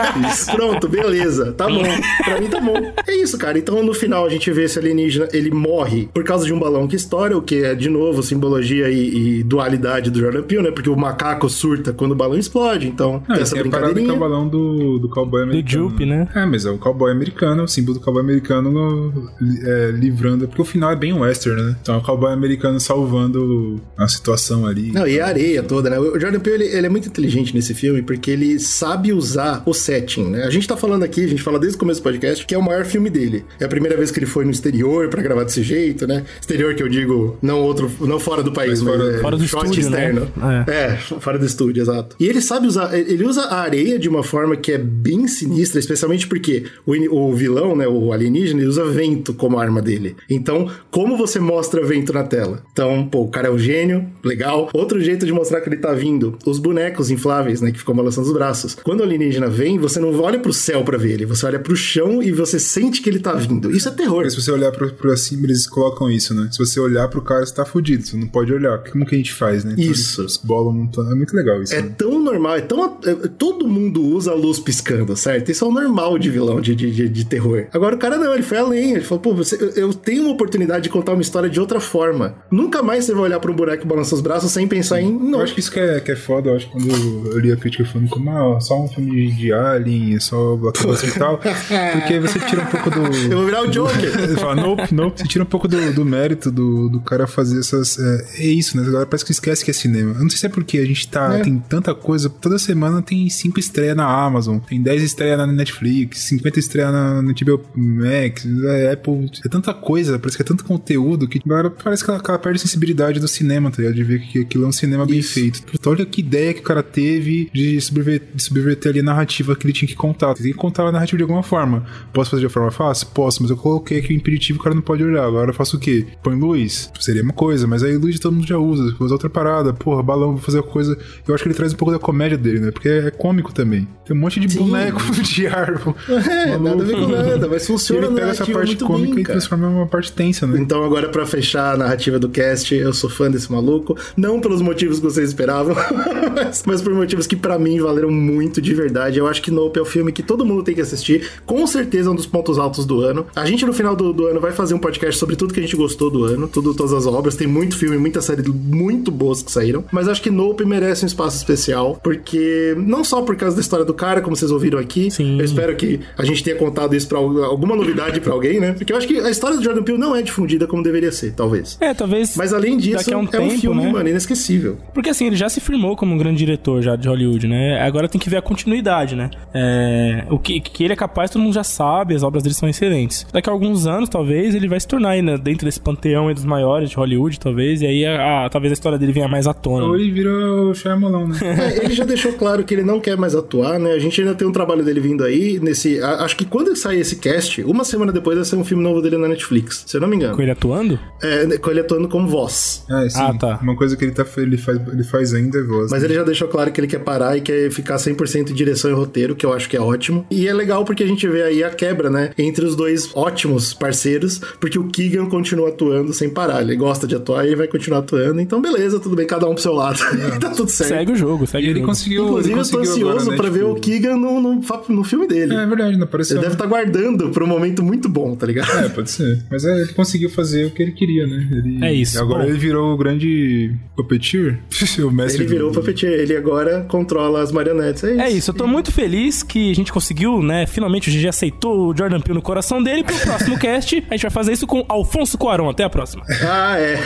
Pronto, 0.55 0.87
beleza. 0.87 1.51
Tá 1.53 1.67
bom. 1.67 1.81
Pra 2.23 2.39
mim 2.39 2.47
tá 2.47 2.59
bom. 2.59 2.93
É 3.07 3.15
isso, 3.15 3.37
cara. 3.37 3.57
Então 3.57 3.83
no 3.83 3.93
final 3.93 4.25
a 4.25 4.29
gente 4.29 4.51
vê 4.51 4.63
esse 4.63 4.77
alienígena, 4.79 5.27
ele 5.33 5.51
morre 5.51 6.09
por 6.13 6.23
causa 6.23 6.45
de 6.45 6.53
um 6.53 6.59
balão 6.59 6.87
que 6.87 6.95
estoura, 6.95 7.37
o 7.37 7.41
que 7.41 7.63
é, 7.63 7.75
de 7.75 7.89
novo, 7.89 8.21
simbologia 8.23 8.89
e, 8.89 9.39
e 9.39 9.43
dualidade 9.43 10.09
do 10.11 10.19
Jordan 10.19 10.43
Peele, 10.43 10.63
né? 10.63 10.71
Porque 10.71 10.89
o 10.89 10.95
macaco 10.95 11.49
surta 11.49 11.93
quando 11.93 12.11
o 12.11 12.15
balão 12.15 12.37
explode. 12.37 12.87
Então, 12.87 13.13
Não, 13.27 13.35
tem 13.35 13.43
essa 13.43 13.43
essa 13.43 13.55
é 13.55 13.59
é 13.59 13.61
brincadeirinha. 13.63 14.13
o 14.13 14.17
balão 14.17 14.47
do, 14.47 14.99
do 14.99 15.09
cowboy 15.09 15.43
americano. 15.43 15.89
Jupe, 15.89 16.05
né? 16.05 16.27
É, 16.35 16.45
mas 16.45 16.65
é 16.65 16.69
o 16.71 16.77
cowboy 16.77 17.11
americano, 17.11 17.63
o 17.63 17.67
símbolo 17.67 17.97
do 17.99 18.03
cowboy 18.03 18.21
americano 18.23 18.71
no- 18.71 19.29
é, 19.65 19.91
livrando, 19.91 20.47
porque 20.47 20.61
o 20.61 20.65
final 20.65 20.91
é 20.91 20.95
bem 20.95 21.13
western, 21.13 21.61
né? 21.61 21.75
Então 21.81 21.95
é 21.95 21.97
o 21.97 22.01
cowboy 22.01 22.31
americano 22.31 22.79
salvando 22.79 23.81
a 23.97 24.07
situação 24.07 24.65
ali. 24.65 24.91
Não, 24.91 25.07
e 25.07 25.19
a 25.19 25.27
areia 25.27 25.63
toda, 25.63 25.89
né? 25.89 25.99
O 25.99 26.19
Jordan 26.19 26.39
Peele, 26.39 26.63
ele, 26.65 26.75
ele 26.77 26.87
é 26.87 26.89
muito 26.89 27.07
inteligente 27.07 27.53
nesse 27.53 27.73
filme 27.73 28.01
porque 28.01 28.31
ele 28.31 28.59
sabe 28.59 29.13
usar 29.13 29.63
o 29.65 29.73
setting, 29.87 30.25
né? 30.29 30.43
A 30.43 30.49
gente 30.49 30.67
tá 30.67 30.75
falando 30.75 31.03
aqui, 31.03 31.23
a 31.23 31.27
gente 31.27 31.41
fala 31.41 31.57
desde 31.59 31.77
o 31.77 31.79
começo 31.79 31.99
do 32.01 32.03
podcast, 32.03 32.45
que 32.45 32.53
é 32.53 32.57
o 32.57 32.61
maior 32.61 32.83
filme 32.85 33.09
dele. 33.09 33.45
É 33.59 33.63
a 33.65 33.67
primeira 33.67 33.95
vez 33.95 34.11
que 34.11 34.19
ele 34.19 34.25
foi 34.25 34.43
no 34.43 34.51
exterior 34.51 35.07
pra 35.09 35.21
gravar 35.21 35.43
desse 35.43 35.63
jeito, 35.63 36.05
né? 36.05 36.23
Exterior 36.39 36.75
que 36.75 36.83
eu 36.83 36.89
digo, 36.89 37.37
não 37.41 37.61
outro, 37.61 37.89
não 38.01 38.19
fora 38.19 38.43
do 38.43 38.51
país, 38.51 38.81
Mas 38.81 38.97
mas, 38.97 38.97
fora- 39.01 39.15
é 39.15 39.19
fora 39.19 39.37
do 39.37 39.43
estúdio, 39.45 39.89
né? 39.89 39.99
externo. 40.09 40.31
É. 40.67 40.95
fora 41.19 41.39
do 41.39 41.45
estúdio, 41.45 41.81
exato. 41.81 42.15
E 42.19 42.25
ele 42.27 42.41
sabe 42.41 42.67
usar, 42.67 42.93
ele 42.97 43.23
usa 43.25 43.41
a 43.43 43.61
areia 43.61 43.97
de 43.97 44.09
uma 44.09 44.23
forma 44.23 44.55
que 44.55 44.71
é 44.71 44.77
bem 44.77 45.27
sinistra, 45.27 45.79
especialmente 45.79 46.27
porque 46.27 46.65
o, 46.85 46.93
o 47.15 47.33
vilão, 47.33 47.75
né, 47.75 47.87
o 47.87 48.11
alienígena, 48.11 48.59
ele 48.59 48.69
usa 48.69 48.83
vento 48.85 49.33
como 49.33 49.57
arma 49.59 49.81
dele. 49.81 50.15
Então, 50.29 50.69
como 50.91 51.15
você 51.17 51.39
mostra 51.39 51.83
vento 51.85 52.11
na 52.13 52.23
tela? 52.23 52.63
Então, 52.73 53.07
pô, 53.07 53.21
o 53.21 53.29
cara 53.29 53.47
é 53.47 53.51
um 53.51 53.57
gênio, 53.59 54.05
legal. 54.23 54.69
Outro 54.73 54.99
jeito 54.99 55.25
de 55.25 55.31
mostrar 55.31 55.61
que 55.61 55.69
ele 55.69 55.77
tá 55.77 55.93
vindo, 55.93 56.37
os 56.45 56.59
bonecos 56.59 57.09
infláveis, 57.09 57.61
né, 57.61 57.71
que 57.71 57.79
ficam 57.79 57.95
balançando 57.95 58.27
os 58.27 58.33
braços. 58.33 58.75
Quando 58.83 58.99
o 59.01 59.03
alienígena 59.03 59.47
vem, 59.47 59.76
você 59.77 59.99
não 59.99 60.17
olha 60.21 60.39
pro 60.39 60.53
céu 60.53 60.83
pra 60.83 60.97
ver 60.97 61.11
ele, 61.13 61.25
você 61.25 61.45
olha 61.45 61.59
pro 61.59 61.75
chão 61.75 62.21
e 62.21 62.31
você 62.31 62.59
sente 62.59 63.01
que 63.01 63.09
ele 63.09 63.19
tá 63.19 63.33
vindo. 63.33 63.71
Isso 63.75 63.87
é 63.89 63.91
terror. 63.91 64.17
Porque 64.23 64.29
se 64.31 64.41
você 64.41 64.51
olhar 64.51 64.71
pro, 64.71 64.91
pro 64.93 65.11
assim, 65.11 65.41
eles 65.43 65.67
colocam 65.67 66.09
isso, 66.11 66.33
né? 66.33 66.49
Se 66.51 66.57
você 66.57 66.79
olhar 66.79 67.07
pro 67.07 67.21
cara, 67.21 67.45
você 67.45 67.53
tá 67.53 67.65
fudido, 67.65 68.05
você 68.05 68.17
não 68.17 68.27
pode 68.27 68.51
olhar. 68.53 68.77
Como 68.91 69.05
que 69.05 69.15
a 69.15 69.17
gente 69.17 69.33
faz, 69.33 69.63
né? 69.63 69.73
Então, 69.77 69.91
Isso. 69.91 70.21
eles 70.21 70.37
bolam 70.37 70.73
muito. 70.73 71.01
É 71.01 71.15
muito 71.15 71.35
legal 71.35 71.61
isso. 71.61 71.73
É 71.75 71.81
né? 71.81 71.93
tão 71.97 72.19
normal, 72.19 72.55
é 72.57 72.61
tão. 72.61 72.97
é- 73.05 73.27
todo 73.37 73.67
mundo 73.67 74.01
usa 74.03 74.31
a 74.31 74.35
luz 74.35 74.59
piscando, 74.59 75.15
certo? 75.15 75.51
Isso 75.51 75.63
é 75.63 75.67
o 75.67 75.71
normal 75.71 76.17
de 76.17 76.29
vilão 76.29 76.59
de, 76.61 76.75
de, 76.75 76.91
de- 76.91 77.09
de 77.09 77.25
terror. 77.25 77.65
Agora 77.73 77.95
o 77.95 77.99
cara 77.99 78.17
não, 78.17 78.33
ele 78.33 78.43
foi 78.43 78.57
além. 78.57 78.91
Ele 78.93 79.01
falou, 79.03 79.21
pô, 79.21 79.33
você, 79.33 79.55
eu- 79.55 79.69
eu 79.87 79.93
tenho 79.93 80.23
uma 80.23 80.31
oportunidade 80.31 80.83
de 80.83 80.89
contar 80.89 81.13
uma 81.13 81.21
história 81.21 81.49
de 81.49 81.59
outra 81.59 81.79
forma. 81.79 82.35
Nunca 82.51 82.81
mais 82.81 83.05
você 83.05 83.13
vai 83.13 83.23
olhar 83.23 83.37
um 83.47 83.53
boneco 83.55 83.83
e 83.83 83.87
balançar 83.87 84.13
os 84.15 84.21
braços 84.21 84.51
sem 84.51 84.67
pensar 84.67 85.01
em. 85.01 85.11
Eu 85.13 85.19
Não, 85.19 85.39
acho 85.41 85.53
que 85.53 85.59
isso 85.59 85.71
que 85.71 85.79
é, 85.79 85.99
que 85.99 86.11
é 86.11 86.15
foda, 86.15 86.49
eu 86.49 86.55
acho 86.55 86.67
que 86.67 86.71
quando 86.73 86.89
eu 87.31 87.39
li 87.39 87.51
a 87.51 87.55
crítica 87.55 87.85
falando 87.85 88.09
como, 88.09 88.29
ah, 88.29 88.59
só 88.59 88.83
um 88.83 88.87
filme 88.87 89.31
de 89.31 89.53
Alien, 89.73 90.15
é 90.15 90.19
só 90.19 90.55
blockbuster 90.55 91.09
e 91.09 91.13
tal, 91.13 91.37
porque 91.39 92.19
você 92.19 92.39
tira 92.39 92.61
um 92.61 92.65
pouco 92.65 92.89
do... 92.89 93.01
eu 93.31 93.37
vou 93.37 93.45
virar 93.45 93.63
o 93.63 93.67
Joker. 93.67 94.17
Ele 94.23 94.35
fala, 94.35 94.55
nope, 94.55 94.93
nope. 94.93 95.19
Você 95.19 95.27
tira 95.27 95.43
um 95.43 95.47
pouco 95.47 95.67
do, 95.67 95.93
do 95.93 96.05
mérito 96.05 96.51
do, 96.51 96.89
do 96.89 96.99
cara 97.01 97.27
fazer 97.27 97.59
essas. 97.59 97.97
É, 97.99 98.25
é 98.39 98.47
isso, 98.47 98.77
né? 98.77 98.87
Agora 98.87 99.05
parece 99.05 99.25
que 99.25 99.31
esquece 99.31 99.63
que 99.63 99.71
é 99.71 99.73
cinema. 99.73 100.13
Eu 100.13 100.21
não 100.21 100.29
sei 100.29 100.39
se 100.39 100.45
é 100.45 100.49
porque 100.49 100.77
a 100.77 100.85
gente 100.85 101.07
tá. 101.07 101.37
É. 101.37 101.43
Tem 101.43 101.57
tanta 101.59 101.93
coisa. 101.93 102.29
Toda 102.29 102.57
semana 102.59 103.01
tem 103.01 103.29
cinco 103.29 103.59
estreias 103.59 103.95
na 103.95 104.05
Amazon, 104.05 104.59
tem 104.59 104.81
10 104.81 105.03
estreias 105.03 105.37
na 105.37 105.47
Netflix, 105.47 106.19
50 106.19 106.59
estreias 106.59 106.91
na, 106.91 107.21
na 107.21 107.33
HBO 107.33 107.63
Max, 107.75 108.45
é, 108.65 108.93
Apple. 108.93 109.29
É 109.45 109.49
tanta 109.49 109.73
coisa, 109.73 110.19
parece 110.19 110.37
que 110.37 110.43
é 110.43 110.45
tanto 110.45 110.63
conteúdo 110.63 111.27
que 111.27 111.41
agora 111.45 111.69
parece 111.69 112.03
que 112.03 112.09
ela, 112.09 112.19
que 112.19 112.29
ela 112.29 112.39
perde 112.39 112.57
a 112.57 112.61
sensibilidade 112.61 113.19
do 113.19 113.27
cinema, 113.27 113.71
tá 113.71 113.77
ligado? 113.77 113.95
De 113.95 114.03
ver 114.03 114.19
que 114.21 114.39
aquilo 114.39 114.65
é 114.65 114.67
um 114.67 114.71
cinema 114.71 115.05
bem 115.05 115.19
Isso. 115.19 115.33
feito. 115.33 115.63
Puta, 115.63 115.89
olha 115.89 116.05
que 116.05 116.21
ideia 116.21 116.53
que 116.53 116.59
o 116.59 116.63
cara 116.63 116.83
teve 116.83 117.49
de 117.53 117.79
subverter, 117.81 118.27
de 118.33 118.43
subverter 118.43 118.91
ali 118.91 118.99
a 118.99 119.03
narrativa 119.03 119.46
que 119.55 119.65
ele 119.65 119.73
tinha 119.73 119.87
que 119.87 119.95
contar. 119.95 120.33
Tem 120.33 120.51
que 120.51 120.53
contar 120.53 120.87
a 120.87 120.91
narrativa 120.91 121.17
de 121.17 121.23
alguma 121.23 121.43
forma. 121.43 121.85
Posso 122.13 122.31
fazer 122.31 122.47
de 122.47 122.53
forma 122.53 122.71
fácil? 122.71 123.07
Posso, 123.13 123.41
mas 123.41 123.49
eu 123.49 123.57
coloquei 123.57 123.99
aqui 123.99 124.13
o 124.13 124.15
impeditivo, 124.15 124.59
o 124.59 124.63
cara 124.63 124.75
não 124.75 124.81
pode 124.81 125.03
olhar. 125.03 125.23
Agora 125.25 125.49
eu 125.49 125.53
faço 125.53 125.77
o 125.77 125.79
quê? 125.79 126.05
Põe 126.21 126.35
luz? 126.35 126.91
Seria 126.99 127.23
uma 127.23 127.33
coisa, 127.33 127.67
mas 127.67 127.83
aí 127.83 127.97
luz 127.97 128.19
todo 128.19 128.33
mundo 128.33 128.47
já 128.47 128.57
usa. 128.57 128.95
Vou 128.97 129.05
usar 129.05 129.15
outra 129.15 129.29
parada. 129.29 129.73
Porra, 129.73 130.03
balão, 130.03 130.31
vou 130.31 130.41
fazer 130.41 130.59
uma 130.59 130.67
coisa. 130.67 130.97
Eu 131.27 131.33
acho 131.33 131.43
que 131.43 131.49
ele 131.49 131.55
traz 131.55 131.73
um 131.73 131.77
pouco 131.77 131.91
da 131.91 131.99
comédia 131.99 132.37
dele, 132.37 132.59
né? 132.59 132.71
Porque 132.71 132.89
é 132.89 133.11
cômico 133.11 133.53
também. 133.53 133.87
Tem 134.05 134.15
um 134.15 134.19
monte 134.19 134.39
de 134.39 134.51
Sim. 134.51 134.59
boneco 134.59 135.01
de 135.21 135.47
árvore. 135.47 135.97
É, 136.37 136.57
nada 136.57 136.81
a 136.81 136.85
ver 136.85 136.95
com 136.95 137.07
nada, 137.07 137.47
mas 137.47 137.63
E 137.63 137.67
funciona 137.67 138.07
ele 138.07 138.15
pega 138.15 138.27
essa 138.27 138.43
narrativa 138.43 138.59
parte 138.59 138.75
cômica 138.77 139.15
bem, 139.15 139.23
e 139.23 139.25
transforma 139.25 139.67
em 139.67 139.73
uma 139.73 139.87
parte 139.87 140.11
tensa, 140.11 140.45
né? 140.45 140.59
Então, 140.59 140.83
agora 140.83 141.09
pra 141.09 141.25
fechar 141.25 141.73
a 141.73 141.77
narrativa 141.77 142.19
do 142.19 142.29
cast, 142.29 142.73
eu 142.73 142.93
sou 142.93 143.09
fã 143.09 143.29
desse 143.29 143.51
maluco. 143.51 143.97
Não 144.15 144.39
pelos 144.39 144.61
motivos 144.61 144.99
que 144.99 145.05
vocês 145.05 145.29
esperavam, 145.29 145.75
mas, 146.35 146.63
mas 146.65 146.81
por 146.81 146.93
motivos 146.93 147.27
que 147.27 147.35
pra 147.35 147.57
mim 147.57 147.79
valeram 147.79 148.11
muito 148.11 148.61
de 148.61 148.73
verdade. 148.73 149.17
Eu 149.19 149.27
acho 149.27 149.36
que 149.41 149.51
Nope 149.51 149.79
é 149.79 149.81
o 149.81 149.85
filme 149.85 150.11
que 150.11 150.23
todo 150.23 150.45
mundo 150.45 150.63
tem 150.63 150.75
que 150.75 150.81
assistir. 150.81 151.29
Com 151.45 151.65
certeza 151.67 152.09
é 152.09 152.11
um 152.11 152.15
dos 152.15 152.25
pontos 152.25 152.57
altos 152.57 152.85
do 152.85 153.01
ano. 153.01 153.25
A 153.35 153.45
gente 153.45 153.65
no 153.65 153.73
final 153.73 153.95
do, 153.95 154.11
do 154.13 154.27
ano 154.27 154.39
vai 154.39 154.51
fazer 154.51 154.73
um 154.73 154.79
podcast 154.79 155.19
sobre 155.19 155.35
tudo 155.35 155.53
que 155.53 155.59
a 155.59 155.63
gente 155.63 155.75
gostou 155.75 156.09
do 156.09 156.23
ano, 156.25 156.47
tudo, 156.47 156.73
todas 156.73 156.93
as 156.93 157.05
obras. 157.05 157.35
Tem 157.35 157.47
muito 157.47 157.77
filme, 157.77 157.97
muita 157.97 158.21
série 158.21 158.47
muito 158.49 159.11
boas 159.11 159.41
que 159.41 159.51
saíram. 159.51 159.83
Mas 159.91 160.07
acho 160.07 160.21
que 160.21 160.29
Nope 160.29 160.65
merece 160.65 161.03
um 161.03 161.07
espaço 161.07 161.37
especial, 161.37 161.99
porque 162.03 162.75
não 162.77 163.03
só 163.03 163.21
por 163.21 163.35
causa 163.35 163.55
da 163.55 163.61
história 163.61 163.85
do 163.85 163.93
cara, 163.93 164.21
como 164.21 164.35
vocês 164.35 164.51
ouviram 164.51 164.79
aqui. 164.79 165.09
Sim. 165.11 165.37
Eu 165.39 165.45
espero 165.45 165.75
que 165.75 165.99
a 166.17 166.23
gente 166.25 166.43
tenha 166.43 166.55
contado 166.55 166.95
isso 166.95 167.07
pra 167.07 167.17
al- 167.17 167.43
alguma 167.43 167.75
novidade 167.75 168.19
pra 168.19 168.33
alguém, 168.33 168.59
né? 168.59 168.73
Porque 168.73 168.91
eu 168.91 168.97
acho 168.97 169.07
que 169.07 169.19
a 169.19 169.29
história 169.29 169.57
do 169.57 169.63
Jordan 169.63 169.83
Peele 169.83 169.99
não 169.99 170.15
é 170.15 170.21
difundida 170.21 170.67
como 170.67 170.81
deveria 170.83 171.11
ser, 171.11 171.33
talvez. 171.33 171.77
É, 171.79 171.93
talvez. 171.93 172.35
Mas 172.35 172.53
além 172.53 172.77
disso, 172.77 173.09
um 173.09 173.13
é 173.13 173.17
um 173.17 173.25
tempo, 173.25 173.49
filme, 173.57 173.83
né? 173.83 173.91
mano, 173.91 174.09
inesquecível. 174.09 174.77
Porque 174.93 175.09
assim, 175.09 175.27
ele 175.27 175.35
já 175.35 175.49
se 175.49 175.59
firmou 175.59 175.95
como 175.95 176.13
um 176.13 176.17
grande 176.17 176.37
diretor 176.37 176.81
já 176.81 176.95
de 176.95 177.07
Hollywood, 177.07 177.47
né? 177.47 177.81
Agora 177.81 178.07
tem 178.07 178.19
que 178.19 178.29
ver 178.29 178.37
a 178.37 178.41
continuidade, 178.41 179.15
né? 179.15 179.26
É, 179.53 180.25
o 180.29 180.37
que, 180.39 180.59
que 180.59 180.83
ele 180.83 180.93
é 180.93 180.95
capaz, 180.95 181.31
todo 181.31 181.41
mundo 181.41 181.53
já 181.53 181.63
sabe, 181.63 182.15
as 182.15 182.23
obras 182.23 182.43
dele 182.43 182.55
são 182.55 182.67
excelentes. 182.69 183.25
Daqui 183.31 183.49
a 183.49 183.53
alguns 183.53 183.87
anos, 183.87 184.09
talvez, 184.09 184.53
ele 184.55 184.67
vai 184.67 184.79
se 184.79 184.87
tornar 184.87 185.09
aí, 185.09 185.21
né, 185.21 185.37
dentro 185.37 185.65
desse 185.65 185.79
panteão 185.79 186.27
aí 186.27 186.33
dos 186.33 186.45
maiores 186.45 186.89
de 186.89 186.95
Hollywood, 186.95 187.39
talvez, 187.39 187.81
e 187.81 187.87
aí 187.87 188.05
a- 188.05 188.45
a- 188.45 188.49
talvez 188.49 188.71
a 188.71 188.73
história 188.73 188.97
dele 188.97 189.11
venha 189.11 189.27
mais 189.27 189.47
à 189.47 189.53
tona. 189.53 189.85
Ou 189.85 189.95
ele 189.95 190.11
vira 190.11 190.29
o 190.31 190.73
Shyamalan, 190.73 191.27
né? 191.27 191.37
É, 191.77 191.83
ele 191.85 191.93
já 191.93 192.03
deixou 192.05 192.33
claro 192.33 192.63
que 192.63 192.73
ele 192.73 192.83
não 192.83 192.99
quer 192.99 193.17
mais 193.17 193.33
atuar, 193.35 193.79
né? 193.79 193.91
A 193.93 193.99
gente 193.99 194.19
ainda 194.21 194.35
tem 194.35 194.47
um 194.47 194.51
trabalho 194.51 194.83
dele 194.83 194.99
vindo 194.99 195.23
aí 195.23 195.59
nesse. 195.61 196.01
a- 196.01 196.23
acho 196.23 196.35
que 196.37 196.45
quando 196.45 196.75
sair 196.75 196.99
esse 196.99 197.15
cast, 197.17 197.63
uma 197.63 197.83
semana 197.83 198.11
depois 198.11 198.35
vai 198.37 198.45
ser 198.45 198.55
um 198.55 198.63
filme 198.63 198.83
novo 198.83 199.01
dele 199.01 199.17
na 199.17 199.27
Netflix, 199.27 199.83
se 199.87 199.97
eu 199.97 200.01
não 200.01 200.07
me 200.07 200.15
engano. 200.15 200.35
Com 200.35 200.41
ele 200.41 200.51
atuando? 200.51 200.99
É, 201.21 201.57
com 201.57 201.71
ele 201.71 201.79
atuando 201.79 202.07
como 202.07 202.27
voz. 202.27 202.85
É, 202.89 203.09
sim. 203.09 203.19
Ah, 203.21 203.33
tá. 203.33 203.59
Uma 203.61 203.75
coisa 203.75 203.95
que 203.97 204.05
ele, 204.05 204.11
tá, 204.11 204.25
ele, 204.37 204.57
faz, 204.57 204.79
ele 204.87 205.03
faz 205.03 205.33
ainda 205.33 205.57
é 205.57 205.63
voz. 205.63 205.91
Mas 205.91 206.01
né? 206.01 206.07
ele 206.07 206.15
já 206.15 206.23
deixou 206.23 206.47
claro 206.47 206.71
que 206.71 206.79
ele 206.79 206.87
quer 206.87 206.99
parar 206.99 207.35
e 207.37 207.41
quer 207.41 207.71
ficar 207.71 207.95
100% 207.97 208.51
em 208.51 208.53
direção 208.53 208.91
e 208.91 208.93
roteiro, 208.93 209.07
que 209.35 209.45
eu 209.45 209.53
acho 209.53 209.69
que 209.69 209.75
é 209.77 209.81
ótimo. 209.81 210.25
E 210.29 210.47
é 210.47 210.53
legal 210.53 210.83
porque 210.85 211.03
a 211.03 211.07
gente 211.07 211.27
vê 211.27 211.43
aí 211.43 211.63
a 211.63 211.69
quebra, 211.69 212.09
né? 212.09 212.31
Entre 212.37 212.65
os 212.65 212.75
dois 212.75 213.09
ótimos 213.15 213.73
parceiros, 213.73 214.39
porque 214.59 214.77
o 214.79 214.87
Keegan 214.87 215.25
continua 215.27 215.69
atuando 215.69 216.13
sem 216.13 216.29
parar. 216.29 216.61
Ele 216.61 216.75
gosta 216.75 217.07
de 217.07 217.15
atuar 217.15 217.47
e 217.47 217.55
vai 217.55 217.67
continuar 217.67 217.99
atuando. 217.99 218.39
Então, 218.41 218.61
beleza, 218.61 218.99
tudo 218.99 219.15
bem, 219.15 219.25
cada 219.25 219.47
um 219.47 219.53
pro 219.53 219.61
seu 219.63 219.73
lado. 219.73 219.99
tá 220.39 220.49
tudo 220.51 220.69
certo. 220.69 220.89
Segue 220.89 221.11
o 221.11 221.15
jogo, 221.15 221.47
segue 221.47 221.65
E 221.65 221.69
o 221.69 221.71
ele 221.71 221.79
jogo. 221.79 221.87
conseguiu. 221.91 222.23
Inclusive, 222.27 222.53
ele 222.53 222.59
eu 222.59 222.63
tô 222.65 222.77
conseguiu 222.77 222.91
ansioso 223.09 223.17
agora, 223.17 223.31
né, 223.31 223.37
pra 223.37 223.49
ver 223.49 223.59
tipo- 223.59 223.71
o 223.71 223.75
Keegan 223.79 224.17
no, 224.17 224.41
no, 224.41 224.61
no 224.89 225.03
filme 225.03 225.27
dele. 225.27 225.53
É 225.55 225.65
verdade, 225.65 225.97
não 225.97 226.03
apareceu. 226.03 226.35
Ele 226.37 226.41
deve 226.47 226.55
né? 226.55 226.55
estar 226.55 226.65
guardando 226.67 227.29
pra 227.29 227.43
um 227.43 227.47
momento 227.47 227.83
muito 227.83 228.07
bom, 228.09 228.35
tá 228.35 228.45
ligado? 228.45 228.85
É, 228.85 228.89
pode 228.89 229.09
ser. 229.11 229.43
Mas 229.49 229.65
é, 229.65 229.81
ele 229.81 229.93
conseguiu 229.93 230.29
fazer 230.29 230.65
o 230.65 230.71
que 230.71 230.81
ele 230.83 230.91
queria, 230.91 231.25
né? 231.27 231.47
Ele- 231.51 231.83
É 231.85 231.93
isso. 231.93 232.19
Agora 232.19 232.43
Bom. 232.43 232.49
ele 232.49 232.57
virou 232.57 232.93
o 232.93 232.97
grande 232.97 233.73
puppeteer. 233.95 234.59
o 235.03 235.11
mestre 235.11 235.43
Ele 235.43 235.49
virou 235.49 235.69
o 235.69 235.71
do... 235.71 235.79
puppeteer, 235.79 236.19
ele 236.19 236.35
agora 236.35 236.85
controla 236.87 237.41
as 237.41 237.51
marionetes. 237.51 238.03
É 238.03 238.11
isso. 238.13 238.21
É 238.21 238.29
isso, 238.31 238.51
eu 238.51 238.55
tô 238.55 238.67
muito 238.67 238.91
feliz 238.91 239.06
que 239.45 239.71
a 239.71 239.75
gente 239.75 239.91
conseguiu, 239.91 240.41
né? 240.41 240.65
Finalmente 240.65 241.09
o 241.09 241.13
GG 241.13 241.27
aceitou 241.27 241.87
o 241.89 241.97
Jordan 241.97 242.19
Peele 242.19 242.35
no 242.35 242.41
coração 242.41 242.81
dele. 242.81 243.03
Pro 243.03 243.15
próximo 243.17 243.57
cast, 243.59 244.03
a 244.09 244.13
gente 244.13 244.21
vai 244.21 244.31
fazer 244.31 244.53
isso 244.53 244.67
com 244.67 244.85
Alfonso 244.87 245.37
Cuarón. 245.37 245.69
Até 245.69 245.83
a 245.83 245.89
próxima. 245.89 246.23
Ah, 246.43 246.77
é. 246.79 246.99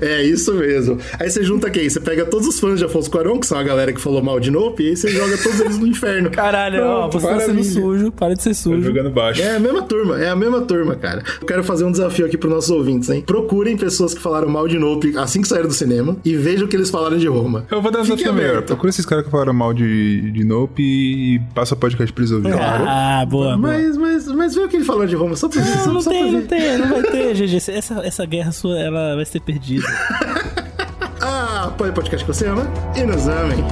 é 0.00 0.22
isso 0.22 0.54
mesmo. 0.54 0.98
Aí 1.18 1.30
você 1.30 1.42
junta 1.42 1.70
quem? 1.70 1.88
Você 1.88 2.00
pega 2.00 2.24
todos 2.24 2.46
os 2.46 2.58
fãs 2.58 2.78
de 2.78 2.84
Afonso 2.84 3.10
Cuarón, 3.10 3.38
que 3.38 3.46
são 3.46 3.58
a 3.58 3.62
galera 3.62 3.92
que 3.92 4.00
falou 4.00 4.22
mal 4.22 4.38
de 4.40 4.50
Nope, 4.50 4.82
e 4.82 4.88
aí 4.90 4.96
você 4.96 5.08
joga 5.08 5.36
todos 5.36 5.60
eles 5.60 5.78
no 5.78 5.86
inferno. 5.86 6.30
Caralho, 6.30 6.82
ó, 6.84 7.08
Pronto, 7.08 7.20
você 7.20 7.26
tá 7.26 7.40
sendo 7.40 7.64
sujo. 7.64 8.12
Para 8.12 8.34
de 8.34 8.42
ser 8.42 8.54
sujo. 8.54 8.82
jogando 8.82 9.10
baixo. 9.10 9.42
É 9.42 9.56
a 9.56 9.60
mesma 9.60 9.82
turma, 9.82 10.20
é 10.22 10.28
a 10.28 10.36
mesma 10.36 10.60
turma, 10.62 10.94
cara. 10.96 11.22
Eu 11.40 11.46
quero 11.46 11.64
fazer 11.64 11.84
um 11.84 11.90
desafio 11.92 12.26
aqui 12.26 12.36
pros 12.36 12.52
nossos 12.52 12.70
ouvintes, 12.70 13.10
hein? 13.10 13.22
Procurem 13.26 13.76
pessoas 13.76 14.14
que 14.14 14.20
falaram 14.20 14.48
mal 14.48 14.68
de 14.68 14.78
Nope 14.78 15.14
assim 15.16 15.42
que 15.42 15.48
saíram 15.48 15.68
do 15.68 15.74
cinema 15.74 16.16
e 16.24 16.36
vejam 16.36 16.66
o 16.66 16.68
que 16.68 16.76
eles 16.76 16.90
falaram 16.90 17.16
de 17.16 17.26
Roma. 17.26 17.66
Eu 17.70 17.80
vou 17.80 17.90
dar 17.90 18.00
um 18.00 18.04
melhor. 18.04 18.28
aberto. 18.30 18.66
Procura 18.66 18.90
esses 18.90 19.04
caras 19.06 19.24
que 19.24 19.30
falaram 19.34 19.52
mal 19.52 19.74
de, 19.74 20.30
de 20.30 20.44
Nope 20.44 20.80
e 20.80 21.40
passa 21.54 21.74
podcast 21.74 22.12
pra 22.12 22.22
eles 22.22 22.30
ouvirem. 22.30 22.56
Ah, 22.60 23.26
boa, 23.28 23.56
boa. 23.56 23.58
Mas, 23.58 23.96
mas, 23.96 24.28
mas 24.28 24.54
vê 24.54 24.60
o 24.62 24.68
que 24.68 24.76
ele 24.76 24.84
falou 24.84 25.04
de 25.04 25.16
Roma, 25.16 25.34
só 25.34 25.48
pra 25.48 25.60
ver. 25.60 25.76
Não, 25.76 25.84
só, 25.84 25.92
não 25.92 26.00
só 26.00 26.10
tem, 26.10 26.30
não 26.30 26.46
tem, 26.46 26.78
não 26.78 26.88
vai 26.88 27.02
ter, 27.02 27.34
GG. 27.34 27.56
Essa, 27.56 27.94
essa 28.06 28.24
guerra 28.24 28.52
sua, 28.52 28.78
ela 28.78 29.16
vai 29.16 29.24
ser 29.24 29.40
perdida. 29.40 29.86
Ah, 31.26 31.68
apoia 31.68 31.90
o 31.90 31.94
podcast 31.94 32.22
que 32.22 32.30
você 32.30 32.46
ama 32.46 32.70
e 32.94 33.02
nos 33.02 33.26
amem. 33.26 33.64